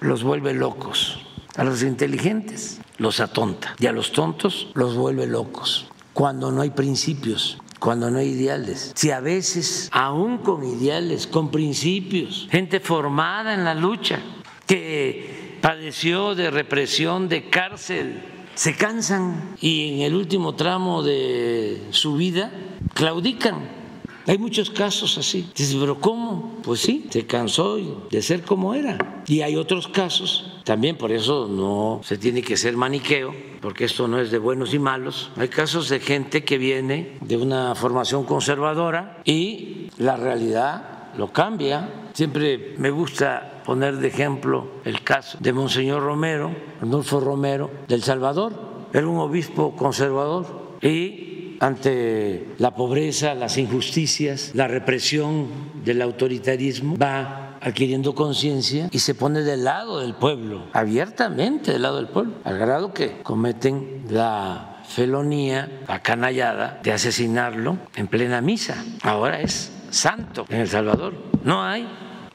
los 0.00 0.22
vuelve 0.22 0.52
locos. 0.52 1.18
A 1.56 1.64
los 1.64 1.82
inteligentes 1.82 2.82
los 2.98 3.18
atonta 3.20 3.74
y 3.78 3.86
a 3.86 3.92
los 3.92 4.12
tontos 4.12 4.68
los 4.74 4.96
vuelve 4.96 5.26
locos. 5.26 5.86
Cuando 6.12 6.52
no 6.52 6.60
hay 6.60 6.70
principios, 6.70 7.56
cuando 7.78 8.10
no 8.10 8.18
hay 8.18 8.28
ideales. 8.28 8.92
Si 8.96 9.10
a 9.12 9.20
veces, 9.20 9.88
aún 9.92 10.38
con 10.38 10.62
ideales, 10.62 11.26
con 11.26 11.50
principios, 11.50 12.48
gente 12.50 12.80
formada 12.80 13.54
en 13.54 13.64
la 13.64 13.74
lucha, 13.74 14.20
que 14.66 15.39
padeció 15.60 16.34
de 16.34 16.50
represión, 16.50 17.28
de 17.28 17.48
cárcel, 17.48 18.22
se 18.54 18.76
cansan 18.76 19.56
y 19.60 19.94
en 19.94 20.00
el 20.00 20.14
último 20.14 20.54
tramo 20.54 21.02
de 21.02 21.88
su 21.90 22.16
vida 22.16 22.52
claudican 22.94 23.80
hay 24.26 24.38
muchos 24.38 24.70
casos 24.70 25.18
así. 25.18 25.50
Dices, 25.56 25.76
pero 25.80 25.98
¿cómo? 25.98 26.58
Pues 26.62 26.80
sí, 26.80 27.08
se 27.10 27.26
cansó 27.26 27.78
de 28.10 28.22
ser 28.22 28.42
como 28.42 28.74
era. 28.74 29.24
Y 29.26 29.40
hay 29.40 29.56
otros 29.56 29.88
casos, 29.88 30.60
también 30.64 30.96
por 30.96 31.10
eso 31.10 31.48
no 31.48 32.00
se 32.04 32.18
tiene 32.18 32.42
que 32.42 32.56
ser 32.56 32.76
maniqueo, 32.76 33.34
porque 33.60 33.84
esto 33.84 34.06
no 34.06 34.20
es 34.20 34.30
de 34.30 34.38
buenos 34.38 34.74
y 34.74 34.78
malos. 34.78 35.32
Hay 35.36 35.48
casos 35.48 35.88
de 35.88 36.00
gente 36.00 36.44
que 36.44 36.58
viene 36.58 37.18
de 37.22 37.36
una 37.36 37.74
formación 37.74 38.24
conservadora 38.24 39.20
y 39.24 39.88
la 39.98 40.16
realidad 40.16 40.99
lo 41.16 41.32
cambia. 41.32 41.88
Siempre 42.12 42.74
me 42.78 42.90
gusta 42.90 43.62
poner 43.64 43.96
de 43.96 44.08
ejemplo 44.08 44.66
el 44.84 45.02
caso 45.02 45.38
de 45.40 45.52
Monseñor 45.52 46.02
Romero, 46.02 46.50
Arnulfo 46.80 47.20
Romero, 47.20 47.70
del 47.88 48.02
Salvador. 48.02 48.52
Era 48.92 49.06
un 49.06 49.18
obispo 49.18 49.76
conservador 49.76 50.78
y 50.82 51.56
ante 51.60 52.48
la 52.58 52.74
pobreza, 52.74 53.34
las 53.34 53.58
injusticias, 53.58 54.52
la 54.54 54.66
represión 54.66 55.48
del 55.84 56.02
autoritarismo, 56.02 56.96
va 56.96 57.58
adquiriendo 57.60 58.14
conciencia 58.14 58.88
y 58.90 58.98
se 59.00 59.14
pone 59.14 59.42
del 59.42 59.64
lado 59.64 60.00
del 60.00 60.14
pueblo, 60.14 60.64
abiertamente 60.72 61.72
del 61.72 61.82
lado 61.82 61.96
del 61.96 62.08
pueblo, 62.08 62.32
al 62.44 62.58
grado 62.58 62.94
que 62.94 63.22
cometen 63.22 64.04
la 64.08 64.82
felonía, 64.88 65.82
la 65.86 66.00
canallada 66.00 66.80
de 66.82 66.92
asesinarlo 66.92 67.78
en 67.94 68.08
plena 68.08 68.40
misa. 68.40 68.82
Ahora 69.02 69.40
es 69.40 69.70
santo 69.90 70.46
en 70.48 70.60
El 70.60 70.68
Salvador. 70.68 71.14
No 71.44 71.62
hay 71.62 71.86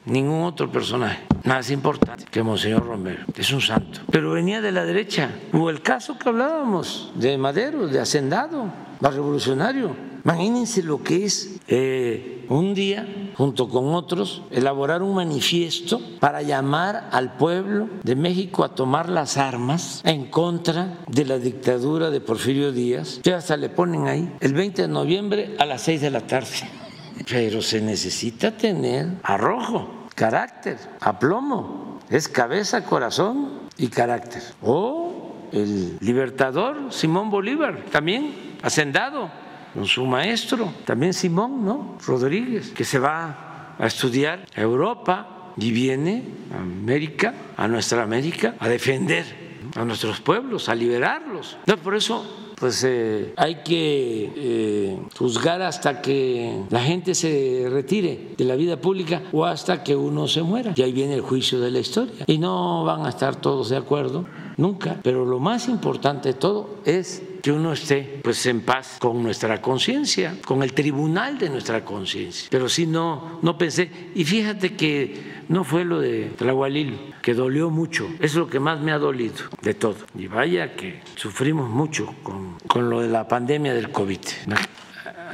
ningún 0.04 0.44
otro 0.44 0.70
personaje 0.70 1.26
más 1.44 1.70
importante 1.70 2.24
que 2.30 2.42
Monseñor 2.42 2.86
Romero. 2.86 3.24
Es 3.36 3.52
un 3.52 3.60
santo. 3.60 4.00
Pero 4.10 4.32
venía 4.32 4.60
de 4.60 4.72
la 4.72 4.84
derecha. 4.84 5.30
Hubo 5.52 5.70
el 5.70 5.82
caso 5.82 6.18
que 6.18 6.28
hablábamos 6.28 7.12
de 7.14 7.38
Madero, 7.38 7.86
de 7.86 8.00
Hacendado, 8.00 8.72
más 9.00 9.14
revolucionario. 9.14 9.94
Imagínense 10.24 10.82
lo 10.82 11.04
que 11.04 11.24
es 11.24 11.60
eh, 11.68 12.44
un 12.48 12.74
día, 12.74 13.06
junto 13.36 13.68
con 13.68 13.94
otros, 13.94 14.42
elaborar 14.50 15.02
un 15.02 15.14
manifiesto 15.14 16.00
para 16.18 16.42
llamar 16.42 17.08
al 17.12 17.36
pueblo 17.36 17.88
de 18.02 18.16
México 18.16 18.64
a 18.64 18.74
tomar 18.74 19.08
las 19.08 19.36
armas 19.36 20.02
en 20.04 20.26
contra 20.26 20.98
de 21.06 21.24
la 21.26 21.38
dictadura 21.38 22.10
de 22.10 22.20
Porfirio 22.20 22.72
Díaz, 22.72 23.20
que 23.22 23.34
hasta 23.34 23.56
le 23.56 23.68
ponen 23.68 24.08
ahí 24.08 24.32
el 24.40 24.52
20 24.52 24.82
de 24.82 24.88
noviembre 24.88 25.54
a 25.60 25.64
las 25.64 25.82
6 25.82 26.00
de 26.00 26.10
la 26.10 26.26
tarde. 26.26 26.68
Pero 27.28 27.60
se 27.60 27.80
necesita 27.80 28.56
tener 28.56 29.08
arrojo, 29.22 30.06
carácter, 30.14 30.78
aplomo. 31.00 32.00
Es 32.08 32.28
cabeza, 32.28 32.84
corazón 32.84 33.68
y 33.76 33.88
carácter. 33.88 34.42
O 34.62 35.48
el 35.52 35.98
libertador 36.00 36.92
Simón 36.92 37.30
Bolívar 37.30 37.84
también, 37.90 38.56
hacendado 38.62 39.30
con 39.74 39.86
su 39.86 40.06
maestro, 40.06 40.72
también 40.84 41.12
Simón, 41.12 41.64
¿no? 41.64 41.98
Rodríguez, 42.06 42.70
que 42.70 42.84
se 42.84 42.98
va 42.98 43.74
a 43.78 43.86
estudiar 43.86 44.46
a 44.56 44.60
Europa 44.60 45.52
y 45.56 45.72
viene 45.72 46.24
a 46.54 46.60
América, 46.60 47.34
a 47.56 47.66
nuestra 47.66 48.02
América, 48.02 48.54
a 48.60 48.68
defender 48.68 49.46
a 49.76 49.84
nuestros 49.84 50.20
pueblos, 50.20 50.68
a 50.68 50.74
liberarlos. 50.74 51.56
No, 51.66 51.76
por 51.76 51.94
eso 51.94 52.45
pues 52.58 52.82
eh, 52.84 53.34
hay 53.36 53.56
que 53.56 54.32
eh, 54.34 54.98
juzgar 55.16 55.60
hasta 55.62 56.00
que 56.00 56.62
la 56.70 56.80
gente 56.80 57.14
se 57.14 57.66
retire 57.70 58.34
de 58.36 58.44
la 58.44 58.56
vida 58.56 58.80
pública 58.80 59.22
o 59.32 59.44
hasta 59.44 59.84
que 59.84 59.94
uno 59.94 60.26
se 60.26 60.42
muera. 60.42 60.72
Y 60.74 60.82
ahí 60.82 60.92
viene 60.92 61.14
el 61.14 61.20
juicio 61.20 61.60
de 61.60 61.70
la 61.70 61.80
historia. 61.80 62.24
Y 62.26 62.38
no 62.38 62.84
van 62.84 63.04
a 63.04 63.10
estar 63.10 63.36
todos 63.36 63.68
de 63.68 63.76
acuerdo, 63.76 64.24
nunca. 64.56 64.98
Pero 65.02 65.24
lo 65.24 65.38
más 65.38 65.68
importante 65.68 66.30
de 66.30 66.34
todo 66.34 66.76
es 66.84 67.22
que 67.46 67.52
uno 67.52 67.74
esté 67.74 68.18
pues 68.24 68.44
en 68.46 68.62
paz 68.62 68.96
con 68.98 69.22
nuestra 69.22 69.62
conciencia, 69.62 70.34
con 70.44 70.64
el 70.64 70.72
tribunal 70.72 71.38
de 71.38 71.48
nuestra 71.48 71.84
conciencia. 71.84 72.48
Pero 72.50 72.68
si 72.68 72.88
no, 72.88 73.38
no 73.40 73.56
pensé, 73.56 73.88
y 74.16 74.24
fíjate 74.24 74.74
que 74.74 75.44
no 75.48 75.62
fue 75.62 75.84
lo 75.84 76.00
de 76.00 76.32
Tlahualil, 76.36 77.14
que 77.22 77.34
dolió 77.34 77.70
mucho, 77.70 78.08
es 78.18 78.34
lo 78.34 78.48
que 78.48 78.58
más 78.58 78.80
me 78.80 78.90
ha 78.90 78.98
dolido 78.98 79.44
de 79.62 79.74
todo. 79.74 79.94
Y 80.18 80.26
vaya 80.26 80.74
que 80.74 81.00
sufrimos 81.14 81.70
mucho 81.70 82.16
con, 82.24 82.58
con 82.66 82.90
lo 82.90 83.00
de 83.00 83.06
la 83.06 83.28
pandemia 83.28 83.74
del 83.74 83.92
COVID 83.92 84.18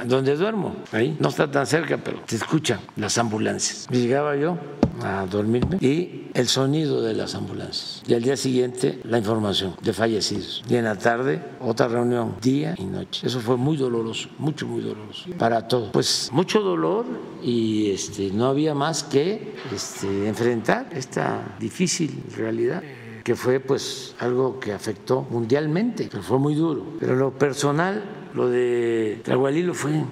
donde 0.05 0.35
duermo, 0.35 0.75
ahí 0.91 1.15
no 1.19 1.29
está 1.29 1.49
tan 1.49 1.65
cerca, 1.65 1.97
pero 1.97 2.19
se 2.25 2.35
escuchan 2.35 2.79
las 2.95 3.17
ambulancias. 3.17 3.87
Llegaba 3.89 4.35
yo 4.35 4.57
a 5.01 5.25
dormirme 5.25 5.77
y 5.79 6.27
el 6.33 6.47
sonido 6.47 7.01
de 7.01 7.13
las 7.13 7.35
ambulancias. 7.35 8.03
Y 8.07 8.13
al 8.13 8.21
día 8.21 8.37
siguiente 8.37 8.99
la 9.03 9.17
información 9.17 9.75
de 9.81 9.93
fallecidos. 9.93 10.63
Y 10.69 10.75
en 10.75 10.85
la 10.85 10.97
tarde 10.97 11.41
otra 11.59 11.87
reunión, 11.87 12.35
día 12.41 12.75
y 12.77 12.83
noche. 12.83 13.25
Eso 13.25 13.39
fue 13.39 13.57
muy 13.57 13.77
doloroso, 13.77 14.29
mucho, 14.37 14.67
muy 14.67 14.81
doloroso 14.81 15.29
para 15.37 15.67
todos. 15.67 15.89
Pues 15.91 16.29
mucho 16.31 16.61
dolor 16.61 17.05
y 17.41 17.91
este, 17.91 18.31
no 18.31 18.47
había 18.47 18.73
más 18.73 19.03
que 19.03 19.55
este, 19.73 20.27
enfrentar 20.27 20.87
esta 20.93 21.55
difícil 21.59 22.23
realidad 22.35 22.83
que 23.23 23.35
fue 23.35 23.59
pues 23.59 24.15
algo 24.19 24.59
que 24.59 24.73
afectó 24.73 25.25
mundialmente, 25.29 26.07
pero 26.11 26.23
fue 26.23 26.39
muy 26.39 26.55
duro. 26.55 26.85
Pero 26.99 27.15
lo 27.15 27.31
personal, 27.31 28.03
lo 28.33 28.49
de 28.49 29.21
Tlahualilo 29.23 29.73
fue 29.73 30.03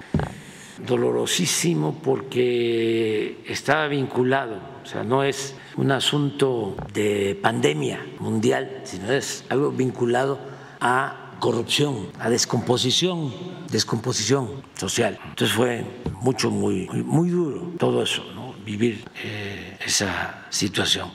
dolorosísimo 0.86 2.00
porque 2.02 3.44
estaba 3.46 3.86
vinculado, 3.88 4.56
o 4.82 4.86
sea, 4.86 5.04
no 5.04 5.22
es 5.22 5.54
un 5.76 5.92
asunto 5.92 6.74
de 6.92 7.38
pandemia 7.40 8.04
mundial, 8.18 8.80
sino 8.84 9.12
es 9.12 9.44
algo 9.48 9.70
vinculado 9.70 10.38
a 10.80 11.36
corrupción, 11.38 12.08
a 12.18 12.30
descomposición, 12.30 13.32
descomposición 13.70 14.62
social. 14.74 15.18
Entonces 15.24 15.54
fue 15.54 15.84
mucho, 16.20 16.50
muy, 16.50 16.88
muy, 17.04 17.30
duro 17.30 17.72
todo 17.78 18.02
eso, 18.02 18.22
vivir 18.64 19.04
eh, 19.22 19.76
esa 19.84 20.46
situación. 20.50 21.10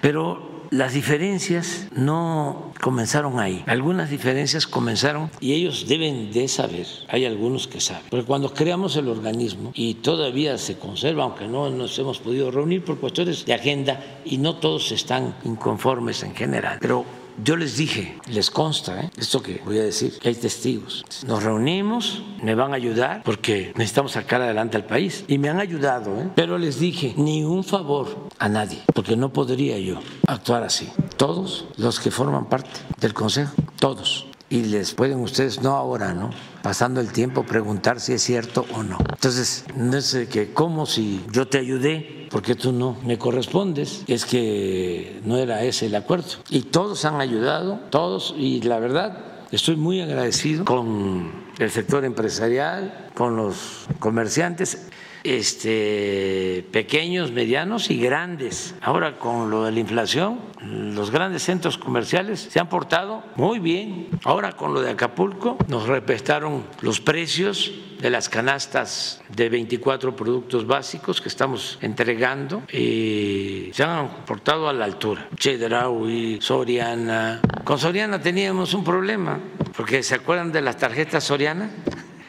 Pero 0.00 0.59
las 0.70 0.94
diferencias 0.94 1.88
no 1.94 2.72
comenzaron 2.80 3.38
ahí. 3.40 3.62
Algunas 3.66 4.10
diferencias 4.10 4.66
comenzaron 4.66 5.30
y 5.40 5.52
ellos 5.52 5.86
deben 5.88 6.32
de 6.32 6.48
saber. 6.48 6.86
Hay 7.08 7.24
algunos 7.24 7.66
que 7.66 7.80
saben. 7.80 8.04
Porque 8.10 8.26
cuando 8.26 8.54
creamos 8.54 8.96
el 8.96 9.08
organismo 9.08 9.72
y 9.74 9.94
todavía 9.94 10.56
se 10.58 10.78
conserva, 10.78 11.24
aunque 11.24 11.46
no 11.46 11.70
nos 11.70 11.98
hemos 11.98 12.18
podido 12.18 12.50
reunir 12.50 12.84
por 12.84 12.98
cuestiones 12.98 13.44
de 13.44 13.54
agenda 13.54 14.20
y 14.24 14.38
no 14.38 14.56
todos 14.56 14.92
están 14.92 15.34
inconformes 15.44 16.22
en 16.22 16.34
general, 16.34 16.78
pero 16.80 17.04
yo 17.42 17.56
les 17.56 17.76
dije, 17.76 18.18
les 18.28 18.50
consta, 18.50 19.00
¿eh? 19.00 19.10
esto 19.16 19.42
que 19.42 19.60
voy 19.64 19.78
a 19.78 19.82
decir, 19.82 20.18
que 20.18 20.28
hay 20.28 20.34
testigos. 20.34 21.04
Nos 21.26 21.42
reunimos, 21.42 22.22
me 22.42 22.54
van 22.54 22.72
a 22.72 22.76
ayudar 22.76 23.22
porque 23.24 23.72
necesitamos 23.76 24.12
sacar 24.12 24.42
adelante 24.42 24.76
al 24.76 24.84
país. 24.84 25.24
Y 25.28 25.38
me 25.38 25.48
han 25.48 25.60
ayudado, 25.60 26.20
¿eh? 26.20 26.30
pero 26.34 26.58
les 26.58 26.78
dije, 26.78 27.14
ni 27.16 27.44
un 27.44 27.64
favor 27.64 28.28
a 28.38 28.48
nadie, 28.48 28.82
porque 28.94 29.16
no 29.16 29.32
podría 29.32 29.78
yo 29.78 30.00
actuar 30.26 30.62
así. 30.62 30.88
Todos 31.16 31.66
los 31.76 32.00
que 32.00 32.10
forman 32.10 32.48
parte 32.48 32.70
del 32.98 33.14
Consejo, 33.14 33.54
todos 33.78 34.29
y 34.50 34.64
les 34.64 34.92
pueden 34.94 35.20
ustedes, 35.20 35.62
no 35.62 35.76
ahora, 35.76 36.12
¿no? 36.12 36.30
Pasando 36.62 37.00
el 37.00 37.12
tiempo, 37.12 37.44
preguntar 37.44 38.00
si 38.00 38.12
es 38.12 38.22
cierto 38.22 38.66
o 38.74 38.82
no. 38.82 38.98
Entonces, 39.08 39.64
no 39.76 40.00
sé 40.00 40.28
que, 40.28 40.52
¿cómo 40.52 40.84
si 40.84 41.24
yo 41.32 41.48
te 41.48 41.58
ayudé? 41.58 42.20
porque 42.30 42.54
tú 42.54 42.72
no 42.72 42.96
me 43.04 43.18
correspondes, 43.18 44.04
es 44.06 44.24
que 44.24 45.20
no 45.24 45.36
era 45.36 45.64
ese 45.64 45.86
el 45.86 45.96
acuerdo. 45.96 46.28
Y 46.48 46.62
todos 46.62 47.04
han 47.04 47.20
ayudado, 47.20 47.80
todos, 47.90 48.34
y 48.38 48.62
la 48.62 48.78
verdad, 48.78 49.18
estoy 49.50 49.74
muy 49.74 50.00
agradecido 50.00 50.64
con 50.64 51.32
el 51.58 51.70
sector 51.70 52.04
empresarial, 52.04 53.08
con 53.14 53.36
los 53.36 53.86
comerciantes 53.98 54.86
este, 55.24 56.64
pequeños, 56.72 57.32
medianos 57.32 57.90
y 57.90 57.98
grandes. 58.00 58.74
Ahora 58.80 59.18
con 59.18 59.50
lo 59.50 59.64
de 59.64 59.72
la 59.72 59.80
inflación, 59.80 60.40
los 60.62 61.10
grandes 61.10 61.42
centros 61.42 61.78
comerciales 61.78 62.48
se 62.50 62.60
han 62.60 62.68
portado 62.68 63.22
muy 63.36 63.58
bien. 63.58 64.08
Ahora 64.24 64.52
con 64.52 64.74
lo 64.74 64.80
de 64.80 64.90
Acapulco 64.90 65.56
nos 65.68 65.86
respetaron 65.86 66.64
los 66.80 67.00
precios 67.00 67.72
de 68.00 68.10
las 68.10 68.28
canastas 68.28 69.22
de 69.28 69.48
24 69.48 70.16
productos 70.16 70.66
básicos 70.66 71.20
que 71.20 71.28
estamos 71.28 71.78
entregando 71.82 72.62
y 72.72 73.70
se 73.72 73.84
han 73.84 74.08
portado 74.24 74.68
a 74.68 74.72
la 74.72 74.86
altura. 74.86 75.28
Chedraui, 75.36 76.38
Soriana. 76.40 77.40
Con 77.64 77.78
Soriana 77.78 78.20
teníamos 78.20 78.72
un 78.74 78.84
problema, 78.84 79.38
porque 79.76 80.02
¿se 80.02 80.14
acuerdan 80.14 80.50
de 80.52 80.62
las 80.62 80.78
tarjetas 80.78 81.24
Soriana? 81.24 81.70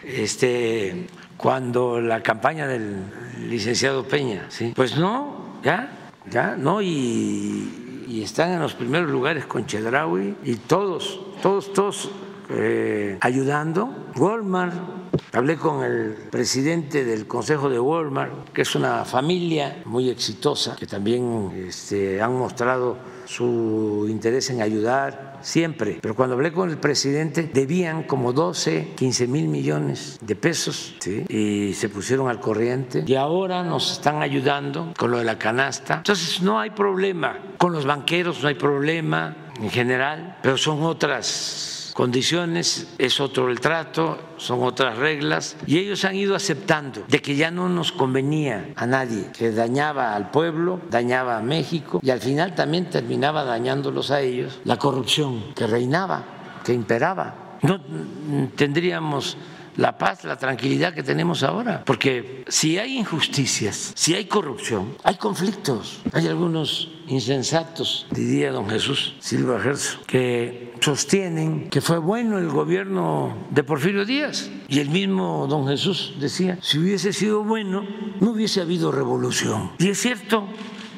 Este, 0.04 1.08
cuando 1.42 2.00
la 2.00 2.22
campaña 2.22 2.68
del 2.68 3.04
licenciado 3.50 4.04
Peña, 4.04 4.46
¿sí? 4.50 4.74
Pues 4.76 4.98
no, 4.98 5.60
ya, 5.64 6.12
ya, 6.30 6.56
no, 6.56 6.82
y, 6.82 8.06
y 8.08 8.22
están 8.24 8.52
en 8.52 8.60
los 8.60 8.76
primeros 8.76 9.10
lugares 9.10 9.46
con 9.46 9.66
Chedraui 9.66 10.36
y 10.44 10.56
todos, 10.56 11.20
todos, 11.42 11.74
todos 11.74 12.12
eh, 12.50 13.18
ayudando. 13.22 13.90
Walmart, 14.18 14.74
hablé 15.32 15.56
con 15.56 15.84
el 15.84 16.14
presidente 16.30 17.06
del 17.06 17.26
Consejo 17.26 17.70
de 17.70 17.80
Walmart, 17.80 18.50
que 18.50 18.64
es 18.64 18.76
una 18.76 19.06
familia 19.06 19.82
muy 19.86 20.10
exitosa, 20.10 20.76
que 20.76 20.86
también 20.86 21.66
este, 21.68 22.22
han 22.22 22.38
mostrado 22.38 22.98
su 23.26 24.06
interés 24.10 24.50
en 24.50 24.62
ayudar 24.62 25.31
siempre. 25.42 26.00
Pero 26.02 26.16
cuando 26.16 26.36
hablé 26.36 26.52
con 26.52 26.70
el 26.70 26.78
presidente, 26.78 27.50
debían 27.54 28.04
como 28.04 28.34
12, 28.34 28.94
15 28.96 29.28
mil 29.28 29.48
millones 29.48 30.20
de 30.22 30.36
pesos 30.36 30.96
y 31.30 31.74
se 31.74 31.90
pusieron 31.90 32.30
al 32.30 32.40
corriente. 32.40 33.04
Y 33.06 33.16
ahora 33.16 33.64
nos 33.64 33.94
están 33.94 34.22
ayudando 34.22 34.94
con 34.98 35.12
lo 35.12 35.18
de 35.18 35.26
la 35.26 35.38
canasta. 35.38 35.98
Entonces 35.98 36.42
no 36.42 36.60
hay 36.60 36.72
problema. 36.72 37.40
Con 37.58 37.74
los 37.74 37.86
banqueros 37.86 38.42
no 38.42 38.48
hay 38.48 38.56
problema 38.56 39.52
en 39.60 39.70
general, 39.70 40.38
pero 40.42 40.58
son 40.58 40.82
otras 40.84 41.81
condiciones, 42.02 42.88
es 42.98 43.20
otro 43.20 43.52
el 43.52 43.60
trato, 43.60 44.18
son 44.38 44.64
otras 44.64 44.98
reglas, 44.98 45.56
y 45.68 45.78
ellos 45.78 46.04
han 46.04 46.16
ido 46.16 46.36
aceptando 46.36 47.04
de 47.08 47.22
que 47.22 47.36
ya 47.36 47.52
no 47.52 47.70
nos 47.70 47.92
convenía 47.92 48.74
a 48.76 48.88
nadie, 48.88 49.28
que 49.38 49.52
dañaba 49.52 50.16
al 50.16 50.32
pueblo, 50.32 50.82
dañaba 50.90 51.38
a 51.38 51.44
México, 51.44 52.00
y 52.02 52.10
al 52.10 52.20
final 52.20 52.56
también 52.56 52.90
terminaba 52.90 53.44
dañándolos 53.44 54.10
a 54.10 54.20
ellos 54.20 54.62
la 54.64 54.78
corrupción 54.78 55.54
que 55.54 55.68
reinaba, 55.68 56.24
que 56.66 56.74
imperaba. 56.74 57.60
No 57.62 57.80
tendríamos 58.56 59.38
la 59.82 59.98
paz, 59.98 60.24
la 60.24 60.38
tranquilidad 60.38 60.94
que 60.94 61.02
tenemos 61.02 61.42
ahora. 61.42 61.84
Porque 61.86 62.46
si 62.48 62.78
hay 62.78 62.98
injusticias, 62.98 63.94
si 63.96 64.14
hay 64.14 64.26
corrupción, 64.26 64.96
hay 65.04 65.16
conflictos. 65.16 66.02
Hay 66.14 66.28
algunos 66.28 66.92
insensatos, 67.08 68.06
diría 68.12 68.52
don 68.52 68.70
Jesús 68.70 69.16
Silva 69.20 69.60
Gerso, 69.60 70.00
que 70.06 70.74
sostienen 70.80 71.70
que 71.70 71.82
fue 71.82 71.98
bueno 71.98 72.38
el 72.38 72.50
gobierno 72.50 73.36
de 73.50 73.64
Porfirio 73.64 74.06
Díaz. 74.06 74.52
Y 74.68 74.80
el 74.80 74.90
mismo 74.90 75.48
don 75.50 75.68
Jesús 75.68 76.14
decía, 76.20 76.60
si 76.62 76.78
hubiese 76.78 77.12
sido 77.12 77.44
bueno, 77.44 77.84
no 78.20 78.32
hubiese 78.32 78.62
habido 78.62 78.92
revolución. 78.92 79.72
Y 79.80 79.90
es 79.90 80.00
cierto, 80.00 80.48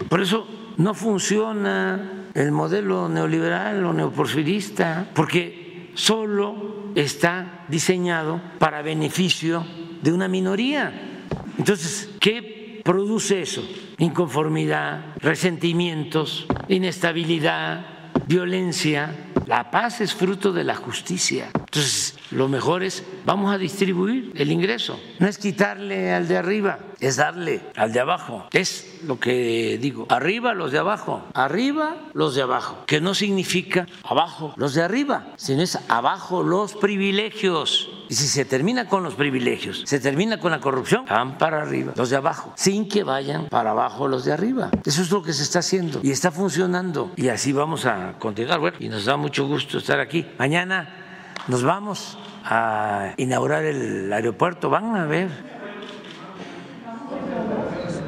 por 0.10 0.22
eso 0.22 0.46
no 0.76 0.94
funciona 0.94 2.28
el 2.34 2.52
modelo 2.52 3.08
neoliberal 3.08 3.86
o 3.86 3.94
neoporfirista, 3.94 5.10
porque 5.14 5.92
solo 5.96 6.83
está 6.96 7.66
diseñado 7.68 8.42
para 8.60 8.82
beneficio 8.82 9.66
de 10.02 10.12
una 10.12 10.28
minoría. 10.28 11.26
Entonces, 11.58 12.10
¿qué 12.20 12.82
produce 12.84 13.42
eso? 13.42 13.68
Inconformidad, 13.98 15.16
resentimientos, 15.18 16.46
inestabilidad, 16.68 17.86
violencia. 18.28 19.30
La 19.46 19.72
paz 19.72 20.02
es 20.02 20.14
fruto 20.14 20.52
de 20.52 20.64
la 20.64 20.76
justicia. 20.76 21.50
Entonces, 21.54 22.18
lo 22.34 22.48
mejor 22.48 22.84
es, 22.84 23.04
vamos 23.26 23.54
a 23.54 23.58
distribuir 23.58 24.32
el 24.36 24.52
ingreso. 24.52 25.00
No 25.20 25.28
es 25.28 25.38
quitarle 25.38 26.14
al 26.14 26.28
de 26.28 26.38
arriba, 26.38 26.80
es 27.00 27.18
darle 27.18 27.62
al 27.76 27.94
de 27.94 28.00
abajo. 28.00 28.48
Es 28.52 29.00
lo 29.06 29.20
que 29.20 29.78
digo, 29.80 30.08
arriba 30.10 30.54
los 30.54 30.72
de 30.72 30.80
abajo, 30.80 31.24
arriba 31.34 31.96
los 32.14 32.36
de 32.36 32.42
abajo, 32.42 32.84
que 32.88 33.02
no 33.02 33.14
significa 33.14 33.88
abajo 34.04 34.54
los 34.58 34.74
de 34.74 34.84
arriba, 34.84 35.28
sino 35.38 35.62
es 35.62 35.78
abajo 35.88 36.44
los 36.44 36.74
privilegios. 36.76 37.90
Y 38.10 38.16
si 38.16 38.28
se 38.28 38.46
termina 38.46 38.88
con 38.88 39.04
los 39.04 39.16
privilegios, 39.16 39.84
se 39.86 40.00
termina 40.00 40.40
con 40.40 40.52
la 40.52 40.60
corrupción, 40.60 41.06
van 41.06 41.38
para 41.38 41.62
arriba 41.62 41.94
los 41.96 42.10
de 42.10 42.18
abajo, 42.18 42.54
sin 42.56 42.88
que 42.88 43.04
vayan 43.04 43.48
para 43.48 43.72
abajo 43.72 44.08
los 44.08 44.26
de 44.26 44.34
arriba. 44.34 44.70
Eso 44.86 45.02
es 45.02 45.12
lo 45.12 45.24
que 45.24 45.34
se 45.34 45.44
está 45.44 45.60
haciendo 45.60 46.00
y 46.04 46.12
está 46.12 46.32
funcionando. 46.32 47.12
Y 47.16 47.30
así 47.30 47.54
vamos 47.54 47.86
a 47.86 48.14
continuar. 48.20 48.60
Bueno, 48.60 48.78
y 48.80 48.90
nos 48.90 49.06
da 49.06 49.18
mucho 49.18 49.48
gusto 49.48 49.78
estar 49.78 50.00
aquí. 50.00 50.26
Mañana 50.38 51.03
nos 51.48 51.64
vamos 51.64 52.18
a 52.46 53.14
inaugurar 53.18 53.64
el 53.64 54.12
aeropuerto. 54.12 54.70
Van 54.70 54.96
a 54.96 55.06
ver. 55.06 55.30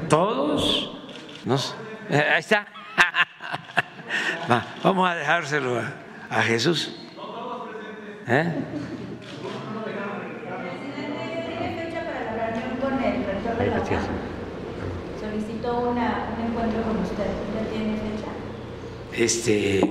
Todos. 0.10 0.92
Nos, 1.44 1.76
eh, 2.10 2.24
ahí 2.34 2.40
está. 2.40 2.68
vamos 4.84 5.10
a 5.10 5.16
dejárselo 5.16 5.80
a, 5.80 5.94
a 6.30 6.42
Jesús. 6.44 6.96
¿Eh? 8.28 8.54
Solicitó 15.20 15.80
una, 15.80 16.30
un 16.38 16.46
encuentro 16.46 16.82
con 16.84 16.98
usted. 17.02 17.26
¿Ya 17.54 17.70
tiene 17.70 17.94
fecha? 17.96 18.32
Este, 19.14 19.82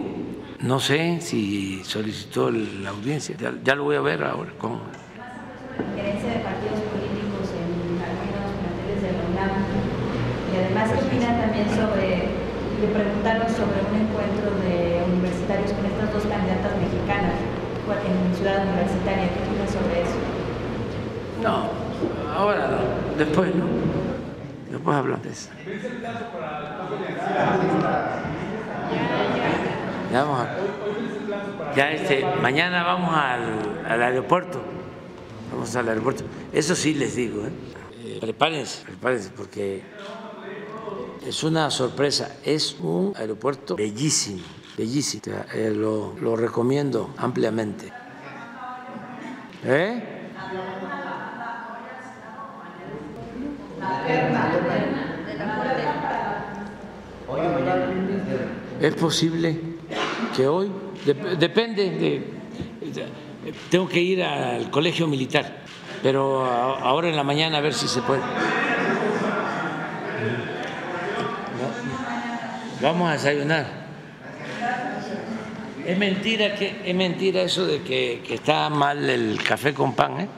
no 0.64 0.80
sé 0.80 1.20
si 1.20 1.84
solicitó 1.84 2.50
la 2.50 2.90
audiencia. 2.90 3.36
Ya, 3.38 3.52
ya 3.62 3.74
lo 3.74 3.84
voy 3.84 3.96
a 3.96 4.00
ver 4.00 4.24
ahora. 4.24 4.50
¿Cómo? 4.58 4.80
De 5.76 6.40
partidos 6.40 6.80
políticos 6.88 7.52
en 7.52 8.00
algunos 8.00 8.48
planteles 8.64 9.02
de 9.04 9.12
la 9.12 9.22
UNAM. 9.28 9.60
Y 10.48 10.56
además, 10.56 10.88
¿qué 10.88 11.04
opina 11.04 11.36
también 11.36 11.68
sobre, 11.68 12.32
le 12.80 12.88
preguntaron 12.96 13.48
sobre 13.52 13.84
un 13.84 14.08
encuentro 14.08 14.48
de 14.64 15.04
universitarios 15.04 15.72
con 15.72 15.84
estas 15.84 16.08
dos 16.14 16.24
candidatas 16.24 16.72
mexicanas 16.80 17.36
en 17.36 18.34
Ciudad 18.34 18.64
Universitaria? 18.64 19.28
¿Qué 19.28 19.44
opina 19.44 19.66
sobre 19.68 20.00
eso? 20.00 20.16
No, 21.42 21.68
ahora 22.32 22.68
no, 22.72 22.80
después 23.18 23.54
no. 23.54 23.66
Después 24.70 24.96
hablamos 24.96 25.24
de 25.24 25.30
eso. 25.30 25.50
Ya 30.14 30.22
vamos 30.22 30.46
a, 30.46 31.74
ya 31.74 31.90
este, 31.90 32.24
mañana 32.40 32.84
vamos 32.84 33.10
al, 33.16 33.84
al 33.84 34.00
aeropuerto. 34.00 34.62
Vamos 35.50 35.74
al 35.74 35.88
aeropuerto. 35.88 36.22
Eso 36.52 36.76
sí 36.76 36.94
les 36.94 37.16
digo, 37.16 37.44
¿eh? 37.44 37.50
Eh, 38.04 38.18
prepárense, 38.20 38.84
prepárense, 38.84 39.30
porque 39.36 39.82
es 41.26 41.42
una 41.42 41.68
sorpresa. 41.68 42.36
Es 42.44 42.76
un 42.78 43.12
aeropuerto 43.16 43.74
bellísimo, 43.74 44.44
bellísimo. 44.78 45.22
O 45.26 45.30
sea, 45.30 45.46
eh, 45.52 45.72
lo, 45.74 46.14
lo 46.20 46.36
recomiendo 46.36 47.12
ampliamente. 47.16 47.92
¿Eh? 49.64 50.00
Es 58.80 58.94
posible 58.94 59.73
que 60.36 60.46
hoy, 60.46 60.70
dep- 61.06 61.36
depende 61.36 61.90
de, 61.90 62.22
tengo 63.70 63.88
que 63.88 64.00
ir 64.00 64.22
al 64.22 64.70
colegio 64.70 65.06
militar, 65.06 65.58
pero 66.02 66.44
ahora 66.44 67.08
en 67.08 67.16
la 67.16 67.24
mañana 67.24 67.58
a 67.58 67.60
ver 67.60 67.74
si 67.74 67.86
se 67.88 68.00
puede. 68.02 68.22
Vamos 72.80 73.08
a 73.08 73.12
desayunar. 73.12 73.66
Es 75.86 75.98
mentira 75.98 76.54
que 76.54 76.80
es 76.84 76.94
mentira 76.94 77.42
eso 77.42 77.66
de 77.66 77.82
que, 77.82 78.22
que 78.26 78.34
está 78.34 78.70
mal 78.70 79.08
el 79.08 79.38
café 79.42 79.74
con 79.74 79.94
pan, 79.94 80.20
¿eh? 80.20 80.28